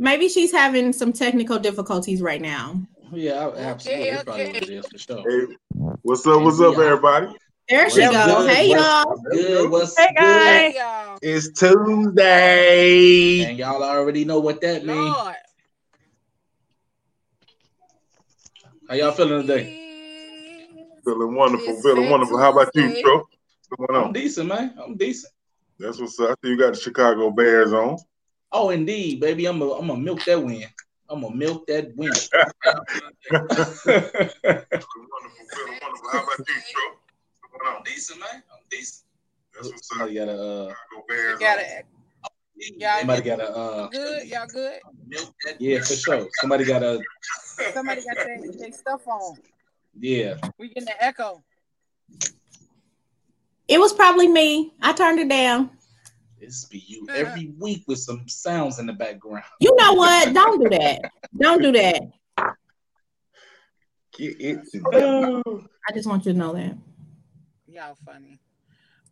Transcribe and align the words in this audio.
Maybe 0.00 0.30
she's 0.30 0.50
having 0.50 0.94
some 0.94 1.12
technical 1.12 1.58
difficulties 1.58 2.22
right 2.22 2.40
now. 2.40 2.80
Yeah, 3.12 3.50
absolutely. 3.54 4.12
Okay, 4.12 4.18
okay. 4.18 4.24
Probably 4.24 4.76
what 4.78 4.90
for 4.90 4.98
sure. 4.98 5.24
Hey, 5.28 5.56
what's 6.00 6.26
up? 6.26 6.40
What's 6.40 6.58
up, 6.58 6.78
everybody? 6.78 7.26
There 7.68 7.90
she 7.90 8.00
goes. 8.00 8.12
Good? 8.12 8.50
Hey 8.50 8.70
y'all. 8.70 9.14
Good. 9.30 9.70
What's 9.70 9.98
hey 9.98 10.08
guys. 10.16 10.72
Good? 11.20 11.28
It's 11.28 11.52
Tuesday. 11.52 13.44
And 13.44 13.58
y'all 13.58 13.84
already 13.84 14.24
know 14.24 14.40
what 14.40 14.62
that 14.62 14.86
means. 14.86 15.14
How 18.88 18.94
y'all 18.94 19.12
feeling 19.12 19.46
today? 19.46 20.66
Feeling 21.04 21.34
wonderful. 21.34 21.74
It's 21.74 21.82
feeling 21.82 22.08
wonderful. 22.08 22.38
How 22.38 22.52
about 22.52 22.74
you, 22.74 23.02
bro? 23.02 23.16
What's 23.16 23.68
going 23.76 24.00
on? 24.00 24.06
I'm 24.06 24.12
decent, 24.14 24.48
man. 24.48 24.72
I'm 24.82 24.96
decent. 24.96 25.30
That's 25.78 26.00
what's 26.00 26.18
up. 26.20 26.38
You 26.42 26.56
got 26.56 26.72
the 26.72 26.80
Chicago 26.80 27.30
Bears 27.30 27.74
on. 27.74 27.98
Oh, 28.52 28.70
indeed, 28.70 29.20
baby. 29.20 29.46
I'm 29.46 29.62
a, 29.62 29.72
I'm 29.72 29.86
gonna 29.86 30.00
milk 30.00 30.24
that 30.24 30.42
win. 30.42 30.64
I'm 31.08 31.22
gonna 31.22 31.34
milk 31.34 31.66
that 31.66 31.94
win. 31.96 32.10
wonderful, 33.32 33.92
wonderful. 35.82 36.08
How 36.10 36.22
about 36.22 36.38
you, 36.38 36.44
bro? 37.58 37.76
I'm 37.76 37.82
decent, 37.84 38.20
man. 38.20 38.42
I'm 38.52 38.62
decent. 38.70 39.04
That's 39.54 39.68
what's 39.68 39.88
Somebody 39.88 40.14
got 40.14 40.28
a. 40.28 40.32
Uh, 40.32 40.74
got 41.38 41.58
a. 41.58 41.82
Y'all 42.76 42.98
Somebody 42.98 43.22
got 43.22 43.40
a. 43.40 43.56
Uh, 43.56 43.88
good. 43.88 44.28
Y'all 44.28 44.46
good. 44.46 44.80
Yeah, 45.58 45.80
for 45.80 45.94
sure. 45.94 46.28
Somebody 46.40 46.64
got 46.64 46.82
a. 46.82 47.00
Somebody 47.72 48.02
got 48.04 48.16
their, 48.16 48.40
their 48.58 48.72
stuff 48.72 49.06
on. 49.06 49.36
Yeah. 49.98 50.34
We 50.58 50.68
getting 50.68 50.84
the 50.84 51.02
echo. 51.02 51.42
It 53.68 53.78
was 53.78 53.92
probably 53.92 54.26
me. 54.26 54.72
I 54.82 54.92
turned 54.92 55.20
it 55.20 55.28
down. 55.28 55.70
This 56.40 56.64
be 56.64 56.82
you 56.86 57.06
every 57.14 57.52
week 57.58 57.84
with 57.86 57.98
some 57.98 58.26
sounds 58.26 58.78
in 58.78 58.86
the 58.86 58.94
background. 58.94 59.44
You 59.60 59.74
know 59.76 59.92
what? 59.92 60.32
Don't 60.32 60.62
do 60.62 60.68
that. 60.70 61.10
Don't 61.38 61.62
do 61.62 61.72
that. 61.72 62.02
I 64.18 65.92
just 65.94 66.08
want 66.08 66.26
you 66.26 66.32
to 66.32 66.38
know 66.38 66.54
that. 66.54 66.76
Y'all 67.66 67.96
funny. 68.04 68.40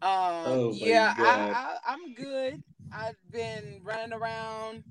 Um, 0.01 0.11
oh 0.47 0.73
yeah, 0.73 1.15
I, 1.17 1.79
I, 1.85 1.93
I'm 1.93 2.15
good. 2.15 2.63
I've 2.93 3.17
been 3.31 3.81
running 3.83 4.13
around 4.13 4.85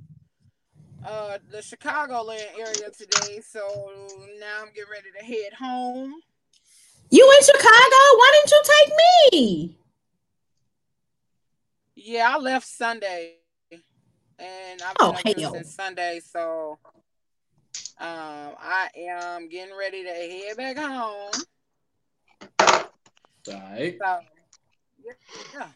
uh 1.06 1.38
the 1.50 1.58
Chicagoland 1.58 2.46
area 2.60 2.90
today, 2.98 3.42
so 3.48 3.92
now 4.40 4.62
I'm 4.62 4.68
getting 4.74 4.92
ready 4.92 5.10
to 5.18 5.26
head 5.26 5.54
home. 5.54 6.14
You 7.10 7.32
in 7.32 7.46
Chicago? 7.46 7.66
Why 8.18 8.32
didn't 8.34 8.52
you 8.52 8.62
take 8.64 8.94
me? 9.32 9.78
Yeah, 12.00 12.36
I 12.36 12.38
left 12.38 12.68
Sunday, 12.68 13.38
and 13.72 13.82
I've 14.84 14.96
been 14.98 15.08
oh, 15.08 15.10
up 15.14 15.22
here 15.26 15.50
since 15.50 15.74
Sunday, 15.74 16.22
so 16.24 16.78
um, 18.00 18.52
I 18.60 18.90
am 18.96 19.50
getting 19.50 19.76
ready 19.76 20.04
to 20.04 20.10
head 20.10 20.58
back 20.58 20.78
home. 20.78 21.32
Right. 23.48 23.98
So, 24.00 24.20
yeah. 25.56 25.68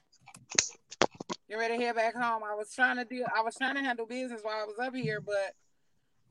Get 1.50 1.56
ready 1.56 1.80
to 1.80 1.84
head 1.84 1.96
back 1.96 2.14
home. 2.14 2.44
I 2.44 2.54
was 2.54 2.72
trying 2.72 2.98
to 2.98 3.06
do 3.06 3.26
I 3.36 3.42
was 3.42 3.56
trying 3.56 3.74
to 3.76 3.82
handle 3.82 4.06
business 4.06 4.42
while 4.44 4.62
I 4.62 4.66
was 4.66 4.78
up 4.78 4.94
here, 4.94 5.22
but 5.22 5.56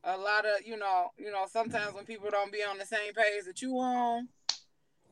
a 0.05 0.16
lot 0.16 0.44
of 0.46 0.64
you 0.64 0.77
know, 0.77 1.08
you 1.18 1.33
know, 1.33 1.46
sometimes 1.50 1.94
when 1.94 2.05
people 2.05 2.30
don't 2.30 2.52
be 2.52 2.62
on 2.62 2.78
the 2.78 2.86
same 2.86 3.12
page 3.12 3.44
that 3.44 3.61
you 3.61 3.77
on, 3.80 4.28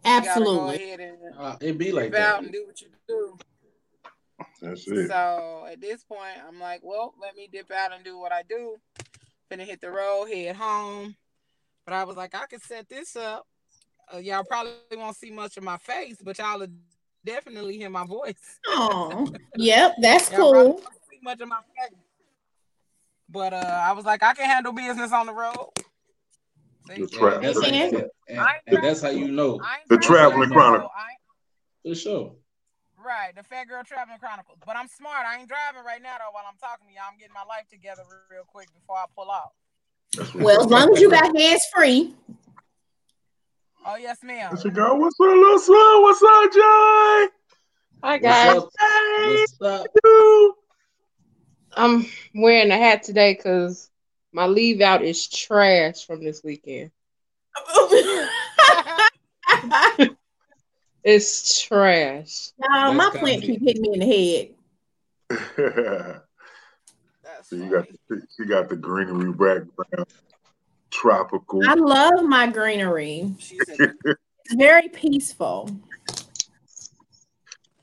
absolutely. 0.05 0.55
You 0.55 0.57
go 0.57 0.95
ahead 0.95 1.01
and 1.01 1.19
uh, 1.37 1.57
it 1.61 1.77
be 1.77 1.91
like 1.91 2.13
that. 2.13 2.45
and 2.45 2.53
do 2.53 2.65
what 2.65 2.81
you 2.81 2.87
do. 3.09 3.37
That's 4.61 4.87
it. 4.89 5.09
So 5.09 5.67
at 5.71 5.81
this 5.81 6.03
point, 6.05 6.39
I'm 6.47 6.59
like, 6.61 6.81
well, 6.83 7.15
let 7.21 7.37
me 7.37 7.49
dip 7.51 7.71
out 7.71 7.93
and 7.93 8.05
do 8.05 8.19
what 8.19 8.33
I 8.33 8.43
do. 8.49 8.77
Finna 9.51 9.65
hit 9.65 9.81
the 9.81 9.91
road, 9.91 10.27
head 10.27 10.57
home. 10.57 11.17
But 11.85 11.95
I 11.95 12.05
was 12.05 12.17
like, 12.17 12.35
I 12.35 12.47
could 12.47 12.63
set 12.63 12.89
this 12.89 13.17
up 13.17 13.47
uh, 14.13 14.19
y'all 14.19 14.45
probably 14.45 14.73
won't 14.93 15.17
see 15.17 15.31
much 15.31 15.57
of 15.57 15.63
my 15.63 15.77
face, 15.77 16.17
but 16.23 16.39
y'all 16.39 16.59
will 16.59 16.69
definitely 17.25 17.77
hear 17.77 17.91
my 17.91 18.05
voice. 18.05 18.59
Oh, 18.69 19.27
yep, 19.57 19.95
that's 20.01 20.29
cool. 20.29 20.81
See 21.11 21.19
much 21.23 21.41
of 21.41 21.49
my 21.49 21.61
face. 21.79 21.99
But 23.29 23.53
uh, 23.53 23.83
I 23.85 23.93
was 23.93 24.05
like, 24.05 24.23
I 24.23 24.33
can 24.35 24.49
handle 24.49 24.73
business 24.73 25.13
on 25.13 25.27
the 25.27 25.35
road. 25.35 25.71
The 26.87 27.07
tra- 27.07 27.39
that's, 27.43 27.61
how, 27.61 27.69
and, 27.69 28.47
and 28.67 28.83
that's 28.83 29.03
how 29.03 29.11
you 29.11 29.29
know 29.29 29.61
the 29.91 29.99
traveling 29.99 30.49
chronicle. 30.49 30.91
For 31.85 31.95
sure. 31.95 32.35
Right, 33.05 33.37
the 33.37 33.43
Phat 33.45 33.69
Girl 33.69 33.85
Traveling 33.85 34.19
Chronicles. 34.19 34.59
But 34.67 34.75
I'm 34.77 34.89
smart. 34.89 35.25
I 35.25 35.39
ain't 35.39 35.49
driving 35.49 35.85
right 35.87 36.03
now 36.03 36.17
though. 36.19 36.33
While 36.33 36.43
I'm 36.49 36.57
talking 36.59 36.89
to 36.89 36.93
y'all, 36.93 37.05
I'm 37.13 37.19
getting 37.19 37.35
my 37.35 37.45
life 37.49 37.69
together 37.71 38.03
real 38.31 38.43
quick 38.45 38.67
before 38.75 38.97
I 38.97 39.05
pull 39.15 39.31
out. 39.31 39.53
Well, 40.35 40.61
as 40.61 40.67
long 40.67 40.93
as 40.93 41.01
you 41.01 41.09
got 41.11 41.37
hands 41.37 41.63
free. 41.73 42.13
Oh 43.87 43.95
yes, 43.97 44.19
ma'am. 44.25 44.51
There 44.53 44.63
she 44.63 44.71
go. 44.71 44.97
What's 44.97 45.15
up, 45.21 45.27
little 45.27 45.61
son? 45.61 46.03
What's 46.03 46.21
up, 46.23 46.53
Joy? 46.53 47.29
Hi 48.03 48.19
guys. 48.19 48.55
What's 48.55 48.65
up? 48.65 48.73
Hey, 48.81 49.47
What's 49.59 49.63
up? 49.63 49.87
I'm 51.77 52.07
wearing 52.35 52.73
a 52.73 52.77
hat 52.77 53.05
today 53.05 53.35
because 53.35 53.89
my 54.33 54.47
leave 54.47 54.81
out 54.81 55.03
is 55.03 55.29
trash 55.29 56.05
from 56.05 56.25
this 56.25 56.43
weekend. 56.43 56.91
it's 61.09 61.63
trash. 61.63 62.51
No, 62.59 62.93
my 62.93 63.11
plant 63.11 63.43
keep 63.43 63.63
hitting 63.63 63.83
me 63.83 63.93
in 63.95 64.01
the 64.01 64.07
head. 65.31 65.41
so 67.43 67.57
you 67.57 67.71
got 67.71 67.89
the, 68.09 68.23
you 68.39 68.45
got 68.45 68.69
the 68.69 68.77
greenery 68.77 69.33
background 69.33 70.07
tropical. 70.91 71.67
I 71.67 71.75
love 71.75 72.25
my 72.25 72.47
greenery. 72.49 73.33
it's 73.39 74.55
very 74.55 74.89
peaceful. 74.91 75.71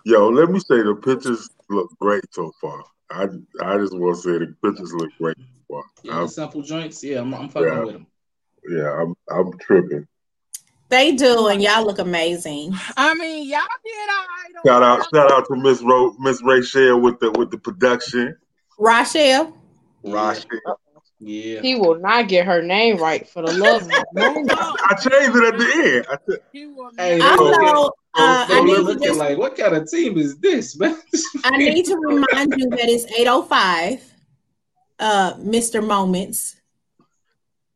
Yo, 0.05 0.29
let 0.29 0.51
me 0.51 0.59
say 0.59 0.83
the 0.83 0.93
pictures 0.93 1.49
look 1.67 1.89
great 1.99 2.23
so 2.31 2.51
far. 2.61 2.83
I 3.09 3.23
I 3.59 3.77
just 3.77 3.97
want 3.97 4.17
to 4.17 4.21
say 4.21 4.37
the 4.37 4.55
pictures 4.63 4.93
look 4.93 5.09
great 5.19 5.37
so 5.37 5.43
far. 5.67 5.83
Yeah, 6.03 6.27
simple 6.27 6.61
joints. 6.61 7.03
Yeah, 7.03 7.21
I'm, 7.21 7.33
I'm 7.33 7.49
fucking 7.49 7.67
yeah, 7.67 7.79
with 7.79 7.93
them. 7.93 8.07
Yeah, 8.69 9.01
I'm 9.01 9.15
I'm 9.31 9.57
tripping. 9.57 10.07
They 10.89 11.13
do, 11.13 11.47
and 11.47 11.61
y'all 11.61 11.85
look 11.85 11.99
amazing. 11.99 12.73
I 12.97 13.13
mean, 13.15 13.49
y'all 13.49 13.61
did 13.83 13.91
I 13.93 14.25
Shout 14.65 14.83
out, 14.83 15.05
shout 15.13 15.31
out 15.31 15.45
to 15.47 15.55
Miss 15.55 15.81
Ro, 15.81 16.15
Miss 16.19 16.41
Rachel 16.43 16.99
with 16.99 17.19
the 17.19 17.31
with 17.31 17.51
the 17.51 17.57
production. 17.57 18.35
Rochelle. 18.77 19.57
Rochelle. 20.03 20.79
Yeah. 21.19 21.61
He 21.61 21.75
will 21.75 21.99
not 21.99 22.27
get 22.27 22.45
her 22.45 22.61
name 22.61 22.97
right 22.97 23.27
for 23.27 23.41
the 23.41 23.53
love 23.53 23.83
of 23.83 23.89
I 23.89 24.95
changed 24.95 25.35
it 25.35 25.43
at 25.43 25.57
the 25.57 26.05
end. 26.53 26.93
hey, 26.97 27.21
also, 27.21 27.87
uh, 28.13 28.45
I 28.49 28.63
need 28.63 28.85
to 28.85 28.99
just, 28.99 29.19
like, 29.19 29.37
what 29.37 29.57
kind 29.57 29.75
of 29.75 29.89
team 29.89 30.17
is 30.17 30.37
this, 30.37 30.77
man? 30.77 30.97
I 31.43 31.57
need 31.57 31.85
to 31.85 31.95
remind 31.95 32.53
you 32.57 32.69
that 32.69 32.89
it's 32.89 33.05
805, 33.17 34.13
uh, 34.99 35.33
Mr. 35.35 35.85
Moments. 35.85 36.57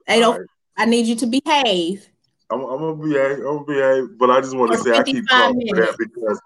80, 0.07 0.25
right. 0.25 0.39
I 0.77 0.85
need 0.85 1.05
you 1.05 1.15
to 1.15 1.25
behave. 1.25 2.09
I'm, 2.51 2.61
I'm 2.61 2.79
gonna 2.79 2.95
behave. 2.95 3.37
I'm 3.39 3.43
gonna 3.43 3.65
behave, 3.65 4.17
but 4.17 4.31
I 4.31 4.41
just 4.41 4.55
want 4.57 4.71
to 4.71 4.77
say 4.79 4.91
I 4.91 5.03
keep 5.03 5.27
talking 5.27 5.67
that 5.75 5.95
because 5.97 6.41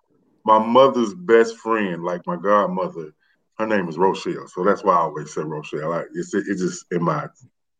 my 0.45 0.59
mother's 0.59 1.13
best 1.13 1.57
friend, 1.57 2.03
like 2.03 2.25
my 2.27 2.35
godmother, 2.35 3.13
her 3.57 3.67
name 3.67 3.87
is 3.87 3.97
Rochelle, 3.97 4.47
so 4.47 4.63
that's 4.63 4.83
why 4.83 4.93
I 4.93 4.99
always 4.99 5.33
say 5.33 5.41
Rochelle. 5.41 5.89
Like 5.89 6.07
it's 6.13 6.33
it, 6.33 6.45
just 6.57 6.85
in 6.91 7.03
my 7.03 7.27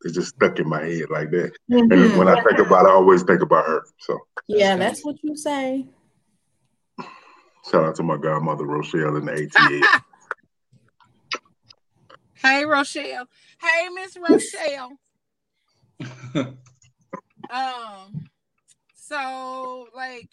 it's 0.04 0.14
just 0.14 0.36
stuck 0.36 0.60
in 0.60 0.70
my 0.70 0.84
head 0.84 1.10
like 1.10 1.32
that. 1.32 1.52
Mm-hmm. 1.72 1.92
And 1.92 2.18
when 2.18 2.28
I 2.28 2.42
think 2.44 2.60
about 2.60 2.86
it, 2.86 2.90
I 2.90 2.94
always 2.94 3.24
think 3.24 3.42
about 3.42 3.66
her. 3.66 3.84
So 4.00 4.20
yeah, 4.48 4.78
that's 4.78 5.04
what 5.04 5.18
you 5.22 5.36
say. 5.36 5.86
Shout 7.70 7.86
out 7.86 7.96
to 7.96 8.04
my 8.04 8.18
godmother 8.18 8.66
Rochelle 8.66 9.16
in 9.18 9.26
the 9.26 9.34
ATA. 9.34 10.04
hey 12.36 12.66
Rochelle. 12.66 13.28
Hey 13.62 13.90
Miss 13.90 14.18
Rochelle. 14.18 14.98
um 17.54 18.26
so 18.96 19.88
like 19.96 20.30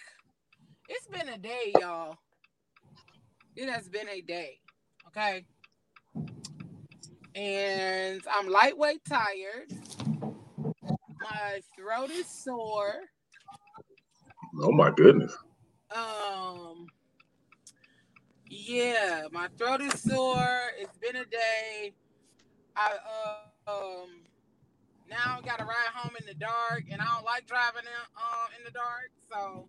it's 0.89 1.07
been 1.07 1.29
a 1.29 1.39
day, 1.39 1.73
y'all. 1.79 2.17
It 3.55 3.69
has 3.69 3.89
been 3.89 4.09
a 4.09 4.21
day. 4.23 4.59
Okay. 5.09 5.45
And 7.35 8.23
I'm 8.33 8.49
lightweight 8.49 9.05
tired. 9.05 9.71
My 11.21 11.61
throat 11.77 12.11
is 12.11 12.27
sore. 12.27 12.95
Oh 14.63 14.73
my 14.73 14.91
goodness. 14.91 15.37
Um 15.95 16.87
yeah, 18.49 19.27
my 19.31 19.49
throat 19.59 19.81
is 19.81 20.01
sore. 20.01 20.61
It's 20.79 20.97
been 20.99 21.17
a 21.17 21.25
day. 21.25 21.93
I 22.77 22.95
uh, 23.67 23.71
um 23.71 24.09
now 25.11 25.39
I 25.39 25.41
gotta 25.45 25.65
ride 25.65 25.91
home 25.93 26.15
in 26.19 26.25
the 26.27 26.35
dark 26.35 26.85
and 26.91 27.03
I 27.03 27.05
don't 27.17 27.25
like 27.25 27.47
driving 27.47 27.83
in, 27.83 28.03
uh, 28.17 28.47
in 28.57 28.65
the 28.65 28.71
dark, 28.71 29.11
so 29.29 29.67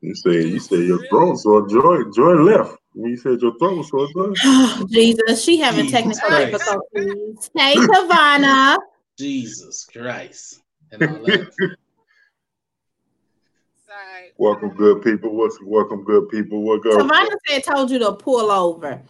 you 0.00 0.14
say 0.14 0.46
you 0.48 0.58
say 0.58 0.82
your 0.84 1.06
throat 1.06 1.36
so 1.36 1.66
joy 1.66 2.10
joy 2.14 2.34
left. 2.42 2.76
When 2.94 3.10
you 3.10 3.16
said 3.16 3.40
your 3.40 3.56
throat 3.58 3.78
was 3.78 3.88
so 3.88 4.06
good. 4.12 4.36
Oh, 4.44 4.86
Jesus, 4.90 5.42
she 5.42 5.58
having 5.58 5.86
Jesus 5.86 6.18
technical 6.20 6.30
difficulties. 6.30 7.50
Hey, 7.56 7.80
Savannah. 7.80 8.78
Jesus 9.18 9.86
Christ. 9.90 10.60
welcome, 14.36 14.70
good 14.70 15.02
people. 15.02 15.34
What's 15.36 15.58
welcome, 15.62 16.04
good 16.04 16.28
people? 16.28 16.62
What 16.62 16.82
go? 16.82 16.90
Savannah 16.98 17.36
said, 17.48 17.64
"Told 17.64 17.90
you 17.90 17.98
to 18.00 18.12
pull 18.12 18.50
over." 18.50 19.00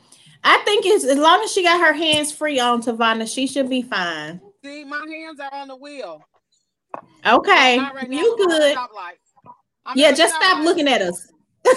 I 0.44 0.58
think 0.58 0.84
it's 0.84 1.05
as 1.05 1.19
long 1.19 1.43
as 1.43 1.50
she 1.50 1.62
got 1.62 1.81
her 1.81 1.94
hands 1.94 2.31
free 2.31 2.61
on 2.61 2.82
Savannah, 2.82 3.26
she 3.26 3.46
should 3.46 3.70
be 3.70 3.81
fine. 3.81 4.40
See, 4.64 4.82
my 4.82 5.06
hands 5.06 5.40
are 5.40 5.52
on 5.52 5.69
the 5.69 5.76
wheel. 5.76 6.22
Okay, 7.26 7.78
right 7.78 8.11
you 8.11 8.34
good? 8.38 8.76
Yeah, 9.94 10.12
just 10.12 10.34
stop 10.34 10.56
light. 10.56 10.64
looking 10.64 10.88
at 10.88 11.02
us. 11.02 11.31
oh, 11.66 11.72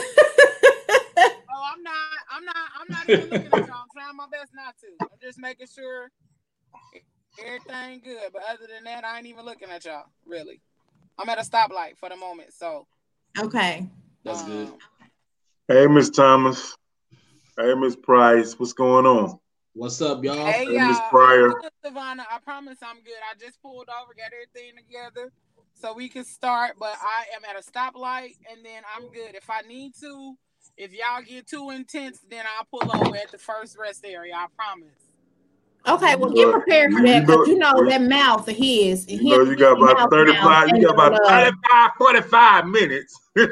I'm 1.18 1.84
not. 1.84 1.96
I'm 2.32 2.46
not. 2.46 2.56
I'm 2.80 2.88
not 2.90 3.10
even 3.10 3.30
looking 3.30 3.52
at 3.52 3.68
y'all. 3.68 3.76
I'm 3.82 3.90
trying 3.94 4.16
my 4.16 4.28
best 4.32 4.52
not 4.56 4.76
to. 4.80 4.88
I'm 5.02 5.20
just 5.22 5.38
making 5.38 5.68
sure 5.68 6.10
everything 7.46 8.02
good. 8.06 8.32
But 8.32 8.44
other 8.50 8.68
than 8.74 8.86
that, 8.86 9.04
I 9.04 9.18
ain't 9.18 9.28
even 9.28 9.44
looking 9.44 9.70
at 9.70 9.84
y'all. 9.84 10.06
Really, 10.26 10.62
I'm 11.18 11.28
at 11.28 11.40
a 11.40 11.42
stoplight 11.42 11.98
for 11.98 12.08
the 12.08 12.16
moment. 12.16 12.54
So. 12.54 12.88
Okay. 13.38 13.86
That's 14.24 14.44
um, 14.44 14.48
good. 14.48 14.74
Hey, 15.68 15.88
Miss 15.88 16.10
Thomas. 16.10 16.74
Hey, 17.60 17.74
Miss 17.74 17.98
Price. 17.98 18.58
What's 18.58 18.72
going 18.72 19.06
on? 19.06 19.40
What's 19.78 20.02
up, 20.02 20.24
y'all? 20.24 20.48
Hey, 20.48 20.66
hey 20.66 20.88
Miss 20.88 21.00
Pryor. 21.12 21.54
Savannah, 21.86 22.26
I 22.32 22.40
promise 22.40 22.80
I'm 22.82 22.96
good. 23.04 23.14
I 23.32 23.38
just 23.40 23.62
pulled 23.62 23.88
over, 23.90 24.12
got 24.16 24.32
everything 24.34 24.76
together 24.76 25.32
so 25.76 25.94
we 25.94 26.10
can 26.10 26.26
start. 26.26 26.78
But 26.80 26.96
I 27.00 27.26
am 27.36 27.44
at 27.46 27.56
a 27.56 27.62
stoplight, 27.62 28.38
and 28.52 28.66
then 28.66 28.82
I'm 28.96 29.04
good. 29.12 29.36
If 29.36 29.52
I 29.52 29.62
need 29.62 29.94
to, 30.02 30.34
if 30.78 30.94
y'all 30.94 31.22
get 31.24 31.46
too 31.46 31.70
intense, 31.70 32.22
then 32.28 32.44
I'll 32.58 32.66
pull 32.66 32.90
over 32.92 33.16
at 33.18 33.30
the 33.30 33.38
first 33.38 33.78
rest 33.78 34.04
area. 34.04 34.34
I 34.34 34.48
promise. 34.58 34.90
Okay, 35.88 36.16
well, 36.16 36.32
get 36.32 36.52
prepared 36.52 36.94
for 36.94 37.04
that 37.04 37.28
because 37.28 37.48
you 37.48 37.60
know, 37.60 37.74
you 37.78 37.84
know 37.84 37.90
that 37.92 38.02
mouth 38.02 38.48
of 38.48 38.56
his. 38.56 39.08
You 39.08 39.24
know, 39.30 39.44
you 39.44 39.56
got 39.56 39.80
about 39.80 40.10
35, 40.10 40.70
you 40.70 40.88
got 40.88 40.94
about 40.96 41.28
35, 41.28 41.92
45 42.00 42.66
minutes. 42.66 43.20
he 43.36 43.46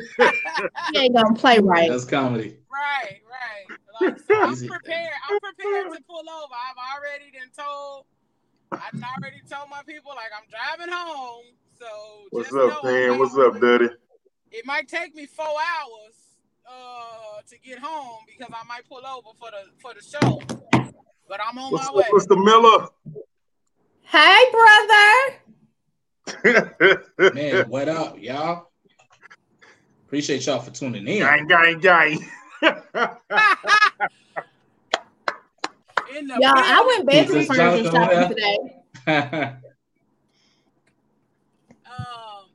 ain't 0.98 1.16
gonna 1.16 1.36
play 1.36 1.60
right. 1.60 1.88
That's 1.88 2.04
comedy. 2.04 2.58
Right, 2.72 3.22
right. 3.30 3.78
Like, 4.02 4.20
so 4.20 4.36
I'm 4.36 4.56
prepared. 4.68 5.10
I'm 5.30 5.40
prepared 5.40 5.94
to 5.94 6.02
pull 6.08 6.20
over. 6.20 6.54
I've 6.54 6.80
already 6.96 7.32
been 7.32 7.50
told. 7.56 8.06
I've 8.72 9.02
already 9.18 9.42
told 9.50 9.70
my 9.70 9.82
people 9.88 10.12
like 10.16 10.32
I'm 10.36 10.48
driving 10.50 10.94
home. 10.94 11.46
So 11.80 11.86
what's 12.32 12.54
up, 12.54 12.84
man? 12.84 13.20
What's 13.20 13.38
up, 13.38 13.60
Daddy? 13.62 13.90
It 14.52 14.66
might 14.66 14.88
take 14.88 15.16
me 15.16 15.26
four 15.26 15.46
hours 15.46 16.16
uh, 16.70 17.42
to 17.48 17.60
get 17.60 17.80
home 17.80 18.24
because 18.28 18.54
I 18.54 18.66
might 18.68 18.88
pull 18.90 19.06
over 19.06 19.30
for 19.38 19.52
the 19.52 19.72
for 19.80 19.94
the 19.94 20.02
show. 20.02 20.42
But 21.28 21.40
I'm 21.46 21.58
on 21.58 21.72
what's 21.72 21.92
my 21.92 21.98
way. 21.98 22.06
Mr. 22.14 22.44
Miller? 22.44 22.88
Hey, 24.02 24.44
brother. 24.52 25.14
man, 27.34 27.70
what 27.70 27.90
up, 27.90 28.18
y'all? 28.20 28.72
Appreciate 30.06 30.46
y'all 30.46 30.60
for 30.60 30.72
tuning 30.72 31.08
in. 31.08 31.20
Gang, 31.20 31.48
gang, 31.48 31.80
gang. 31.80 32.20
Y'all, 36.40 36.54
I 36.56 36.84
went 36.88 37.06
bathroom 37.06 37.46
furniture 37.46 37.92
shopping 37.92 38.30
today. 38.30 38.58
um, 41.86 42.46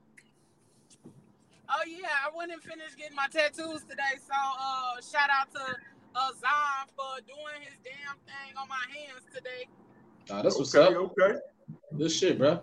oh 1.68 1.84
yeah, 1.86 2.08
I 2.24 2.30
went 2.34 2.52
and 2.52 2.62
finished 2.62 2.96
getting 2.96 3.16
my 3.16 3.26
tattoos 3.30 3.82
today. 3.82 4.16
So 4.26 4.34
uh, 4.34 5.00
shout 5.00 5.30
out 5.30 5.50
to 5.52 5.60
uh, 6.14 6.30
Zion 6.40 6.88
for 6.96 7.20
doing 7.26 7.60
his 7.62 7.74
damn 7.84 8.16
thing 8.26 8.56
on 8.56 8.68
my 8.68 8.84
hands 8.94 9.22
today. 9.34 9.68
Oh, 10.30 10.42
that's 10.42 10.58
what's 10.58 10.74
okay, 10.74 10.94
up. 10.94 11.12
Okay. 11.18 11.38
This 11.92 12.16
shit, 12.16 12.38
bro. 12.38 12.62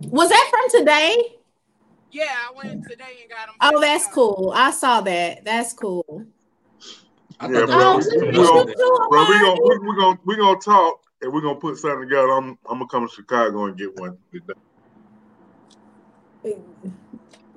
Was 0.00 0.28
that 0.28 0.48
from 0.50 0.80
today? 0.80 1.36
Yeah, 2.12 2.24
I 2.48 2.52
went 2.56 2.84
today 2.88 3.18
and 3.22 3.30
got 3.30 3.46
them. 3.46 3.56
Oh, 3.60 3.80
that's 3.80 4.06
cool. 4.08 4.52
I 4.54 4.70
saw 4.70 5.00
that. 5.02 5.44
That's 5.44 5.72
cool. 5.72 6.26
I 7.38 7.50
yeah, 7.50 7.66
bro, 7.66 7.98
we, 7.98 8.04
gonna, 8.04 8.74
bro, 9.10 9.28
we 9.28 9.38
gonna 9.40 9.60
we, 9.62 9.78
we 9.78 9.96
gonna 9.96 10.18
we 10.24 10.36
gonna 10.36 10.58
talk 10.58 11.00
and 11.20 11.32
we're 11.32 11.42
gonna 11.42 11.60
put 11.60 11.76
something 11.76 12.08
together. 12.08 12.30
I'm 12.30 12.58
I'm 12.68 12.78
gonna 12.78 12.86
come 12.86 13.06
to 13.06 13.14
Chicago 13.14 13.66
and 13.66 13.76
get 13.76 13.94
one. 13.98 14.16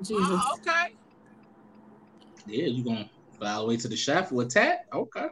Jesus. 0.01 0.17
Oh, 0.17 0.57
okay. 0.59 0.93
Yeah, 2.45 2.65
you 2.65 2.83
gonna 2.83 3.09
fly 3.37 3.53
all 3.53 3.61
the 3.61 3.67
way 3.69 3.77
to 3.77 3.87
the 3.87 3.95
shop 3.95 4.27
for 4.27 4.41
a 4.41 4.45
tat? 4.45 4.85
Okay. 4.91 5.27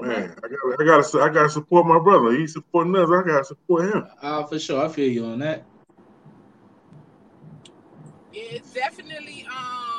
Man, 0.00 0.34
I 0.44 0.48
got 0.48 0.80
I 0.80 0.84
gotta 0.84 1.20
I 1.20 1.28
gotta 1.30 1.50
support 1.50 1.86
my 1.86 1.98
brother. 1.98 2.32
He's 2.32 2.52
supporting 2.52 2.94
us. 2.96 3.08
I 3.10 3.26
gotta 3.26 3.44
support 3.44 3.94
him. 3.94 4.06
Uh, 4.20 4.44
for 4.44 4.58
sure. 4.58 4.84
I 4.84 4.88
feel 4.88 5.10
you 5.10 5.24
on 5.24 5.38
that. 5.40 5.64
It's 8.32 8.72
definitely 8.72 9.46
um 9.50 9.89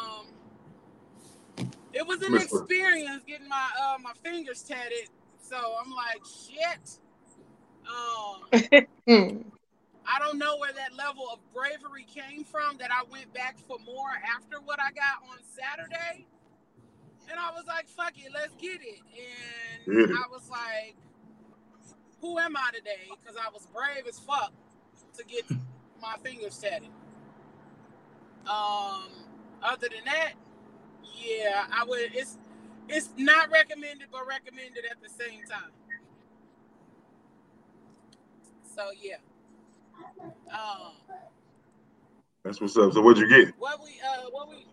it 2.01 2.07
was 2.07 2.21
an 2.24 2.33
experience 2.36 3.24
getting 3.27 3.48
my 3.48 3.68
uh 3.80 3.98
my 4.01 4.13
fingers 4.24 4.63
tatted. 4.63 5.09
So 5.39 5.56
I'm 5.56 5.92
like, 5.92 6.21
shit. 6.25 6.98
Um 7.88 8.88
I 10.03 10.19
don't 10.19 10.39
know 10.39 10.57
where 10.57 10.74
that 10.74 10.95
level 10.98 11.27
of 11.31 11.39
bravery 11.53 12.06
came 12.12 12.44
from 12.44 12.77
that 12.80 12.89
I 12.92 13.03
went 13.12 13.31
back 13.36 13.59
for 13.68 13.77
more 13.86 14.09
after 14.36 14.59
what 14.65 14.80
I 14.80 14.92
got 14.92 15.30
on 15.30 15.38
Saturday. 15.44 16.25
And 17.30 17.39
I 17.39 17.51
was 17.51 17.65
like, 17.68 17.88
fuck 17.88 18.13
it, 18.18 18.31
let's 18.33 18.56
get 18.56 18.81
it. 18.81 19.00
And 19.86 20.09
get. 20.09 20.18
I 20.18 20.27
was 20.31 20.50
like, 20.50 20.95
who 22.19 22.39
am 22.39 22.57
I 22.57 22.71
today? 22.75 23.09
Because 23.09 23.38
I 23.38 23.50
was 23.53 23.68
brave 23.68 24.06
as 24.09 24.19
fuck 24.19 24.51
to 25.18 25.24
get 25.24 25.45
my 26.01 26.15
fingers 26.24 26.57
tatted. 26.57 26.89
Um, 28.50 29.07
other 29.62 29.88
than 29.88 30.03
that, 30.06 30.33
yeah, 31.03 31.65
I 31.71 31.83
would. 31.86 32.12
It's 32.13 32.38
it's 32.89 33.09
not 33.18 33.50
recommended, 33.51 34.07
but 34.12 34.27
recommended 34.27 34.83
at 34.89 35.01
the 35.01 35.09
same 35.09 35.42
time. 35.50 35.71
So 38.75 38.89
yeah. 39.01 39.18
Um, 40.51 40.94
That's 42.44 42.59
what's 42.62 42.77
up. 42.77 42.94
So 42.94 43.01
what'd 43.01 43.21
you 43.21 43.30
get? 43.30 43.53
What 43.57 43.81
we 43.83 43.92
uh 44.01 44.30
what 44.31 44.50
we 44.50 44.65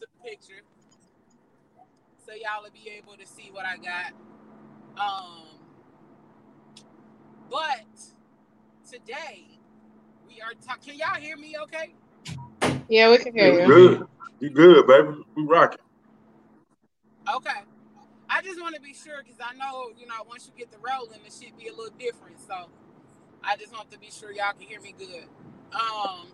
the 0.00 0.06
picture. 0.24 0.62
So 2.26 2.32
y'all 2.34 2.62
will 2.62 2.70
be 2.70 2.90
able 2.90 3.16
to 3.16 3.26
see 3.26 3.50
what 3.52 3.66
I 3.66 3.76
got. 3.76 4.12
Um 4.96 5.48
but 7.50 7.86
today 8.90 9.46
we 10.26 10.40
are 10.40 10.54
talking. 10.66 10.96
Can 10.96 10.98
y'all 10.98 11.20
hear 11.20 11.36
me 11.36 11.56
okay? 11.64 11.94
Yeah, 12.88 13.10
we 13.10 13.18
can 13.18 13.34
hear 13.34 13.60
you. 13.60 13.66
Good. 13.66 14.06
You 14.40 14.50
good, 14.50 14.86
baby. 14.86 15.08
We 15.36 15.44
rocking. 15.44 15.78
Okay. 17.34 17.60
I 18.28 18.42
just 18.42 18.60
want 18.60 18.74
to 18.74 18.80
be 18.80 18.94
sure 18.94 19.22
because 19.22 19.38
I 19.40 19.54
know, 19.56 19.90
you 19.96 20.06
know, 20.06 20.14
once 20.26 20.46
you 20.46 20.52
get 20.58 20.72
the 20.72 20.78
rolling, 20.78 21.20
it 21.24 21.32
should 21.32 21.56
be 21.56 21.68
a 21.68 21.70
little 21.70 21.94
different. 21.98 22.40
So 22.40 22.70
I 23.44 23.56
just 23.56 23.72
want 23.72 23.90
to 23.90 23.98
be 23.98 24.10
sure 24.10 24.32
y'all 24.32 24.52
can 24.58 24.66
hear 24.66 24.80
me 24.80 24.94
good. 24.98 25.24
Um, 25.72 26.28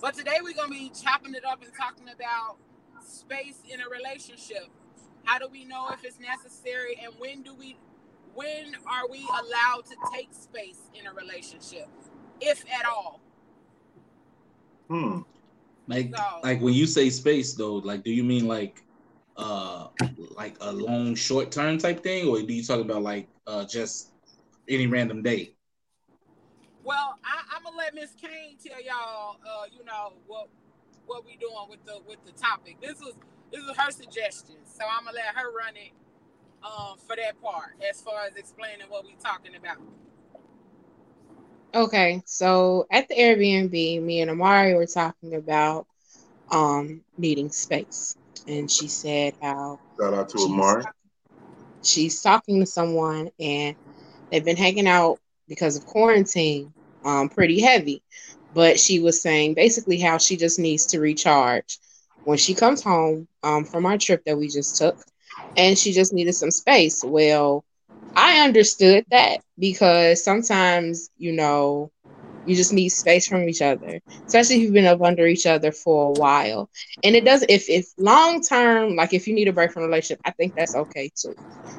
but 0.00 0.14
today 0.14 0.38
we're 0.42 0.54
gonna 0.54 0.70
be 0.70 0.90
chopping 0.90 1.34
it 1.34 1.44
up 1.44 1.62
and 1.62 1.72
talking 1.78 2.08
about 2.08 2.56
space 3.06 3.60
in 3.68 3.80
a 3.80 3.88
relationship. 3.88 4.68
How 5.24 5.38
do 5.38 5.48
we 5.50 5.64
know 5.64 5.88
if 5.90 6.04
it's 6.04 6.18
necessary, 6.18 6.98
and 7.02 7.14
when 7.18 7.42
do 7.42 7.54
we, 7.54 7.76
when 8.34 8.74
are 8.86 9.08
we 9.10 9.20
allowed 9.20 9.84
to 9.86 9.96
take 10.14 10.28
space 10.32 10.80
in 10.98 11.06
a 11.06 11.12
relationship, 11.14 11.88
if 12.40 12.64
at 12.70 12.86
all? 12.86 13.20
Hmm. 14.94 15.20
Like, 15.86 16.16
so, 16.16 16.24
like 16.42 16.60
when 16.60 16.74
you 16.74 16.86
say 16.86 17.10
space, 17.10 17.54
though, 17.54 17.74
like, 17.74 18.04
do 18.04 18.10
you 18.10 18.24
mean 18.24 18.46
like 18.46 18.80
uh 19.36 19.88
like 20.36 20.56
a 20.60 20.72
long 20.72 21.14
short 21.14 21.50
term 21.50 21.78
type 21.78 22.02
thing? 22.02 22.28
Or 22.28 22.40
do 22.40 22.52
you 22.52 22.62
talk 22.62 22.80
about 22.80 23.02
like 23.02 23.28
uh 23.46 23.64
just 23.64 24.12
any 24.68 24.86
random 24.86 25.22
day? 25.22 25.54
Well 26.84 27.18
I, 27.24 27.56
am 27.56 27.64
gonna 27.64 27.76
let 27.76 27.94
miss 27.94 28.14
kane 28.14 28.56
tell 28.64 28.80
y'all 28.80 29.36
uh 29.44 29.64
you 29.76 29.84
know 29.84 30.12
what 30.26 30.48
what 31.06 31.24
we 31.26 31.36
doing 31.36 31.66
with 31.68 31.84
the 31.84 31.98
with 32.06 32.24
the 32.24 32.32
topic. 32.32 32.76
This 32.80 33.00
was 33.00 33.14
this 33.54 33.64
was 33.66 33.76
her 33.76 33.90
suggestion 33.90 34.56
so 34.64 34.84
i'm 34.84 35.04
gonna 35.04 35.16
let 35.16 35.34
her 35.34 35.52
run 35.52 35.74
it 35.76 35.92
um 36.64 36.98
for 36.98 37.16
that 37.16 37.40
part 37.40 37.76
as 37.88 38.00
far 38.00 38.24
as 38.26 38.34
explaining 38.36 38.86
what 38.88 39.04
we're 39.04 39.22
talking 39.22 39.54
about 39.54 39.78
okay 41.74 42.22
so 42.26 42.86
at 42.90 43.08
the 43.08 43.14
airbnb 43.16 43.72
me 44.02 44.20
and 44.20 44.30
amari 44.30 44.74
were 44.74 44.86
talking 44.86 45.34
about 45.34 45.86
um 46.50 47.02
needing 47.16 47.50
space 47.50 48.16
and 48.46 48.70
she 48.70 48.88
said 48.88 49.34
how 49.42 49.80
shout 50.00 50.14
out 50.14 50.28
to 50.30 50.38
Amari. 50.44 50.84
She's 51.82 52.20
talking 52.22 52.60
to 52.60 52.66
someone 52.66 53.30
and 53.38 53.76
they've 54.30 54.44
been 54.44 54.56
hanging 54.56 54.88
out 54.88 55.18
because 55.48 55.76
of 55.76 55.84
quarantine, 55.86 56.74
um, 57.04 57.28
pretty 57.28 57.60
heavy. 57.60 58.02
But 58.52 58.78
she 58.80 59.00
was 59.00 59.22
saying 59.22 59.54
basically 59.54 60.00
how 60.00 60.18
she 60.18 60.36
just 60.36 60.58
needs 60.58 60.86
to 60.88 61.00
recharge. 61.00 61.78
when 62.24 62.38
she 62.38 62.54
comes 62.54 62.82
home 62.82 63.28
um, 63.42 63.64
from 63.64 63.86
our 63.86 63.98
trip 63.98 64.22
that 64.26 64.38
we 64.38 64.48
just 64.48 64.76
took, 64.76 64.98
and 65.56 65.78
she 65.78 65.92
just 65.92 66.12
needed 66.12 66.34
some 66.34 66.50
space. 66.50 67.02
Well, 67.04 67.64
I 68.16 68.40
understood 68.44 69.04
that 69.10 69.40
because 69.58 70.22
sometimes, 70.24 71.10
you 71.16 71.32
know, 71.32 71.90
you 72.44 72.54
just 72.56 72.72
need 72.72 72.90
space 72.90 73.26
from 73.26 73.48
each 73.48 73.62
other, 73.62 74.00
especially 74.28 74.56
if 74.56 74.62
you've 74.62 74.72
been 74.72 74.86
up 74.86 75.02
under 75.02 75.26
each 75.26 75.46
other 75.46 75.72
for 75.72 76.08
a 76.08 76.12
while. 76.12 76.70
And 77.02 77.16
it 77.16 77.24
does 77.24 77.44
if 77.48 77.68
if 77.68 77.86
long 77.98 78.42
term, 78.42 78.96
like 78.96 79.12
if 79.14 79.26
you 79.28 79.34
need 79.34 79.48
a 79.48 79.52
break 79.52 79.72
from 79.72 79.82
a 79.84 79.86
relationship, 79.86 80.20
I 80.24 80.30
think 80.32 80.54
that's 80.56 80.74
okay 80.74 81.10
too. 81.14 81.34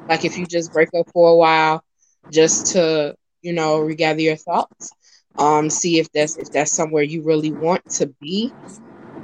Like 0.09 0.25
if 0.25 0.37
you 0.37 0.45
just 0.47 0.71
break 0.73 0.89
up 0.97 1.07
for 1.13 1.31
a 1.31 1.35
while 1.35 1.83
just 2.31 2.73
to, 2.73 3.15
you 3.41 3.53
know, 3.53 3.79
regather 3.79 4.21
your 4.21 4.35
thoughts. 4.37 4.93
Um, 5.37 5.69
see 5.69 5.99
if 5.99 6.11
that's 6.11 6.37
if 6.37 6.51
that's 6.51 6.73
somewhere 6.73 7.03
you 7.03 7.23
really 7.23 7.51
want 7.51 7.83
to 7.97 8.07
be. 8.21 8.55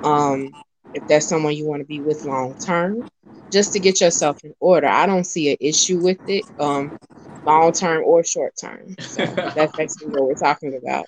Um, 0.03 0.56
if 0.93 1.05
that's 1.07 1.27
someone 1.27 1.55
you 1.55 1.65
want 1.65 1.81
to 1.81 1.86
be 1.86 2.01
with 2.01 2.24
long 2.25 2.55
term, 2.65 3.05
just 3.51 3.74
to 3.74 3.79
get 3.79 4.01
yourself 4.01 4.43
in 4.43 4.53
order. 4.60 4.88
I 4.88 5.05
don't 5.05 5.25
see 5.25 5.51
an 5.51 5.57
issue 5.60 6.00
with 6.00 6.19
it, 6.27 6.45
um, 6.60 6.98
long 7.45 7.71
term 7.71 8.03
or 8.05 8.24
short 8.24 8.53
term. 8.60 8.95
So 9.00 9.25
that's 9.55 9.75
basically 9.75 10.10
what 10.10 10.27
we're 10.27 10.36
talking 10.36 10.79
about. 10.81 11.05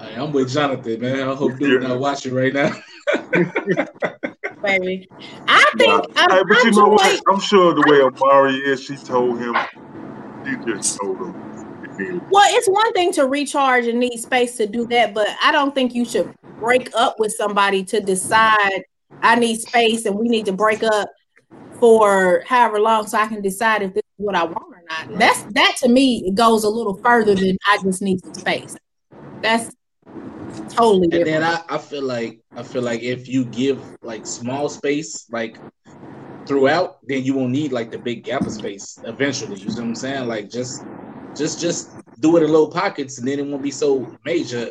I'm 0.00 0.32
with 0.32 0.50
Jonathan, 0.50 1.00
man. 1.00 1.28
I 1.28 1.34
hope 1.34 1.60
you're 1.60 1.80
not 1.80 1.98
watching 1.98 2.34
right 2.34 2.52
now. 2.52 2.72
Baby, 4.62 5.08
I 5.48 5.64
think. 5.78 5.88
Nah. 5.88 6.02
I'm, 6.16 6.30
hey, 6.30 6.42
but 6.46 6.58
I'm 6.58 6.66
you 6.66 6.72
know 6.72 6.88
what? 6.88 7.20
I'm 7.28 7.40
sure 7.40 7.74
the 7.74 7.82
way 7.88 8.02
Amari 8.02 8.56
is, 8.56 8.82
she 8.82 8.96
told 8.96 9.38
him. 9.38 9.54
She 10.44 10.72
just 10.72 10.98
told 11.00 11.18
him. 11.18 11.49
Well, 12.30 12.44
it's 12.48 12.68
one 12.68 12.92
thing 12.92 13.12
to 13.14 13.26
recharge 13.26 13.86
and 13.86 13.98
need 13.98 14.18
space 14.18 14.56
to 14.56 14.66
do 14.66 14.86
that, 14.86 15.14
but 15.14 15.28
I 15.42 15.52
don't 15.52 15.74
think 15.74 15.94
you 15.94 16.04
should 16.04 16.34
break 16.58 16.90
up 16.94 17.16
with 17.18 17.32
somebody 17.32 17.84
to 17.84 18.00
decide 18.00 18.82
I 19.22 19.36
need 19.36 19.60
space 19.60 20.06
and 20.06 20.16
we 20.16 20.28
need 20.28 20.46
to 20.46 20.52
break 20.52 20.82
up 20.82 21.10
for 21.78 22.44
however 22.46 22.78
long 22.78 23.06
so 23.06 23.18
I 23.18 23.26
can 23.26 23.42
decide 23.42 23.82
if 23.82 23.94
this 23.94 24.02
is 24.02 24.24
what 24.24 24.34
I 24.34 24.44
want 24.44 24.74
or 24.74 24.82
not. 24.88 25.18
That's 25.18 25.42
that 25.54 25.76
to 25.78 25.88
me 25.88 26.30
goes 26.32 26.64
a 26.64 26.68
little 26.68 26.94
further 26.94 27.34
than 27.34 27.56
I 27.66 27.78
just 27.82 28.02
need 28.02 28.22
some 28.22 28.34
space. 28.34 28.76
That's 29.42 29.74
totally 30.68 31.08
different. 31.08 31.28
And 31.28 31.42
then 31.42 31.42
I, 31.42 31.74
I 31.74 31.78
feel 31.78 32.02
like 32.02 32.40
I 32.54 32.62
feel 32.62 32.82
like 32.82 33.02
if 33.02 33.28
you 33.28 33.44
give 33.46 33.82
like 34.02 34.26
small 34.26 34.68
space 34.68 35.26
like 35.30 35.58
throughout, 36.46 36.98
then 37.06 37.24
you 37.24 37.34
won't 37.34 37.50
need 37.50 37.72
like 37.72 37.90
the 37.90 37.98
big 37.98 38.24
gap 38.24 38.42
of 38.42 38.52
space 38.52 38.98
eventually. 39.04 39.58
You 39.58 39.70
see 39.70 39.80
what 39.80 39.88
I'm 39.88 39.94
saying? 39.94 40.28
Like 40.28 40.50
just 40.50 40.84
just 41.36 41.60
just 41.60 41.90
do 42.20 42.36
it 42.36 42.42
in 42.42 42.50
little 42.50 42.70
pockets 42.70 43.18
and 43.18 43.26
then 43.26 43.38
it 43.38 43.46
won't 43.46 43.62
be 43.62 43.70
so 43.70 44.06
major 44.24 44.70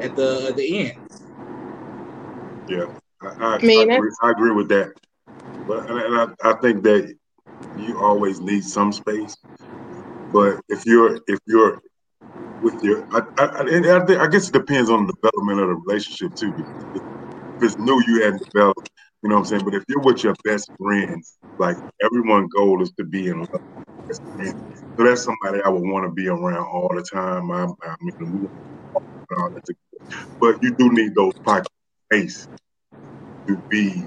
at 0.00 0.16
the 0.16 0.46
at 0.48 0.56
the 0.56 0.90
end. 0.90 0.98
Yeah. 2.68 2.86
I, 3.22 3.26
I, 3.26 3.54
I 3.56 3.58
mean, 3.58 3.90
I 3.90 3.94
agree, 3.94 4.10
I 4.22 4.30
agree 4.30 4.52
with 4.52 4.68
that. 4.68 4.92
But 5.66 5.90
and 5.90 6.16
I, 6.16 6.28
I 6.44 6.52
think 6.60 6.82
that 6.84 7.14
you 7.78 7.98
always 7.98 8.40
need 8.40 8.64
some 8.64 8.92
space. 8.92 9.36
But 10.32 10.60
if 10.68 10.84
you're 10.86 11.20
if 11.26 11.38
you're 11.46 11.80
with 12.62 12.82
your, 12.82 13.06
I, 13.12 13.20
I, 13.38 13.60
and 13.60 13.86
I, 13.86 14.04
think, 14.04 14.20
I 14.20 14.26
guess 14.28 14.48
it 14.48 14.52
depends 14.52 14.90
on 14.90 15.06
the 15.06 15.12
development 15.14 15.60
of 15.60 15.68
the 15.68 15.74
relationship 15.86 16.34
too. 16.34 16.52
If 16.94 17.62
it's 17.62 17.78
new, 17.78 18.02
you 18.06 18.22
hadn't 18.22 18.42
developed, 18.50 18.90
you 19.22 19.28
know 19.28 19.36
what 19.36 19.40
I'm 19.42 19.46
saying. 19.46 19.64
But 19.64 19.74
if 19.74 19.84
you're 19.88 20.02
with 20.02 20.24
your 20.24 20.34
best 20.44 20.70
friends, 20.78 21.38
like 21.58 21.76
everyone's 22.02 22.52
goal 22.52 22.82
is 22.82 22.90
to 22.92 23.04
be 23.04 23.28
in 23.28 23.40
love. 23.40 23.75
So 24.12 25.04
that's 25.04 25.24
somebody 25.24 25.62
I 25.62 25.68
would 25.68 25.82
want 25.82 26.04
to 26.06 26.12
be 26.12 26.28
around 26.28 26.66
all 26.66 26.90
the 26.94 27.02
time. 27.02 27.50
I, 27.50 27.66
I 27.82 27.96
mean, 28.00 28.48
but 30.40 30.62
you 30.62 30.74
do 30.78 30.92
need 30.92 31.14
those 31.14 31.32
pocket 31.44 31.68
space 32.06 32.48
to 33.48 33.62
be 33.70 34.04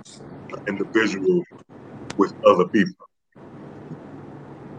an 0.51 0.59
individual 0.67 1.43
with 2.17 2.33
other 2.45 2.67
people. 2.69 3.05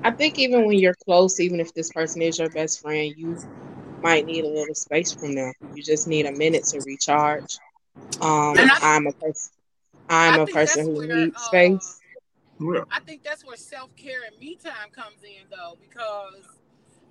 I 0.02 0.10
think 0.10 0.38
even 0.38 0.64
when 0.66 0.78
you're 0.78 0.94
close, 1.04 1.40
even 1.40 1.60
if 1.60 1.74
this 1.74 1.90
person 1.90 2.22
is 2.22 2.38
your 2.38 2.48
best 2.50 2.80
friend, 2.80 3.12
you 3.16 3.36
might 4.02 4.24
need 4.24 4.44
a 4.44 4.48
little 4.48 4.74
space 4.74 5.12
from 5.12 5.34
them. 5.34 5.52
You 5.74 5.82
just 5.82 6.08
need 6.08 6.26
a 6.26 6.32
minute 6.32 6.64
to 6.68 6.80
recharge. 6.86 7.58
Um, 8.20 8.56
I, 8.58 8.96
am 8.96 9.06
a 9.06 9.12
person. 9.12 9.52
I'm 10.08 10.40
a 10.40 10.46
person 10.46 10.86
who 10.86 11.06
needs 11.06 11.36
uh, 11.36 11.40
space. 11.40 11.99
Yeah. 12.60 12.84
I 12.92 13.00
think 13.00 13.24
that's 13.24 13.44
where 13.46 13.56
self 13.56 13.96
care 13.96 14.20
and 14.30 14.38
me 14.40 14.56
time 14.56 14.90
comes 14.92 15.22
in, 15.24 15.48
though, 15.50 15.78
because 15.80 16.46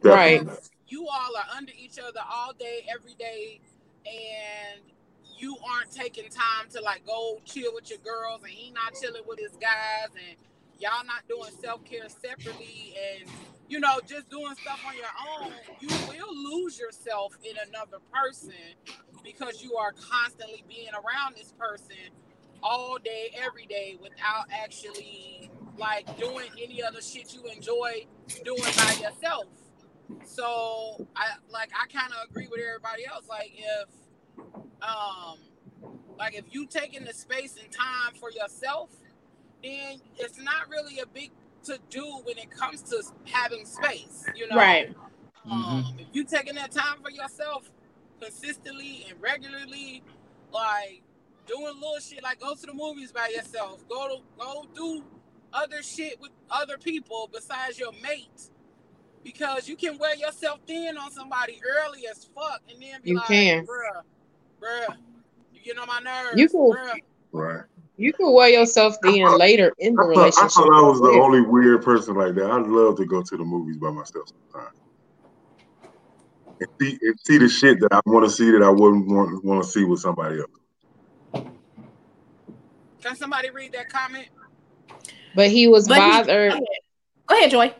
right, 0.03 0.47
you 0.87 1.07
all 1.07 1.37
are 1.37 1.57
under 1.57 1.73
each 1.77 1.99
other 1.99 2.21
all 2.31 2.53
day, 2.53 2.87
every 2.93 3.15
day, 3.15 3.61
and 4.05 4.81
you 5.39 5.57
aren't 5.73 5.91
taking 5.91 6.29
time 6.29 6.69
to 6.71 6.81
like 6.81 7.05
go 7.07 7.41
chill 7.45 7.73
with 7.75 7.89
your 7.89 7.99
girls, 7.99 8.43
and 8.43 8.51
he 8.51 8.71
not 8.71 8.95
chilling 9.01 9.23
with 9.27 9.39
his 9.39 9.53
guys, 9.53 10.09
and 10.15 10.37
y'all 10.79 11.05
not 11.05 11.27
doing 11.29 11.51
self 11.61 11.85
care 11.85 12.09
separately, 12.09 12.95
and 13.19 13.29
you 13.69 13.79
know 13.79 13.99
just 14.07 14.29
doing 14.29 14.55
stuff 14.61 14.81
on 14.87 14.95
your 14.95 15.43
own, 15.43 15.53
you 15.81 15.89
will 16.09 16.35
lose 16.61 16.79
yourself 16.79 17.37
in 17.43 17.55
another 17.69 17.99
person 18.13 18.53
because 19.23 19.63
you 19.63 19.75
are 19.77 19.93
constantly 19.93 20.63
being 20.69 20.91
around 20.93 21.35
this 21.35 21.53
person 21.59 21.97
all 22.61 22.97
day, 23.03 23.33
every 23.45 23.65
day, 23.65 23.97
without 24.01 24.45
actually 24.51 25.49
like 25.77 26.17
doing 26.17 26.49
any 26.61 26.83
other 26.83 27.01
shit 27.01 27.33
you 27.33 27.43
enjoy 27.51 28.05
doing 28.43 28.61
by 28.77 28.95
yourself. 29.01 29.45
So 30.25 31.07
I 31.15 31.33
like 31.51 31.69
I 31.73 31.87
kind 31.87 32.11
of 32.13 32.29
agree 32.29 32.47
with 32.49 32.59
everybody 32.59 33.05
else. 33.05 33.27
Like 33.29 33.51
if 33.55 33.89
um 34.81 35.37
like 36.17 36.35
if 36.35 36.45
you 36.51 36.65
taking 36.65 37.05
the 37.05 37.13
space 37.13 37.55
and 37.61 37.71
time 37.71 38.13
for 38.19 38.31
yourself, 38.31 38.89
then 39.63 40.01
it's 40.17 40.39
not 40.39 40.69
really 40.69 40.99
a 40.99 41.05
big 41.07 41.31
to 41.63 41.77
do 41.89 42.21
when 42.23 42.37
it 42.37 42.49
comes 42.51 42.81
to 42.83 43.03
having 43.25 43.65
space, 43.65 44.25
you 44.35 44.47
know. 44.47 44.55
Right. 44.55 44.93
Um, 45.49 45.63
mm-hmm. 45.63 45.99
if 45.99 46.07
you 46.13 46.23
taking 46.25 46.55
that 46.55 46.71
time 46.71 47.01
for 47.01 47.09
yourself 47.09 47.69
consistently 48.21 49.05
and 49.09 49.19
regularly, 49.21 50.03
like 50.51 51.01
doing 51.49 51.75
little 51.75 51.99
shit 51.99 52.23
like 52.23 52.39
go 52.39 52.53
to 52.53 52.65
the 52.65 52.73
movies 52.73 53.11
by 53.11 53.27
yourself, 53.35 53.83
go 53.89 54.07
to 54.07 54.23
go 54.37 54.65
do 54.75 55.03
other 55.51 55.81
shit 55.81 56.19
with 56.21 56.31
other 56.49 56.77
people 56.77 57.29
besides 57.33 57.79
your 57.79 57.91
mate. 58.03 58.49
Because 59.23 59.67
you 59.67 59.75
can 59.75 59.97
wear 59.97 60.15
yourself 60.15 60.59
thin 60.65 60.97
on 60.97 61.11
somebody 61.11 61.59
early 61.85 62.07
as 62.09 62.29
fuck 62.33 62.61
and 62.71 62.81
then 62.81 63.01
be 63.01 63.11
you 63.11 63.15
like, 63.17 63.27
can. 63.27 63.65
bruh, 63.65 64.01
bruh, 64.61 64.95
you 65.53 65.61
get 65.61 65.77
on 65.77 65.87
my 65.87 65.99
nerves. 65.99 66.39
You 66.39 66.47
can, 66.47 66.59
bruh. 66.59 66.99
right. 67.33 67.63
You 67.97 68.13
can 68.13 68.31
wear 68.31 68.47
yourself 68.47 68.95
thin 69.03 69.37
later 69.37 69.73
in 69.77 69.93
the 69.93 70.01
I 70.01 70.05
thought, 70.05 70.09
relationship. 70.09 70.43
I 70.45 70.47
thought 70.47 70.73
I 70.73 70.87
was 70.87 71.01
the 71.01 71.19
only 71.21 71.41
weird 71.41 71.83
person 71.83 72.15
like 72.15 72.33
that. 72.35 72.49
I'd 72.49 72.67
love 72.67 72.95
to 72.97 73.05
go 73.05 73.21
to 73.21 73.37
the 73.37 73.43
movies 73.43 73.75
by 73.75 73.89
myself 73.91 74.29
sometimes. 74.29 74.77
And 76.61 76.69
see, 76.79 76.97
and 77.01 77.19
see 77.19 77.37
the 77.37 77.49
shit 77.49 77.79
that 77.81 77.91
I 77.91 77.99
want 78.05 78.25
to 78.25 78.31
see 78.31 78.51
that 78.51 78.63
I 78.63 78.69
wouldn't 78.69 79.07
want 79.07 79.43
want 79.43 79.63
to 79.63 79.69
see 79.69 79.83
with 79.83 79.99
somebody 79.99 80.39
else. 80.39 80.49
Can 83.01 83.15
somebody 83.15 83.49
read 83.49 83.71
that 83.73 83.89
comment? 83.89 84.27
But 85.35 85.49
he 85.49 85.67
was 85.67 85.87
but 85.87 85.97
bothered. 85.97 86.53
He, 86.53 86.67
go 87.27 87.37
ahead, 87.37 87.51
Joy. 87.51 87.73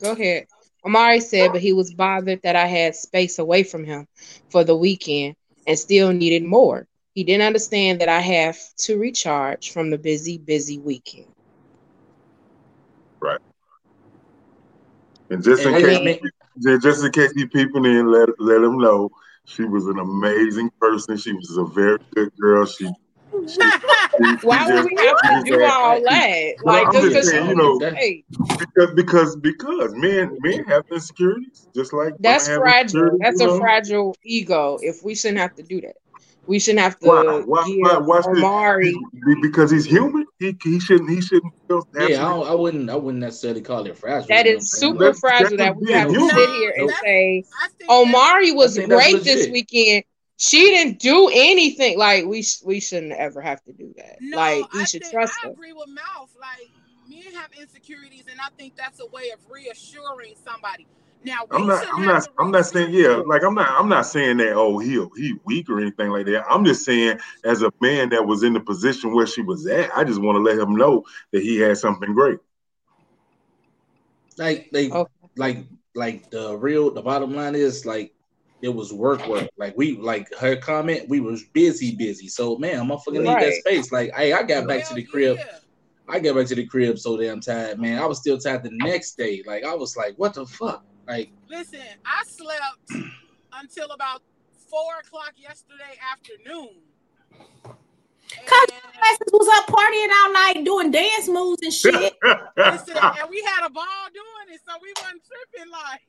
Go 0.00 0.12
ahead. 0.12 0.46
Amari 0.84 1.20
said, 1.20 1.52
but 1.52 1.60
he 1.60 1.72
was 1.72 1.94
bothered 1.94 2.42
that 2.42 2.56
I 2.56 2.66
had 2.66 2.96
space 2.96 3.38
away 3.38 3.62
from 3.62 3.84
him 3.84 4.08
for 4.50 4.64
the 4.64 4.76
weekend 4.76 5.36
and 5.66 5.78
still 5.78 6.12
needed 6.12 6.42
more. 6.42 6.86
He 7.14 7.24
didn't 7.24 7.46
understand 7.46 8.00
that 8.00 8.08
I 8.08 8.20
have 8.20 8.58
to 8.78 8.98
recharge 8.98 9.70
from 9.70 9.90
the 9.90 9.98
busy, 9.98 10.38
busy 10.38 10.78
weekend. 10.78 11.26
Right. 13.20 13.40
And 15.30 15.44
just 15.44 15.64
in 15.64 15.80
case, 15.80 16.18
just 16.82 17.04
in 17.04 17.12
case 17.12 17.32
you 17.36 17.48
people 17.48 17.84
in, 17.86 18.10
let 18.10 18.28
let 18.40 18.60
them 18.60 18.78
know 18.78 19.10
she 19.44 19.64
was 19.64 19.86
an 19.86 19.98
amazing 19.98 20.70
person. 20.80 21.16
She 21.16 21.32
was 21.32 21.56
a 21.56 21.64
very 21.64 21.98
good 22.14 22.32
girl. 22.38 22.66
She 22.66 22.90
why 23.32 24.66
would 24.68 24.84
we 24.84 24.96
have 24.96 25.20
to 25.20 25.42
do 25.44 25.64
all 25.64 26.00
that? 26.02 26.52
Like 26.64 26.86
I'm 26.88 26.92
just, 26.92 27.12
just 27.14 27.30
saying, 27.30 27.48
you 27.48 27.54
know, 27.54 27.78
because 27.78 28.94
because 28.94 29.36
because 29.36 29.92
men 29.94 30.36
men 30.40 30.64
have 30.64 30.84
insecurities, 30.90 31.68
just 31.74 31.92
like 31.92 32.14
that's 32.20 32.46
fragile. 32.48 33.16
That's 33.20 33.40
a 33.40 33.46
know? 33.46 33.58
fragile 33.58 34.14
ego. 34.24 34.78
If 34.82 35.02
we 35.02 35.14
shouldn't 35.14 35.40
have 35.40 35.54
to 35.56 35.62
do 35.62 35.80
that, 35.80 35.96
we 36.46 36.58
shouldn't 36.58 36.80
have 36.80 36.98
to. 36.98 37.06
Why? 37.06 37.22
Why? 37.46 37.64
Why? 37.64 37.98
why 37.98 38.18
Amari 38.18 38.94
because 39.40 39.70
he's 39.70 39.86
human. 39.86 40.26
He, 40.38 40.56
he 40.62 40.78
shouldn't. 40.78 41.08
He 41.08 41.22
shouldn't. 41.22 41.54
Yeah, 41.94 42.26
I, 42.26 42.38
I, 42.38 42.54
wouldn't. 42.54 42.90
I 42.90 42.96
wouldn't 42.96 43.22
necessarily 43.22 43.62
call 43.62 43.86
it 43.86 43.96
fragile. 43.96 44.28
That 44.28 44.46
is 44.46 44.70
super 44.72 45.06
that's, 45.06 45.20
fragile. 45.20 45.56
That's 45.56 45.74
that 45.74 45.76
we 45.76 45.92
have 45.92 46.12
to 46.12 46.28
sit 46.28 46.50
here 46.50 46.74
and 46.76 46.90
say 47.02 47.44
Amari 47.88 48.52
was 48.52 48.76
great 48.78 49.24
this 49.24 49.48
weekend 49.48 50.04
she 50.36 50.60
didn't 50.70 50.98
do 50.98 51.30
anything. 51.32 51.98
Like 51.98 52.24
we 52.24 52.44
we 52.64 52.80
shouldn't 52.80 53.12
ever 53.12 53.40
have 53.40 53.62
to 53.64 53.72
do 53.72 53.92
that. 53.96 54.16
No, 54.20 54.36
like 54.36 54.72
we 54.72 54.80
I 54.80 54.84
should 54.84 55.02
trust 55.02 55.34
I 55.42 55.46
her. 55.46 55.50
I 55.50 55.52
agree 55.52 55.72
with 55.72 55.88
Mouth. 55.88 56.34
Like 56.40 56.70
men 57.08 57.32
have 57.34 57.50
insecurities, 57.58 58.24
and 58.30 58.40
I 58.40 58.48
think 58.58 58.76
that's 58.76 59.00
a 59.00 59.06
way 59.06 59.30
of 59.30 59.38
reassuring 59.50 60.34
somebody. 60.44 60.86
Now 61.24 61.46
I'm 61.50 61.66
not. 61.66 61.86
I'm 61.92 62.04
not. 62.04 62.28
I'm 62.38 62.50
not 62.50 62.66
saying. 62.66 62.92
Yeah, 62.92 63.22
like 63.26 63.44
I'm 63.44 63.54
not. 63.54 63.70
I'm 63.70 63.88
not 63.88 64.06
saying 64.06 64.38
that. 64.38 64.54
Oh, 64.54 64.78
he 64.78 65.04
he 65.16 65.34
weak 65.44 65.70
or 65.70 65.80
anything 65.80 66.10
like 66.10 66.26
that. 66.26 66.44
I'm 66.50 66.64
just 66.64 66.84
saying, 66.84 67.18
as 67.44 67.62
a 67.62 67.70
man 67.80 68.08
that 68.08 68.26
was 68.26 68.42
in 68.42 68.52
the 68.52 68.60
position 68.60 69.14
where 69.14 69.26
she 69.26 69.42
was 69.42 69.66
at, 69.66 69.96
I 69.96 70.02
just 70.02 70.20
want 70.20 70.36
to 70.36 70.40
let 70.40 70.58
him 70.58 70.74
know 70.74 71.04
that 71.30 71.42
he 71.42 71.58
had 71.58 71.78
something 71.78 72.12
great. 72.12 72.38
Like 74.36 74.70
they, 74.72 74.90
okay. 74.90 75.12
like 75.36 75.64
like 75.94 76.30
the 76.30 76.56
real. 76.56 76.90
The 76.90 77.02
bottom 77.02 77.34
line 77.34 77.54
is 77.54 77.86
like 77.86 78.12
it 78.62 78.74
was 78.74 78.92
work 78.92 79.26
work. 79.26 79.48
Like 79.58 79.76
we 79.76 79.96
like 79.96 80.32
her 80.38 80.56
comment, 80.56 81.08
we 81.08 81.20
was 81.20 81.44
busy 81.52 81.94
busy. 81.94 82.28
So 82.28 82.56
man, 82.56 82.80
I'm 82.80 82.88
fucking 82.88 83.24
right. 83.24 83.40
need 83.40 83.46
that 83.46 83.54
space. 83.54 83.92
Like 83.92 84.14
hey, 84.14 84.32
I 84.32 84.42
got 84.42 84.66
back 84.66 84.80
Hell 84.80 84.90
to 84.90 84.94
the 84.94 85.02
crib. 85.02 85.36
Yeah. 85.38 85.58
I 86.08 86.18
got 86.20 86.36
back 86.36 86.46
to 86.46 86.54
the 86.54 86.66
crib 86.66 86.98
so 86.98 87.16
damn 87.16 87.40
tired, 87.40 87.78
man. 87.78 88.00
I 88.00 88.06
was 88.06 88.18
still 88.18 88.38
tired 88.38 88.62
the 88.62 88.70
next 88.72 89.16
day. 89.16 89.42
Like 89.46 89.64
I 89.64 89.74
was 89.74 89.96
like, 89.96 90.14
what 90.16 90.34
the 90.34 90.46
fuck? 90.46 90.84
Like, 91.08 91.30
listen, 91.48 91.80
I 92.04 92.22
slept 92.24 92.90
until 93.52 93.90
about 93.90 94.22
four 94.70 94.98
o'clock 95.00 95.32
yesterday 95.36 95.98
afternoon. 96.10 96.82
Cause 98.46 98.68
was 99.32 99.48
up 99.58 99.66
partying 99.66 100.10
all 100.22 100.32
night 100.32 100.64
doing 100.64 100.90
dance 100.90 101.28
moves 101.28 101.62
and 101.62 101.72
shit. 101.72 102.14
And 102.22 103.30
we 103.30 103.42
had 103.42 103.66
a 103.66 103.70
ball 103.70 104.06
doing 104.12 104.54
it, 104.54 104.60
so 104.66 104.74
we 104.80 104.92
wasn't 105.00 105.22
tripping 105.26 105.70
like. 105.70 106.02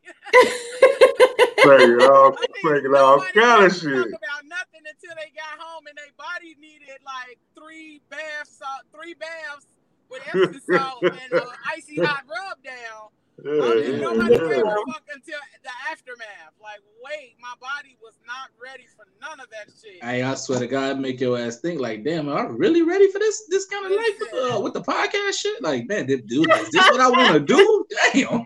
Playing 1.63 2.01
all, 2.01 2.35
playing 2.61 2.95
all 2.95 3.21
kind 3.21 3.65
of 3.65 3.73
shit. 3.73 4.07
About 4.07 4.43
nothing 4.45 4.83
until 4.85 5.15
they 5.15 5.31
got 5.35 5.57
home 5.59 5.87
and 5.87 5.97
their 5.97 6.11
body 6.17 6.55
needed 6.59 6.99
like 7.05 7.39
three 7.57 8.01
baths, 8.09 8.59
uh, 8.61 8.83
three 8.93 9.13
baths 9.13 9.67
with 10.09 10.21
Epsom 10.27 10.61
salt 10.71 11.03
and 11.03 11.33
uh, 11.33 11.45
icy 11.73 12.01
hot 12.01 12.23
rub 12.29 12.61
down 12.63 13.09
Nobody 13.41 13.99
fuck 13.99 15.03
until 15.13 15.39
the 15.63 15.69
aftermath. 15.91 16.53
Like, 16.61 16.79
wait, 17.03 17.35
my 17.41 17.53
body 17.59 17.97
was 18.01 18.13
not 18.27 18.49
ready 18.61 18.85
for 18.95 19.05
none 19.21 19.39
of 19.39 19.47
that 19.49 19.73
shit. 19.81 20.03
Hey, 20.03 20.21
I 20.21 20.35
swear 20.35 20.59
to 20.59 20.67
God, 20.67 20.99
make 20.99 21.19
your 21.19 21.37
ass 21.37 21.59
think 21.59 21.81
like, 21.81 22.03
damn, 22.03 22.29
am 22.29 22.37
I 22.37 22.43
really 22.43 22.83
ready 22.83 23.11
for 23.11 23.19
this 23.19 23.45
this 23.49 23.65
kind 23.65 23.85
of 23.85 23.91
life 23.91 24.19
with, 24.19 24.33
uh, 24.33 24.59
with 24.61 24.73
the 24.73 24.81
podcast 24.81 25.33
shit? 25.39 25.61
Like, 25.63 25.87
man, 25.87 26.07
this 26.07 26.21
dude, 26.21 26.49
is 26.51 26.69
this 26.69 26.89
what 26.89 27.01
I 27.01 27.09
want 27.09 27.33
to 27.33 27.39
do? 27.39 27.85
Damn. 28.13 28.45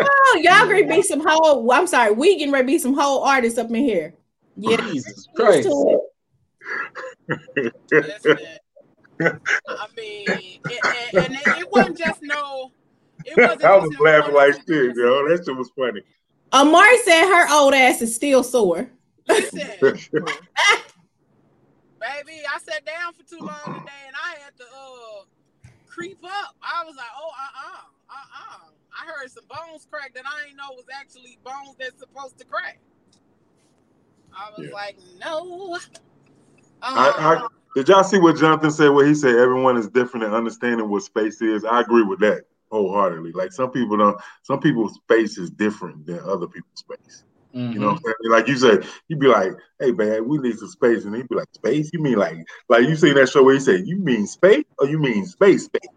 oh, 0.00 0.40
y'all 0.42 0.66
gonna 0.68 0.86
be 0.86 1.02
some 1.02 1.22
whole. 1.24 1.70
I'm 1.70 1.86
sorry, 1.86 2.12
we 2.12 2.36
getting 2.36 2.52
ready 2.52 2.64
to 2.64 2.72
be 2.72 2.78
some 2.78 2.94
whole 2.94 3.22
artists 3.22 3.58
up 3.58 3.68
in 3.68 3.76
here. 3.76 4.14
Yeah, 4.56 4.76
Jesus 4.78 5.28
Christ. 5.36 5.68
I 9.18 9.86
mean, 9.96 10.26
it, 10.28 11.14
and, 11.14 11.26
and 11.26 11.58
it 11.58 11.70
wasn't 11.70 11.98
just 11.98 12.20
no 12.22 12.72
I 13.36 13.76
was 13.76 13.98
laughing 13.98 14.34
like 14.34 14.54
shit, 14.54 14.96
yo. 14.96 15.28
That 15.28 15.42
shit 15.44 15.56
was 15.56 15.70
funny. 15.76 16.02
Amari 16.52 16.98
said 16.98 17.24
her 17.24 17.52
old 17.52 17.74
ass 17.74 18.00
is 18.02 18.14
still 18.14 18.42
sore. 18.42 18.88
Listen, 19.28 19.58
baby, 19.80 19.98
I 22.00 22.58
sat 22.60 22.84
down 22.84 23.12
for 23.12 23.24
too 23.24 23.38
long 23.40 23.80
today 23.80 24.04
and 24.06 24.14
I 24.14 24.36
had 24.42 24.56
to 24.58 24.64
uh 24.64 25.24
creep 25.86 26.18
up. 26.24 26.54
I 26.62 26.84
was 26.84 26.94
like, 26.96 27.06
oh, 27.16 27.30
uh, 27.30 27.42
uh, 27.66 27.80
uh, 28.10 28.14
uh. 28.14 28.70
I 28.98 29.06
heard 29.06 29.30
some 29.30 29.44
bones 29.48 29.86
crack 29.90 30.14
that 30.14 30.24
I 30.24 30.44
didn't 30.44 30.56
know 30.56 30.70
was 30.70 30.86
actually 30.98 31.38
bones 31.44 31.76
that's 31.78 31.98
supposed 31.98 32.38
to 32.38 32.44
crack. 32.44 32.78
I 34.32 34.50
was 34.56 34.68
yeah. 34.68 34.74
like, 34.74 34.96
no. 35.18 35.74
Uh, 35.74 35.78
I, 36.82 37.08
I, 37.08 37.34
uh-uh. 37.34 37.48
did 37.74 37.88
y'all 37.88 38.04
see 38.04 38.18
what 38.18 38.36
Jonathan 38.36 38.70
said? 38.70 38.90
What 38.90 39.06
he 39.06 39.14
said, 39.14 39.34
everyone 39.36 39.76
is 39.76 39.88
different 39.88 40.24
in 40.24 40.32
understanding 40.32 40.88
what 40.88 41.02
space 41.02 41.42
is. 41.42 41.64
I 41.64 41.80
agree 41.80 42.04
with 42.04 42.20
that 42.20 42.44
wholeheartedly. 42.70 43.32
Like 43.32 43.52
some 43.52 43.70
people 43.70 43.96
don't. 43.96 44.20
Some 44.42 44.60
people's 44.60 44.94
space 44.94 45.38
is 45.38 45.50
different 45.50 46.06
than 46.06 46.20
other 46.20 46.46
people's 46.46 46.78
space. 46.78 47.24
Mm-hmm. 47.54 47.72
You 47.72 47.78
know 47.78 47.86
what 47.88 47.96
I'm 47.96 48.02
saying? 48.04 48.14
Like 48.30 48.48
you 48.48 48.56
said, 48.56 48.86
you'd 49.08 49.20
be 49.20 49.28
like, 49.28 49.52
"Hey 49.80 49.92
man, 49.92 50.28
we 50.28 50.38
need 50.38 50.58
some 50.58 50.68
space," 50.68 51.04
and 51.04 51.14
he'd 51.14 51.28
be 51.28 51.36
like, 51.36 51.48
"Space? 51.54 51.90
You 51.92 52.00
mean 52.00 52.18
like 52.18 52.36
like 52.68 52.86
you 52.86 52.96
seen 52.96 53.14
that 53.14 53.28
show 53.28 53.42
where 53.42 53.54
he 53.54 53.60
said, 53.60 53.86
"You 53.86 53.98
mean 53.98 54.26
space 54.26 54.64
or 54.78 54.86
you 54.86 54.98
mean 54.98 55.26
space 55.26 55.64
space?" 55.64 55.88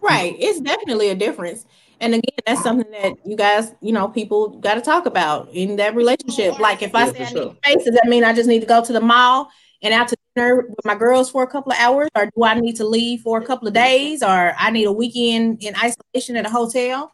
Right. 0.00 0.34
It's 0.38 0.60
definitely 0.60 1.10
a 1.10 1.14
difference. 1.14 1.64
And 2.00 2.14
again, 2.14 2.38
that's 2.44 2.62
something 2.62 2.90
that 2.90 3.14
you 3.24 3.36
guys, 3.36 3.72
you 3.80 3.92
know, 3.92 4.08
people 4.08 4.48
got 4.58 4.74
to 4.74 4.80
talk 4.80 5.06
about 5.06 5.48
in 5.52 5.76
that 5.76 5.94
relationship. 5.94 6.58
Like 6.58 6.82
if 6.82 6.94
I 6.96 7.12
say 7.12 7.24
I 7.24 7.30
need 7.30 7.56
space, 7.62 7.84
does 7.84 7.94
that 7.94 8.06
mean 8.08 8.24
I 8.24 8.34
just 8.34 8.48
need 8.48 8.60
to 8.60 8.66
go 8.66 8.84
to 8.84 8.92
the 8.92 9.00
mall 9.00 9.50
and 9.82 9.94
out 9.94 10.08
to 10.08 10.16
dinner 10.34 10.66
with 10.68 10.84
my 10.84 10.94
girls 10.94 11.30
for 11.30 11.42
a 11.42 11.46
couple 11.46 11.72
of 11.72 11.78
hours, 11.78 12.08
or 12.16 12.26
do 12.26 12.44
I 12.44 12.58
need 12.58 12.76
to 12.76 12.86
leave 12.86 13.20
for 13.20 13.38
a 13.38 13.44
couple 13.44 13.68
of 13.68 13.74
days, 13.74 14.22
or 14.22 14.54
I 14.58 14.70
need 14.70 14.84
a 14.84 14.92
weekend 14.92 15.62
in 15.62 15.74
isolation 15.76 16.36
at 16.36 16.46
a 16.46 16.50
hotel? 16.50 17.12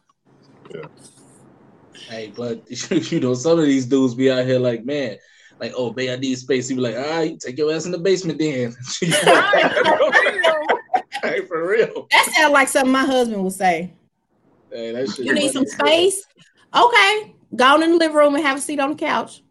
Yeah. 0.74 0.84
Hey, 2.08 2.32
but 2.34 2.62
you 3.12 3.20
know, 3.20 3.34
some 3.34 3.58
of 3.58 3.64
these 3.64 3.86
dudes 3.86 4.14
be 4.14 4.30
out 4.30 4.46
here 4.46 4.58
like, 4.58 4.84
man, 4.84 5.18
like, 5.60 5.72
oh, 5.76 5.90
babe, 5.90 6.10
I 6.10 6.16
need 6.16 6.38
space. 6.38 6.70
You 6.70 6.76
be 6.76 6.82
like, 6.82 6.96
all 6.96 7.02
right, 7.02 7.38
take 7.38 7.58
your 7.58 7.74
ass 7.74 7.86
in 7.86 7.92
the 7.92 7.98
basement 7.98 8.38
then. 8.38 8.74
hey, 11.22 11.44
for 11.46 11.68
real. 11.68 12.06
That 12.10 12.32
sounds 12.34 12.52
like 12.52 12.68
something 12.68 12.92
my 12.92 13.04
husband 13.04 13.42
would 13.42 13.52
say. 13.52 13.92
Hey, 14.70 14.92
that 14.92 15.08
shit 15.08 15.26
you 15.26 15.34
need 15.34 15.50
some 15.50 15.66
space? 15.66 16.24
Okay, 16.74 17.34
go 17.56 17.80
in 17.80 17.92
the 17.92 17.96
living 17.96 18.16
room 18.16 18.34
and 18.34 18.44
have 18.44 18.58
a 18.58 18.60
seat 18.60 18.78
on 18.78 18.90
the 18.90 18.96
couch. 18.96 19.42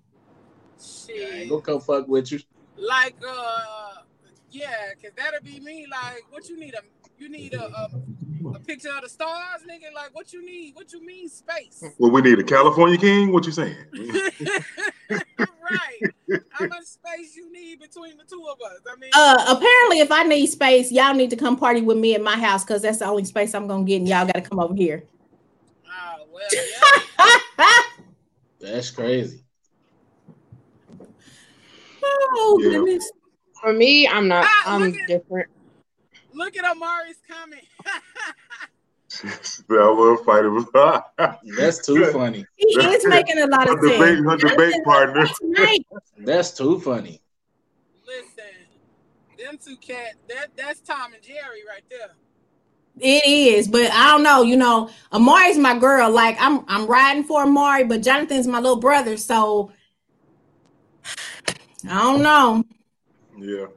Shit. 0.80 1.34
I 1.34 1.38
ain't 1.39 1.49
gonna 1.49 1.62
come 1.62 1.82
fuck 1.82 2.08
with 2.08 2.32
you 2.32 2.39
like 2.77 3.15
uh 3.27 4.03
yeah, 4.51 4.93
cause 5.01 5.11
that'll 5.15 5.43
be 5.43 5.59
me. 5.59 5.85
Like, 5.89 6.25
what 6.29 6.49
you 6.49 6.59
need 6.59 6.73
a 6.73 6.81
you 7.17 7.29
need 7.29 7.53
a, 7.53 7.63
a, 7.63 7.89
a 8.53 8.59
picture 8.59 8.89
of 8.95 9.01
the 9.01 9.09
stars, 9.09 9.61
nigga. 9.69 9.93
Like, 9.93 10.13
what 10.13 10.31
you 10.33 10.45
need? 10.45 10.75
What 10.75 10.93
you 10.93 11.05
mean 11.05 11.29
space? 11.29 11.83
Well, 11.97 12.11
we 12.11 12.21
need 12.21 12.39
a 12.39 12.43
California 12.43 12.97
king. 12.97 13.33
What 13.33 13.45
you 13.45 13.51
saying? 13.51 13.75
right. 15.39 16.41
How 16.51 16.67
much 16.67 16.83
space 16.83 17.35
you 17.35 17.51
need 17.51 17.79
between 17.79 18.17
the 18.17 18.23
two 18.23 18.45
of 18.51 18.61
us? 18.61 18.79
I 18.89 18.99
mean, 18.99 19.09
uh, 19.13 19.55
apparently, 19.57 19.99
if 19.99 20.11
I 20.11 20.23
need 20.23 20.47
space, 20.47 20.91
y'all 20.91 21.13
need 21.13 21.29
to 21.31 21.35
come 21.35 21.57
party 21.57 21.81
with 21.81 21.97
me 21.97 22.15
at 22.15 22.21
my 22.21 22.37
house 22.37 22.63
because 22.63 22.81
that's 22.81 22.99
the 22.99 23.05
only 23.05 23.25
space 23.25 23.53
I'm 23.55 23.67
gonna 23.67 23.83
get, 23.83 23.97
and 23.97 24.07
y'all 24.07 24.25
got 24.25 24.35
to 24.35 24.41
come 24.41 24.59
over 24.59 24.75
here. 24.75 25.03
Oh 25.87 26.25
well, 26.31 26.47
yeah. 26.51 27.81
that's 28.59 28.91
crazy. 28.91 29.43
Oh 32.19 32.60
yeah. 32.62 32.69
goodness. 32.69 33.12
For 33.62 33.73
me, 33.73 34.08
I'm 34.08 34.27
not. 34.27 34.45
Ah, 34.45 34.75
I'm 34.75 34.84
at, 34.84 35.08
different. 35.08 35.49
Look 36.34 36.56
at 36.58 36.65
Amari's 36.65 37.17
comment. 37.27 37.63
that 39.69 39.69
little 39.69 40.17
fighter 40.17 40.51
That's 41.58 41.86
too 41.86 42.06
funny. 42.12 42.45
He 42.56 42.67
is 42.67 43.06
making 43.08 43.39
a 43.39 43.47
lot 43.47 43.69
of 43.69 43.80
sense. 43.80 43.93
Debate, 43.93 44.19
her 44.19 44.38
debate 44.38 44.84
partner. 44.84 45.27
That's 46.19 46.51
too 46.51 46.80
funny. 46.80 47.21
Listen, 48.06 48.43
them 49.38 49.58
two 49.63 49.77
cat. 49.77 50.13
That 50.30 50.49
that's 50.56 50.82
Tom 50.82 51.13
and 51.13 51.23
Jerry 51.23 51.62
right 51.67 51.84
there. 51.89 52.15
It 52.99 53.27
is, 53.27 53.67
but 53.67 53.91
I 53.91 54.12
don't 54.12 54.23
know. 54.23 54.41
You 54.41 54.58
know, 54.58 54.89
Amari's 55.12 55.58
my 55.58 55.77
girl. 55.77 56.10
Like 56.10 56.38
I'm, 56.39 56.65
I'm 56.67 56.88
riding 56.88 57.23
for 57.23 57.43
Amari, 57.43 57.84
but 57.84 58.01
Jonathan's 58.01 58.47
my 58.47 58.60
little 58.60 58.80
brother. 58.80 59.17
So 59.17 59.71
I 61.89 62.02
don't 62.02 62.21
know. 62.21 62.63
Yeah. 63.38 63.67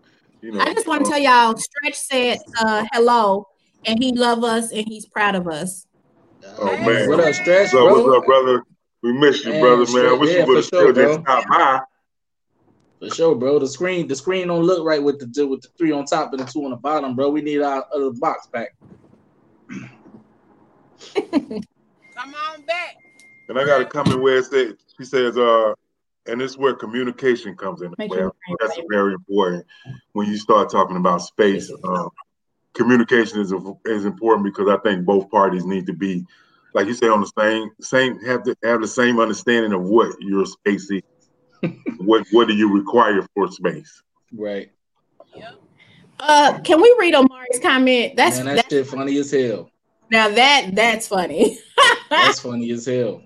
You 0.42 0.53
know, 0.53 0.61
I 0.61 0.73
just 0.73 0.87
want 0.87 1.05
to 1.05 1.11
tell 1.11 1.20
y'all, 1.20 1.57
Stretch 1.57 1.94
said 1.94 2.38
uh, 2.61 2.85
hello, 2.92 3.46
and 3.85 4.03
he 4.03 4.12
love 4.12 4.42
us 4.42 4.73
and 4.73 4.87
he's 4.87 5.07
proud 5.07 5.35
of 5.35 5.46
us. 5.46 5.87
Oh 6.59 6.77
man, 6.79 7.09
what 7.09 7.20
up, 7.20 7.35
Stretch? 7.35 7.73
What's 7.73 7.75
up, 7.75 8.05
what's 8.05 8.16
up, 8.16 8.25
brother? 8.25 8.62
We 9.03 9.12
miss 9.12 9.44
you, 9.44 9.53
man, 9.53 9.61
brother, 9.61 9.92
man. 9.92 10.07
I 10.07 10.12
wish 10.14 10.31
yeah, 10.31 10.40
you 10.40 10.46
would 10.46 10.57
have 10.57 10.64
sure, 10.66 10.92
still 10.92 11.07
just 11.09 11.20
stopped 11.20 11.49
by. 11.49 11.81
For 13.01 13.11
sure, 13.11 13.35
bro. 13.35 13.59
The 13.59 13.68
screen, 13.68 14.09
the 14.09 14.16
screen 14.16 14.49
don't 14.49 14.64
look 14.64 14.85
right 14.85 15.03
with 15.03 15.18
the 15.18 15.46
with 15.46 15.62
the 15.62 15.68
three 15.77 15.92
on 15.92 16.07
top 16.07 16.33
and 16.33 16.40
the 16.40 16.46
two 16.46 16.64
on 16.64 16.70
the 16.70 16.77
bottom, 16.77 17.14
bro. 17.14 17.29
We 17.31 17.42
need 17.42 17.61
our 17.61 17.85
other 17.94 18.12
box 18.12 18.46
back. 18.49 18.75
Come 21.14 22.35
on 22.35 22.62
back. 22.62 22.96
And 23.49 23.59
I 23.59 23.64
got 23.64 23.81
a 23.81 23.85
comment 23.85 24.23
where 24.23 24.38
it 24.38 24.44
says 24.46 24.75
she 24.96 25.05
says, 25.05 25.37
uh, 25.37 25.75
and 26.26 26.42
it's 26.42 26.56
where 26.56 26.74
communication 26.74 27.56
comes 27.56 27.83
in. 27.83 27.94
That's 27.98 28.78
very 28.90 29.14
important 29.14 29.66
when 30.12 30.28
you 30.28 30.37
start 30.37 30.70
talking 30.70 30.96
about 30.96 31.22
space. 31.22 31.70
Um, 31.85 32.11
communication 32.74 33.40
is 33.40 33.52
is 33.87 34.04
important 34.04 34.44
because 34.44 34.68
I 34.68 34.76
think 34.78 35.04
both 35.04 35.30
parties 35.30 35.64
need 35.64 35.87
to 35.87 35.92
be, 35.92 36.24
like 36.74 36.87
you 36.87 36.94
say, 36.94 37.09
on 37.09 37.20
the 37.20 37.33
same 37.38 37.70
same 37.80 38.20
have 38.20 38.42
to 38.44 38.56
have 38.62 38.80
the 38.80 38.88
same 38.88 39.18
understanding 39.18 39.72
of 39.72 39.83
what 39.83 40.14
your 40.20 40.46
space 40.46 40.90
is. 40.90 41.02
what 41.98 42.26
what 42.33 42.48
do 42.48 42.54
you 42.54 42.72
require 42.72 43.26
for 43.35 43.50
space? 43.50 44.02
Right. 44.33 44.72
Uh, 46.22 46.59
can 46.61 46.83
we 46.83 46.94
read 47.00 47.14
Amari's 47.14 47.61
comment? 47.62 48.14
That's 48.14 48.37
Man, 48.37 48.46
that 48.46 48.56
that's 48.56 48.68
shit 48.68 48.87
funny 48.87 49.16
as 49.16 49.30
hell. 49.30 49.70
Now 50.11 50.28
that 50.28 50.70
that's 50.74 51.09
funny. 51.09 51.59
that's 52.11 52.40
funny 52.40 52.70
as 52.72 52.85
hell. 52.85 53.22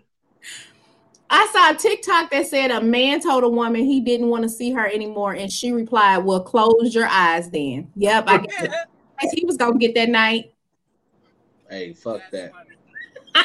I 1.55 1.73
saw 1.73 1.77
a 1.77 1.79
TikTok 1.79 2.31
that 2.31 2.47
said 2.47 2.71
a 2.71 2.81
man 2.81 3.21
told 3.21 3.45
a 3.45 3.49
woman 3.49 3.85
he 3.85 4.01
didn't 4.01 4.29
want 4.29 4.43
to 4.43 4.49
see 4.49 4.73
her 4.73 4.87
anymore, 4.87 5.35
and 5.35 5.51
she 5.53 5.73
replied, 5.73 6.19
"Well, 6.19 6.41
close 6.41 6.95
your 6.95 7.07
eyes 7.07 7.51
then." 7.51 7.91
Yep, 7.97 8.25
I 8.27 8.39
guess 8.39 8.79
he 9.33 9.45
was 9.45 9.57
gonna 9.57 9.79
get 9.79 9.95
that 9.95 10.09
night. 10.09 10.53
Hey, 11.69 11.93
fuck 11.93 12.23
that. 12.33 12.53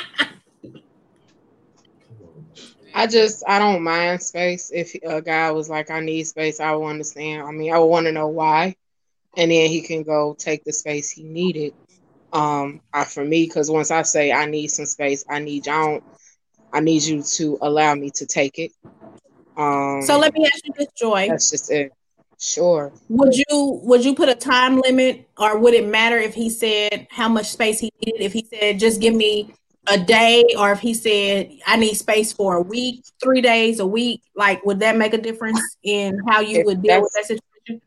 I 2.93 3.05
just 3.07 3.43
I 3.47 3.59
don't 3.59 3.83
mind 3.83 4.21
space. 4.23 4.71
If 4.73 4.95
a 5.03 5.21
guy 5.21 5.51
was 5.51 5.69
like, 5.69 5.91
I 5.91 5.99
need 5.99 6.23
space, 6.23 6.59
I 6.59 6.73
would 6.73 6.87
understand. 6.87 7.43
I 7.43 7.51
mean, 7.51 7.71
I 7.71 7.77
would 7.79 7.85
want 7.85 8.07
to 8.07 8.11
know 8.11 8.27
why, 8.27 8.75
and 9.37 9.51
then 9.51 9.69
he 9.69 9.81
can 9.81 10.03
go 10.03 10.35
take 10.37 10.63
the 10.63 10.73
space 10.73 11.09
he 11.11 11.23
needed. 11.23 11.73
Um, 12.31 12.81
I, 12.93 13.05
for 13.05 13.25
me, 13.25 13.45
because 13.45 13.71
once 13.71 13.91
I 13.91 14.03
say 14.03 14.31
I 14.31 14.45
need 14.45 14.67
some 14.67 14.85
space, 14.85 15.25
I 15.29 15.39
need 15.39 15.65
you. 15.65 15.71
I, 15.71 15.85
don't, 15.85 16.03
I 16.71 16.79
need 16.79 17.03
you 17.03 17.23
to 17.23 17.57
allow 17.61 17.95
me 17.95 18.11
to 18.11 18.25
take 18.25 18.59
it. 18.59 18.71
Um, 19.57 20.01
so 20.01 20.17
let 20.17 20.33
me 20.33 20.45
ask 20.45 20.65
you 20.65 20.73
this, 20.77 20.87
Joy. 20.95 21.27
That's 21.29 21.49
just 21.49 21.71
it. 21.71 21.91
Sure. 22.39 22.93
Would 23.09 23.35
you 23.35 23.81
would 23.83 24.05
you 24.05 24.15
put 24.15 24.29
a 24.29 24.35
time 24.35 24.79
limit, 24.79 25.27
or 25.37 25.59
would 25.59 25.73
it 25.73 25.85
matter 25.85 26.17
if 26.17 26.33
he 26.33 26.49
said 26.49 27.07
how 27.11 27.27
much 27.27 27.47
space 27.47 27.79
he 27.79 27.91
needed? 28.05 28.21
If 28.21 28.31
he 28.31 28.47
said 28.49 28.79
just 28.79 29.01
give 29.01 29.13
me 29.13 29.53
a 29.87 29.97
day, 29.97 30.45
or 30.57 30.71
if 30.71 30.79
he 30.79 30.93
said 30.93 31.51
I 31.67 31.75
need 31.75 31.95
space 31.95 32.31
for 32.31 32.55
a 32.55 32.61
week, 32.61 33.03
three 33.21 33.41
days, 33.41 33.81
a 33.81 33.85
week, 33.85 34.21
like 34.35 34.65
would 34.65 34.79
that 34.79 34.95
make 34.95 35.13
a 35.13 35.17
difference 35.17 35.59
in 35.83 36.17
how 36.29 36.39
you 36.39 36.63
would 36.63 36.81
deal 36.81 37.01
with 37.01 37.11
that 37.15 37.25
situation? 37.25 37.81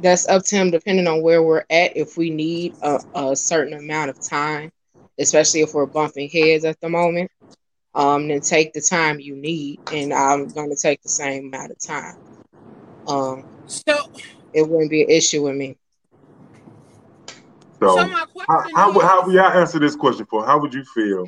That's 0.00 0.28
up 0.28 0.44
to 0.46 0.56
him, 0.56 0.70
depending 0.70 1.06
on 1.06 1.22
where 1.22 1.42
we're 1.42 1.64
at. 1.70 1.96
If 1.96 2.18
we 2.18 2.28
need 2.28 2.74
a, 2.82 3.00
a 3.14 3.34
certain 3.34 3.72
amount 3.72 4.10
of 4.10 4.20
time, 4.20 4.70
especially 5.18 5.62
if 5.62 5.72
we're 5.72 5.86
bumping 5.86 6.28
heads 6.28 6.66
at 6.66 6.78
the 6.80 6.90
moment, 6.90 7.30
um, 7.96 8.28
then 8.28 8.40
take 8.40 8.74
the 8.74 8.80
time 8.80 9.18
you 9.18 9.34
need, 9.34 9.80
and 9.90 10.12
I'm 10.12 10.48
going 10.48 10.70
to 10.70 10.76
take 10.76 11.02
the 11.02 11.08
same 11.08 11.46
amount 11.46 11.72
of 11.72 11.78
time. 11.78 12.14
Um, 13.08 13.44
so 13.66 13.96
it 14.52 14.68
wouldn't 14.68 14.90
be 14.90 15.02
an 15.02 15.10
issue 15.10 15.42
with 15.42 15.56
me. 15.56 15.78
So, 17.80 17.96
so 17.96 18.06
how, 18.06 18.64
how, 18.74 19.00
how 19.00 19.28
y'all 19.30 19.52
answer 19.52 19.78
this 19.78 19.96
question 19.96 20.26
for? 20.26 20.44
How 20.44 20.60
would 20.60 20.74
you 20.74 20.84
feel 20.84 21.26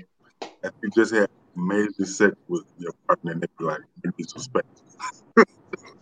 if 0.62 0.72
you 0.83 0.90
just 0.94 1.14
had 1.14 1.28
major 1.57 2.04
sex 2.04 2.37
with 2.48 2.64
your 2.78 2.92
partner 3.07 3.33
and 3.33 3.40
they 3.40 3.48
be 3.59 3.64
like, 3.64 3.81
disrespect? 4.18 4.66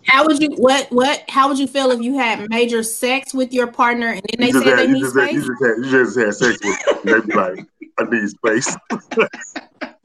how 0.06 0.24
would 0.24 0.40
you 0.40 0.50
what 0.56 0.86
what 0.92 1.24
how 1.28 1.48
would 1.48 1.58
you 1.58 1.66
feel 1.66 1.90
if 1.90 2.00
you 2.00 2.16
had 2.16 2.48
major 2.48 2.82
sex 2.82 3.34
with 3.34 3.52
your 3.52 3.66
partner 3.66 4.12
and 4.12 4.22
then 4.32 4.40
they 4.40 4.52
said 4.52 4.66
had, 4.66 4.78
they 4.78 4.86
need 4.86 5.04
space? 5.04 5.16
Had, 5.16 5.32
you, 5.32 5.40
just 5.40 5.64
had, 5.64 5.76
you 5.78 5.90
just 5.90 6.18
had 6.18 6.34
sex 6.34 6.58
with 6.64 7.04
them 7.04 7.22
they 7.22 7.26
be 7.26 7.34
like, 7.34 7.66
I 7.98 8.04
need 8.04 8.28
space. 8.28 8.76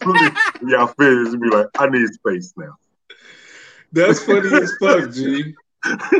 y'all 0.68 0.88
finish 0.88 1.34
and 1.34 1.42
be 1.42 1.50
like, 1.50 1.68
I 1.78 1.88
need 1.88 2.08
space 2.08 2.54
now. 2.58 2.76
That's 3.92 4.24
funny 4.24 4.54
as 4.54 4.74
fuck, 4.80 5.12
G. 5.12 5.54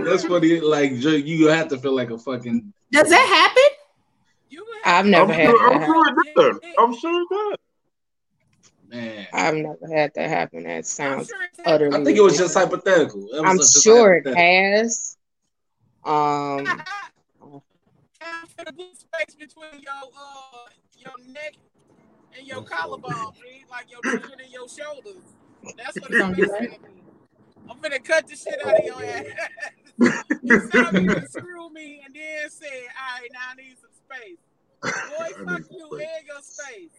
That's 0.04 0.26
funny. 0.26 0.60
Like 0.60 0.92
you 0.94 1.48
have 1.48 1.70
to 1.70 1.78
feel 1.78 1.96
like 1.96 2.10
a 2.10 2.18
fucking. 2.18 2.74
Does 2.92 3.10
that 3.10 3.28
happen? 3.28 3.78
I've 4.84 5.06
never 5.06 5.32
I'm 5.32 5.40
had. 5.40 5.50
Sure, 5.50 5.74
I'm 5.74 5.84
sure 5.86 6.08
it 6.08 6.36
does. 6.36 6.60
I'm 6.78 6.98
sure 6.98 7.22
it 7.22 7.28
does. 7.30 7.58
Man, 8.90 9.28
I've 9.32 9.56
never 9.56 9.88
had 9.96 10.12
that 10.16 10.30
happen. 10.30 10.64
That 10.64 10.86
sounds 10.86 11.28
sure 11.28 11.66
utterly. 11.66 11.96
I 11.96 12.04
think 12.04 12.18
it 12.18 12.22
was 12.22 12.38
just 12.38 12.56
hypothetical. 12.56 13.28
I'm 13.46 13.62
sure 13.62 14.16
it 14.16 14.36
has. 14.36 15.18
Um. 16.04 16.66
space 18.62 19.36
between 19.36 19.82
your 19.82 19.94
uh 19.94 20.70
your 20.98 21.14
neck 21.34 21.56
and 22.38 22.48
your 22.48 22.64
collarbone, 22.64 23.34
like 23.70 23.88
your 23.90 24.02
chin 24.04 24.32
and 24.44 24.52
your 24.52 24.68
shoulders. 24.68 25.24
That's 25.78 26.00
what 26.00 26.12
it's 26.12 26.20
gonna 26.20 26.36
be. 26.36 26.78
I'm 27.70 27.80
gonna 27.80 28.00
cut 28.00 28.28
the 28.28 28.36
shit 28.36 28.66
out 28.66 28.80
of 28.80 28.86
your 28.86 29.04
ass. 29.04 29.26
you 30.42 30.60
said 30.72 30.94
you 30.94 31.08
to 31.08 31.28
screw 31.30 31.70
me 31.70 32.02
and 32.06 32.16
then 32.16 32.50
say, 32.50 32.68
all 32.68 33.22
right, 33.22 33.30
now 33.32 33.40
I 33.52 33.56
need 33.56 33.76
some 33.80 33.92
space. 33.94 34.38
Boy, 34.82 35.46
fuck 35.46 35.62
you 35.72 35.90
and 35.92 36.28
your 36.28 36.42
space. 36.42 36.90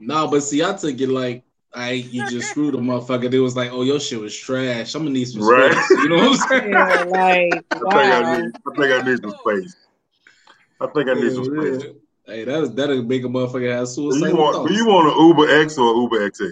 No, 0.00 0.26
but 0.28 0.42
see, 0.42 0.64
I 0.64 0.72
took 0.72 1.00
it 1.00 1.08
like 1.08 1.44
I 1.74 1.92
you 1.92 2.28
just 2.30 2.50
screwed 2.50 2.74
a 2.74 2.78
motherfucker. 2.78 3.32
It 3.32 3.38
was 3.38 3.54
like, 3.54 3.70
oh, 3.70 3.82
your 3.82 4.00
shit 4.00 4.18
was 4.18 4.34
trash. 4.34 4.94
I'm 4.94 5.02
gonna 5.02 5.10
need 5.10 5.26
some 5.28 5.42
right. 5.42 5.72
space. 5.72 5.90
You 5.90 6.08
know 6.08 6.16
what 6.16 6.40
I'm 6.40 6.48
saying? 6.48 6.72
Yeah, 6.72 7.04
like, 7.04 7.64
wow. 7.82 7.90
I, 7.90 8.02
think 8.02 8.14
I, 8.14 8.36
need, 8.36 8.52
I 8.56 8.76
think 8.76 8.92
I 8.92 9.10
need 9.10 9.20
some 9.20 9.34
space. 9.44 9.76
I 10.80 10.86
think 10.86 11.08
I 11.08 11.14
need 11.14 11.32
some 11.34 11.44
space. 11.44 11.92
Yeah. 12.26 12.34
Hey, 12.34 12.44
that 12.44 12.76
that'll 12.76 13.02
make 13.02 13.24
a 13.24 13.28
motherfucker 13.28 13.72
have 13.72 13.88
suicide. 13.88 14.28
You 14.28 14.36
want, 14.36 14.70
you 14.70 14.86
want 14.86 15.16
an 15.16 15.26
Uber 15.26 15.62
X 15.62 15.78
or 15.78 15.94
Uber 15.94 16.30
XL? 16.30 16.44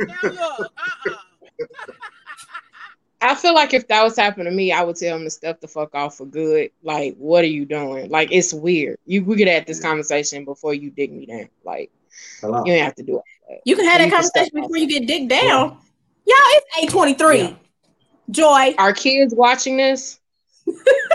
now 0.00 0.16
look, 0.22 0.72
uh-uh. 1.08 1.16
I 3.20 3.34
feel 3.34 3.54
like 3.54 3.74
if 3.74 3.88
that 3.88 4.04
was 4.04 4.16
happening 4.16 4.46
to 4.46 4.50
me, 4.52 4.72
I 4.72 4.82
would 4.82 4.96
tell 4.96 5.16
him 5.16 5.24
to 5.24 5.30
step 5.30 5.60
the 5.60 5.68
fuck 5.68 5.94
off 5.94 6.18
for 6.18 6.26
good. 6.26 6.70
Like, 6.82 7.16
what 7.16 7.44
are 7.44 7.48
you 7.48 7.64
doing? 7.64 8.10
Like, 8.10 8.30
it's 8.30 8.52
weird. 8.52 8.98
You 9.06 9.24
we 9.24 9.36
could 9.36 9.48
have 9.48 9.66
this 9.66 9.80
conversation 9.80 10.44
before 10.44 10.74
you 10.74 10.90
dig 10.90 11.12
me 11.12 11.26
down. 11.26 11.48
Like, 11.64 11.90
Hello. 12.40 12.62
you 12.64 12.74
don't 12.74 12.84
have 12.84 12.94
to 12.96 13.02
do 13.02 13.18
it. 13.48 13.62
You 13.64 13.74
can 13.74 13.86
have 13.86 13.98
that 13.98 14.10
conversation 14.10 14.60
before 14.60 14.76
you 14.76 14.86
get 14.86 15.06
digged 15.06 15.30
down. 15.30 15.78
Yeah. 16.24 16.34
Y'all, 16.34 16.46
it's 16.50 16.66
eight 16.82 16.90
twenty 16.90 17.14
three. 17.14 17.56
Joy, 18.30 18.74
are 18.78 18.92
kids 18.92 19.34
watching 19.34 19.76
this? 19.76 20.20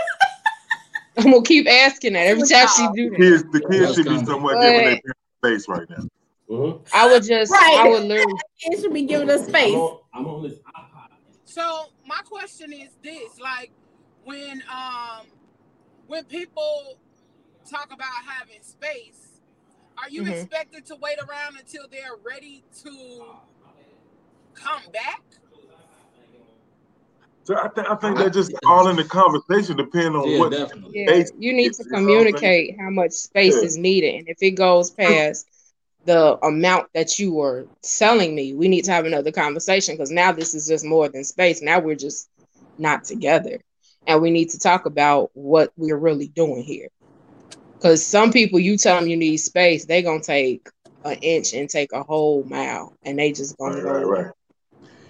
I'm 1.18 1.30
gonna 1.30 1.42
keep 1.42 1.68
asking 1.68 2.14
that 2.14 2.26
every 2.26 2.48
time 2.48 2.66
she 2.76 2.88
do 2.94 3.10
that. 3.10 3.16
Kids, 3.18 3.44
the 3.52 3.60
kids 3.60 3.94
should 3.94 4.06
be 4.06 4.24
somewhat 4.24 4.60
giving 4.60 5.00
their 5.04 5.14
face 5.42 5.68
right 5.68 5.88
now. 5.90 6.04
Mm-hmm. 6.48 6.84
I 6.94 7.06
would 7.06 7.22
just, 7.22 7.50
right. 7.50 7.82
I 7.84 7.88
would 7.88 8.04
literally. 8.04 8.34
Kids 8.60 8.82
should 8.82 8.92
be 8.92 9.04
giving 9.04 9.30
us 9.30 9.46
space. 9.46 9.74
I'm 9.74 9.80
on, 9.80 10.00
I'm 10.12 10.26
on 10.26 10.42
this 10.42 10.58
so 11.52 11.90
my 12.06 12.20
question 12.24 12.72
is 12.72 12.88
this: 13.02 13.38
like 13.38 13.70
when 14.24 14.62
um 14.72 15.26
when 16.06 16.24
people 16.24 16.96
talk 17.70 17.92
about 17.92 18.08
having 18.26 18.62
space, 18.62 19.40
are 19.98 20.08
you 20.08 20.22
mm-hmm. 20.22 20.32
expected 20.32 20.86
to 20.86 20.96
wait 20.96 21.18
around 21.18 21.58
until 21.58 21.82
they're 21.90 22.16
ready 22.24 22.64
to 22.84 23.26
come 24.54 24.82
back? 24.94 25.22
So 27.44 27.56
I, 27.56 27.68
th- 27.74 27.86
I 27.88 27.96
think 27.96 28.18
they're 28.18 28.30
just 28.30 28.52
all 28.66 28.88
in 28.88 28.96
the 28.96 29.04
conversation, 29.04 29.76
depending 29.76 30.14
on 30.14 30.28
yeah, 30.28 30.38
what. 30.38 30.52
Definitely. 30.52 31.04
Yeah, 31.04 31.24
you 31.38 31.52
need 31.52 31.72
to 31.74 31.84
communicate 31.84 32.76
how 32.78 32.90
much 32.90 33.12
space 33.12 33.56
yeah. 33.56 33.62
is 33.62 33.76
needed, 33.76 34.14
and 34.14 34.28
if 34.28 34.38
it 34.40 34.52
goes 34.52 34.90
past 34.90 35.46
the 36.04 36.38
amount 36.44 36.88
that 36.94 37.18
you 37.18 37.32
were 37.32 37.66
selling 37.82 38.34
me, 38.34 38.54
we 38.54 38.68
need 38.68 38.84
to 38.84 38.92
have 38.92 39.06
another 39.06 39.30
conversation 39.30 39.94
because 39.94 40.10
now 40.10 40.32
this 40.32 40.54
is 40.54 40.66
just 40.66 40.84
more 40.84 41.08
than 41.08 41.24
space. 41.24 41.62
Now 41.62 41.78
we're 41.78 41.94
just 41.94 42.28
not 42.78 43.04
together. 43.04 43.60
And 44.06 44.20
we 44.20 44.30
need 44.30 44.50
to 44.50 44.58
talk 44.58 44.86
about 44.86 45.30
what 45.34 45.72
we're 45.76 45.96
really 45.96 46.28
doing 46.28 46.62
here. 46.62 46.88
Because 47.74 48.04
some 48.04 48.32
people, 48.32 48.58
you 48.58 48.76
tell 48.76 48.98
them 48.98 49.08
you 49.08 49.16
need 49.16 49.36
space, 49.36 49.84
they're 49.84 50.02
going 50.02 50.20
to 50.20 50.26
take 50.26 50.68
an 51.04 51.18
inch 51.22 51.52
and 51.52 51.68
take 51.68 51.92
a 51.92 52.02
whole 52.02 52.42
mile 52.44 52.96
and 53.02 53.18
they 53.18 53.32
just 53.32 53.56
going 53.58 53.74
right, 53.74 53.78
to 53.78 53.84
go, 53.84 54.08
right, 54.08 54.24
right. 54.24 54.32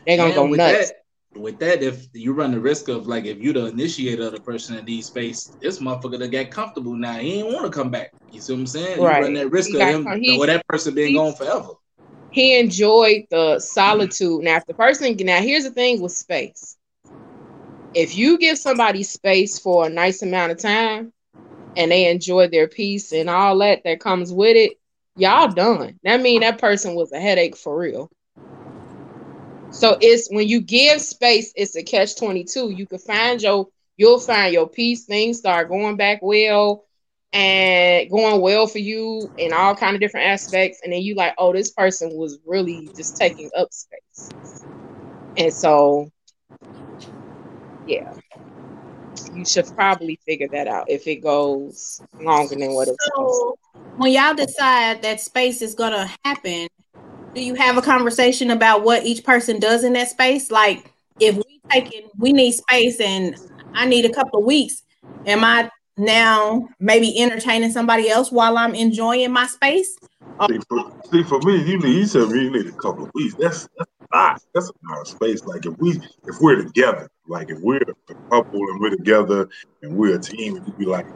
they're 0.06 0.16
going 0.16 0.30
to 0.30 0.36
go 0.36 0.46
nuts. 0.46 0.90
That, 0.90 1.01
with 1.34 1.58
that, 1.60 1.82
if 1.82 2.06
you 2.12 2.32
run 2.32 2.52
the 2.52 2.60
risk 2.60 2.88
of 2.88 3.06
like 3.06 3.24
if 3.24 3.38
you 3.38 3.52
the 3.52 3.66
initiator 3.66 4.26
of 4.26 4.32
the 4.32 4.40
person 4.40 4.76
in 4.76 4.84
these 4.84 5.06
space, 5.06 5.56
this 5.60 5.80
motherfucker 5.80 6.18
that 6.18 6.28
get 6.28 6.50
comfortable 6.50 6.94
now, 6.94 7.14
he 7.14 7.40
ain't 7.40 7.52
want 7.52 7.64
to 7.64 7.70
come 7.70 7.90
back. 7.90 8.12
You 8.30 8.40
see 8.40 8.52
what 8.52 8.60
I'm 8.60 8.66
saying? 8.66 9.02
Right. 9.02 9.18
You 9.18 9.22
run 9.24 9.34
that 9.34 9.50
risk 9.50 9.70
he 9.70 9.80
of 9.80 9.88
him, 9.88 10.20
he, 10.20 10.38
or 10.38 10.46
that 10.46 10.66
person 10.68 10.94
being 10.94 11.16
gone 11.16 11.34
forever. 11.34 11.70
He 12.30 12.58
enjoyed 12.58 13.26
the 13.30 13.60
solitude. 13.60 14.42
Now, 14.42 14.56
if 14.56 14.66
the 14.66 14.74
person 14.74 15.16
now 15.20 15.40
here's 15.40 15.64
the 15.64 15.70
thing 15.70 16.00
with 16.00 16.12
space. 16.12 16.76
If 17.94 18.16
you 18.16 18.38
give 18.38 18.56
somebody 18.56 19.02
space 19.02 19.58
for 19.58 19.86
a 19.86 19.90
nice 19.90 20.22
amount 20.22 20.52
of 20.52 20.58
time 20.58 21.12
and 21.76 21.90
they 21.90 22.10
enjoy 22.10 22.48
their 22.48 22.66
peace 22.66 23.12
and 23.12 23.28
all 23.28 23.58
that 23.58 23.84
that 23.84 24.00
comes 24.00 24.32
with 24.32 24.56
it, 24.56 24.78
y'all 25.14 25.48
done. 25.48 25.98
That 26.04 26.22
mean 26.22 26.40
that 26.40 26.58
person 26.58 26.94
was 26.94 27.12
a 27.12 27.20
headache 27.20 27.56
for 27.56 27.76
real. 27.76 28.10
So 29.72 29.96
it's 30.00 30.28
when 30.30 30.48
you 30.48 30.60
give 30.60 31.00
space, 31.00 31.52
it's 31.56 31.74
a 31.76 31.82
catch 31.82 32.16
22. 32.16 32.70
You 32.70 32.86
can 32.86 32.98
find 32.98 33.40
your, 33.40 33.68
you'll 33.96 34.20
find 34.20 34.52
your 34.52 34.68
peace, 34.68 35.04
things 35.04 35.38
start 35.38 35.68
going 35.68 35.96
back 35.96 36.20
well 36.22 36.84
and 37.32 38.10
going 38.10 38.40
well 38.40 38.66
for 38.66 38.78
you 38.78 39.30
in 39.38 39.52
all 39.52 39.74
kind 39.74 39.94
of 39.94 40.00
different 40.00 40.26
aspects. 40.26 40.80
And 40.84 40.92
then 40.92 41.00
you 41.02 41.14
like, 41.14 41.34
oh, 41.38 41.52
this 41.52 41.70
person 41.70 42.14
was 42.14 42.38
really 42.46 42.90
just 42.94 43.16
taking 43.16 43.50
up 43.56 43.72
space. 43.72 44.30
And 45.36 45.52
so, 45.52 46.10
yeah, 47.86 48.12
you 49.32 49.44
should 49.44 49.66
probably 49.74 50.18
figure 50.26 50.48
that 50.52 50.68
out 50.68 50.90
if 50.90 51.06
it 51.06 51.16
goes 51.16 52.02
longer 52.20 52.54
than 52.54 52.74
what 52.74 52.88
it's 52.88 52.96
so, 53.16 53.58
when 53.96 54.12
y'all 54.12 54.34
decide 54.34 55.02
that 55.02 55.20
space 55.20 55.62
is 55.62 55.74
gonna 55.74 56.10
happen 56.24 56.68
do 57.34 57.42
you 57.42 57.54
have 57.54 57.76
a 57.76 57.82
conversation 57.82 58.50
about 58.50 58.84
what 58.84 59.04
each 59.04 59.24
person 59.24 59.58
does 59.58 59.84
in 59.84 59.92
that 59.94 60.08
space? 60.08 60.50
Like 60.50 60.92
if 61.18 61.36
we 61.36 61.60
taking 61.70 62.08
we 62.18 62.32
need 62.32 62.52
space 62.52 63.00
and 63.00 63.36
I 63.74 63.86
need 63.86 64.04
a 64.04 64.12
couple 64.12 64.40
of 64.40 64.44
weeks, 64.44 64.82
am 65.26 65.44
I 65.44 65.70
now 65.96 66.68
maybe 66.80 67.18
entertaining 67.20 67.70
somebody 67.70 68.10
else 68.10 68.30
while 68.30 68.58
I'm 68.58 68.74
enjoying 68.74 69.32
my 69.32 69.46
space? 69.46 69.96
See 70.48 70.58
for, 70.68 70.92
see, 71.10 71.22
for 71.22 71.38
me, 71.40 71.62
you 71.62 71.78
need 71.78 71.94
you 71.94 72.06
said 72.06 72.28
you 72.30 72.50
need 72.50 72.66
a 72.66 72.72
couple 72.72 73.04
of 73.04 73.10
weeks. 73.14 73.34
That's 73.38 73.68
that's 73.78 73.90
a 74.00 74.16
lot. 74.16 74.42
That's 74.54 74.68
a 74.68 74.90
lot 74.90 75.00
of 75.00 75.08
space. 75.08 75.44
Like 75.44 75.64
if 75.66 75.78
we 75.78 75.92
if 76.26 76.36
we're 76.40 76.62
together, 76.62 77.08
like 77.26 77.50
if 77.50 77.60
we're 77.60 77.78
a 77.78 78.14
couple 78.30 78.60
and 78.68 78.80
we're 78.80 78.90
together 78.90 79.48
and 79.82 79.96
we're 79.96 80.16
a 80.16 80.20
team, 80.20 80.56
and 80.56 80.66
you 80.66 80.72
be 80.74 80.86
like, 80.86 81.06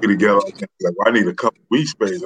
we 0.00 0.08
together. 0.08 0.40
Like, 0.40 0.94
well, 0.96 1.08
I 1.08 1.10
need 1.10 1.26
a 1.26 1.34
couple 1.34 1.60
of 1.60 1.66
weeks 1.70 1.90
space. 1.90 2.22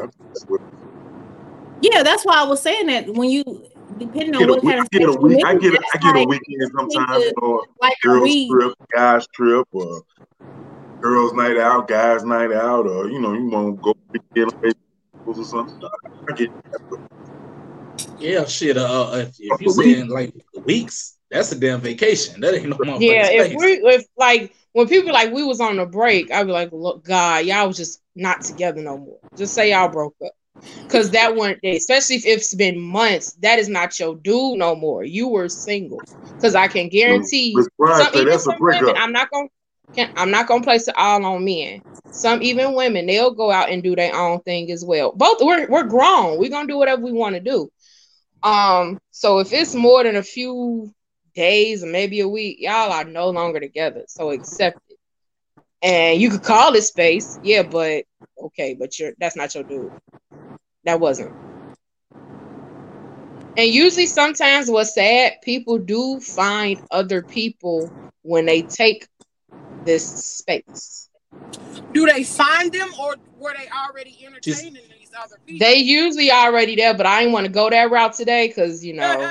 Yeah, 1.81 2.03
that's 2.03 2.25
why 2.25 2.41
I 2.41 2.45
was 2.45 2.63
saying 2.63 2.87
that 2.87 3.09
when 3.09 3.31
you 3.31 3.45
depending 3.97 4.35
on 4.35 4.49
what 4.49 4.63
kind 4.63 4.81
of 4.81 4.87
I 4.93 4.99
get 4.99 5.09
a 5.09 5.13
week. 5.13 5.45
I 5.45 5.55
get 5.55 5.75
a, 5.75 5.79
that's 5.93 6.05
I 6.07 6.23
a 6.23 6.27
weekend 6.27 6.71
sometimes, 6.77 7.25
to- 7.25 7.35
or 7.43 7.65
like 7.81 7.95
girls 8.03 8.31
trip, 8.51 8.73
guys 8.95 9.27
trip, 9.35 9.67
or 9.73 10.03
girls 11.01 11.35
night 11.35 11.59
out, 11.59 11.89
guys 11.89 12.25
night 12.25 12.53
out, 12.53 12.87
or 12.87 13.09
you 13.09 13.21
know 13.21 13.35
you 13.35 13.49
want 13.49 13.77
to 13.77 13.81
go 13.83 13.95
weekend 14.13 14.53
away 14.63 14.73
or 15.27 15.45
something. 15.45 15.75
I 16.29 16.33
get 16.35 16.51
Yeah, 18.19 18.45
shit. 18.47 18.77
Uh, 18.79 19.11
uh, 19.13 19.17
if, 19.19 19.37
if 19.39 19.61
you 19.61 19.71
saying 19.71 20.09
like 20.09 20.33
weeks, 20.65 21.17
that's 21.31 21.53
a 21.53 21.59
damn 21.59 21.81
vacation. 21.81 22.41
That 22.41 22.55
ain't 22.55 22.69
no 22.69 22.77
motherfucking 22.77 23.01
Yeah, 23.01 23.31
if 23.31 23.47
space. 23.47 23.57
we 23.59 23.73
if 23.95 24.05
like 24.17 24.55
when 24.73 24.89
people 24.89 25.13
like 25.13 25.33
we 25.33 25.43
was 25.45 25.61
on 25.61 25.79
a 25.79 25.87
break, 25.87 26.31
I'd 26.31 26.47
be 26.47 26.53
like, 26.53 26.71
look, 26.73 27.05
God, 27.05 27.45
y'all 27.45 27.67
was 27.67 27.77
just 27.77 28.01
not 28.15 28.43
together 28.43 28.81
no 28.81 28.97
more. 28.99 29.19
Just 29.37 29.55
say 29.55 29.71
y'all 29.73 29.89
broke 29.89 30.17
up. 30.25 30.33
Cause 30.89 31.11
that 31.11 31.35
one 31.35 31.59
day, 31.63 31.77
especially 31.77 32.17
if 32.17 32.27
it's 32.27 32.55
been 32.55 32.81
months, 32.81 33.33
that 33.41 33.59
is 33.59 33.69
not 33.69 33.99
your 33.99 34.17
dude 34.17 34.59
no 34.59 34.75
more. 34.77 35.05
You 35.05 35.29
were 35.29 35.49
single. 35.49 36.03
Cause 36.41 36.55
I 36.55 36.69
can 36.69 36.89
guarantee 36.89 37.59
Brian 37.79 38.05
some, 38.05 38.15
even 38.15 38.35
a 38.35 38.39
some 38.39 38.57
women. 38.61 38.95
I'm 38.97 39.13
not 39.13 39.31
gonna 39.31 39.49
can, 39.95 40.11
I'm 40.17 40.31
not 40.31 40.47
gonna 40.47 40.63
place 40.63 40.89
it 40.89 40.95
all 40.97 41.25
on 41.25 41.45
men. 41.45 41.83
Some 42.11 42.43
even 42.43 42.75
women, 42.75 43.07
they'll 43.07 43.35
go 43.35 43.51
out 43.51 43.71
and 43.71 43.83
do 43.83 43.97
their 43.97 44.15
own 44.15 44.41
thing 44.41 44.71
as 44.71 44.85
well. 44.85 45.13
Both 45.13 45.39
we're 45.41 45.67
we're 45.69 45.85
grown. 45.85 46.39
We're 46.39 46.51
gonna 46.51 46.69
do 46.69 46.79
whatever 46.79 47.03
we 47.03 47.13
want 47.13 47.35
to 47.35 47.41
do. 47.41 47.71
Um, 48.43 49.01
so 49.11 49.39
if 49.39 49.53
it's 49.53 49.75
more 49.75 50.05
than 50.05 50.17
a 50.17 50.23
few 50.23 50.93
days 51.35 51.83
or 51.83 51.87
maybe 51.87 52.21
a 52.21 52.29
week, 52.29 52.59
y'all 52.61 52.93
are 52.93 53.05
no 53.05 53.31
longer 53.31 53.59
together. 53.59 54.05
So 54.07 54.31
accept 54.31 54.79
it. 54.89 54.99
And 55.83 56.21
you 56.21 56.31
could 56.31 56.43
call 56.43 56.75
it 56.75 56.83
space, 56.83 57.39
yeah, 57.43 57.63
but 57.63 58.05
okay, 58.41 58.75
but 58.75 58.99
you're 58.99 59.13
that's 59.19 59.37
not 59.37 59.55
your 59.55 59.65
dude. 59.65 59.93
That 60.85 61.01
wasn't. 61.01 61.33
And 63.57 63.69
usually 63.69 64.07
sometimes 64.07 64.71
what's 64.71 64.95
sad, 64.95 65.35
people 65.43 65.79
do 65.79 66.21
find 66.21 66.81
other 66.91 67.23
people 67.23 67.93
when 68.23 68.47
they 68.47 68.63
take 68.63 69.07
this 69.85 70.05
space. 70.05 71.09
Do 71.93 72.07
they 72.07 72.25
find 72.25 72.73
them 72.73 72.89
or 73.01 73.15
were 73.39 73.55
they 73.57 73.69
already 73.69 74.19
entertaining 74.27 74.83
these 74.99 75.11
other 75.17 75.37
people? 75.47 75.65
They 75.65 75.77
usually 75.77 76.33
already 76.33 76.75
there, 76.75 76.95
but 76.95 77.07
I 77.07 77.21
didn't 77.21 77.33
want 77.33 77.47
to 77.47 77.53
go 77.53 77.71
that 77.71 77.91
route 77.91 78.15
today 78.15 78.49
because 78.49 78.85
you 78.85 78.95
know 78.95 79.31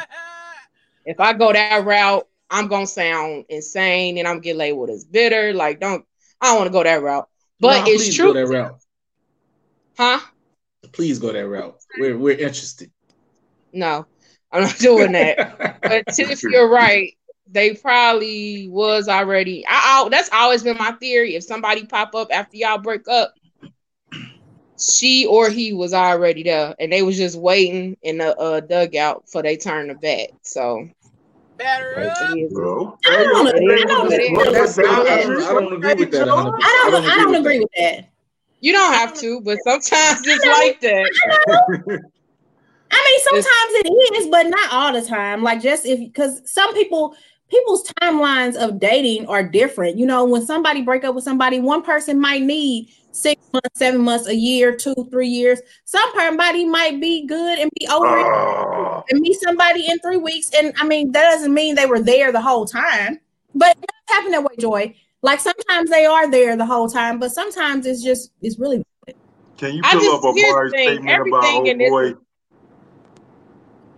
if 1.05 1.19
I 1.19 1.33
go 1.33 1.51
that 1.51 1.83
route, 1.85 2.25
I'm 2.49 2.67
gonna 2.67 2.87
sound 2.87 3.45
insane 3.49 4.17
and 4.17 4.27
I'm 4.27 4.39
get 4.39 4.55
labeled 4.55 4.89
as 4.89 5.03
bitter. 5.03 5.53
Like, 5.53 5.81
don't 5.81 6.05
I 6.39 6.47
don't 6.47 6.57
want 6.57 6.67
to 6.67 6.71
go 6.73 6.83
that 6.83 7.01
route. 7.01 7.27
But 7.59 7.81
Nah, 7.81 7.87
it's 7.87 8.15
true, 8.15 8.27
Go 8.27 8.33
that 8.33 8.47
route. 8.47 8.75
huh? 9.97 10.19
Please 10.93 11.19
go 11.19 11.31
that 11.33 11.47
route. 11.47 11.77
We're 11.99 12.17
we're 12.17 12.37
interested. 12.37 12.91
No, 13.73 14.05
I'm 14.51 14.61
not 14.63 14.77
doing 14.77 15.11
that. 15.13 15.81
but 15.81 16.05
Tiff, 16.13 16.41
you're 16.43 16.69
right. 16.69 17.13
They 17.51 17.73
probably 17.75 18.67
was 18.69 19.07
already. 19.09 19.65
I, 19.67 20.03
I 20.05 20.09
that's 20.09 20.29
always 20.31 20.63
been 20.63 20.77
my 20.77 20.91
theory. 20.93 21.35
If 21.35 21.43
somebody 21.43 21.85
pop 21.85 22.15
up 22.15 22.29
after 22.31 22.55
y'all 22.57 22.77
break 22.77 23.07
up, 23.07 23.33
she 24.79 25.25
or 25.25 25.49
he 25.49 25.73
was 25.73 25.93
already 25.93 26.43
there, 26.43 26.75
and 26.79 26.91
they 26.91 27.01
was 27.03 27.17
just 27.17 27.37
waiting 27.37 27.97
in 28.01 28.17
the 28.19 28.37
uh, 28.37 28.59
dugout 28.59 29.29
for 29.29 29.41
they 29.41 29.57
turn 29.57 29.87
the 29.87 29.95
bat. 29.95 30.29
So 30.43 30.87
Better 31.57 31.91
it 31.99 32.07
up. 32.07 32.51
Bro, 32.51 32.97
I 33.05 33.23
don't, 33.23 33.47
It 33.47 33.63
is 33.63 33.83
I 33.83 33.85
don't, 33.85 34.05
what 34.07 34.13
it 34.19 34.31
is. 34.31 34.37
Well, 34.37 34.51
that's- 34.51 34.79
I, 34.79 34.81
I 34.81 35.03
That's- 35.03 35.25
don't, 35.27 35.43
I 35.43 35.53
don't 35.53 35.73
agree 35.73 35.93
with 35.95 36.11
that. 36.11 36.27
100%. 36.27 36.53
I 36.63 36.89
don't, 36.91 37.05
I 37.05 37.17
don't 37.17 37.35
agree 37.35 37.59
with 37.59 37.69
that. 37.77 38.09
You 38.63 38.71
don't 38.71 38.93
have 38.93 39.13
to, 39.15 39.41
but 39.41 39.57
sometimes 39.65 40.21
it's 40.25 40.45
like 40.45 40.79
that. 40.79 42.01
I 42.91 43.05
mean, 43.09 43.19
sometimes 43.23 43.47
it 43.85 44.15
is, 44.15 44.27
but 44.27 44.43
not 44.43 44.71
all 44.71 44.93
the 44.93 45.05
time. 45.05 45.43
Like 45.43 45.61
just 45.61 45.85
if 45.85 45.99
because 45.99 46.41
some 46.49 46.73
people 46.73 47.13
people's 47.49 47.91
timelines 48.01 48.55
of 48.55 48.79
dating 48.79 49.27
are 49.27 49.43
different. 49.43 49.97
You 49.97 50.05
know, 50.05 50.23
when 50.23 50.45
somebody 50.45 50.81
break 50.81 51.03
up 51.03 51.13
with 51.13 51.25
somebody, 51.25 51.59
one 51.59 51.81
person 51.83 52.21
might 52.21 52.41
need 52.43 52.87
six 53.11 53.41
months, 53.51 53.67
seven 53.75 53.99
months, 53.99 54.27
a 54.27 54.35
year, 54.35 54.73
two, 54.73 54.95
three 55.11 55.27
years. 55.27 55.59
Somebody 55.83 56.63
might 56.63 57.01
be 57.01 57.27
good 57.27 57.59
and 57.59 57.69
be 57.77 57.85
over 57.89 58.17
it 58.17 58.25
Oh, 58.25 59.03
and 59.09 59.19
meet 59.19 59.41
somebody 59.41 59.91
in 59.91 59.99
three 59.99 60.15
weeks. 60.15 60.51
And 60.57 60.73
I 60.77 60.87
mean, 60.87 61.11
that 61.11 61.25
doesn't 61.31 61.53
mean 61.53 61.75
they 61.75 61.85
were 61.85 62.01
there 62.01 62.31
the 62.31 62.39
whole 62.39 62.65
time, 62.65 63.19
but 63.53 63.71
it 63.71 63.81
does 63.81 64.15
happen 64.15 64.31
that 64.31 64.43
way, 64.43 64.55
Joy. 64.57 64.95
Like 65.23 65.39
sometimes 65.39 65.89
they 65.89 66.05
are 66.05 66.29
there 66.29 66.55
the 66.57 66.65
whole 66.65 66.87
time, 66.89 67.17
but 67.17 67.31
sometimes 67.31 67.85
it's 67.87 68.03
just 68.03 68.31
it's 68.41 68.59
really 68.59 68.83
can 69.57 69.73
you 69.73 69.81
I 69.83 69.93
pull 69.93 70.01
just- 70.01 70.25
up 70.25 70.35
here's 70.35 70.45
the 70.45 70.49
Amari's 70.51 70.71
thing, 70.73 70.87
statement 70.89 71.27
about 71.27 71.43
everything 71.45 71.57
old 71.57 71.67
in 71.67 71.77
this- 71.79 71.89
boy? 71.89 72.13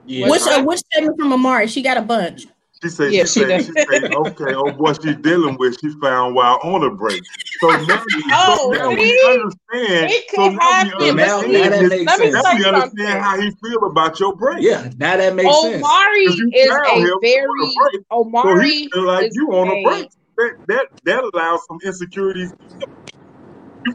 Yeah. 0.07 0.29
which 0.29 0.41
uh, 0.43 0.63
which 0.63 0.79
statement 0.79 1.19
from 1.19 1.33
Amari? 1.33 1.67
She 1.67 1.81
got 1.81 1.97
a 1.97 2.01
bunch. 2.01 2.45
She 2.83 2.89
said, 2.89 3.11
Yeah, 3.11 3.23
she, 3.23 3.39
she 3.39 3.45
said, 3.47 3.65
she 3.65 3.71
said, 3.89 4.13
okay, 4.13 4.53
oh 4.53 4.71
boy, 4.71 4.93
she's 4.93 5.15
dealing 5.15 5.57
with, 5.57 5.79
she 5.79 5.89
found 5.99 6.35
while 6.35 6.59
on 6.61 6.83
a 6.83 6.91
break. 6.91 7.23
So 7.59 7.69
now, 7.69 8.03
Oh, 8.31 8.71
so 8.73 8.77
now 8.77 8.89
we 8.89 9.09
understand. 9.27 10.11
It 10.11 10.25
so 10.29 10.35
could 10.49 10.51
now 10.53 10.59
happen, 10.59 10.97
we 10.99 11.09
understand, 11.09 11.53
now 11.53 11.69
that 11.69 11.89
makes 11.89 12.05
Let 12.05 12.19
me 12.19 12.31
sense. 12.31 12.43
now 12.43 12.53
we 12.55 12.65
understand 12.65 13.23
how 13.23 13.41
he 13.41 13.49
feel 13.63 13.85
about 13.85 14.19
your 14.19 14.35
break. 14.35 14.57
Yeah, 14.61 14.91
now 14.99 15.17
that 15.17 15.33
makes 15.33 15.59
sense. 15.61 15.83
Amari 15.83 16.25
'Cause 16.27 16.37
you 16.37 16.51
is 16.53 16.69
a 16.69 17.17
very 17.21 17.49
a 17.49 17.75
break, 17.79 18.01
So 18.11 18.21
Amari 18.21 18.69
he 18.69 18.89
like 18.93 19.27
is 19.29 19.35
you 19.35 19.47
on 19.53 19.69
a 19.69 19.71
a- 19.71 19.83
break. 19.83 20.09
That, 20.37 20.51
that 20.67 20.87
that 21.05 21.23
allows 21.33 21.61
some 21.67 21.79
insecurities. 21.83 22.53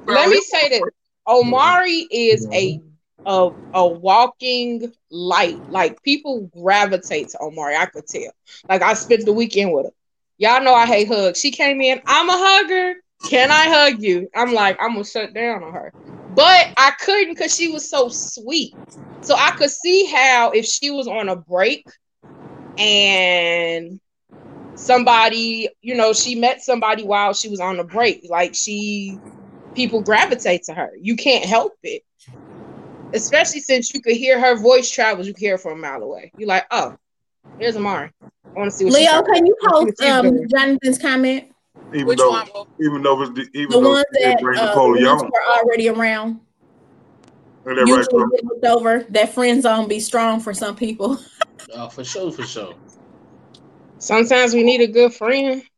Let 0.06 0.30
me 0.30 0.40
say 0.40 0.68
this. 0.68 0.82
Amari 1.26 2.06
is 2.10 2.46
a 2.52 2.80
a 3.26 3.50
a 3.74 3.86
walking 3.86 4.92
light. 5.10 5.62
Like 5.68 6.02
people 6.02 6.50
gravitate 6.52 7.30
to 7.30 7.38
Amari. 7.40 7.76
I 7.76 7.86
could 7.86 8.06
tell. 8.06 8.32
Like 8.68 8.82
I 8.82 8.94
spent 8.94 9.24
the 9.26 9.32
weekend 9.32 9.72
with 9.72 9.86
her. 9.86 9.92
Y'all 10.38 10.62
know 10.62 10.74
I 10.74 10.86
hate 10.86 11.08
hugs. 11.08 11.38
She 11.38 11.50
came 11.50 11.80
in. 11.80 12.00
I'm 12.06 12.28
a 12.28 12.34
hugger. 12.36 12.94
Can 13.28 13.50
I 13.50 13.66
hug 13.68 14.02
you? 14.02 14.28
I'm 14.34 14.54
like 14.54 14.78
I'm 14.80 14.92
gonna 14.92 15.04
shut 15.04 15.34
down 15.34 15.62
on 15.62 15.72
her, 15.72 15.92
but 16.34 16.66
I 16.76 16.92
couldn't 17.00 17.34
because 17.34 17.54
she 17.54 17.70
was 17.70 17.88
so 17.90 18.08
sweet. 18.08 18.74
So 19.22 19.34
I 19.34 19.50
could 19.58 19.70
see 19.70 20.06
how 20.06 20.50
if 20.52 20.64
she 20.64 20.90
was 20.90 21.06
on 21.06 21.28
a 21.28 21.36
break 21.36 21.86
and 22.78 24.00
somebody, 24.80 25.68
you 25.82 25.94
know, 25.94 26.12
she 26.14 26.34
met 26.34 26.62
somebody 26.62 27.04
while 27.04 27.34
she 27.34 27.48
was 27.48 27.60
on 27.60 27.76
the 27.76 27.84
break, 27.84 28.26
like 28.30 28.54
she 28.54 29.18
people 29.74 30.02
gravitate 30.02 30.62
to 30.64 30.72
her. 30.74 30.90
You 30.98 31.16
can't 31.16 31.44
help 31.44 31.74
it. 31.82 32.02
Especially 33.12 33.60
since 33.60 33.92
you 33.92 34.00
could 34.00 34.16
hear 34.16 34.40
her 34.40 34.56
voice 34.56 34.90
travels, 34.90 35.26
you 35.26 35.34
can 35.34 35.40
hear 35.44 35.58
from 35.58 35.72
a 35.72 35.76
mile 35.76 36.02
away. 36.02 36.32
You're 36.36 36.48
like, 36.48 36.64
oh, 36.70 36.96
there's 37.58 37.76
Amari. 37.76 38.10
I 38.56 38.58
want 38.58 38.70
to 38.70 38.76
see 38.76 38.84
what 38.84 38.94
Leo, 38.94 39.10
talking 39.10 39.34
can 39.34 39.46
you 39.46 39.56
post 39.68 40.02
um 40.02 40.22
doing. 40.30 40.48
Jonathan's 40.48 40.98
comment? 40.98 41.52
Even 41.92 42.06
Which 42.06 42.18
though, 42.18 42.30
one? 42.30 42.48
Even 42.80 43.02
though 43.02 43.22
it's 43.22 43.32
the, 43.32 43.48
even 43.52 43.70
The 43.70 43.78
though 43.80 43.90
ones 43.90 44.04
that 44.12 44.36
uh, 44.36 44.38
the 44.38 44.44
ones 44.44 44.60
Napoleon, 44.60 45.30
were 45.30 45.58
already 45.58 45.88
around. 45.88 46.40
and 47.66 47.78
that 47.78 47.84
right 47.84 48.60
get 48.60 48.70
over. 48.70 49.04
That 49.10 49.34
friend 49.34 49.62
zone 49.62 49.88
be 49.88 50.00
strong 50.00 50.40
for 50.40 50.54
some 50.54 50.74
people. 50.74 51.18
Uh, 51.74 51.88
for 51.88 52.02
sure, 52.02 52.32
for 52.32 52.44
sure. 52.44 52.74
Sometimes 54.00 54.54
we 54.54 54.64
need 54.64 54.80
a 54.80 54.86
good 54.88 55.14
friend. 55.14 55.62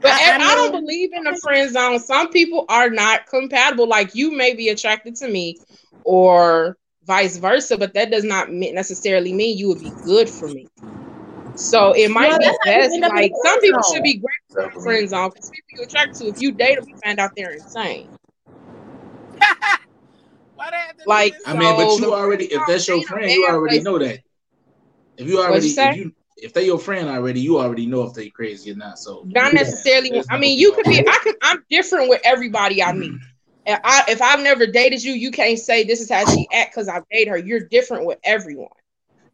But 0.00 0.12
I- 0.12 0.14
I 0.14 0.36
I, 0.38 0.52
I 0.52 0.54
don't 0.54 0.72
believe 0.80 1.10
in 1.12 1.24
the 1.24 1.36
friend 1.42 1.70
zone. 1.72 1.98
Some 1.98 2.30
people 2.30 2.64
are 2.68 2.88
not 2.88 3.26
compatible. 3.26 3.88
Like 3.88 4.14
you 4.14 4.30
may 4.30 4.54
be 4.54 4.68
attracted 4.68 5.16
to 5.16 5.28
me, 5.28 5.60
or 6.04 6.76
vice 7.04 7.36
versa, 7.36 7.76
but 7.76 7.94
that 7.94 8.10
does 8.10 8.24
not 8.24 8.50
necessarily 8.50 9.32
mean 9.32 9.58
you 9.58 9.68
would 9.68 9.80
be 9.80 9.94
good 10.04 10.28
for 10.30 10.48
me. 10.48 10.68
So 11.56 11.92
it 11.92 12.10
might 12.10 12.28
Well, 12.30 12.38
be 12.38 12.44
that's 12.44 12.58
how 12.64 12.70
you 12.70 12.82
best. 12.82 12.94
end 12.94 13.04
up 13.04 13.10
in 13.12 13.16
Like 13.16 13.32
some 13.44 13.60
people 13.60 13.82
zone. 13.82 13.94
should 13.94 14.02
be 14.04 14.18
great 14.18 14.42
for 14.50 14.62
the 14.62 14.80
friend 14.82 15.08
zone 15.08 15.30
because 15.30 15.50
people 15.50 15.68
you 15.78 15.84
attract 15.84 16.16
to, 16.18 16.26
if 16.26 16.40
you 16.40 16.52
date 16.52 16.76
them, 16.76 16.84
you 16.86 16.94
find 17.04 17.18
out 17.18 17.30
they're 17.36 17.52
insane. 17.52 18.08
Why 19.36 19.40
they 19.40 19.96
have 19.98 20.22
to 20.22 20.26
do 20.36 20.47
Like, 21.06 21.32
this? 21.32 21.42
I 21.46 21.54
mean, 21.54 21.76
but 21.76 21.98
you 21.98 22.14
already, 22.14 22.46
if 22.46 22.62
that's 22.66 22.88
your 22.88 23.02
friend 23.02 23.30
you 23.30 23.46
already 23.48 23.80
know 23.80 23.98
that. 23.98 24.20
If 25.16 25.26
you 25.26 25.40
already 25.40 25.66
if 25.66 25.96
you, 25.96 26.12
if 26.36 26.52
they 26.52 26.66
your 26.66 26.78
friend 26.78 27.08
already, 27.08 27.40
you 27.40 27.58
already 27.58 27.86
know 27.86 28.02
if 28.02 28.14
they 28.14 28.30
crazy 28.30 28.70
or 28.70 28.76
not. 28.76 28.98
So 28.98 29.24
Not 29.26 29.52
yeah, 29.52 29.60
necessarily. 29.60 30.10
there's 30.10 30.26
I 30.30 30.38
mean, 30.38 30.58
you 30.58 30.70
deal. 30.70 30.76
could 30.76 30.84
be. 30.84 31.00
I 31.00 31.18
can. 31.24 31.34
I'm 31.42 31.64
different 31.68 32.08
with 32.08 32.20
everybody 32.24 32.82
I 32.82 32.92
meet. 32.92 33.12
And 33.66 33.80
I, 33.84 34.04
if 34.08 34.22
I've 34.22 34.40
never 34.40 34.66
dated 34.66 35.02
you, 35.02 35.12
you 35.12 35.30
can't 35.30 35.58
say 35.58 35.84
this 35.84 36.00
is 36.00 36.10
how 36.10 36.24
she 36.24 36.46
act 36.52 36.72
because 36.72 36.88
I've 36.88 37.02
dated 37.10 37.28
her. 37.28 37.36
You're 37.36 37.60
different 37.60 38.06
with 38.06 38.18
everyone. 38.24 38.70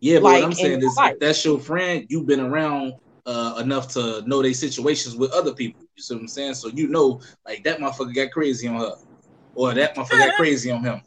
Yeah, 0.01 0.19
but 0.19 0.25
like, 0.25 0.35
what 0.35 0.45
I'm 0.45 0.53
saying 0.55 0.83
is, 0.83 0.97
life. 0.97 1.13
if 1.15 1.21
that's 1.21 1.45
your 1.45 1.61
friend, 1.61 2.07
you've 2.09 2.27
been 2.27 2.41
around 2.41 2.95
uh, 3.27 3.61
enough 3.63 3.89
to 3.95 4.23
know 4.27 4.43
their 4.43 4.55
situations 4.55 5.17
with 5.17 5.33
other 5.33 5.55
people. 5.55 5.83
You 5.97 6.03
see 6.03 6.15
what 6.15 6.23
I'm 6.23 6.29
saying? 6.29 6.55
So 6.55 6.69
you 6.69 6.89
know, 6.89 7.21
like 7.47 7.63
that 7.65 7.79
motherfucker 7.79 8.15
got 8.15 8.33
crazy 8.33 8.67
on 8.67 8.77
her, 8.77 8.95
or 9.55 9.75
that 9.75 9.95
motherfucker 9.95 10.27
got 10.27 10.35
crazy 10.37 10.71
on 10.71 10.83
him. 10.83 11.01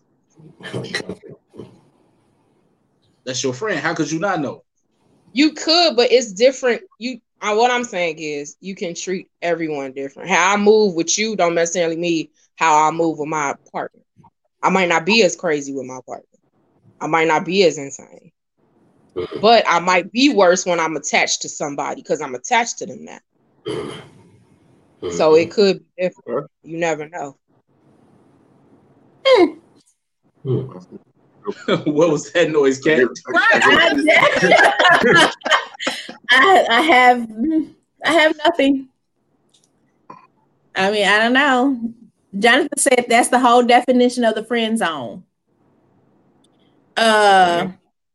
That's 3.25 3.43
your 3.43 3.53
friend. 3.53 3.79
How 3.79 3.93
could 3.93 4.11
you 4.11 4.19
not 4.19 4.39
know? 4.39 4.63
You 5.33 5.51
could, 5.51 5.95
but 5.95 6.11
it's 6.11 6.31
different. 6.31 6.81
You. 6.97 7.19
Uh, 7.39 7.53
what 7.53 7.69
I'm 7.69 7.83
saying 7.83 8.17
is, 8.17 8.57
you 8.61 8.73
can 8.73 8.95
treat 8.95 9.29
everyone 9.43 9.91
different. 9.91 10.29
How 10.29 10.53
I 10.53 10.57
move 10.57 10.95
with 10.95 11.19
you 11.19 11.35
don't 11.35 11.53
necessarily 11.53 11.97
mean 11.97 12.29
how 12.55 12.87
I 12.87 12.91
move 12.91 13.19
with 13.19 13.27
my 13.27 13.53
partner. 13.71 14.01
I 14.63 14.69
might 14.69 14.89
not 14.89 15.05
be 15.05 15.21
as 15.23 15.35
crazy 15.35 15.73
with 15.73 15.85
my 15.85 15.99
partner. 16.07 16.25
I 16.99 17.05
might 17.07 17.27
not 17.27 17.45
be 17.45 17.63
as 17.63 17.77
insane. 17.77 18.31
But 19.41 19.65
I 19.67 19.79
might 19.79 20.11
be 20.11 20.33
worse 20.33 20.65
when 20.65 20.79
I'm 20.79 20.95
attached 20.95 21.43
to 21.43 21.49
somebody 21.49 22.01
because 22.01 22.21
I'm 22.21 22.33
attached 22.33 22.79
to 22.79 22.85
them 22.87 23.05
now. 23.05 23.19
So 25.11 25.35
it 25.35 25.51
could 25.51 25.79
be 25.79 26.03
different. 26.03 26.49
You 26.63 26.77
never 26.77 27.07
know. 27.07 27.37
what 30.43 32.11
was 32.11 32.31
that 32.31 32.51
noise, 32.51 32.79
Cat? 32.79 33.01
I, 36.29 36.65
I 36.69 36.81
have 36.81 37.29
I 38.03 38.11
have 38.11 38.37
nothing. 38.37 38.89
I 40.75 40.91
mean, 40.91 41.07
I 41.07 41.19
don't 41.19 41.33
know. 41.33 41.93
Jonathan 42.37 42.77
said 42.77 43.05
that's 43.07 43.29
the 43.29 43.39
whole 43.39 43.63
definition 43.63 44.23
of 44.23 44.35
the 44.35 44.43
friend 44.43 44.77
zone. 44.77 45.23
Uh 46.95 47.69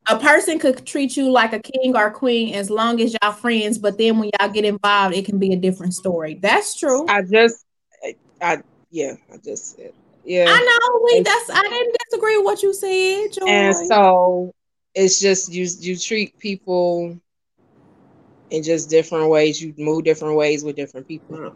a 0.08 0.18
person 0.18 0.58
could 0.58 0.84
treat 0.86 1.16
you 1.16 1.30
like 1.30 1.52
a 1.52 1.60
king 1.60 1.96
or 1.96 2.10
queen 2.10 2.54
as 2.54 2.70
long 2.70 3.00
as 3.00 3.14
y'all 3.22 3.32
friends, 3.32 3.78
but 3.78 3.98
then 3.98 4.18
when 4.18 4.30
y'all 4.38 4.50
get 4.50 4.64
involved, 4.64 5.14
it 5.14 5.24
can 5.24 5.38
be 5.38 5.52
a 5.52 5.56
different 5.56 5.94
story. 5.94 6.34
That's 6.34 6.78
true. 6.78 7.06
I 7.08 7.22
just 7.22 7.64
I, 8.04 8.16
I 8.40 8.62
yeah, 8.90 9.14
I 9.32 9.36
just 9.38 9.76
said 9.76 9.92
yeah. 10.24 10.46
I 10.48 10.60
know. 10.60 11.00
We 11.04 11.20
that's 11.20 11.50
I 11.50 11.62
didn't 11.62 11.96
disagree 12.08 12.36
with 12.38 12.44
what 12.44 12.62
you 12.62 12.72
said, 12.74 13.32
Joy. 13.32 13.46
And 13.46 13.76
so 13.88 14.54
it's 14.94 15.20
just 15.20 15.52
you 15.52 15.66
you 15.80 15.96
treat 15.96 16.38
people 16.38 17.18
in 18.50 18.62
just 18.62 18.90
different 18.90 19.30
ways. 19.30 19.60
You 19.60 19.74
move 19.78 20.04
different 20.04 20.36
ways 20.36 20.62
with 20.62 20.76
different 20.76 21.08
people. 21.08 21.38
Yeah. 21.42 21.50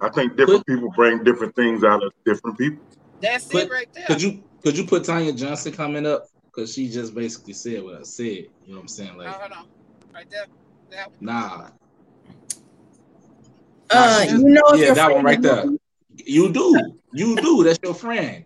I 0.00 0.08
think 0.10 0.36
different 0.36 0.64
put, 0.66 0.74
people 0.74 0.90
bring 0.94 1.24
different 1.24 1.54
things 1.56 1.82
out 1.84 2.02
of 2.02 2.12
different 2.24 2.56
people. 2.56 2.84
That's 3.20 3.46
put, 3.46 3.64
it 3.64 3.70
right 3.70 3.88
there. 3.92 4.06
Could 4.06 4.22
you 4.22 4.42
could 4.62 4.78
you 4.78 4.84
put 4.84 5.04
Tanya 5.04 5.32
Johnson 5.32 5.72
coming 5.72 6.06
up? 6.06 6.26
Because 6.44 6.72
she 6.72 6.88
just 6.88 7.14
basically 7.14 7.52
said 7.52 7.82
what 7.82 7.96
I 7.96 8.02
said. 8.02 8.24
You 8.24 8.48
know 8.68 8.74
what 8.74 8.80
I'm 8.82 8.88
saying? 8.88 9.16
Like, 9.16 9.28
hold 9.28 9.52
on. 9.52 9.66
Right 10.14 10.30
there. 10.30 10.46
That 10.90 11.08
one. 11.08 11.16
Nah. 11.20 11.68
Uh, 13.90 14.26
you 14.28 14.38
know, 14.38 14.74
yeah, 14.74 14.92
that 14.92 15.12
one 15.12 15.24
right 15.24 15.40
there. 15.40 15.64
You 15.64 15.78
do. 16.26 16.98
You 17.12 17.36
do. 17.36 17.64
That's 17.64 17.78
your 17.82 17.94
friend. 17.94 18.44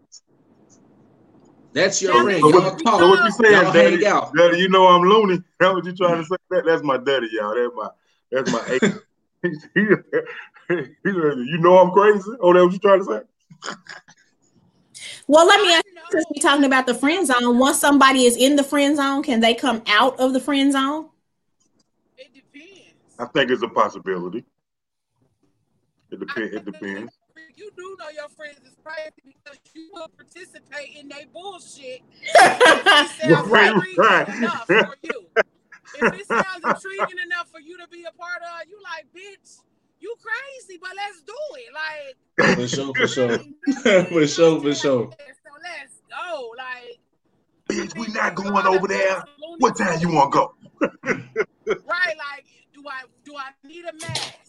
That's 1.73 2.03
your 2.03 2.13
so, 2.13 2.23
friend. 2.25 2.41
So 2.41 2.51
what, 2.51 2.81
so 2.81 3.09
what 3.09 3.25
you 3.25 3.31
saying, 3.33 3.73
daddy? 3.73 3.97
Daddy, 4.37 4.59
you 4.59 4.69
know 4.69 4.89
I'm 4.89 5.03
loony. 5.03 5.43
That's 5.59 5.75
what 5.75 5.85
you 5.85 5.95
trying 5.95 6.19
to 6.19 6.25
say? 6.25 6.37
That, 6.51 6.65
that's 6.67 6.83
my 6.83 6.99
daddy, 6.99 7.29
y'all. 7.33 7.55
That's 7.55 7.75
my 7.75 7.89
that's 8.31 8.53
my 8.53 8.95
you 11.05 11.59
know 11.59 11.79
I'm 11.79 11.91
crazy. 11.93 12.31
Oh, 12.41 12.53
that's 12.53 12.65
what 12.65 12.73
you 12.73 12.79
trying 12.79 12.99
to 13.01 13.05
say? 13.05 13.21
Well, 15.27 15.47
let 15.47 15.61
me 15.63 15.73
ask 15.73 15.85
you, 15.87 16.01
since 16.11 16.25
we're 16.31 16.43
talking 16.43 16.65
about 16.65 16.87
the 16.87 16.95
friend 16.95 17.27
zone, 17.27 17.59
once 17.59 17.79
somebody 17.79 18.25
is 18.25 18.37
in 18.37 18.57
the 18.57 18.65
friend 18.65 18.97
zone, 18.97 19.23
can 19.23 19.41
they 19.41 19.55
come 19.55 19.83
out 19.87 20.21
of 20.21 20.33
the 20.33 20.41
friend 20.41 20.73
zone? 20.73 21.09
It 22.19 22.35
depends. 22.35 22.93
I 23.19 23.25
think 23.27 23.51
it's 23.51 23.63
a 23.63 23.69
possibility. 23.69 24.45
It 26.11 26.21
depends. 26.21 26.55
It 26.55 26.65
depends 26.67 27.13
you 27.57 27.71
do 27.77 27.97
know 27.99 28.09
your 28.11 28.29
friends 28.29 28.61
is 28.67 28.77
crazy 28.85 29.13
because 29.25 29.59
you 29.75 29.91
will 29.93 30.09
participate 30.09 30.97
in 30.99 31.09
their 31.09 31.27
bullshit. 31.33 32.03
right, 32.41 33.97
right. 33.97 34.29
enough 34.29 34.67
for 34.67 34.97
you. 35.03 35.27
If 35.95 36.21
it 36.21 36.27
sounds 36.27 36.65
intriguing 36.65 37.19
enough 37.27 37.49
for 37.51 37.61
you 37.61 37.77
to 37.79 37.87
be 37.89 38.05
a 38.05 38.13
part 38.13 38.43
of, 38.43 38.69
you 38.69 38.79
like, 38.83 39.07
bitch, 39.15 39.61
you 40.01 40.15
crazy, 40.21 40.79
but 40.81 40.91
let's 40.97 41.23
do 41.23 41.35
it. 41.57 41.73
Like 41.73 42.17
for 42.57 42.69
sure, 42.69 42.95
for 42.95 43.07
sure, 43.07 43.39
for 44.07 44.27
sure, 44.27 44.61
for 44.61 44.75
sure. 44.75 44.75
So 44.75 45.13
let's 45.63 46.01
go. 46.09 46.53
Like, 46.57 46.99
bitch, 47.69 47.99
we 47.99 48.13
not 48.13 48.35
going 48.35 48.67
over 48.67 48.89
there. 48.89 49.23
What 49.59 49.77
time 49.77 50.01
you 50.01 50.13
want 50.13 50.33
to 50.33 50.39
go? 50.39 50.55
right, 51.67 52.17
like, 52.17 52.47
do 52.73 52.83
I 52.87 53.03
do 53.25 53.37
I 53.37 53.51
need 53.65 53.85
a 53.85 53.93
mask? 53.95 54.43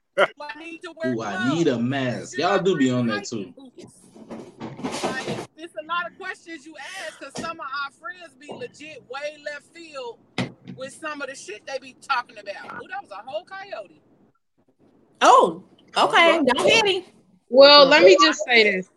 do 0.16 0.24
I 0.40 0.58
need 0.58 0.82
to 0.82 0.92
wear 0.96 1.14
Ooh, 1.14 1.22
I 1.22 1.54
need 1.54 1.68
a 1.68 1.78
mask. 1.78 2.38
Y'all 2.38 2.58
do 2.58 2.76
be 2.76 2.90
on 2.90 3.06
that 3.08 3.24
too. 3.24 3.52
Like, 4.28 5.28
it's 5.56 5.74
a 5.74 5.84
lot 5.86 6.10
of 6.10 6.18
questions 6.18 6.64
you 6.64 6.74
ask 6.98 7.18
because 7.18 7.34
some 7.40 7.60
of 7.60 7.66
our 7.84 7.92
friends 7.92 8.34
be 8.38 8.50
legit 8.52 9.04
way 9.10 9.36
left 9.44 9.64
field 9.74 10.18
with 10.76 10.92
some 10.92 11.20
of 11.20 11.28
the 11.28 11.34
shit 11.34 11.66
they 11.66 11.78
be 11.78 11.94
talking 12.00 12.38
about. 12.38 12.82
Ooh, 12.82 12.88
that 12.88 13.02
was 13.02 13.10
a 13.10 13.22
whole 13.26 13.44
coyote. 13.44 14.00
Oh, 15.20 15.62
okay. 15.96 16.40
Don't 16.44 16.68
hit 16.68 16.86
him. 16.86 17.02
Well, 17.48 17.86
let 17.86 18.02
me 18.02 18.16
just 18.20 18.42
say 18.44 18.64
this. 18.64 18.88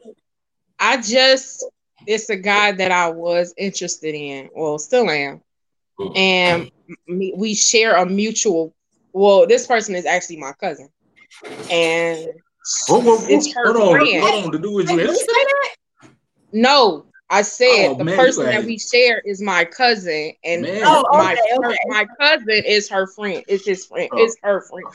I 0.79 1.01
just 1.01 1.65
it's 2.07 2.29
a 2.29 2.37
guy 2.37 2.71
that 2.71 2.91
I 2.91 3.09
was 3.09 3.53
interested 3.57 4.15
in, 4.15 4.49
well, 4.55 4.79
still 4.79 5.09
am, 5.09 5.41
and 6.15 6.71
we 7.07 7.53
share 7.53 7.97
a 7.97 8.05
mutual 8.05 8.73
well, 9.13 9.47
this 9.47 9.67
person 9.67 9.95
is 9.95 10.05
actually 10.05 10.37
my 10.37 10.53
cousin, 10.53 10.89
and 11.71 12.29
oh, 12.89 12.99
well, 12.99 13.25
it's 13.29 13.53
her 13.53 13.73
hold 13.73 13.91
friend. 13.97 14.23
On, 14.23 14.31
hold 14.31 14.45
on, 14.45 14.51
to 14.51 14.59
do 14.59 14.73
with 14.73 14.89
you. 14.89 15.15
No, 16.51 17.05
I 17.29 17.43
said 17.43 17.89
oh, 17.89 17.95
the 17.95 18.03
man, 18.03 18.17
person 18.17 18.45
that 18.45 18.65
we 18.65 18.79
share 18.79 19.19
is 19.19 19.41
my 19.41 19.65
cousin, 19.65 20.33
and 20.43 20.65
oh, 20.67 21.05
my 21.11 21.33
okay, 21.33 21.67
okay. 21.67 21.77
my 21.87 22.05
cousin 22.19 22.63
is 22.65 22.89
her 22.89 23.07
friend. 23.07 23.43
It's 23.47 23.65
his 23.65 23.85
friend. 23.85 24.09
Oh. 24.11 24.17
It's 24.17 24.35
her 24.41 24.61
friend. 24.61 24.85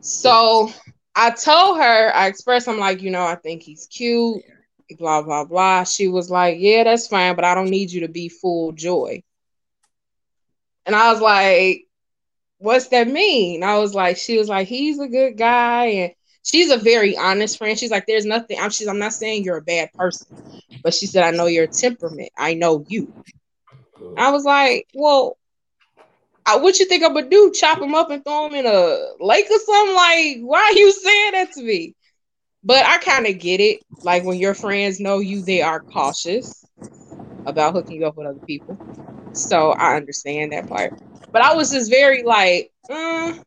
So 0.00 0.70
I 1.14 1.30
told 1.30 1.78
her, 1.78 2.14
I 2.14 2.26
expressed, 2.26 2.68
I'm 2.68 2.78
like, 2.78 3.02
you 3.02 3.10
know, 3.10 3.24
I 3.24 3.36
think 3.36 3.62
he's 3.62 3.86
cute, 3.86 4.42
blah 4.98 5.22
blah 5.22 5.44
blah. 5.44 5.84
She 5.84 6.08
was 6.08 6.30
like, 6.30 6.56
yeah, 6.58 6.84
that's 6.84 7.08
fine, 7.08 7.36
but 7.36 7.44
I 7.44 7.54
don't 7.54 7.70
need 7.70 7.92
you 7.92 8.00
to 8.00 8.08
be 8.08 8.28
full 8.28 8.72
joy. 8.72 9.22
And 10.86 10.94
I 10.94 11.12
was 11.12 11.20
like, 11.20 11.86
what's 12.64 12.88
that 12.88 13.08
mean? 13.08 13.62
I 13.62 13.78
was 13.78 13.94
like, 13.94 14.16
she 14.16 14.38
was 14.38 14.48
like, 14.48 14.66
he's 14.66 14.98
a 14.98 15.06
good 15.06 15.36
guy. 15.36 15.84
And 15.84 16.12
she's 16.42 16.70
a 16.70 16.78
very 16.78 17.16
honest 17.16 17.58
friend. 17.58 17.78
She's 17.78 17.90
like, 17.90 18.06
there's 18.06 18.24
nothing. 18.24 18.58
I'm 18.58 18.70
she's 18.70 18.88
I'm 18.88 18.98
not 18.98 19.12
saying 19.12 19.44
you're 19.44 19.58
a 19.58 19.62
bad 19.62 19.92
person, 19.92 20.26
but 20.82 20.94
she 20.94 21.06
said, 21.06 21.24
I 21.24 21.30
know 21.36 21.46
your 21.46 21.66
temperament. 21.66 22.30
I 22.38 22.54
know 22.54 22.84
you. 22.88 23.12
I 24.16 24.30
was 24.30 24.44
like, 24.44 24.88
well, 24.94 25.36
I, 26.46 26.56
what 26.56 26.78
you 26.78 26.86
think 26.86 27.04
I'm 27.04 27.12
gonna 27.12 27.28
do? 27.28 27.52
Chop 27.54 27.82
him 27.82 27.94
up 27.94 28.10
and 28.10 28.24
throw 28.24 28.46
him 28.46 28.54
in 28.54 28.66
a 28.66 29.24
lake 29.24 29.46
or 29.50 29.58
something? 29.58 29.94
Like, 29.94 30.38
why 30.40 30.60
are 30.62 30.78
you 30.78 30.90
saying 30.90 31.32
that 31.32 31.52
to 31.52 31.62
me? 31.62 31.94
But 32.62 32.86
I 32.86 32.96
kind 32.98 33.26
of 33.26 33.38
get 33.38 33.60
it. 33.60 33.80
Like 34.02 34.24
when 34.24 34.38
your 34.38 34.54
friends 34.54 35.00
know 35.00 35.18
you, 35.18 35.42
they 35.42 35.60
are 35.60 35.80
cautious 35.80 36.64
about 37.44 37.74
hooking 37.74 38.00
you 38.00 38.06
up 38.06 38.16
with 38.16 38.26
other 38.26 38.40
people. 38.46 38.78
So 39.34 39.72
I 39.72 39.96
understand 39.96 40.52
that 40.52 40.68
part. 40.68 40.92
But 41.32 41.42
I 41.42 41.54
was 41.54 41.72
just 41.72 41.90
very 41.90 42.22
like, 42.22 42.72
mm, 42.88 43.42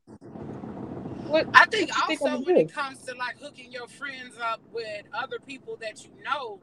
what? 1.28 1.48
I 1.54 1.66
think 1.66 1.92
also 1.98 2.26
think 2.28 2.46
when 2.46 2.58
it 2.58 2.74
comes 2.74 3.00
to 3.04 3.16
like 3.16 3.40
hooking 3.40 3.72
your 3.72 3.88
friends 3.88 4.36
up 4.42 4.62
with 4.72 5.04
other 5.14 5.40
people 5.40 5.78
that 5.82 6.04
you 6.04 6.12
know, 6.24 6.60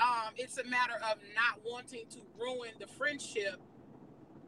um, 0.00 0.32
it's 0.36 0.58
a 0.58 0.64
matter 0.64 0.94
of 0.94 1.18
not 1.34 1.60
wanting 1.64 2.04
to 2.10 2.18
ruin 2.38 2.70
the 2.78 2.86
friendship 2.86 3.60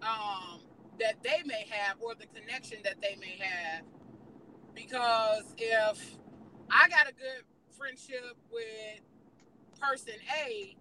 um, 0.03 0.61
that 1.01 1.23
they 1.23 1.42
may 1.45 1.66
have 1.71 1.97
or 2.01 2.14
the 2.14 2.27
connection 2.27 2.79
that 2.85 3.01
they 3.01 3.16
may 3.21 3.37
have. 3.38 3.83
Because 4.75 5.55
if 5.59 6.16
I 6.71 6.88
got 6.88 7.09
a 7.09 7.12
good 7.12 7.45
friendship 7.77 8.37
with 8.51 9.01
person 9.81 10.14
A 10.47 10.77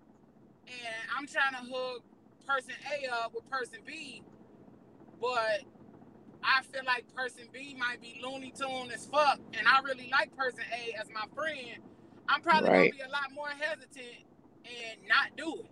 and 0.67 1.09
I'm 1.17 1.27
trying 1.27 1.53
to 1.53 1.71
hook 1.71 2.03
person 2.45 2.73
A 2.91 3.07
up 3.11 3.33
with 3.33 3.49
person 3.49 3.79
B, 3.85 4.23
but 5.19 5.61
I 6.43 6.63
feel 6.63 6.83
like 6.85 7.05
person 7.15 7.45
B 7.53 7.75
might 7.77 8.01
be 8.01 8.21
Looney 8.23 8.53
Tune 8.57 8.91
as 8.93 9.05
fuck, 9.05 9.39
and 9.53 9.67
I 9.67 9.81
really 9.81 10.09
like 10.11 10.35
person 10.35 10.63
A 10.71 10.99
as 10.99 11.07
my 11.13 11.25
friend. 11.35 11.81
I'm 12.27 12.41
probably 12.41 12.69
right. 12.69 12.91
gonna 12.91 13.03
be 13.03 13.09
a 13.09 13.11
lot 13.11 13.31
more 13.33 13.49
hesitant 13.49 14.25
and 14.65 15.07
not 15.07 15.35
do 15.37 15.63
it. 15.63 15.71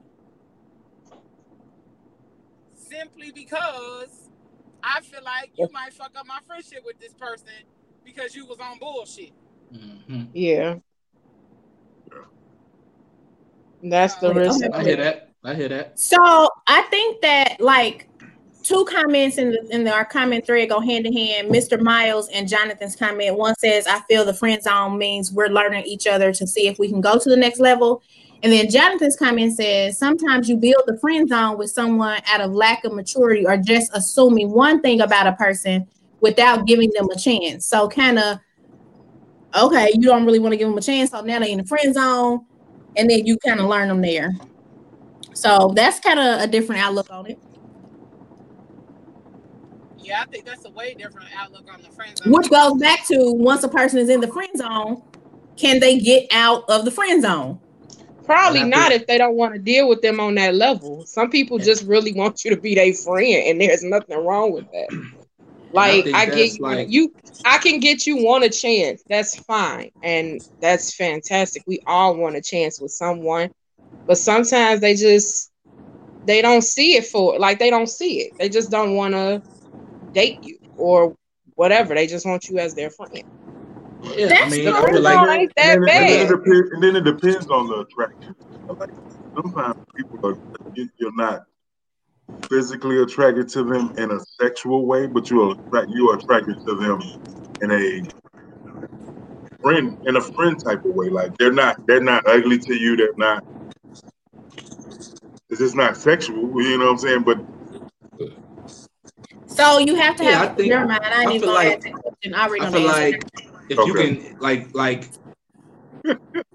Simply 2.75 3.31
because 3.31 4.29
I 4.83 5.01
feel 5.01 5.23
like 5.23 5.51
you 5.55 5.67
might 5.71 5.93
fuck 5.93 6.11
up 6.17 6.25
my 6.25 6.39
friendship 6.47 6.83
with 6.85 6.99
this 6.99 7.13
person 7.13 7.53
because 8.03 8.35
you 8.35 8.45
was 8.45 8.57
on 8.59 8.79
bullshit. 8.79 9.31
Mm-hmm. 9.73 10.23
Yeah. 10.33 10.75
That's 13.83 14.15
the 14.15 14.33
risk. 14.33 14.63
I 14.73 14.83
hear 14.83 14.97
that. 14.97 15.28
I 15.43 15.55
hear 15.55 15.69
that. 15.69 15.99
So 15.99 16.49
I 16.67 16.81
think 16.83 17.21
that 17.21 17.59
like 17.59 18.09
two 18.63 18.85
comments 18.85 19.37
in 19.37 19.51
the 19.51 19.67
in 19.71 19.83
the, 19.83 19.91
our 19.91 20.05
comment 20.05 20.45
thread 20.45 20.69
go 20.69 20.79
hand 20.79 21.05
in 21.05 21.13
hand. 21.13 21.49
Mr. 21.49 21.79
Miles 21.79 22.27
and 22.29 22.47
Jonathan's 22.47 22.95
comment. 22.95 23.37
One 23.37 23.55
says, 23.55 23.87
"I 23.87 24.01
feel 24.01 24.25
the 24.25 24.33
friend 24.33 24.61
zone 24.61 24.97
means 24.97 25.31
we're 25.31 25.47
learning 25.47 25.85
each 25.85 26.07
other 26.07 26.33
to 26.33 26.47
see 26.47 26.67
if 26.67 26.77
we 26.77 26.89
can 26.89 27.01
go 27.01 27.17
to 27.17 27.29
the 27.29 27.37
next 27.37 27.59
level." 27.59 28.01
And 28.43 28.53
then 28.53 28.69
Jonathan's 28.69 29.15
comment 29.15 29.55
says, 29.55 29.97
"Sometimes 29.97 30.49
you 30.49 30.57
build 30.57 30.83
the 30.87 30.97
friend 30.99 31.27
zone 31.27 31.57
with 31.57 31.71
someone 31.71 32.19
out 32.27 32.41
of 32.41 32.51
lack 32.51 32.83
of 32.83 32.93
maturity 32.93 33.45
or 33.45 33.57
just 33.57 33.91
assuming 33.93 34.51
one 34.51 34.81
thing 34.81 35.01
about 35.01 35.27
a 35.27 35.33
person 35.33 35.87
without 36.21 36.67
giving 36.67 36.91
them 36.95 37.07
a 37.09 37.17
chance." 37.17 37.65
So 37.65 37.87
kind 37.87 38.19
of 38.19 38.39
okay, 39.55 39.89
you 39.93 40.01
don't 40.01 40.25
really 40.25 40.39
want 40.39 40.53
to 40.53 40.57
give 40.57 40.67
them 40.67 40.77
a 40.77 40.81
chance. 40.81 41.11
So 41.11 41.21
now 41.21 41.39
they're 41.39 41.49
in 41.49 41.57
the 41.59 41.65
friend 41.65 41.93
zone, 41.93 42.45
and 42.97 43.09
then 43.09 43.25
you 43.25 43.37
kind 43.37 43.59
of 43.59 43.67
learn 43.67 43.87
them 43.87 44.01
there. 44.01 44.33
So 45.39 45.71
that's 45.73 46.01
kind 46.01 46.19
of 46.19 46.41
a 46.41 46.47
different 46.47 46.81
outlook 46.81 47.07
on 47.09 47.27
it. 47.27 47.39
Yeah, 49.97 50.21
I 50.21 50.25
think 50.25 50.45
that's 50.45 50.65
a 50.65 50.69
way 50.71 50.95
different 50.95 51.29
outlook 51.33 51.63
on 51.73 51.81
the 51.81 51.89
friend 51.91 52.17
zone. 52.17 52.33
Which 52.33 52.49
goes 52.49 52.77
back 52.77 53.07
to 53.07 53.31
once 53.31 53.63
a 53.63 53.69
person 53.69 53.99
is 53.99 54.09
in 54.09 54.19
the 54.19 54.27
friend 54.27 54.49
zone, 54.57 55.01
can 55.55 55.79
they 55.79 55.97
get 55.97 56.27
out 56.33 56.65
of 56.69 56.83
the 56.83 56.91
friend 56.91 57.21
zone? 57.21 57.59
Probably 58.25 58.65
not 58.65 58.91
if 58.91 59.07
they 59.07 59.17
don't 59.17 59.35
want 59.35 59.53
to 59.53 59.59
deal 59.59 59.87
with 59.87 60.01
them 60.01 60.19
on 60.19 60.35
that 60.35 60.55
level. 60.55 61.05
Some 61.05 61.29
people 61.29 61.57
just 61.57 61.85
really 61.85 62.11
want 62.11 62.43
you 62.43 62.53
to 62.53 62.59
be 62.59 62.75
their 62.75 62.93
friend, 62.93 63.47
and 63.47 63.61
there's 63.61 63.83
nothing 63.83 64.17
wrong 64.17 64.51
with 64.51 64.65
that. 64.71 64.89
Like 65.71 66.07
I, 66.07 66.23
I 66.23 66.25
get 66.25 66.51
you, 66.51 66.59
like, 66.59 66.89
you, 66.89 67.13
I 67.45 67.59
can 67.59 67.79
get 67.79 68.05
you 68.05 68.25
one 68.25 68.43
a 68.43 68.49
chance. 68.49 69.03
That's 69.07 69.37
fine, 69.43 69.91
and 70.03 70.41
that's 70.59 70.93
fantastic. 70.95 71.63
We 71.65 71.79
all 71.87 72.17
want 72.17 72.35
a 72.35 72.41
chance 72.41 72.81
with 72.81 72.91
someone, 72.91 73.51
but 74.09 74.17
sometimes 74.17 74.81
they 74.81 74.95
just 74.95 75.51
they 76.25 76.41
don't 76.41 76.63
see 76.63 76.95
it 76.95 77.05
for 77.05 77.37
like 77.37 77.59
they 77.59 77.69
don't 77.69 77.87
see 77.87 78.21
it. 78.21 78.33
They 78.39 78.49
just 78.49 78.71
don't 78.71 78.95
want 78.95 79.13
to 79.13 79.43
date 80.15 80.39
you 80.41 80.57
or 80.75 81.15
whatever. 81.53 81.93
They 81.93 82.07
just 82.07 82.25
want 82.25 82.49
you 82.49 82.57
as 82.57 82.73
their 82.73 82.89
friend. 82.89 83.23
Yeah, 84.01 84.29
That's 84.29 84.41
I 84.41 84.49
mean, 84.49 84.67
I 84.67 84.89
feel 84.89 85.01
like 85.01 85.39
ain't 85.39 85.51
that 85.57 85.75
and, 85.75 85.85
bad. 85.85 86.01
And 86.01 86.09
then, 86.09 86.27
depends, 86.27 86.71
and 86.71 86.83
then, 86.83 86.95
it 86.95 87.03
depends 87.03 87.47
on 87.51 87.67
the 87.67 87.81
attraction. 87.81 88.35
Like 88.67 88.89
sometimes 89.35 89.75
people 89.95 90.31
are 90.31 90.37
you're 90.73 91.15
not 91.15 91.43
physically 92.49 93.03
attracted 93.03 93.47
to 93.49 93.63
them 93.63 93.93
in 93.99 94.09
a 94.09 94.19
sexual 94.41 94.87
way, 94.87 95.05
but 95.05 95.29
you 95.29 95.51
are 95.51 95.85
you 95.87 96.09
are 96.09 96.17
attracted 96.17 96.57
to 96.65 96.75
them 96.75 96.99
in 97.61 97.71
a 97.71 98.01
friend 99.61 99.99
in 100.07 100.15
a 100.15 100.21
friend 100.21 100.57
type 100.65 100.83
of 100.83 100.95
way. 100.95 101.09
Like 101.09 101.37
they're 101.37 101.53
not 101.53 101.77
they're 101.85 102.01
not 102.01 102.27
ugly 102.27 102.57
to 102.57 102.73
you. 102.73 102.95
They're 102.95 103.13
not. 103.15 103.43
It's 105.49 105.59
just 105.59 105.75
not 105.75 105.97
sexual. 105.97 106.61
You 106.61 106.77
know 106.77 106.85
what 106.85 106.91
I'm 106.91 106.97
saying? 106.97 107.23
But 107.23 107.39
so 109.47 109.79
you 109.79 109.95
have 109.95 110.15
to 110.17 110.23
yeah, 110.23 110.31
have. 110.31 110.51
I 110.51 110.53
think, 110.55 110.69
never 110.69 110.85
mind. 110.85 111.01
I, 111.03 111.25
I 111.25 111.39
feel 111.39 111.53
like, 111.53 111.85
I, 111.87 112.43
I 112.43 112.71
feel 112.71 112.85
like 112.85 113.23
if 113.69 113.79
okay. 113.79 113.87
you 113.87 113.93
can 113.93 114.39
like 114.39 114.73
like 114.75 115.09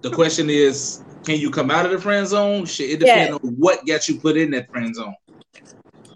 the 0.00 0.10
question 0.10 0.48
is 0.48 1.02
can 1.24 1.38
you 1.38 1.50
come 1.50 1.70
out 1.70 1.86
of 1.86 1.92
the 1.92 1.98
friend 1.98 2.26
zone? 2.26 2.66
Shit, 2.66 2.90
it 2.90 3.00
depends 3.00 3.38
on 3.42 3.50
what 3.56 3.84
gets 3.84 4.08
you 4.08 4.18
put 4.18 4.36
in 4.36 4.50
that 4.52 4.70
friend 4.70 4.94
zone. 4.94 5.14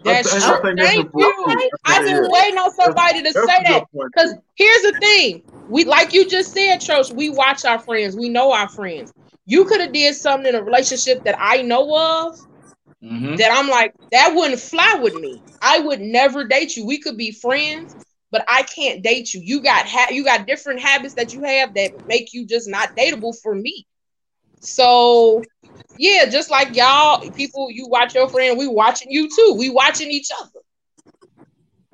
That's 0.03 0.31
true. 0.31 0.75
Thank 0.77 1.09
you. 1.13 1.57
I've 1.85 2.05
been 2.05 2.31
waiting 2.31 2.57
on 2.57 2.71
somebody 2.71 3.21
to 3.23 3.33
say 3.33 3.41
that. 3.45 3.83
Because 3.91 4.35
here's 4.55 4.81
the 4.83 4.97
thing. 4.99 5.43
We 5.67 5.83
like 5.83 6.13
you 6.13 6.27
just 6.27 6.53
said, 6.53 6.79
Trosh, 6.79 7.13
we 7.13 7.29
watch 7.29 7.65
our 7.65 7.79
friends, 7.79 8.15
we 8.15 8.29
know 8.29 8.51
our 8.51 8.69
friends. 8.69 9.13
You 9.45 9.65
could 9.65 9.81
have 9.81 9.91
did 9.91 10.15
something 10.15 10.47
in 10.47 10.55
a 10.55 10.63
relationship 10.63 11.23
that 11.23 11.35
I 11.39 11.61
know 11.63 12.27
of 12.27 12.39
mm-hmm. 13.03 13.35
that 13.35 13.51
I'm 13.51 13.69
like, 13.69 13.93
that 14.11 14.33
wouldn't 14.35 14.59
fly 14.59 14.99
with 15.01 15.15
me. 15.15 15.41
I 15.61 15.79
would 15.79 16.01
never 16.01 16.45
date 16.45 16.75
you. 16.77 16.85
We 16.85 16.99
could 16.99 17.17
be 17.17 17.31
friends, 17.31 17.95
but 18.31 18.43
I 18.47 18.63
can't 18.63 19.03
date 19.03 19.33
you. 19.33 19.41
You 19.41 19.61
got 19.61 19.87
ha- 19.87 20.09
you 20.11 20.23
got 20.23 20.47
different 20.47 20.79
habits 20.79 21.15
that 21.15 21.33
you 21.33 21.43
have 21.43 21.73
that 21.75 22.07
make 22.07 22.33
you 22.33 22.45
just 22.45 22.67
not 22.69 22.95
dateable 22.95 23.35
for 23.41 23.55
me. 23.55 23.85
So 24.61 25.43
yeah, 25.97 26.25
just 26.25 26.49
like 26.49 26.75
y'all 26.75 27.29
people, 27.31 27.69
you 27.71 27.87
watch 27.87 28.15
your 28.15 28.29
friend, 28.29 28.57
we 28.57 28.67
watching 28.67 29.11
you 29.11 29.29
too. 29.33 29.55
We 29.57 29.69
watching 29.69 30.09
each 30.09 30.29
other. 30.39 30.59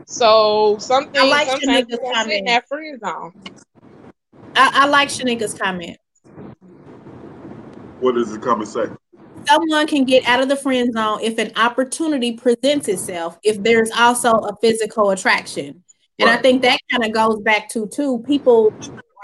So 0.08 0.78
something 0.80 1.20
I 1.20 1.26
like 1.26 1.48
sometimes 1.48 1.88
you 1.90 1.98
comment. 2.14 2.48
that 2.48 2.68
friend 2.68 3.00
zone. 3.00 3.34
I, 4.56 4.84
I 4.84 4.88
like 4.88 5.10
Shanika's 5.10 5.54
comment. 5.54 5.98
What 8.00 8.14
does 8.14 8.32
the 8.32 8.40
comment 8.40 8.70
say? 8.70 8.86
Someone 9.48 9.88
can 9.88 10.06
get 10.06 10.26
out 10.26 10.42
of 10.42 10.50
the 10.50 10.56
friend 10.56 10.92
zone 10.94 11.20
if 11.22 11.38
an 11.38 11.52
opportunity 11.56 12.34
presents 12.34 12.88
itself, 12.88 13.40
if 13.44 13.62
there's 13.62 13.92
also 13.92 14.32
a 14.32 14.56
physical 14.58 15.12
attraction. 15.12 15.84
And 16.20 16.30
right. 16.30 16.40
I 16.40 16.42
think 16.42 16.62
that 16.62 16.80
kind 16.92 17.04
of 17.04 17.12
goes 17.12 17.42
back 17.42 17.70
to 17.70 17.88
too 17.88 18.24
people 18.26 18.74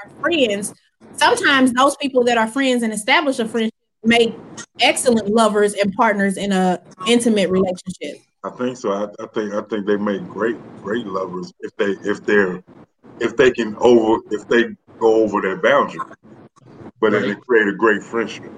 are 0.04 0.10
friends. 0.22 0.74
Sometimes 1.16 1.72
those 1.74 1.96
people 1.98 2.24
that 2.26 2.38
are 2.38 2.48
friends 2.48 2.84
and 2.84 2.92
establish 2.92 3.40
a 3.40 3.48
friendship 3.48 3.74
make 4.04 4.36
excellent 4.80 5.30
lovers 5.30 5.74
and 5.74 5.94
partners 5.94 6.38
in 6.38 6.52
a 6.52 6.82
intimate 7.08 7.50
relationship. 7.50 8.22
I 8.44 8.50
think 8.50 8.78
so. 8.78 8.92
I, 8.92 9.24
I 9.24 9.28
think 9.28 9.54
I 9.54 9.62
think 9.62 9.86
they 9.86 9.98
make 9.98 10.28
great 10.28 10.58
great 10.82 11.06
lovers 11.06 11.54
if 11.60 11.76
they 11.78 11.92
if 12.10 12.26
they're 12.26 12.64
if 13.20 13.38
they 13.38 13.52
can 13.52 13.76
over 13.80 14.22
if 14.32 14.48
they 14.48 14.76
go 15.00 15.24
over 15.24 15.42
their 15.42 15.58
boundary, 15.58 16.00
but 17.00 17.12
right. 17.14 17.22
then 17.22 17.30
they 17.30 17.36
create 17.36 17.68
a 17.68 17.76
great 17.76 18.04
friendship 18.04 18.52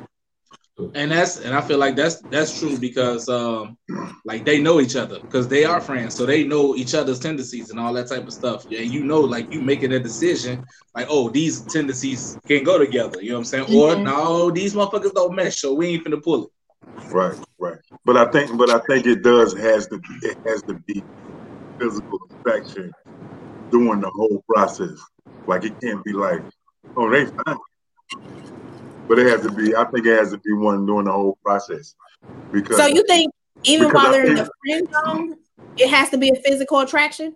and 0.77 1.11
that's 1.11 1.39
and 1.39 1.53
I 1.53 1.61
feel 1.61 1.77
like 1.77 1.95
that's 1.95 2.21
that's 2.21 2.57
true 2.57 2.77
because 2.77 3.29
um 3.29 3.77
like 4.25 4.43
they 4.43 4.59
know 4.59 4.81
each 4.81 4.95
other 4.95 5.19
because 5.19 5.47
they 5.47 5.65
are 5.65 5.79
friends, 5.79 6.15
so 6.15 6.25
they 6.25 6.43
know 6.43 6.75
each 6.75 6.95
other's 6.95 7.19
tendencies 7.19 7.69
and 7.69 7.79
all 7.79 7.93
that 7.93 8.07
type 8.07 8.25
of 8.25 8.33
stuff. 8.33 8.65
And 8.65 8.91
you 8.91 9.03
know, 9.03 9.19
like 9.19 9.51
you 9.53 9.61
making 9.61 9.93
a 9.93 9.99
decision, 9.99 10.65
like 10.95 11.07
oh 11.09 11.29
these 11.29 11.61
tendencies 11.61 12.39
can 12.47 12.63
go 12.63 12.79
together. 12.79 13.21
You 13.21 13.29
know 13.29 13.35
what 13.35 13.39
I'm 13.39 13.45
saying? 13.45 13.65
Mm-hmm. 13.65 13.75
Or 13.75 13.95
no, 14.03 14.51
these 14.51 14.73
motherfuckers 14.73 15.13
don't 15.13 15.35
mesh, 15.35 15.57
so 15.57 15.73
we 15.75 15.89
ain't 15.89 16.05
finna 16.05 16.21
pull 16.21 16.45
it. 16.45 16.49
Right, 17.11 17.37
right. 17.59 17.79
But 18.03 18.17
I 18.17 18.25
think, 18.31 18.57
but 18.57 18.69
I 18.69 18.79
think 18.87 19.05
it 19.05 19.21
does 19.21 19.53
has 19.53 19.87
to 19.87 20.01
it 20.23 20.37
has 20.45 20.63
to 20.63 20.73
be 20.87 21.03
physical 21.79 22.19
affection 22.31 22.91
during 23.69 24.01
the 24.01 24.09
whole 24.09 24.43
process. 24.49 24.99
Like 25.45 25.65
it 25.65 25.79
can't 25.81 26.03
be 26.03 26.13
like, 26.13 26.41
oh 26.97 27.11
they 27.11 27.25
fine 27.25 27.57
but 29.07 29.19
it 29.19 29.27
has 29.27 29.41
to 29.41 29.51
be. 29.51 29.75
I 29.75 29.85
think 29.85 30.05
it 30.05 30.17
has 30.17 30.31
to 30.31 30.37
be 30.37 30.53
one 30.53 30.85
during 30.85 31.05
the 31.05 31.11
whole 31.11 31.37
process. 31.43 31.95
Because 32.51 32.77
so 32.77 32.85
you 32.87 33.03
think 33.07 33.33
even 33.63 33.89
while 33.91 34.11
they're 34.11 34.25
in 34.25 34.35
the 34.35 34.49
friend 34.65 34.87
zone, 35.05 35.35
it 35.77 35.89
has 35.89 36.09
to 36.09 36.17
be 36.17 36.29
a 36.29 36.35
physical 36.35 36.79
attraction, 36.79 37.35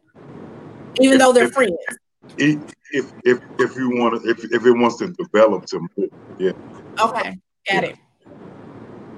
even 1.00 1.14
if, 1.14 1.20
though 1.20 1.34
they're 1.34 1.46
if, 1.46 1.54
friends. 1.54 1.74
If 2.38 3.12
if 3.24 3.40
if 3.60 3.76
you 3.76 3.90
want 3.98 4.22
to, 4.22 4.30
if 4.30 4.44
if 4.46 4.66
it 4.66 4.72
wants 4.72 4.98
to 4.98 5.12
develop 5.14 5.66
to 5.68 5.80
more, 5.80 6.08
yeah. 6.40 6.52
Okay, 7.02 7.32
got 7.32 7.38
yeah. 7.68 7.82
it. 7.82 7.98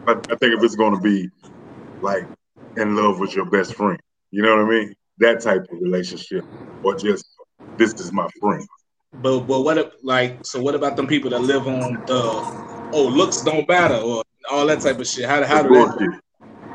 But 0.06 0.32
I 0.32 0.36
think 0.36 0.56
if 0.56 0.64
it's 0.64 0.76
going 0.76 0.95
to 0.95 1.02
be 1.02 1.30
like 2.02 2.28
in 2.78 2.95
love 2.95 3.20
with 3.20 3.36
your 3.36 3.45
best 3.45 3.76
friend, 3.76 4.00
you 4.32 4.41
know 4.41 4.56
what 4.56 4.66
I 4.66 4.70
mean? 4.70 4.95
That 5.20 5.41
type 5.41 5.64
of 5.72 5.82
relationship, 5.82 6.45
or 6.84 6.95
just 6.95 7.26
this 7.78 7.93
is 7.93 8.12
my 8.12 8.28
friend. 8.39 8.66
But 9.14 9.41
but 9.41 9.62
what 9.62 9.93
like 10.03 10.45
so 10.45 10.62
what 10.62 10.76
about 10.76 10.95
them 10.95 11.07
people 11.07 11.30
that 11.32 11.41
live 11.41 11.68
on 11.68 11.93
the 12.05 12.89
oh 12.93 13.07
looks 13.07 13.41
don't 13.41 13.68
matter 13.68 13.95
or 13.95 14.24
all 14.51 14.66
that 14.68 14.82
type 14.82 14.99
of 14.99 15.07
shit? 15.07 15.26
How 15.28 15.43
how 15.43 15.64
do 15.64 15.70
that? 15.70 16.22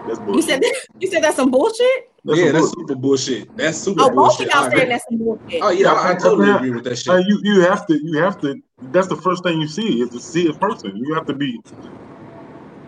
That's 0.07 0.18
bullshit. 0.18 0.37
You 0.37 0.43
said 0.43 0.62
that, 0.62 0.87
you 1.01 1.11
said 1.11 1.22
that's 1.22 1.37
some 1.37 1.51
bullshit. 1.51 2.11
That's 2.24 2.39
yeah, 2.39 2.53
that's 2.53 2.72
super 2.72 2.95
bullshit. 2.95 3.57
That's 3.57 3.78
super 3.78 4.03
oh, 4.03 4.11
bullshit. 4.11 4.49
Oh, 4.53 4.64
both 4.64 4.74
y'all 4.74 4.87
that's 4.89 5.05
some 5.09 5.18
bullshit. 5.18 5.62
Oh 5.62 5.70
yeah, 5.70 5.93
I, 5.93 6.12
I 6.12 6.14
totally 6.14 6.51
agree 6.51 6.70
with 6.70 6.85
that 6.85 6.97
shit. 6.97 7.24
you 7.26 7.41
you 7.43 7.61
have 7.61 7.87
to 7.87 7.99
you 8.03 8.18
have 8.18 8.41
to. 8.41 8.61
That's 8.91 9.09
the 9.09 9.16
first 9.16 9.43
thing 9.43 9.61
you 9.61 9.68
see 9.68 10.01
is 10.01 10.11
to 10.11 10.20
see 10.20 10.49
a 10.49 10.53
person. 10.53 10.97
You 10.97 11.14
have 11.14 11.26
to 11.26 11.35
be 11.35 11.61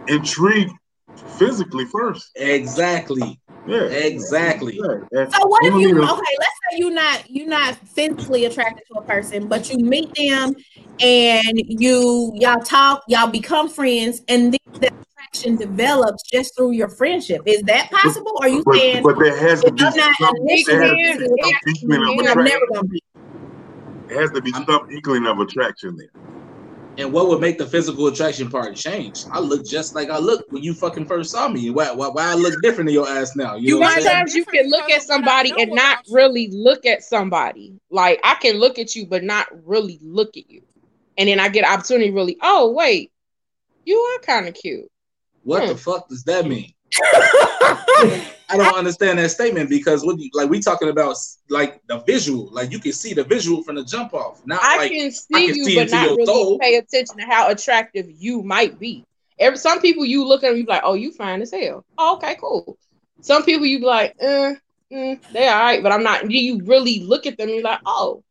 intrigued 0.09 0.72
physically 1.38 1.84
first. 1.86 2.30
Exactly. 2.36 3.40
Yeah. 3.67 3.83
Exactly. 3.83 4.77
Yeah. 4.77 5.29
So 5.29 5.47
what 5.47 5.64
if 5.64 5.75
you 5.75 6.03
okay, 6.03 6.05
let's 6.05 6.59
say 6.71 6.79
you're 6.79 6.93
not 6.93 7.29
you're 7.31 7.49
not 7.49 7.75
physically 7.75 8.45
attracted 8.45 8.85
to 8.93 8.99
a 8.99 9.03
person, 9.03 9.49
but 9.49 9.69
you 9.71 9.79
meet 9.79 10.14
them 10.14 10.55
and 11.01 11.61
you 11.67 12.33
y'all 12.35 12.61
talk, 12.61 13.03
y'all 13.09 13.31
become 13.31 13.69
friends, 13.69 14.23
and 14.29 14.53
then 14.53 14.81
that 14.81 14.93
attraction 15.12 15.57
develops 15.57 16.23
just 16.31 16.57
through 16.57 16.73
your 16.73 16.89
friendship. 16.89 17.43
Is 17.47 17.62
that 17.62 17.91
possible? 17.91 18.33
Or 18.37 18.47
are 18.47 18.49
you 18.49 18.62
but, 18.64 18.77
saying 18.77 19.03
but 19.03 19.19
there 19.19 19.37
has 19.37 19.62
to 19.62 19.73
be 19.73 19.91
some, 19.91 20.14
never 22.45 22.67
gonna 22.73 22.89
be. 22.89 23.03
There 24.09 24.21
has 24.21 24.31
to 24.31 24.41
be 24.41 24.53
some 24.53 24.89
inkling 24.93 25.27
of 25.27 25.41
attraction 25.41 25.97
there. 25.97 26.11
And 26.99 27.12
what 27.12 27.28
would 27.28 27.40
make 27.40 27.59
the 27.59 27.66
physical 27.66 28.07
attraction 28.07 28.51
part 28.51 28.74
change? 28.74 29.24
I 29.30 29.38
look 29.38 29.66
just 29.66 29.94
like 29.94 30.09
I 30.09 30.18
looked 30.18 30.51
when 30.51 30.62
you 30.62 30.72
fucking 30.72 31.07
first 31.07 31.30
saw 31.30 31.49
me. 31.49 31.70
Why, 31.70 31.90
why, 31.90 32.09
why 32.09 32.30
I 32.30 32.34
look 32.34 32.55
different 32.62 32.88
than 32.88 32.94
your 32.94 33.09
ass 33.09 33.36
now? 33.36 33.57
You, 33.57 33.80
know 33.80 33.88
sometimes 33.90 34.34
you 34.34 34.44
can 34.44 34.70
look 34.70 34.90
at 34.90 35.03
somebody 35.03 35.53
and 35.59 35.72
not 35.72 36.05
really 36.11 36.49
look 36.53 36.86
at 36.86 37.03
somebody. 37.03 37.74
Like 37.90 38.20
I 38.24 38.36
can 38.36 38.57
look 38.57 38.78
at 38.78 38.97
you, 38.97 39.07
but 39.07 39.24
not 39.24 39.47
really 39.66 39.99
look 40.03 40.36
at 40.36 40.51
you. 40.51 40.62
And 41.18 41.28
then 41.28 41.38
I 41.38 41.49
get 41.49 41.66
opportunity 41.66 42.11
really, 42.11 42.38
oh 42.42 42.72
wait, 42.72 43.12
you 43.84 43.99
are 43.99 44.18
kind 44.20 44.49
of 44.49 44.55
cute. 44.55 44.90
What 45.42 45.62
hmm. 45.62 45.68
the 45.68 45.76
fuck 45.76 46.09
does 46.09 46.24
that 46.24 46.47
mean? 46.47 46.72
I 48.49 48.57
don't 48.57 48.76
understand 48.76 49.18
that 49.18 49.30
statement 49.30 49.68
because 49.68 50.05
what 50.05 50.18
you, 50.18 50.30
like 50.32 50.49
we 50.49 50.61
talking 50.61 50.88
about 50.88 51.16
like 51.51 51.82
the 51.88 51.99
visual, 51.99 52.49
like 52.53 52.70
you 52.70 52.78
can 52.78 52.92
see 52.92 53.12
the 53.12 53.24
visual 53.24 53.62
from 53.62 53.76
the 53.76 53.84
jump 53.84 54.14
off. 54.14 54.40
Not 54.47 54.61
I 54.62 54.76
like, 54.76 54.92
can 54.92 55.11
see 55.11 55.24
I 55.34 55.47
can 55.47 55.55
you, 55.57 55.64
see 55.64 55.76
but 55.76 55.90
not 55.90 56.07
really 56.11 56.26
soul. 56.26 56.59
pay 56.59 56.76
attention 56.76 57.16
to 57.18 57.24
how 57.24 57.51
attractive 57.51 58.07
you 58.11 58.42
might 58.42 58.78
be. 58.78 59.05
Every 59.38 59.59
some 59.59 59.80
people 59.80 60.05
you 60.05 60.26
look 60.26 60.44
at 60.44 60.49
them, 60.51 60.57
you 60.57 60.64
be 60.64 60.70
like, 60.70 60.82
oh, 60.84 60.94
you 60.94 61.12
fine 61.12 61.42
as 61.42 61.51
hell. 61.51 61.84
Oh, 61.99 62.16
okay, 62.16 62.36
cool. 62.40 62.78
Some 63.20 63.44
people 63.44 63.66
you 63.66 63.80
be 63.80 63.84
like, 63.84 64.14
eh, 64.20 64.55
mm, 64.92 65.20
they 65.32 65.49
all 65.49 65.61
right, 65.61 65.82
but 65.82 65.92
I'm 65.92 66.03
not. 66.03 66.30
You 66.30 66.62
really 66.64 67.01
look 67.01 67.26
at 67.26 67.36
them, 67.36 67.49
you're 67.49 67.62
like, 67.62 67.80
oh, 67.84 68.22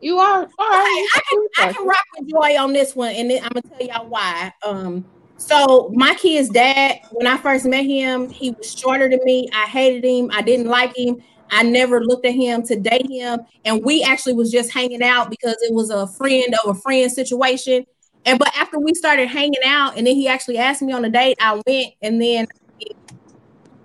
You 0.00 0.18
are. 0.18 0.40
All 0.42 0.68
right. 0.70 1.08
I 1.16 1.20
can, 1.28 1.46
I 1.58 1.72
can 1.72 1.86
rock 1.86 2.04
with 2.18 2.30
Joy 2.30 2.56
on 2.58 2.72
this 2.72 2.94
one, 2.96 3.14
and 3.14 3.30
then 3.30 3.42
I'm 3.42 3.50
gonna 3.50 3.62
tell 3.62 3.86
y'all 3.86 4.08
why. 4.08 4.52
Um, 4.64 5.04
so 5.38 5.90
my 5.94 6.14
kid's 6.14 6.48
dad, 6.48 7.00
when 7.12 7.26
I 7.26 7.36
first 7.38 7.64
met 7.64 7.86
him, 7.86 8.28
he 8.28 8.50
was 8.50 8.76
shorter 8.76 9.08
than 9.08 9.20
me. 9.24 9.48
I 9.54 9.66
hated 9.66 10.04
him. 10.04 10.30
I 10.32 10.42
didn't 10.42 10.66
like 10.66 10.96
him. 10.96 11.22
I 11.50 11.62
never 11.62 12.04
looked 12.04 12.26
at 12.26 12.34
him 12.34 12.62
to 12.64 12.76
date 12.76 13.08
him, 13.08 13.40
and 13.64 13.82
we 13.82 14.02
actually 14.02 14.34
was 14.34 14.52
just 14.52 14.70
hanging 14.70 15.02
out 15.02 15.30
because 15.30 15.56
it 15.62 15.72
was 15.72 15.88
a 15.88 16.06
friend 16.06 16.54
of 16.62 16.76
a 16.76 16.78
friend 16.78 17.10
situation. 17.10 17.86
And 18.26 18.38
but 18.38 18.54
after 18.54 18.78
we 18.78 18.92
started 18.92 19.28
hanging 19.28 19.62
out, 19.64 19.96
and 19.96 20.06
then 20.06 20.14
he 20.14 20.28
actually 20.28 20.58
asked 20.58 20.82
me 20.82 20.92
on 20.92 21.04
a 21.04 21.08
date, 21.08 21.38
I 21.40 21.62
went, 21.66 21.94
and 22.02 22.20
then 22.20 22.48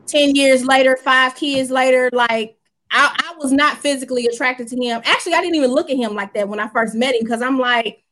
ten 0.08 0.36
years 0.36 0.66
later, 0.66 0.98
five 0.98 1.36
kids 1.36 1.72
later, 1.72 2.10
like 2.12 2.58
I, 2.92 3.16
I 3.18 3.36
was 3.38 3.52
not 3.54 3.78
physically 3.78 4.26
attracted 4.26 4.68
to 4.70 4.76
him. 4.76 5.02
Actually, 5.06 5.36
I 5.36 5.42
didn't 5.42 5.56
even 5.56 5.72
look 5.72 5.90
at 5.90 5.98
him 5.98 6.16
like 6.16 6.34
that 6.34 6.50
when 6.50 6.60
I 6.60 6.68
first 6.70 6.96
met 6.96 7.16
him 7.16 7.24
because 7.24 7.42
I'm 7.42 7.60
like, 7.60 8.04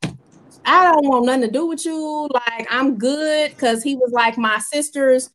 I 0.65 0.91
don't 0.91 1.07
want 1.07 1.25
nothing 1.25 1.41
to 1.41 1.51
do 1.51 1.65
with 1.65 1.85
you. 1.85 2.29
Like, 2.31 2.67
I'm 2.69 2.97
good 2.97 3.51
because 3.51 3.83
he 3.83 3.95
was 3.95 4.11
like 4.11 4.37
my 4.37 4.59
sister's 4.59 5.29